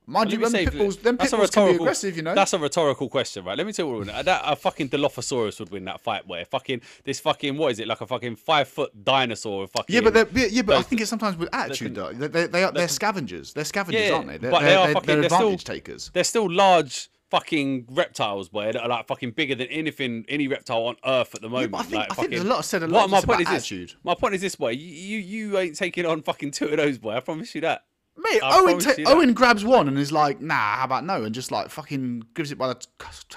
mind 0.07 0.33
you, 0.33 0.39
them 0.39 0.51
say- 0.51 0.65
pit 0.65 0.77
bulls, 0.77 0.97
them 0.97 1.17
pit 1.19 1.31
bulls 1.31 1.51
can 1.51 1.69
be 1.69 1.75
aggressive, 1.77 2.17
you 2.17 2.23
know. 2.23 2.35
That's 2.35 2.53
a 2.53 2.59
rhetorical 2.59 3.09
question, 3.09 3.45
right? 3.45 3.57
Let 3.57 3.67
me 3.67 3.73
tell 3.73 3.87
you 3.87 3.91
what 3.93 3.99
would 4.01 4.07
win. 4.15 4.25
That, 4.25 4.43
a 4.45 4.57
fucking 4.57 4.89
Dilophosaurus 4.89 5.61
would 5.61 5.71
win 5.71 5.85
that 5.85 6.01
fight. 6.01 6.27
Where 6.27 6.45
fucking 6.45 6.81
this 7.05 7.21
fucking 7.21 7.57
what 7.57 7.73
is 7.73 7.79
it 7.79 7.87
like 7.87 8.01
a 8.01 8.07
fucking 8.07 8.37
five 8.37 8.69
foot 8.69 9.05
dinosaur? 9.05 9.67
Fucking 9.69 9.95
yeah, 9.95 10.01
but 10.01 10.33
yeah, 10.35 10.63
but 10.63 10.77
I 10.77 10.83
think 10.83 11.01
it's 11.03 11.11
sometimes 11.11 11.37
with 11.37 11.49
attitude 11.53 11.95
though. 11.95 12.13
They, 12.13 12.27
they, 12.29 12.47
they 12.47 12.65
are, 12.65 12.73
they're 12.73 12.89
scavengers. 12.89 13.53
They're 13.53 13.65
scavengers, 13.65 14.09
Yeah, 14.09 14.15
aren't 14.15 14.27
they? 14.29 14.39
They're, 14.39 14.51
but 14.51 14.61
they 14.61 14.67
they're, 14.67 14.79
are 14.79 14.87
they're, 14.87 14.95
fucking- 14.95 15.07
they're 15.07 15.21
they're 15.21 15.29
still- 15.31 15.39
advantage 15.49 15.65
takers. 15.65 16.11
they're 16.15 16.25
still 16.25 16.51
large 16.51 17.11
fucking 17.31 17.86
reptiles, 17.90 18.48
boy. 18.48 18.73
That 18.73 18.82
are 18.82 18.89
like 18.89 19.07
fucking 19.07 19.32
bigger 19.32 19.55
than 19.55 19.69
anything, 19.69 20.24
any 20.28 20.48
reptile 20.48 20.86
on 20.86 20.97
Earth 21.05 21.35
at 21.35 21.43
the 21.43 21.48
moment. 21.48 21.73
but 21.73 21.78
I 21.78 21.82
think- 21.82 21.94
like, 21.94 22.12
I 22.12 22.15
think 22.15 22.31
there's 22.31 22.43
a 22.43 22.47
lot 22.47 22.65
said 22.65 22.82
a 22.82 22.86
What 22.86 22.93
lot 22.93 23.11
my 23.11 23.16
just 23.19 23.27
point 23.27 23.40
is 23.40 23.47
about 23.47 23.55
this. 23.55 23.62
attitude. 23.73 23.94
My 24.05 24.15
point 24.15 24.35
is 24.35 24.40
this, 24.40 24.55
boy. 24.57 24.70
You, 24.70 24.86
you 24.86 25.19
you 25.19 25.59
ain't 25.59 25.77
taking 25.77 26.07
on 26.07 26.23
fucking 26.23 26.53
two 26.53 26.66
of 26.69 26.77
those, 26.77 26.98
boy. 26.98 27.12
I 27.16 27.20
promise 27.20 27.55
you 27.55 27.61
that. 27.62 27.85
Mate, 28.19 28.40
I 28.43 28.59
Owen, 28.61 28.78
ta- 28.78 28.94
Owen 29.09 29.35
grabs 29.35 29.62
one 29.62 29.89
and 29.89 29.98
is 29.98 30.11
like, 30.11 30.40
"Nah, 30.40 30.55
how 30.77 30.85
about 30.85 31.05
no?" 31.05 31.24
And 31.24 31.35
just 31.35 31.53
like 31.53 31.69
fucking 31.69 32.23
gives 32.32 32.51
it 32.51 32.57
by 32.57 32.69
the 32.69 32.74
t- 32.74 32.86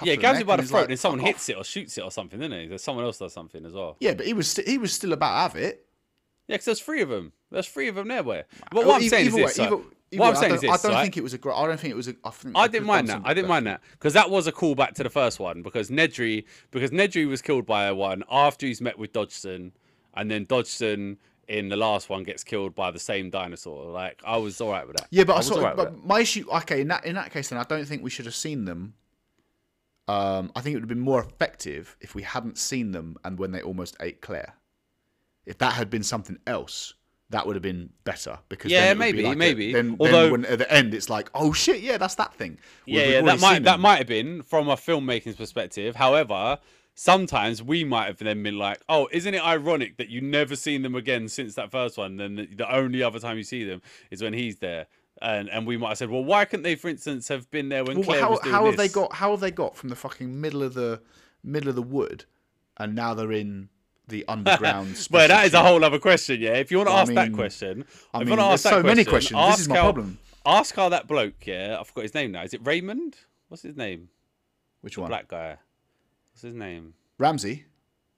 Yeah, 0.04 0.14
the 0.14 0.16
grabs 0.16 0.40
it 0.40 0.46
by 0.46 0.56
the 0.56 0.62
throat, 0.62 0.80
like, 0.82 0.90
and 0.90 0.98
someone 0.98 1.20
hits 1.20 1.44
off." 1.44 1.50
it 1.50 1.58
or 1.58 1.64
shoots 1.64 1.98
it 1.98 2.00
or 2.00 2.10
something, 2.10 2.40
isn't 2.40 2.50
it? 2.52 2.68
There's 2.70 2.82
someone 2.82 3.04
else 3.04 3.18
does 3.18 3.34
something 3.34 3.66
as 3.66 3.74
well. 3.74 3.98
Yeah, 4.00 4.14
but 4.14 4.24
he 4.24 4.32
was 4.32 4.48
st- 4.48 4.66
he 4.66 4.78
was 4.78 4.94
still 4.94 5.12
about 5.12 5.32
to 5.34 5.40
have 5.42 5.56
it. 5.62 5.84
Yeah, 6.48 6.54
because 6.54 6.64
there's 6.64 6.80
three 6.80 7.02
of 7.02 7.10
them. 7.10 7.32
There's 7.50 7.68
three 7.68 7.88
of 7.88 7.94
them 7.94 8.08
there, 8.08 8.22
boy. 8.22 8.44
But 8.70 8.72
Well, 8.72 8.86
what 8.86 8.92
oh, 8.92 8.96
I'm 8.96 9.02
e- 9.02 9.08
saying 9.10 9.26
is 9.26 9.34
this. 9.34 9.58
way, 9.58 9.64
either 9.66 9.76
what 10.12 10.30
I'm 10.30 10.36
saying 10.36 10.54
is 10.54 10.60
this. 10.62 10.70
I 10.70 10.76
don't 10.76 10.92
right? 10.92 11.02
think 11.02 11.16
it 11.16 11.22
was 11.22 11.34
a. 11.34 11.38
Gr- 11.38 11.52
I 11.52 11.66
don't 11.66 11.78
think 11.78 11.92
it 11.92 11.96
was 11.96 12.08
a. 12.08 12.14
I, 12.24 12.32
I 12.54 12.68
didn't 12.68 12.86
mind 12.86 13.08
that. 13.08 13.22
I 13.24 13.34
didn't 13.34 13.48
mind 13.48 13.66
that 13.66 13.80
because 13.92 14.12
that 14.14 14.30
was 14.30 14.46
a 14.46 14.52
callback 14.52 14.94
to 14.94 15.02
the 15.02 15.10
first 15.10 15.38
one 15.38 15.62
because 15.62 15.90
Nedry 15.90 16.44
because 16.70 16.90
Nedry 16.90 17.28
was 17.28 17.42
killed 17.42 17.66
by 17.66 17.84
a 17.84 17.94
one 17.94 18.24
after 18.30 18.66
he's 18.66 18.80
met 18.80 18.98
with 18.98 19.12
Dodgson, 19.12 19.72
and 20.14 20.30
then 20.30 20.44
Dodgson 20.44 21.18
in 21.50 21.68
the 21.68 21.76
last 21.76 22.08
one 22.08 22.22
gets 22.22 22.44
killed 22.44 22.74
by 22.74 22.90
the 22.90 22.98
same 22.98 23.28
dinosaur. 23.28 23.90
Like 23.90 24.20
I 24.24 24.36
was 24.36 24.60
all 24.60 24.70
right 24.70 24.86
with 24.86 24.96
that. 24.96 25.08
Yeah, 25.10 25.24
but 25.24 25.32
I, 25.34 25.54
alright 25.54 25.72
of, 25.72 25.78
with 25.78 26.02
but 26.02 26.06
my 26.06 26.20
issue. 26.20 26.46
Okay, 26.48 26.80
in 26.80 26.88
that 26.88 27.04
in 27.04 27.14
that 27.16 27.32
case, 27.32 27.48
then 27.48 27.58
I 27.58 27.64
don't 27.64 27.84
think 27.84 28.02
we 28.02 28.10
should 28.10 28.26
have 28.26 28.34
seen 28.34 28.64
them. 28.64 28.94
Um, 30.08 30.50
I 30.56 30.60
think 30.60 30.74
it 30.74 30.76
would 30.76 30.82
have 30.84 30.88
been 30.88 31.00
more 31.00 31.20
effective 31.20 31.96
if 32.00 32.16
we 32.16 32.22
hadn't 32.22 32.58
seen 32.58 32.90
them 32.90 33.16
and 33.24 33.38
when 33.38 33.52
they 33.52 33.62
almost 33.62 33.96
ate 34.00 34.20
Claire. 34.20 34.54
If 35.46 35.58
that 35.58 35.74
had 35.74 35.88
been 35.88 36.02
something 36.02 36.38
else, 36.46 36.94
that 37.30 37.46
would 37.46 37.56
have 37.56 37.62
been 37.62 37.90
better 38.04 38.38
because 38.48 38.70
Yeah, 38.72 38.92
then 38.92 39.00
it 39.02 39.06
would 39.06 39.16
be 39.16 39.22
maybe, 39.22 39.32
a- 39.32 39.36
maybe. 39.36 39.72
then, 39.72 39.96
Although- 40.00 40.30
then 40.36 40.44
at 40.46 40.58
the 40.58 40.72
end, 40.72 40.92
it's 40.94 41.08
like, 41.08 41.30
oh 41.34 41.52
shit, 41.52 41.80
yeah, 41.80 41.96
that's 41.96 42.16
that 42.16 42.34
thing. 42.34 42.58
Yeah, 42.86 43.02
We've 43.02 43.10
yeah, 43.12 43.20
already 43.20 43.24
that 43.38 43.40
might 43.40 43.62
that 43.64 43.80
might 43.80 43.96
have 43.98 44.06
been 44.08 44.42
from 44.42 44.68
a 44.68 44.76
filmmaking's 44.76 45.36
perspective. 45.36 45.96
However, 45.96 46.58
sometimes 46.94 47.62
we 47.62 47.84
might 47.84 48.06
have 48.06 48.18
then 48.18 48.42
been 48.42 48.58
like, 48.58 48.80
"Oh, 48.88 49.08
isn't 49.12 49.32
it 49.32 49.44
ironic 49.44 49.96
that 49.98 50.08
you 50.08 50.20
never 50.20 50.56
seen 50.56 50.82
them 50.82 50.94
again 50.94 51.28
since 51.28 51.54
that 51.54 51.70
first 51.70 51.96
one? 51.96 52.16
Then 52.16 52.34
the, 52.36 52.46
the 52.46 52.74
only 52.74 53.02
other 53.02 53.18
time 53.18 53.36
you 53.36 53.44
see 53.44 53.64
them 53.64 53.80
is 54.10 54.22
when 54.22 54.32
he's 54.32 54.56
there." 54.58 54.86
And 55.22 55.48
and 55.50 55.66
we 55.66 55.76
might 55.76 55.90
have 55.90 55.98
said, 55.98 56.10
"Well, 56.10 56.24
why 56.24 56.44
couldn't 56.46 56.62
they, 56.64 56.74
for 56.74 56.88
instance, 56.88 57.28
have 57.28 57.50
been 57.50 57.68
there 57.68 57.84
when 57.84 57.96
Well, 57.98 58.04
Claire 58.04 58.20
how, 58.22 58.30
was 58.30 58.40
doing 58.40 58.54
how 58.54 58.66
have 58.66 58.76
they 58.76 58.88
got? 58.88 59.12
How 59.14 59.30
have 59.32 59.40
they 59.40 59.50
got 59.50 59.76
from 59.76 59.88
the 59.90 59.96
fucking 59.96 60.40
middle 60.40 60.62
of 60.62 60.74
the 60.74 61.00
middle 61.44 61.68
of 61.68 61.76
the 61.76 61.82
wood, 61.82 62.24
and 62.76 62.94
now 62.94 63.14
they're 63.14 63.32
in 63.32 63.68
the 64.10 64.24
underground? 64.28 64.96
Well, 65.10 65.28
that 65.28 65.46
is 65.46 65.54
a 65.54 65.62
whole 65.62 65.82
other 65.84 65.98
question, 65.98 66.40
yeah. 66.40 66.54
If 66.54 66.70
you 66.70 66.76
want 66.78 66.88
to 66.88 66.92
Well, 66.92 66.98
I 66.98 67.02
ask 67.02 67.14
that 67.14 67.32
question, 67.32 67.84
I 68.12 68.18
if 68.18 68.20
mean, 68.20 68.28
you 68.28 68.38
want 68.38 68.40
to 68.48 68.52
ask 68.52 68.62
that 68.64 68.70
so 68.70 68.82
many 68.82 69.04
questions. 69.04 69.38
This 69.40 69.54
is 69.54 69.60
ask 69.62 69.70
my 69.70 69.76
how- 69.76 69.82
problem. 69.92 70.18
Ask 70.46 70.74
how 70.74 70.88
that 70.88 71.06
bloke, 71.06 71.46
yeah, 71.46 71.76
I 71.78 71.84
forgot 71.84 72.02
his 72.02 72.14
name 72.14 72.32
now. 72.32 72.42
Is 72.42 72.54
it 72.54 72.60
Raymond? 72.64 73.16
What's 73.48 73.62
his 73.62 73.76
name? 73.76 74.08
Which 74.80 74.96
one? 74.96 75.08
Black 75.08 75.28
guy. 75.28 75.56
What's 76.32 76.42
his 76.42 76.54
name? 76.54 76.94
Ramsay. 77.18 77.64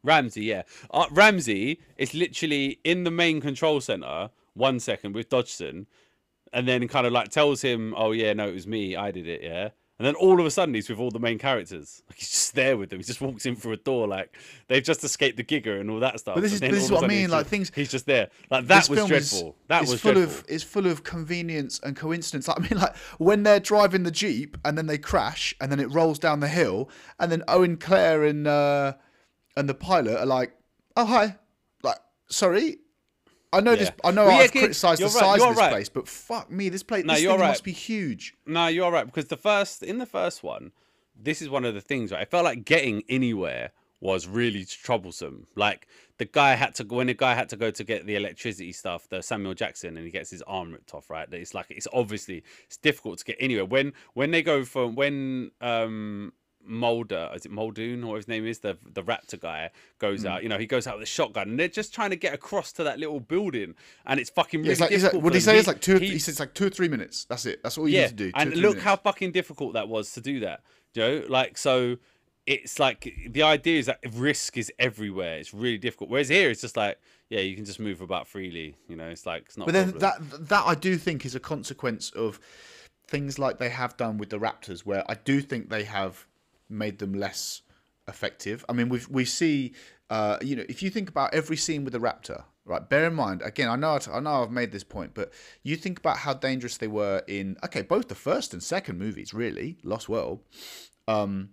Ramsay, 0.04 0.44
yeah. 0.44 0.62
Uh, 0.90 1.06
Ramsay 1.10 1.80
is 1.96 2.14
literally 2.14 2.78
in 2.84 3.04
the 3.04 3.10
main 3.10 3.40
control 3.40 3.80
center 3.80 4.30
one 4.54 4.78
second 4.80 5.14
with 5.14 5.28
Dodgson, 5.30 5.86
and 6.52 6.68
then 6.68 6.86
kind 6.88 7.06
of 7.06 7.12
like 7.12 7.30
tells 7.30 7.62
him, 7.62 7.94
"Oh 7.96 8.12
yeah, 8.12 8.32
no, 8.34 8.48
it 8.48 8.54
was 8.54 8.66
me. 8.66 8.94
I 8.96 9.10
did 9.10 9.26
it." 9.26 9.42
Yeah. 9.42 9.70
And 9.98 10.06
then 10.06 10.14
all 10.16 10.40
of 10.40 10.46
a 10.46 10.50
sudden 10.50 10.74
he's 10.74 10.88
with 10.88 10.98
all 10.98 11.10
the 11.10 11.20
main 11.20 11.38
characters. 11.38 12.02
Like 12.08 12.16
he's 12.18 12.28
just 12.30 12.54
there 12.54 12.76
with 12.76 12.90
them. 12.90 12.98
He 12.98 13.04
just 13.04 13.20
walks 13.20 13.46
in 13.46 13.54
through 13.54 13.72
a 13.72 13.76
door 13.76 14.08
like 14.08 14.36
they've 14.66 14.82
just 14.82 15.04
escaped 15.04 15.36
the 15.36 15.44
Giga 15.44 15.80
and 15.80 15.90
all 15.90 16.00
that 16.00 16.18
stuff. 16.18 16.34
But 16.34 16.40
this 16.40 16.54
is- 16.54 16.60
this 16.60 16.84
is 16.84 16.90
what 16.90 17.04
I 17.04 17.06
mean, 17.06 17.30
like, 17.30 17.46
things- 17.46 17.70
He's 17.74 17.90
just 17.90 18.06
there. 18.06 18.28
Like 18.50 18.66
that 18.66 18.88
was 18.88 19.06
dreadful. 19.06 19.48
Is, 19.50 19.54
that 19.68 19.80
was 19.82 20.00
full 20.00 20.14
dreadful. 20.14 20.40
of 20.40 20.44
is 20.48 20.62
full 20.64 20.86
of 20.86 21.04
convenience 21.04 21.78
and 21.84 21.96
coincidence. 21.96 22.48
Like, 22.48 22.58
I 22.58 22.62
mean, 22.62 22.80
like 22.80 22.96
when 23.18 23.42
they're 23.44 23.60
driving 23.60 24.02
the 24.02 24.10
jeep 24.10 24.56
and 24.64 24.76
then 24.76 24.86
they 24.86 24.98
crash 24.98 25.54
and 25.60 25.70
then 25.70 25.78
it 25.78 25.90
rolls 25.92 26.18
down 26.18 26.40
the 26.40 26.48
hill 26.48 26.90
and 27.20 27.30
then 27.30 27.44
Owen 27.46 27.76
Claire 27.76 28.24
and 28.24 28.46
uh, 28.48 28.94
and 29.56 29.68
the 29.68 29.74
pilot 29.74 30.18
are 30.18 30.26
like, 30.26 30.54
"Oh 30.96 31.04
hi," 31.04 31.36
like, 31.82 31.98
sorry. 32.28 32.78
I 33.52 33.60
know 33.60 33.76
this. 33.76 33.90
I 34.02 34.10
know 34.10 34.26
Well, 34.26 34.36
yeah, 34.38 34.44
I've 34.44 34.52
criticised 34.52 35.00
the 35.00 35.06
right, 35.06 35.12
size 35.12 35.42
of 35.42 35.48
this 35.50 35.58
right. 35.58 35.70
place, 35.72 35.88
but 35.88 36.08
fuck 36.08 36.50
me, 36.50 36.68
this 36.68 36.82
place. 36.82 37.04
No, 37.04 37.14
this 37.14 37.22
you're 37.22 37.32
thing 37.32 37.40
right. 37.40 37.48
must 37.48 37.64
be 37.64 37.72
huge. 37.72 38.34
No, 38.46 38.68
you're 38.68 38.90
right 38.90 39.06
because 39.06 39.26
the 39.26 39.36
first 39.36 39.82
in 39.82 39.98
the 39.98 40.06
first 40.06 40.42
one, 40.42 40.72
this 41.20 41.42
is 41.42 41.50
one 41.50 41.64
of 41.64 41.74
the 41.74 41.80
things. 41.80 42.12
Right, 42.12 42.22
I 42.22 42.24
felt 42.24 42.44
like 42.44 42.64
getting 42.64 43.02
anywhere 43.08 43.72
was 44.00 44.26
really 44.26 44.64
troublesome. 44.64 45.46
Like 45.54 45.86
the 46.18 46.24
guy 46.24 46.54
had 46.54 46.74
to 46.76 46.84
when 46.84 47.06
the 47.06 47.14
guy 47.14 47.34
had 47.34 47.48
to 47.50 47.56
go 47.56 47.70
to 47.70 47.84
get 47.84 48.06
the 48.06 48.16
electricity 48.16 48.72
stuff, 48.72 49.08
the 49.08 49.22
Samuel 49.22 49.54
Jackson, 49.54 49.96
and 49.96 50.04
he 50.04 50.10
gets 50.10 50.30
his 50.30 50.42
arm 50.42 50.72
ripped 50.72 50.94
off. 50.94 51.10
Right, 51.10 51.28
it's 51.32 51.54
like 51.54 51.66
it's 51.68 51.88
obviously 51.92 52.42
it's 52.64 52.76
difficult 52.78 53.18
to 53.18 53.24
get 53.24 53.36
anywhere. 53.38 53.64
When 53.64 53.92
when 54.14 54.30
they 54.30 54.42
go 54.42 54.64
from 54.64 54.94
when 54.94 55.52
um 55.60 56.32
Mulder, 56.64 57.30
is 57.34 57.44
it 57.44 57.52
Muldoon 57.52 58.04
or 58.04 58.08
what 58.08 58.16
his 58.16 58.28
name 58.28 58.46
is, 58.46 58.60
the 58.60 58.76
the 58.92 59.02
raptor 59.02 59.38
guy 59.38 59.70
goes 59.98 60.22
hmm. 60.22 60.28
out. 60.28 60.42
You 60.42 60.48
know, 60.48 60.58
he 60.58 60.66
goes 60.66 60.86
out 60.86 60.96
with 60.98 61.02
a 61.02 61.10
shotgun, 61.10 61.50
and 61.50 61.58
they're 61.58 61.68
just 61.68 61.94
trying 61.94 62.10
to 62.10 62.16
get 62.16 62.34
across 62.34 62.72
to 62.72 62.84
that 62.84 62.98
little 62.98 63.20
building, 63.20 63.74
and 64.06 64.20
it's 64.20 64.30
fucking 64.30 64.60
really 64.60 64.68
Yeah, 64.68 64.72
it's 64.72 64.80
like, 64.80 64.90
difficult. 64.90 65.14
like 65.14 65.24
what 65.24 65.34
he 65.34 65.40
say? 65.40 65.58
It's 65.58 65.68
like 65.68 65.80
two. 65.80 65.96
Or 65.96 65.98
he- 65.98 66.08
he 66.08 66.14
it's 66.14 66.40
like 66.40 66.54
two 66.54 66.66
or 66.66 66.70
three 66.70 66.88
minutes. 66.88 67.24
That's 67.24 67.46
it. 67.46 67.62
That's 67.62 67.78
all 67.78 67.88
you 67.88 67.96
yeah, 67.96 68.02
need 68.06 68.10
to 68.10 68.14
do. 68.14 68.32
and 68.34 68.50
look 68.54 68.62
minutes. 68.62 68.84
how 68.84 68.96
fucking 68.96 69.32
difficult 69.32 69.74
that 69.74 69.88
was 69.88 70.12
to 70.12 70.20
do 70.20 70.40
that, 70.40 70.62
Joe. 70.94 71.24
Like 71.28 71.58
so, 71.58 71.96
it's 72.46 72.78
like 72.78 73.12
the 73.30 73.42
idea 73.42 73.78
is 73.78 73.86
that 73.86 74.00
risk 74.12 74.56
is 74.56 74.72
everywhere. 74.78 75.38
It's 75.38 75.54
really 75.54 75.78
difficult. 75.78 76.10
Whereas 76.10 76.28
here, 76.28 76.50
it's 76.50 76.60
just 76.60 76.76
like 76.76 76.98
yeah, 77.32 77.40
you 77.40 77.56
can 77.56 77.64
just 77.64 77.80
move 77.80 78.02
about 78.02 78.26
freely. 78.26 78.76
You 78.88 78.96
know, 78.96 79.08
it's 79.08 79.24
like 79.24 79.44
it's 79.46 79.56
not. 79.56 79.66
But 79.66 79.72
then 79.72 79.98
that 79.98 80.18
that 80.48 80.64
I 80.66 80.74
do 80.74 80.96
think 80.98 81.24
is 81.24 81.34
a 81.34 81.40
consequence 81.40 82.10
of 82.10 82.38
things 83.06 83.38
like 83.38 83.58
they 83.58 83.70
have 83.70 83.96
done 83.96 84.18
with 84.18 84.30
the 84.30 84.38
Raptors, 84.38 84.80
where 84.80 85.02
I 85.10 85.14
do 85.14 85.40
think 85.40 85.70
they 85.70 85.84
have 85.84 86.26
made 86.72 86.98
them 86.98 87.12
less 87.14 87.62
effective. 88.08 88.64
I 88.68 88.72
mean, 88.72 88.88
we 88.88 89.00
we 89.08 89.24
see, 89.24 89.74
uh, 90.10 90.38
you 90.42 90.56
know, 90.56 90.64
if 90.68 90.82
you 90.82 90.90
think 90.90 91.08
about 91.08 91.34
every 91.34 91.56
scene 91.56 91.84
with 91.84 91.92
the 91.92 92.00
Raptor, 92.00 92.44
right? 92.64 92.88
Bear 92.88 93.06
in 93.06 93.14
mind, 93.14 93.42
again, 93.42 93.68
I 93.68 93.76
know 93.76 93.98
I 94.12 94.20
know 94.20 94.42
I've 94.42 94.50
made 94.50 94.72
this 94.72 94.84
point, 94.84 95.14
but 95.14 95.32
you 95.62 95.76
think 95.76 95.98
about 95.98 96.18
how 96.18 96.34
dangerous 96.34 96.76
they 96.76 96.88
were 96.88 97.22
in 97.26 97.56
okay, 97.64 97.82
both 97.82 98.08
the 98.08 98.14
first 98.14 98.52
and 98.52 98.62
second 98.62 98.98
movies, 98.98 99.32
really, 99.32 99.78
Lost 99.82 100.08
World. 100.08 100.40
Um, 101.08 101.50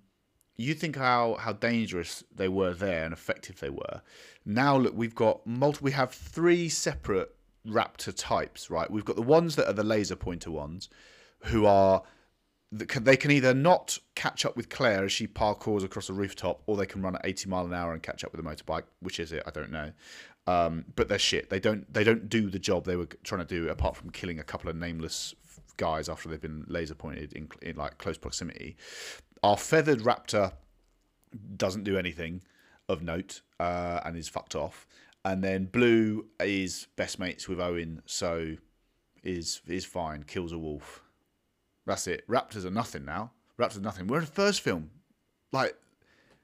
you 0.56 0.74
think 0.74 0.98
how 0.98 1.36
how 1.40 1.54
dangerous 1.54 2.24
they 2.36 2.50
were 2.50 2.74
there 2.74 3.06
and 3.06 3.14
effective 3.14 3.60
they 3.60 3.70
were. 3.70 4.02
Now 4.46 4.78
look, 4.78 4.96
we've 4.96 5.16
got 5.16 5.46
multi. 5.46 5.80
We 5.82 5.92
have 5.92 6.12
three 6.12 6.70
separate 6.70 7.34
raptor 7.66 8.14
types, 8.16 8.70
right? 8.70 8.90
We've 8.90 9.06
got 9.06 9.16
the 9.16 9.22
ones 9.22 9.56
that 9.56 9.68
are 9.68 9.74
the 9.74 9.84
laser 9.84 10.16
pointer 10.16 10.52
ones, 10.52 10.90
who 11.46 11.66
are 11.66 12.04
they 12.72 13.18
can 13.18 13.32
either 13.32 13.54
not 13.54 13.98
catch 14.16 14.46
up 14.46 14.56
with 14.56 14.70
Claire 14.70 15.06
as 15.06 15.12
she 15.12 15.28
parkours 15.28 15.84
across 15.84 16.10
a 16.10 16.14
rooftop, 16.14 16.62
or 16.68 16.78
they 16.78 16.86
can 16.86 17.02
run 17.02 17.16
at 17.16 17.22
eighty 17.26 17.50
mile 17.50 17.66
an 17.66 17.74
hour 17.74 17.94
and 17.94 18.04
catch 18.04 18.24
up 18.24 18.32
with 18.32 18.40
a 18.40 18.44
motorbike. 18.44 18.84
Which 19.00 19.20
is 19.20 19.32
it? 19.32 19.44
I 19.46 19.52
don't 19.52 19.72
know. 19.72 19.92
Um, 20.48 20.86
but 20.96 21.08
they're 21.08 21.20
shit. 21.20 21.50
They 21.50 21.60
don't 21.60 21.92
they 21.94 22.04
don't 22.04 22.30
do 22.30 22.50
the 22.50 22.60
job 22.60 22.86
they 22.86 22.96
were 22.96 23.08
trying 23.24 23.46
to 23.46 23.48
do 23.48 23.70
apart 23.70 23.96
from 23.96 24.10
killing 24.10 24.40
a 24.40 24.44
couple 24.44 24.70
of 24.70 24.76
nameless 24.76 25.34
guys 25.78 26.10
after 26.10 26.28
they've 26.28 26.42
been 26.42 26.66
laser 26.68 26.96
pointed 26.96 27.34
in, 27.34 27.50
in 27.62 27.76
like 27.76 27.98
close 27.98 28.18
proximity. 28.18 28.76
Our 29.42 29.58
feathered 29.58 30.02
raptor 30.02 30.54
doesn't 31.56 31.84
do 31.84 31.98
anything 31.98 32.42
of 32.88 33.02
note 33.02 33.42
uh, 33.60 34.02
and 34.04 34.18
is 34.18 34.28
fucked 34.28 34.56
off. 34.56 34.88
And 35.24 35.44
then 35.44 35.66
Blue 35.66 36.26
is 36.40 36.88
best 36.96 37.20
mates 37.20 37.48
with 37.48 37.60
Owen, 37.60 38.02
so 38.06 38.56
is 39.24 39.62
is 39.68 39.86
fine. 39.86 40.24
Kills 40.24 40.52
a 40.52 40.58
wolf. 40.58 41.04
That's 41.90 42.06
it. 42.06 42.28
Raptors 42.30 42.66
are 42.66 42.72
nothing 42.72 43.04
now. 43.04 43.32
Raptors 43.58 43.78
are 43.78 43.82
nothing. 43.82 44.06
We're 44.06 44.20
in 44.20 44.26
the 44.26 44.32
first 44.32 44.62
film, 44.62 44.92
like 45.52 45.76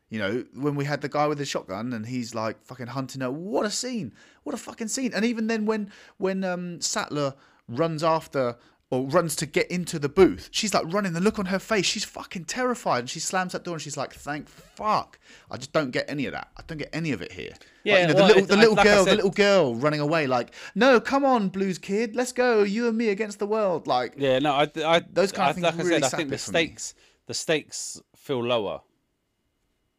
you 0.09 0.17
know, 0.17 0.43
when 0.55 0.73
we 0.73 0.85
had 0.85 1.01
the 1.01 1.09
guy 1.09 1.27
with 1.27 1.37
the 1.37 1.45
shotgun 1.45 1.93
and 1.93 2.07
he's 2.07 2.33
like 2.33 2.63
fucking 2.65 2.87
hunting 2.87 3.21
her. 3.21 3.29
What 3.29 3.63
a 3.63 3.69
scene! 3.69 4.13
What 4.41 4.55
a 4.55 4.57
fucking 4.57 4.87
scene! 4.87 5.13
And 5.13 5.23
even 5.23 5.45
then, 5.45 5.67
when 5.67 5.91
when 6.17 6.43
um, 6.43 6.81
Sattler 6.81 7.35
runs 7.67 8.03
after 8.03 8.57
or 8.89 9.03
runs 9.03 9.35
to 9.35 9.45
get 9.45 9.69
into 9.69 9.99
the 9.99 10.09
booth, 10.09 10.49
she's 10.51 10.73
like 10.73 10.91
running. 10.91 11.13
The 11.13 11.21
look 11.21 11.37
on 11.37 11.45
her 11.45 11.59
face, 11.59 11.85
she's 11.85 12.05
fucking 12.05 12.45
terrified, 12.45 13.01
and 13.01 13.09
she 13.09 13.19
slams 13.19 13.51
that 13.51 13.63
door 13.63 13.75
and 13.75 13.81
she's 13.83 13.97
like, 13.97 14.15
"Thank 14.15 14.49
fuck!" 14.49 15.19
I 15.51 15.57
just 15.57 15.73
don't 15.73 15.91
get 15.91 16.09
any 16.09 16.25
of 16.25 16.33
that. 16.33 16.49
I 16.57 16.63
don't 16.65 16.79
get 16.79 16.89
any 16.91 17.11
of 17.11 17.21
it 17.21 17.33
here. 17.33 17.53
Like, 17.85 18.01
you 18.01 18.07
know, 18.07 18.13
well, 18.15 18.27
the 18.27 18.33
little, 18.33 18.45
the 18.47 18.57
little 18.57 18.75
like 18.75 18.87
I 18.87 18.89
girl, 18.95 19.05
the 19.05 19.15
little 19.15 19.29
girl 19.31 19.75
running 19.75 19.99
away, 19.99 20.27
like, 20.27 20.53
"No, 20.73 20.99
come 20.99 21.23
on, 21.23 21.49
Blues 21.49 21.77
kid, 21.77 22.15
let's 22.15 22.31
go. 22.31 22.63
You 22.63 22.87
and 22.87 22.97
me 22.97 23.09
against 23.09 23.39
the 23.39 23.45
world." 23.47 23.85
Like, 23.87 24.15
Yeah, 24.17 24.39
no, 24.39 24.53
I, 24.53 24.63
I 24.83 24.99
Those 25.11 25.31
kind 25.31 25.49
of 25.49 25.55
things 25.55 25.63
like 25.63 25.73
I 25.75 25.77
really 25.77 26.01
said, 26.01 26.03
I 26.03 26.17
think 26.17 26.29
the 26.31 26.37
for 26.37 26.51
me. 26.51 26.59
stakes, 26.59 26.93
the 27.27 27.33
stakes 27.33 28.01
feel 28.15 28.43
lower. 28.43 28.81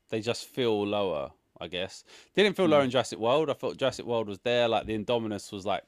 They 0.08 0.20
just 0.20 0.46
feel 0.46 0.86
lower, 0.86 1.30
I 1.60 1.68
guess. 1.68 2.04
Didn't 2.34 2.54
feel 2.56 2.66
Hmm. 2.66 2.72
lower 2.72 2.82
in 2.82 2.90
Jurassic 2.90 3.18
World. 3.18 3.50
I 3.50 3.54
thought 3.54 3.76
Jurassic 3.76 4.06
World 4.06 4.28
was 4.28 4.38
there, 4.40 4.68
like 4.68 4.86
the 4.86 4.96
Indominus 4.96 5.52
was 5.52 5.66
like 5.66 5.84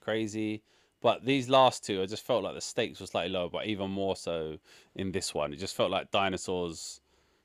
crazy, 0.00 0.62
but 1.00 1.24
these 1.24 1.48
last 1.48 1.84
two, 1.84 2.02
I 2.02 2.06
just 2.06 2.24
felt 2.26 2.42
like 2.44 2.54
the 2.54 2.60
stakes 2.60 3.00
were 3.00 3.06
slightly 3.06 3.32
lower, 3.32 3.48
but 3.48 3.66
even 3.66 3.90
more 3.90 4.16
so 4.16 4.58
in 4.94 5.12
this 5.12 5.32
one. 5.34 5.52
It 5.52 5.56
just 5.56 5.74
felt 5.76 5.90
like 5.90 6.10
dinosaurs. 6.10 7.00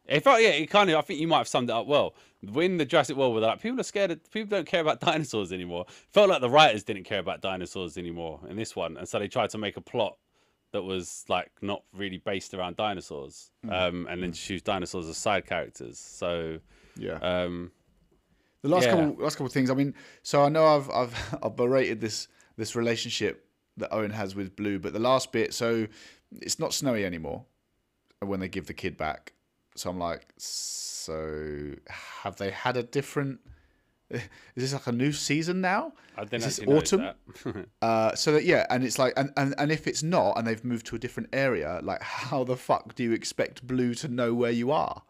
It 0.08 0.24
felt, 0.24 0.42
yeah, 0.42 0.50
it 0.50 0.68
kind 0.70 0.90
of. 0.90 0.98
I 0.98 1.02
think 1.02 1.20
you 1.20 1.28
might 1.28 1.40
have 1.40 1.48
summed 1.48 1.70
it 1.70 1.74
up 1.74 1.88
well. 1.88 2.14
When 2.44 2.78
the 2.78 2.86
Jurassic 2.86 3.18
World 3.18 3.34
were 3.34 3.42
like, 3.42 3.60
people 3.62 3.80
are 3.80 3.84
scared. 3.84 4.12
Of, 4.12 4.32
people 4.32 4.50
don't 4.50 4.68
care 4.68 4.82
about 4.82 5.00
dinosaurs 5.12 5.52
anymore. 5.52 5.86
Felt 6.12 6.30
like 6.30 6.42
the 6.42 6.50
writers 6.50 6.84
didn't 6.84 7.04
care 7.06 7.20
about 7.20 7.42
dinosaurs 7.42 7.98
anymore 7.98 8.40
in 8.48 8.56
this 8.56 8.76
one, 8.76 8.98
and 8.98 9.08
so 9.10 9.18
they 9.20 9.28
tried 9.28 9.50
to 9.52 9.58
make 9.58 9.78
a 9.78 9.82
plot 9.82 10.18
that 10.72 10.84
was 10.84 11.26
like 11.30 11.52
not 11.62 11.84
really 11.94 12.18
based 12.18 12.54
around 12.54 12.76
dinosaurs, 12.76 13.50
um, 13.70 14.08
and 14.10 14.22
then 14.22 14.32
just 14.34 14.50
use 14.50 14.62
dinosaurs 14.62 15.08
as 15.08 15.18
side 15.18 15.46
characters. 15.48 15.98
So, 15.98 16.60
yeah. 16.98 17.14
um, 17.22 17.72
The 18.62 18.70
last 18.70 18.86
Yeah. 18.86 18.92
couple 18.96 19.24
last 19.24 19.36
couple 19.36 19.46
of 19.48 19.54
things. 19.54 19.70
I 19.70 19.74
mean, 19.74 19.94
so 20.22 20.44
I 20.44 20.50
know 20.50 20.66
I've 20.66 20.90
I've 20.92 21.38
I've 21.44 21.56
berated 21.56 22.02
this 22.02 22.28
this 22.58 22.76
relationship 22.76 23.48
that 23.78 23.94
Owen 23.94 24.12
has 24.12 24.36
with 24.36 24.56
Blue, 24.56 24.78
but 24.80 24.94
the 24.94 25.00
last 25.00 25.32
bit, 25.32 25.54
so 25.54 25.88
it's 26.42 26.60
not 26.60 26.74
snowy 26.74 27.06
anymore 27.06 27.46
when 28.20 28.40
they 28.40 28.48
give 28.50 28.68
the 28.68 28.74
kid 28.74 28.98
back. 28.98 29.34
So 29.76 29.90
I'm 29.90 30.00
like, 30.00 30.34
so 30.38 31.74
have 32.24 32.38
they 32.38 32.52
had 32.52 32.78
a 32.78 32.84
different? 32.84 33.40
Is 34.10 34.22
this 34.56 34.74
like 34.74 34.88
a 34.88 34.92
new 34.92 35.12
season 35.12 35.62
now? 35.62 35.94
I 36.16 36.24
didn't 36.24 36.46
Is 36.46 36.58
this 36.58 36.68
autumn? 36.68 37.02
that. 37.02 37.66
Uh, 37.82 38.16
so 38.16 38.32
that 38.32 38.44
yeah, 38.46 38.66
and 38.70 38.84
it's 38.84 38.98
like, 38.98 39.14
and, 39.18 39.32
and 39.38 39.54
and 39.58 39.72
if 39.72 39.88
it's 39.88 40.02
not, 40.02 40.38
and 40.38 40.48
they've 40.48 40.64
moved 40.64 40.86
to 40.88 40.96
a 40.96 41.00
different 41.00 41.30
area, 41.34 41.80
like 41.84 42.02
how 42.02 42.44
the 42.44 42.56
fuck 42.56 42.96
do 42.96 43.04
you 43.04 43.12
expect 43.12 43.66
Blue 43.68 43.94
to 43.96 44.08
know 44.08 44.34
where 44.34 44.52
you 44.52 44.72
are? 44.72 45.04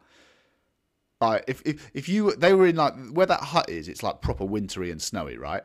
Like 1.22 1.46
if 1.48 1.62
if 1.66 1.90
if 1.94 2.10
you 2.10 2.36
they 2.36 2.54
were 2.54 2.68
in 2.68 2.76
like 2.76 2.94
where 3.12 3.26
that 3.26 3.42
hut 3.42 3.70
is, 3.70 3.88
it's 3.88 4.04
like 4.04 4.22
proper 4.22 4.46
wintry 4.46 4.92
and 4.92 5.02
snowy, 5.02 5.38
right? 5.38 5.64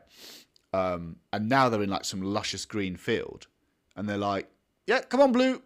Um, 0.73 1.17
and 1.33 1.49
now 1.49 1.67
they're 1.67 1.83
in 1.83 1.89
like 1.89 2.05
some 2.05 2.21
luscious 2.21 2.65
green 2.65 2.95
field, 2.95 3.47
and 3.95 4.07
they're 4.07 4.17
like, 4.17 4.49
yeah, 4.87 5.01
come 5.01 5.19
on, 5.19 5.31
Blue, 5.33 5.61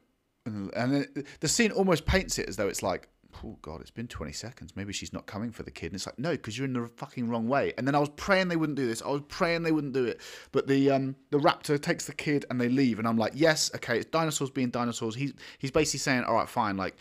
and, 0.46 0.74
and 0.74 0.94
then 0.94 1.26
the 1.42 1.48
scene 1.48 1.72
almost 1.72 2.06
paints 2.06 2.40
it 2.40 2.48
as 2.50 2.56
though 2.56 2.68
it's 2.68 2.82
like. 2.84 3.10
Oh 3.44 3.58
God! 3.62 3.82
It's 3.82 3.92
been 3.92 4.08
twenty 4.08 4.32
seconds. 4.32 4.76
Maybe 4.76 4.94
she's 4.94 5.14
not 5.14 5.26
coming 5.26 5.52
for 5.52 5.64
the 5.64 5.72
kid. 5.72 5.88
And 5.88 5.96
it's 5.96 6.06
like, 6.06 6.18
no, 6.18 6.32
because 6.32 6.58
you're 6.58 6.66
in 6.66 6.74
the 6.74 6.88
fucking 6.88 7.30
wrong 7.30 7.48
way. 7.48 7.74
And 7.78 7.88
then 7.88 7.96
I 7.96 8.00
was 8.00 8.10
praying 8.16 8.48
they 8.48 8.56
wouldn't 8.56 8.78
do 8.78 8.88
this. 8.88 9.02
I 9.02 9.10
was 9.10 9.22
praying 9.28 9.64
they 9.64 9.72
wouldn't 9.72 9.94
do 9.94 10.06
it. 10.06 10.22
But 10.52 10.68
the 10.68 10.92
um 10.92 11.16
the 11.32 11.40
raptor 11.40 11.82
takes 11.82 12.06
the 12.06 12.14
kid 12.14 12.46
and 12.50 12.60
they 12.60 12.70
leave. 12.70 13.00
And 13.00 13.08
I'm 13.08 13.18
like, 13.18 13.34
yes, 13.36 13.72
okay, 13.76 13.98
it's 13.98 14.10
dinosaurs 14.10 14.50
being 14.50 14.70
dinosaurs. 14.70 15.16
He's 15.16 15.34
he's 15.58 15.72
basically 15.72 16.00
saying, 16.00 16.24
all 16.24 16.36
right, 16.36 16.50
fine, 16.50 16.78
like, 16.78 16.96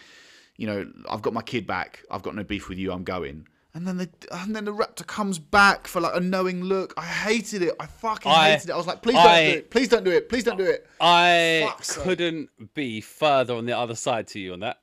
you 0.57 0.67
know, 0.67 0.91
I've 1.09 1.23
got 1.23 1.33
my 1.33 1.43
kid 1.43 1.67
back. 1.67 2.03
I've 2.11 2.23
got 2.23 2.35
no 2.35 2.45
beef 2.45 2.69
with 2.69 2.79
you. 2.79 2.93
I'm 2.93 3.05
going. 3.05 3.47
And 3.77 3.89
then 3.89 3.97
the 3.97 4.09
and 4.31 4.55
then 4.55 4.65
the 4.67 4.73
raptor 4.73 5.05
comes 5.05 5.41
back 5.41 5.89
for 5.89 6.01
like 6.01 6.15
a 6.15 6.21
knowing 6.21 6.63
look. 6.63 6.95
I 6.97 7.03
hated 7.05 7.61
it. 7.63 7.75
I 7.81 7.87
fucking 7.87 8.31
I- 8.31 8.51
hated 8.51 8.69
it. 8.71 8.73
I 8.73 8.77
was 8.77 8.87
like, 8.87 9.03
please 9.03 9.17
I- 9.17 9.25
don't 9.25 9.53
do 9.53 9.59
it. 9.59 9.71
Please 9.71 9.89
don't 9.89 10.05
do 10.05 10.11
it. 10.13 10.29
Please 10.29 10.45
don't 10.45 10.57
do 10.57 10.65
it. 10.65 10.87
I 11.01 11.73
sake. 11.81 12.05
couldn't 12.05 12.51
be 12.75 13.01
further 13.01 13.55
on 13.55 13.67
the 13.67 13.77
other 13.77 13.97
side 13.97 14.29
to 14.29 14.39
you 14.39 14.53
on 14.53 14.61
that. 14.61 14.79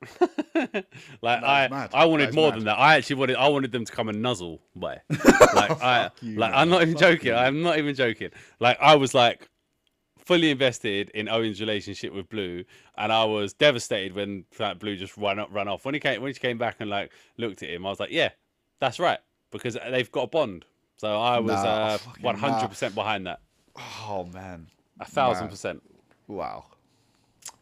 like 1.21 1.41
I, 1.41 1.69
mad. 1.69 1.91
I 1.93 2.03
wanted 2.03 2.33
more 2.35 2.49
mad. 2.49 2.57
than 2.59 2.65
that. 2.65 2.77
I 2.77 2.97
actually 2.97 3.15
wanted, 3.15 3.37
I 3.37 3.47
wanted 3.47 3.71
them 3.71 3.85
to 3.85 3.91
come 3.93 4.09
and 4.09 4.21
nuzzle 4.21 4.61
by. 4.75 4.99
Like 5.53 5.81
I, 5.81 6.11
you, 6.21 6.37
like 6.37 6.51
man. 6.51 6.59
I'm 6.59 6.69
not 6.69 6.81
even 6.81 6.93
Fuck 6.95 7.01
joking. 7.01 7.27
you. 7.27 7.35
I'm 7.35 7.61
not 7.61 7.77
even 7.77 7.95
joking. 7.95 8.29
Like 8.59 8.77
I 8.81 8.95
was 8.95 9.13
like 9.13 9.49
fully 10.17 10.49
invested 10.49 11.09
in 11.11 11.27
Owen's 11.29 11.59
relationship 11.59 12.13
with 12.13 12.29
Blue, 12.29 12.63
and 12.97 13.11
I 13.11 13.23
was 13.25 13.53
devastated 13.53 14.13
when 14.13 14.45
like, 14.59 14.79
Blue 14.79 14.95
just 14.95 15.17
ran 15.17 15.39
up, 15.39 15.49
ran 15.51 15.67
off. 15.67 15.83
When 15.85 15.93
he 15.93 15.99
came, 15.99 16.21
when 16.21 16.33
she 16.33 16.39
came 16.39 16.57
back 16.57 16.77
and 16.79 16.89
like 16.89 17.11
looked 17.37 17.63
at 17.63 17.69
him, 17.69 17.85
I 17.85 17.89
was 17.89 17.99
like, 17.99 18.11
yeah, 18.11 18.29
that's 18.81 18.99
right, 18.99 19.19
because 19.51 19.77
they've 19.89 20.11
got 20.11 20.23
a 20.23 20.27
bond. 20.27 20.65
So 20.97 21.19
I 21.19 21.39
was 21.39 21.51
Nah, 21.51 21.63
uh, 21.63 21.97
100 22.19 22.67
percent 22.67 22.93
behind 22.93 23.25
that. 23.27 23.39
Oh 23.77 24.27
man. 24.33 24.67
A 24.99 25.05
thousand 25.05 25.45
Mad. 25.45 25.51
percent. 25.51 25.83
Wow. 26.27 26.65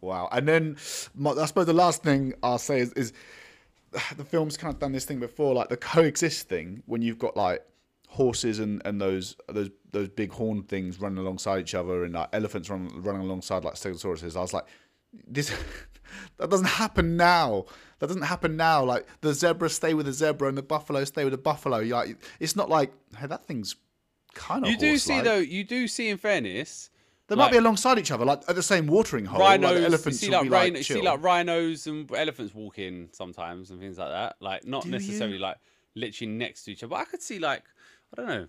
Wow. 0.02 0.28
And 0.32 0.48
then 0.48 0.78
my, 1.16 1.32
I 1.32 1.46
suppose 1.46 1.68
the 1.68 1.74
last 1.74 2.04
thing 2.04 2.34
I'll 2.42 2.58
say 2.58 2.80
is, 2.80 2.92
is 2.94 3.14
the 4.18 4.26
film's 4.26 4.58
kind 4.58 4.74
of 4.74 4.80
done 4.80 4.92
this 4.92 5.06
thing 5.06 5.20
before, 5.20 5.54
like 5.54 5.70
the 5.70 5.78
coexist 5.78 6.50
thing, 6.50 6.84
when 6.86 7.02
you've 7.02 7.20
got 7.20 7.38
like 7.38 7.64
horses 8.08 8.58
and, 8.60 8.82
and 8.86 9.00
those 9.00 9.36
those 9.48 9.70
those 9.92 10.10
big 10.10 10.32
horn 10.32 10.64
things 10.64 11.00
running 11.00 11.20
alongside 11.20 11.60
each 11.60 11.76
other 11.76 12.04
and 12.04 12.14
like 12.16 12.30
elephants 12.34 12.70
run, 12.70 12.90
running 13.02 13.22
alongside 13.22 13.64
like 13.64 13.76
stegosauruses. 13.76 14.36
I 14.36 14.42
was 14.42 14.54
like, 14.54 14.66
this 15.28 15.54
that 16.38 16.50
doesn't 16.50 16.68
happen 16.68 17.18
now. 17.18 17.66
That 18.00 18.08
doesn't 18.08 18.22
happen 18.24 18.56
now. 18.58 18.84
Like 18.84 19.06
the 19.22 19.34
zebra 19.34 19.70
stay 19.70 19.94
with 19.94 20.06
the 20.06 20.14
zebra 20.14 20.48
and 20.48 20.58
the 20.58 20.64
buffalo 20.64 21.04
stay 21.04 21.24
with 21.24 21.32
the 21.32 21.38
buffalo. 21.38 21.80
Like 21.82 22.18
it's 22.40 22.56
not 22.56 22.70
like 22.70 22.92
hey 23.18 23.28
that 23.28 23.46
thing's 23.46 23.76
kind 24.34 24.66
of 24.66 24.72
You 24.72 24.78
do 24.78 24.98
see 24.98 25.22
though. 25.22 25.38
You 25.38 25.64
do 25.64 25.88
see, 25.88 26.08
in 26.10 26.18
fairness, 26.18 26.90
They 27.28 27.36
like- 27.36 27.48
might 27.48 27.52
be 27.52 27.58
alongside 27.58 28.00
each 28.00 28.12
other, 28.12 28.26
like 28.26 28.42
at 28.48 28.56
the 28.56 28.64
same 28.64 28.88
watering 28.88 29.26
hole. 29.26 29.40
rhinos. 29.40 29.72
like 29.74 29.84
elephants 29.84 30.20
see 30.20 30.30
like, 30.30 30.44
be 30.44 30.50
rhino, 30.50 30.74
like 30.78 30.90
you 30.90 30.96
see 30.96 31.02
like 31.02 31.22
rhinos 31.24 31.88
and 31.88 32.10
elephants 32.16 32.54
walking 32.56 33.10
sometimes 33.12 33.70
and 33.72 33.80
things 33.80 33.98
like 33.98 34.10
that. 34.10 34.36
Like 34.40 34.66
not 34.66 34.84
Do 34.84 34.92
necessarily 34.92 35.36
you? 35.36 35.42
like 35.42 35.58
literally 35.96 36.32
next 36.32 36.64
to 36.64 36.72
each 36.72 36.84
other. 36.84 36.92
But 36.92 37.00
I 37.02 37.06
could 37.06 37.22
see 37.22 37.40
like 37.40 37.64
I 38.14 38.22
don't 38.22 38.30
know. 38.30 38.48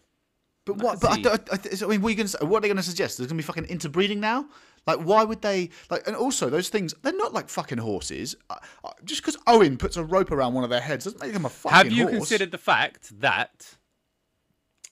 But 0.66 0.80
I 0.80 0.84
what? 0.84 1.00
But 1.00 1.26
I, 1.26 1.32
I, 1.54 1.58
I 1.58 1.86
mean, 1.88 2.02
what 2.02 2.08
are 2.08 2.10
you 2.10 2.16
going 2.16 2.26
to? 2.28 2.38
What 2.46 2.58
are 2.58 2.60
they 2.60 2.68
going 2.68 2.76
to 2.76 2.82
suggest? 2.82 3.16
There's 3.18 3.26
going 3.28 3.38
to 3.38 3.42
be 3.42 3.46
fucking 3.46 3.64
interbreeding 3.64 4.20
now. 4.20 4.46
Like, 4.86 5.00
why 5.00 5.24
would 5.24 5.42
they? 5.42 5.70
Like, 5.90 6.06
and 6.06 6.16
also 6.16 6.48
those 6.48 6.68
things, 6.68 6.94
they're 7.02 7.16
not 7.16 7.32
like 7.32 7.48
fucking 7.48 7.78
horses. 7.78 8.34
Uh, 8.48 8.56
uh, 8.84 8.90
just 9.04 9.22
because 9.22 9.36
Owen 9.46 9.76
puts 9.76 9.96
a 9.96 10.04
rope 10.04 10.30
around 10.30 10.54
one 10.54 10.64
of 10.64 10.70
their 10.70 10.80
heads 10.80 11.04
doesn't 11.04 11.20
make 11.20 11.32
them 11.32 11.44
a 11.44 11.50
fucking 11.50 11.76
Have 11.76 11.92
you 11.92 12.04
horse. 12.04 12.16
considered 12.16 12.50
the 12.50 12.58
fact 12.58 13.20
that 13.20 13.76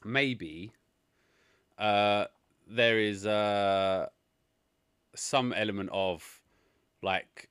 maybe 0.05 0.73
uh, 1.78 2.27
there 2.66 2.98
is 2.98 3.27
uh, 3.27 4.06
some 5.15 5.52
element 5.52 5.90
of 5.93 6.40
like 7.02 7.48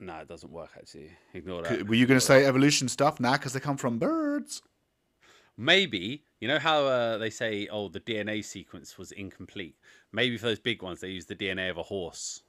no, 0.00 0.16
it 0.18 0.28
doesn't 0.28 0.52
work 0.52 0.70
actually. 0.76 1.10
Ignore 1.34 1.62
that. 1.62 1.88
Were 1.88 1.94
you 1.94 2.06
going 2.06 2.20
to 2.20 2.24
say 2.24 2.44
evolution 2.44 2.88
stuff? 2.88 3.18
Nah, 3.18 3.32
because 3.32 3.52
they 3.52 3.60
come 3.60 3.76
from 3.76 3.98
birds. 3.98 4.62
Maybe 5.56 6.22
you 6.40 6.48
know 6.48 6.58
how 6.58 6.84
uh, 6.86 7.18
they 7.18 7.30
say, 7.30 7.68
"Oh, 7.70 7.88
the 7.88 8.00
DNA 8.00 8.44
sequence 8.44 8.96
was 8.96 9.12
incomplete." 9.12 9.76
Maybe 10.12 10.36
for 10.36 10.46
those 10.46 10.58
big 10.58 10.82
ones, 10.82 11.00
they 11.00 11.08
use 11.08 11.26
the 11.26 11.34
DNA 11.34 11.70
of 11.70 11.78
a 11.78 11.82
horse. 11.82 12.42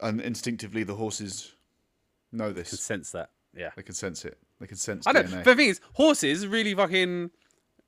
And 0.00 0.20
instinctively, 0.20 0.82
the 0.84 0.94
horses 0.94 1.52
know 2.32 2.46
Can 2.46 2.54
this. 2.54 2.80
sense 2.80 3.12
that. 3.12 3.30
Yeah. 3.56 3.70
They 3.76 3.82
can 3.82 3.94
sense 3.94 4.24
it. 4.24 4.38
They 4.60 4.66
can 4.66 4.76
sense 4.76 5.06
I 5.06 5.12
don't. 5.12 5.26
DNA. 5.26 5.44
But 5.44 5.44
the 5.44 5.54
thing 5.56 5.68
is, 5.70 5.80
horses 5.94 6.46
really 6.46 6.74
fucking 6.74 7.30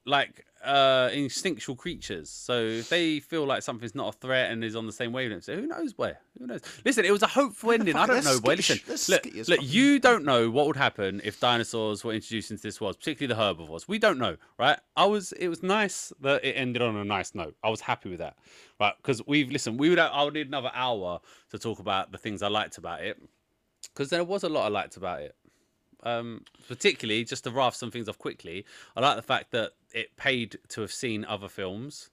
like 0.07 0.47
uh 0.65 1.09
instinctual 1.13 1.77
creatures. 1.77 2.29
So 2.29 2.59
if 2.59 2.89
they 2.89 3.21
feel 3.21 3.45
like 3.45 3.63
something's 3.63 3.95
not 3.95 4.15
a 4.15 4.19
threat 4.19 4.51
and 4.51 4.65
is 4.65 4.75
on 4.77 4.87
the 4.87 4.93
same 4.93 5.13
wavelength, 5.13 5.45
so 5.45 5.55
who 5.55 5.67
knows 5.67 5.97
where? 5.97 6.19
Who 6.39 6.47
knows? 6.47 6.61
Listen, 6.85 7.05
it 7.05 7.13
was 7.13 7.23
a 7.23 7.27
hopeful 7.29 7.73
ending. 7.73 7.97
I 7.97 8.07
don't 8.07 8.25
know. 8.25 8.39
Skittish- 8.39 8.87
listen, 8.89 9.15
look, 9.15 9.49
look, 9.49 9.61
you 9.63 9.99
don't 9.99 10.25
know 10.25 10.51
what 10.51 10.67
would 10.67 10.77
happen 10.77 11.21
if 11.25 11.39
dinosaurs 11.41 12.05
were 12.05 12.13
introduced 12.13 12.51
into 12.51 12.63
this 12.63 12.81
world, 12.81 12.99
particularly 12.99 13.35
the 13.35 13.41
herbivores. 13.41 13.87
We 13.87 13.99
don't 13.99 14.19
know, 14.19 14.37
right? 14.59 14.79
I 14.97 15.07
was. 15.07 15.33
It 15.33 15.49
was 15.49 15.63
nice 15.63 16.13
that 16.21 16.45
it 16.45 16.53
ended 16.53 16.83
on 16.83 16.97
a 16.97 17.05
nice 17.05 17.35
note. 17.35 17.57
I 17.63 17.71
was 17.71 17.81
happy 17.81 18.11
with 18.11 18.19
that, 18.19 18.37
right? 18.81 18.95
Because 18.97 19.25
we've 19.27 19.51
listened. 19.51 19.79
We 19.79 19.91
would. 19.91 19.99
I 19.99 20.23
would 20.25 20.35
need 20.35 20.49
another 20.49 20.71
hour 20.75 21.21
to 21.51 21.59
talk 21.59 21.79
about 21.79 22.13
the 22.13 22.19
things 22.19 22.43
I 22.43 22.49
liked 22.49 22.79
about 22.79 23.03
it, 23.03 23.21
because 23.95 24.11
there 24.11 24.25
was 24.25 24.43
a 24.43 24.49
lot 24.49 24.67
I 24.67 24.69
liked 24.69 24.97
about 24.97 25.23
it 25.23 25.35
um, 26.03 26.45
particularly 26.69 27.25
just 27.25 27.45
to 27.45 27.51
raft 27.51 27.77
some 27.77 27.91
things 27.91 28.09
off 28.09 28.19
quickly. 28.19 28.65
I 28.97 29.01
like 29.01 29.17
the 29.17 29.23
fact 29.23 29.51
that 29.53 29.73
it 29.93 30.17
paid 30.17 30.59
to 30.69 30.81
have 30.81 30.93
seen 30.93 31.25
other 31.25 31.49
films. 31.49 32.11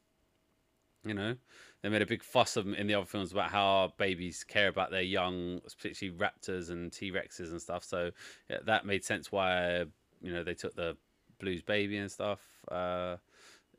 You 1.03 1.13
know, 1.13 1.35
they 1.81 1.89
made 1.89 2.01
a 2.01 2.07
big 2.07 2.23
fuss 2.23 2.57
of, 2.57 2.67
in 2.73 2.87
the 2.87 2.95
other 2.95 3.05
films 3.05 3.31
about 3.31 3.51
how 3.51 3.93
babies 3.97 4.43
care 4.43 4.67
about 4.67 4.89
their 4.89 5.01
young, 5.01 5.61
particularly 5.77 6.17
raptors 6.17 6.69
and 6.71 6.91
T 6.91 7.11
Rexes 7.11 7.51
and 7.51 7.61
stuff. 7.61 7.83
So 7.83 8.11
yeah, 8.49 8.57
that 8.65 8.85
made 8.85 9.03
sense 9.03 9.31
why 9.31 9.85
you 10.21 10.33
know 10.33 10.43
they 10.43 10.55
took 10.55 10.75
the 10.75 10.97
Blues 11.39 11.61
baby 11.61 11.97
and 11.97 12.11
stuff. 12.11 12.39
Uh, 12.71 13.17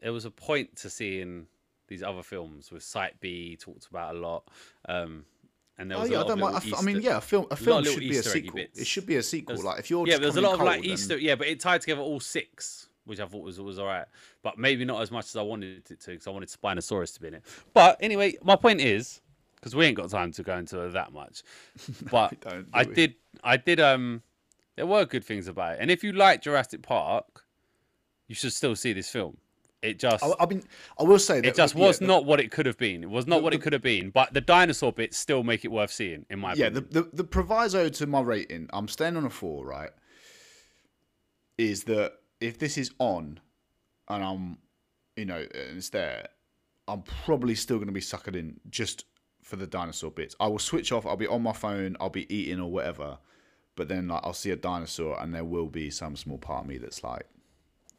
there 0.00 0.12
was 0.12 0.24
a 0.24 0.30
point 0.30 0.76
to 0.76 0.90
seeing 0.90 1.46
these 1.88 2.02
other 2.02 2.22
films 2.22 2.70
with 2.70 2.82
Site 2.82 3.18
B 3.20 3.56
talked 3.56 3.86
about 3.86 4.14
a 4.14 4.18
lot. 4.18 4.44
Um, 4.88 5.24
and 5.78 5.90
there 5.90 5.98
Oh 5.98 6.04
yeah, 6.04 6.12
a 6.12 6.14
I 6.14 6.18
lot 6.22 6.28
don't 6.28 6.38
of 6.38 6.52
mind. 6.52 6.54
I, 6.54 6.58
f- 6.58 6.78
I 6.78 6.82
mean, 6.82 7.00
yeah, 7.02 7.18
a 7.18 7.20
film, 7.20 7.46
a 7.50 7.56
film 7.56 7.84
should 7.84 8.00
be 8.00 8.16
a 8.16 8.18
Easter 8.20 8.30
eggy 8.30 8.46
sequel. 8.46 8.60
It 8.74 8.86
should 8.86 9.06
be 9.06 9.16
a 9.16 9.22
sequel. 9.22 9.54
There's- 9.56 9.64
like 9.64 9.78
if 9.80 9.90
you're 9.90 10.06
yeah, 10.06 10.18
there's 10.18 10.36
a 10.36 10.40
lot 10.40 10.54
of 10.54 10.60
like 10.60 10.78
and- 10.78 10.86
Easter. 10.86 11.18
Yeah, 11.18 11.34
but 11.34 11.46
it 11.48 11.60
tied 11.60 11.80
together 11.82 12.00
all 12.00 12.20
six, 12.20 12.88
which 13.04 13.20
I 13.20 13.26
thought 13.26 13.42
was 13.42 13.60
was 13.60 13.78
all 13.78 13.86
right. 13.86 14.06
But 14.42 14.58
maybe 14.58 14.84
not 14.84 15.02
as 15.02 15.10
much 15.10 15.26
as 15.26 15.36
I 15.36 15.42
wanted 15.42 15.90
it 15.90 16.00
to, 16.00 16.10
because 16.12 16.26
I 16.26 16.30
wanted 16.30 16.48
Spinosaurus 16.48 17.14
to 17.14 17.20
be 17.20 17.28
in 17.28 17.34
it. 17.34 17.42
But 17.74 17.98
anyway, 18.00 18.36
my 18.42 18.56
point 18.56 18.80
is, 18.80 19.20
because 19.56 19.74
we 19.74 19.84
ain't 19.86 19.96
got 19.96 20.08
time 20.10 20.32
to 20.32 20.42
go 20.42 20.56
into 20.56 20.80
it 20.80 20.92
that 20.92 21.12
much. 21.12 21.42
But 22.10 22.40
do 22.40 22.64
I 22.72 22.84
we? 22.84 22.94
did, 22.94 23.14
I 23.44 23.56
did. 23.56 23.80
Um, 23.80 24.22
there 24.76 24.86
were 24.86 25.04
good 25.04 25.24
things 25.24 25.48
about 25.48 25.74
it, 25.74 25.78
and 25.80 25.90
if 25.90 26.04
you 26.04 26.12
like 26.12 26.42
Jurassic 26.42 26.82
Park, 26.82 27.44
you 28.28 28.34
should 28.34 28.52
still 28.52 28.76
see 28.76 28.92
this 28.92 29.08
film. 29.08 29.36
It 29.86 29.98
just. 29.98 30.22
I, 30.24 30.32
I 30.40 30.46
mean, 30.46 30.62
I 30.98 31.02
will 31.04 31.18
say 31.18 31.40
that 31.40 31.46
it 31.48 31.54
just 31.54 31.74
yeah, 31.74 31.86
was 31.86 31.98
the- 31.98 32.06
not 32.06 32.24
what 32.24 32.40
it 32.40 32.50
could 32.50 32.66
have 32.66 32.78
been. 32.78 33.02
It 33.02 33.10
was 33.10 33.26
not 33.26 33.42
what 33.42 33.54
it 33.54 33.62
could 33.62 33.72
have 33.72 33.82
been. 33.82 34.10
But 34.10 34.34
the 34.34 34.40
dinosaur 34.40 34.92
bits 34.92 35.16
still 35.16 35.42
make 35.42 35.64
it 35.64 35.72
worth 35.72 35.90
seeing, 35.92 36.26
in 36.30 36.38
my 36.40 36.54
Yeah, 36.54 36.66
opinion. 36.66 36.86
the, 36.90 37.02
the 37.02 37.10
the 37.18 37.24
proviso 37.24 37.88
to 37.88 38.06
my 38.06 38.20
rating, 38.20 38.68
I'm 38.72 38.88
staying 38.88 39.16
on 39.16 39.24
a 39.24 39.30
four, 39.30 39.64
right? 39.66 39.90
Is 41.58 41.84
that 41.84 42.12
if 42.40 42.58
this 42.58 42.76
is 42.76 42.90
on, 42.98 43.40
and 44.08 44.22
I'm, 44.22 44.58
you 45.16 45.24
know, 45.24 45.36
and 45.38 45.76
it's 45.78 45.88
there, 45.90 46.28
I'm 46.86 47.02
probably 47.02 47.54
still 47.54 47.78
going 47.78 47.86
to 47.88 47.92
be 47.92 48.00
suckered 48.00 48.36
in 48.36 48.60
just 48.68 49.06
for 49.42 49.56
the 49.56 49.66
dinosaur 49.66 50.10
bits. 50.10 50.36
I 50.38 50.48
will 50.48 50.58
switch 50.58 50.92
off. 50.92 51.06
I'll 51.06 51.16
be 51.16 51.26
on 51.26 51.42
my 51.42 51.52
phone. 51.52 51.96
I'll 51.98 52.10
be 52.10 52.32
eating 52.34 52.60
or 52.60 52.70
whatever, 52.70 53.18
but 53.74 53.88
then 53.88 54.08
like 54.08 54.20
I'll 54.24 54.34
see 54.34 54.50
a 54.50 54.56
dinosaur, 54.56 55.18
and 55.20 55.34
there 55.34 55.44
will 55.44 55.68
be 55.68 55.88
some 55.90 56.14
small 56.16 56.36
part 56.38 56.64
of 56.64 56.68
me 56.68 56.76
that's 56.78 57.02
like, 57.02 57.26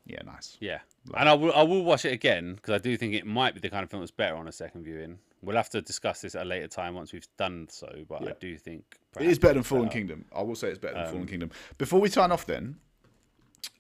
yeah, 0.06 0.22
nice. 0.26 0.58
Yeah, 0.60 0.80
and 1.16 1.30
I 1.30 1.34
will 1.34 1.54
I 1.54 1.64
will 1.64 1.84
watch 1.84 2.06
it 2.06 2.14
again 2.14 2.56
because 2.56 2.74
I 2.74 2.78
do 2.80 2.98
think 2.98 3.14
it 3.14 3.26
might 3.26 3.54
be 3.54 3.60
the 3.60 3.70
kind 3.70 3.84
of 3.84 3.90
film 3.90 4.02
that's 4.02 4.12
better 4.12 4.36
on 4.36 4.48
a 4.48 4.52
second 4.52 4.84
viewing. 4.84 5.20
We'll 5.42 5.56
have 5.56 5.70
to 5.70 5.82
discuss 5.82 6.22
this 6.22 6.36
at 6.36 6.42
a 6.42 6.46
later 6.46 6.68
time 6.68 6.96
once 6.96 7.14
we've 7.14 7.28
done 7.38 7.68
so, 7.70 8.06
but 8.10 8.28
I 8.28 8.34
do 8.40 8.58
think 8.58 8.84
It 9.20 9.28
is 9.28 9.38
better 9.38 9.54
than 9.56 9.64
Fallen 9.64 9.90
Kingdom. 9.90 10.26
I 10.36 10.42
will 10.42 10.56
say 10.56 10.70
it's 10.70 10.80
better 10.80 10.96
than 10.96 11.04
Um, 11.06 11.12
Fallen 11.12 11.28
Kingdom. 11.28 11.52
Before 11.78 12.02
we 12.02 12.10
turn 12.10 12.32
off, 12.32 12.46
then, 12.48 12.78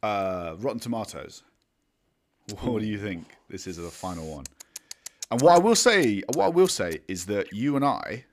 uh, 0.04 0.56
Rotten 0.60 0.80
Tomatoes. 0.80 1.44
What 2.62 2.80
do 2.80 2.86
you 2.86 3.00
think? 3.00 3.26
This 3.50 3.66
is 3.68 3.78
the 3.78 3.90
final 3.90 4.28
one. 4.28 4.46
And 5.32 5.42
what 5.42 5.56
I 5.56 5.60
will 5.60 5.76
say, 5.76 6.22
what 6.36 6.46
I 6.46 6.50
will 6.50 6.68
say 6.70 7.00
is 7.08 7.26
that 7.26 7.52
you 7.52 7.76
and 7.76 7.84
I, 7.84 8.24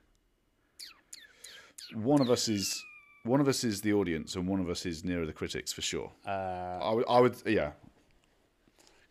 one 1.93 2.21
of 2.21 2.29
us 2.29 2.47
is 2.47 2.83
one 3.23 3.41
of 3.41 3.47
us 3.47 3.63
is 3.63 3.81
the 3.81 3.91
audience, 3.91 4.35
and 4.35 4.47
one 4.47 4.59
of 4.59 4.69
us 4.69 4.85
is 4.85 5.03
nearer 5.03 5.25
the 5.25 5.33
critics 5.33 5.73
for 5.73 5.81
sure. 5.81 6.11
Uh, 6.27 6.29
I 6.29 6.93
would, 6.93 7.05
I 7.09 7.19
would, 7.19 7.35
yeah. 7.47 7.71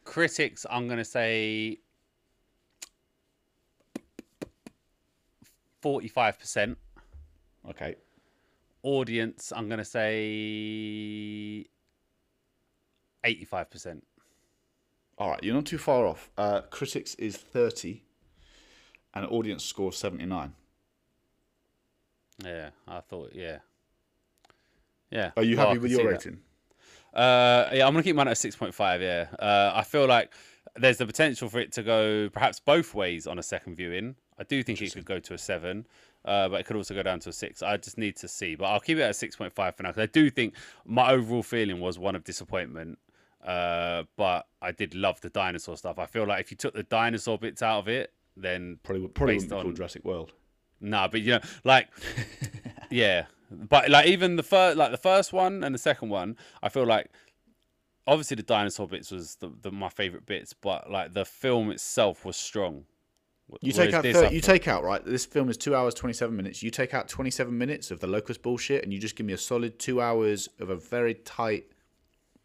Critics, 0.05 0.65
I'm 0.71 0.87
gonna 0.89 1.05
say 1.05 1.81
forty-five 5.81 6.39
percent. 6.39 6.79
Okay. 7.69 7.97
Audience, 8.83 9.53
I'm 9.55 9.69
gonna 9.69 9.85
say 9.85 11.67
eighty-five 13.25 13.71
percent. 13.71 14.07
All 15.17 15.31
right, 15.31 15.43
you're 15.43 15.55
not 15.55 15.67
too 15.67 15.79
far 15.79 16.07
off. 16.07 16.31
Uh, 16.37 16.61
critics 16.63 17.15
is 17.15 17.37
thirty, 17.37 18.03
and 19.15 19.27
audience 19.27 19.65
score 19.65 19.93
seventy 19.93 20.27
nine. 20.27 20.53
Yeah, 22.45 22.71
I 22.87 23.01
thought. 23.01 23.33
Yeah, 23.33 23.59
yeah. 25.11 25.31
Are 25.37 25.45
you 25.45 25.57
happy 25.57 25.79
with 25.79 25.93
your 25.93 26.13
that. 26.13 26.39
Uh, 27.15 27.69
yeah, 27.73 27.87
I'm 27.87 27.93
gonna 27.93 28.03
keep 28.03 28.17
mine 28.17 28.29
at 28.29 28.39
six 28.39 28.57
point 28.57 28.75
five. 28.75 29.01
Yeah, 29.01 29.27
uh, 29.39 29.73
I 29.75 29.83
feel 29.83 30.07
like 30.07 30.33
there's 30.77 30.99
the 30.99 31.07
potential 31.07 31.49
for 31.49 31.61
it 31.61 31.71
to 31.73 31.83
go 31.83 32.29
perhaps 32.31 32.59
both 32.61 32.95
ways 32.95 33.27
on 33.27 33.39
a 33.39 33.43
second 33.43 33.77
viewing. 33.77 34.17
I 34.39 34.43
do 34.43 34.63
think 34.65 34.83
it 34.83 34.93
could 34.93 35.05
go 35.05 35.21
to 35.21 35.35
a 35.35 35.39
seven, 35.39 35.87
uh, 36.25 36.49
but 36.49 36.59
it 36.61 36.67
could 36.67 36.75
also 36.77 36.93
go 36.95 37.05
down 37.05 37.21
to 37.21 37.29
a 37.29 37.33
six. 37.33 37.63
I 37.63 37.77
just 37.77 37.99
need 37.99 38.17
to 38.17 38.27
see, 38.27 38.57
but 38.57 38.65
I'll 38.65 38.81
keep 38.81 38.99
it 38.99 39.03
at 39.03 39.15
six 39.15 39.37
point 39.37 39.53
five 39.53 39.77
for 39.77 39.85
now 39.85 39.91
because 39.91 40.03
I 40.03 40.07
do 40.07 40.29
think 40.31 40.55
my 40.85 41.13
overall 41.13 41.45
feeling 41.45 41.79
was 41.81 41.99
one 41.99 42.17
of 42.17 42.25
disappointment. 42.25 42.99
Uh, 43.47 44.05
but 44.17 44.47
I 44.63 44.73
did 44.73 44.95
love 44.95 45.21
the 45.21 45.29
dinosaur 45.29 45.77
stuff. 45.77 45.99
I 45.99 46.07
feel 46.07 46.27
like 46.27 46.41
if 46.41 46.51
you 46.51 46.57
took 46.57 46.73
the 46.75 46.83
dinosaur 46.83 47.39
bits 47.39 47.61
out 47.63 47.81
of 47.81 47.89
it, 47.89 48.11
then 48.37 48.79
Probably 48.83 49.03
would- 49.03 49.15
probably 49.15 49.35
Based 49.35 49.53
on- 49.53 49.75
Jurassic 49.77 50.03
World. 50.05 50.33
Nah, 50.81 51.09
but 51.09 51.21
you 51.21 51.33
know, 51.33 51.41
like, 51.63 51.89
yeah, 52.91 53.27
but 53.51 53.89
like 53.91 54.07
even 54.07 54.37
the 54.37 54.43
first, 54.43 54.77
like 54.77 54.91
the 54.91 54.97
first 54.99 55.33
one 55.33 55.63
and 55.65 55.75
the 55.75 55.79
second 55.79 56.09
one, 56.09 56.37
I 56.63 56.69
feel 56.69 56.87
like 56.87 57.11
obviously 58.07 58.37
the 58.37 58.43
dinosaur 58.43 58.87
bits 58.89 59.11
was 59.11 59.37
the, 59.37 59.51
the 59.63 59.71
my 59.71 59.89
favorite 59.89 60.27
bits, 60.27 60.53
but 60.53 60.91
like 60.91 61.15
the 61.15 61.25
film 61.25 61.71
itself 61.71 62.25
was 62.25 62.37
strong. 62.37 62.85
You 63.61 63.73
Whereas 63.75 63.77
take 63.89 63.95
out 63.95 64.03
this, 64.03 64.17
thir- 64.17 64.27
I 64.27 64.31
you 64.31 64.41
take 64.41 64.69
out 64.69 64.85
right. 64.85 65.05
This 65.05 65.27
film 65.27 65.51
is 65.51 65.57
two 65.59 65.75
hours 65.75 65.93
twenty 65.95 66.15
seven 66.15 66.35
minutes. 66.35 66.63
You 66.63 66.71
take 66.71 66.95
out 66.95 67.09
twenty 67.09 67.31
seven 67.31 67.57
minutes 67.57 67.91
of 67.91 68.01
the 68.01 68.07
locust 68.07 68.43
bullshit, 68.43 68.83
and 68.85 68.93
you 68.93 68.99
just 68.99 69.17
give 69.17 69.27
me 69.27 69.35
a 69.35 69.39
solid 69.39 69.79
two 69.79 70.01
hours 70.01 70.49
of 70.61 70.71
a 70.71 70.77
very 70.77 71.15
tight, 71.15 71.67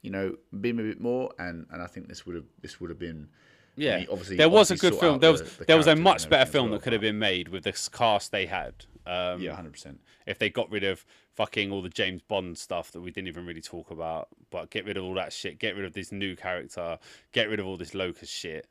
you 0.02 0.12
know, 0.12 0.36
beam 0.60 0.78
a 0.78 0.84
bit 0.84 1.00
more, 1.00 1.32
and 1.40 1.66
and 1.72 1.82
I 1.82 1.88
think 1.88 2.10
this 2.10 2.26
would 2.26 2.36
have 2.36 2.46
this 2.62 2.82
would 2.82 2.90
have 2.90 3.00
been. 3.00 3.30
yeah. 3.78 4.00
you 4.00 4.08
obviously- 4.12 4.36
there 4.36 4.50
was 4.50 4.72
a 4.72 4.76
good 4.76 4.94
film. 4.96 5.20
There 5.20 5.32
was 5.32 5.42
the- 5.42 5.60
the 5.60 5.66
there 5.66 5.78
was 5.78 5.88
a 5.88 5.96
much 5.96 6.30
better 6.30 6.50
film 6.52 6.70
well, 6.70 6.80
that 6.80 6.84
could 6.84 6.92
have 6.94 7.02
been 7.02 7.18
made 7.20 7.48
with 7.48 7.64
this 7.64 7.88
cast 7.88 8.34
they 8.34 8.46
had. 8.46 8.86
Um, 9.06 9.42
Yeah, 9.42 9.54
hundred 9.56 9.74
percent. 9.74 10.00
if 10.26 10.38
they 10.40 10.50
got 10.50 10.70
rid 10.70 10.84
of 10.84 11.06
fucking 11.34 11.72
all 11.72 11.82
the 11.82 11.90
James 11.90 12.22
Bond 12.22 12.58
stuff 12.58 12.92
that 12.92 13.02
we 13.02 13.12
didn't 13.12 13.28
even 13.30 13.46
really 13.46 13.62
talk 13.62 13.92
about, 13.92 14.28
but 14.52 14.70
get 14.70 14.86
rid 14.86 14.98
of 14.98 15.04
all 15.04 15.14
that 15.16 15.32
shit, 15.34 15.58
get 15.60 15.76
rid 15.76 15.86
of 15.86 15.94
this 15.94 16.12
new 16.12 16.36
character, 16.36 17.00
get 17.32 17.50
rid 17.50 17.60
of 17.60 17.66
all 17.68 17.78
this 17.78 17.94
locust 17.94 18.32
shit, 18.34 18.68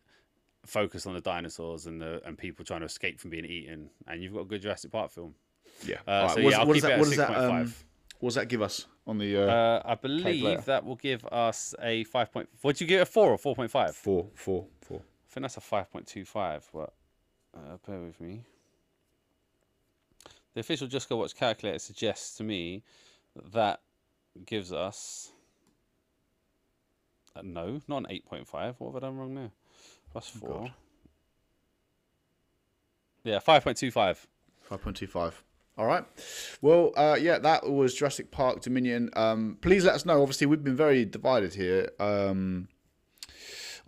focus 0.66 1.06
on 1.06 1.14
the 1.14 1.20
dinosaurs 1.20 1.86
and 1.86 2.00
the 2.00 2.20
and 2.26 2.36
people 2.38 2.64
trying 2.64 2.80
to 2.80 2.86
escape 2.86 3.18
from 3.20 3.30
being 3.30 3.44
eaten, 3.46 3.90
and 4.06 4.22
you've 4.22 4.34
got 4.34 4.40
a 4.40 4.44
good 4.44 4.62
Jurassic 4.62 4.90
Park 4.92 5.10
film. 5.10 5.34
Yeah. 5.86 5.96
Uh, 6.06 6.10
All 6.10 6.22
right, 6.26 6.34
so 6.36 6.42
what, 6.42 6.50
yeah, 6.50 6.58
I'll 6.60 6.66
what 6.66 6.74
keep 6.74 6.82
does 6.82 6.84
it 6.84 6.88
that? 6.88 6.92
at 6.94 6.98
What 6.98 7.08
does 7.08 7.16
that? 7.16 7.30
6.5. 7.30 7.50
Um, 7.62 7.74
what 8.20 8.28
does 8.30 8.34
that 8.34 8.48
give 8.48 8.62
us 8.62 8.86
on 9.06 9.18
the 9.18 9.36
uh, 9.36 9.46
Uh, 9.46 9.82
I 9.84 9.94
believe 9.94 10.64
that 10.64 10.84
will 10.84 10.96
give 10.96 11.24
us 11.26 11.74
a 11.80 12.02
five 12.04 12.32
point. 12.32 12.48
Would 12.64 12.80
you 12.80 12.86
give 12.86 12.98
it 12.98 13.02
a 13.02 13.06
four 13.06 13.30
or 13.30 13.38
four 13.38 13.54
point 13.54 13.70
five? 13.70 13.94
four, 13.94 14.28
four, 14.34 14.66
four? 14.80 14.98
I 14.98 15.32
think 15.32 15.42
that's 15.44 15.56
a 15.56 15.60
five 15.60 15.90
point 15.90 16.06
two 16.06 16.24
five. 16.24 16.68
But 16.74 16.92
uh, 17.56 17.76
bear 17.86 18.00
with 18.00 18.20
me. 18.20 18.42
The 20.58 20.62
official 20.62 20.88
Just 20.88 21.08
Go 21.08 21.18
Watch 21.18 21.36
calculator 21.36 21.78
suggests 21.78 22.36
to 22.38 22.42
me 22.42 22.82
that 23.52 23.80
gives 24.44 24.72
us. 24.72 25.30
Uh, 27.36 27.42
no, 27.44 27.80
not 27.86 27.98
an 27.98 28.20
8.5. 28.28 28.74
What 28.78 28.92
have 28.92 28.96
I 28.96 29.06
done 29.06 29.16
wrong 29.16 29.36
there? 29.36 29.52
Plus 30.10 30.28
4. 30.30 30.50
God. 30.50 30.72
yeah, 33.22 33.38
5.25. 33.38 34.26
5.25. 34.68 35.32
All 35.76 35.86
right. 35.86 36.04
Well, 36.60 36.92
uh, 36.96 37.16
yeah, 37.20 37.38
that 37.38 37.70
was 37.70 37.94
Jurassic 37.94 38.32
Park 38.32 38.60
Dominion. 38.60 39.10
Um, 39.14 39.58
please 39.60 39.84
let 39.84 39.94
us 39.94 40.04
know. 40.04 40.20
Obviously, 40.20 40.48
we've 40.48 40.64
been 40.64 40.74
very 40.74 41.04
divided 41.04 41.54
here. 41.54 41.88
Um, 42.00 42.66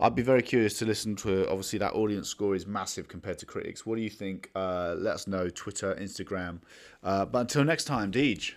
I'd 0.01 0.15
be 0.15 0.23
very 0.23 0.41
curious 0.41 0.79
to 0.79 0.85
listen 0.85 1.15
to. 1.17 1.47
Obviously, 1.47 1.77
that 1.79 1.93
audience 1.93 2.27
score 2.27 2.55
is 2.55 2.65
massive 2.65 3.07
compared 3.07 3.37
to 3.39 3.45
critics. 3.45 3.85
What 3.85 3.97
do 3.97 4.01
you 4.01 4.09
think? 4.09 4.49
Uh, 4.55 4.95
let 4.97 5.13
us 5.13 5.27
know. 5.27 5.47
Twitter, 5.49 5.95
Instagram. 5.95 6.59
Uh, 7.03 7.25
but 7.25 7.39
until 7.39 7.63
next 7.63 7.83
time, 7.83 8.11
Deej. 8.11 8.53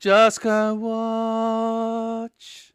Just 0.00 0.40
go 0.40 0.74
watch. 0.74 2.67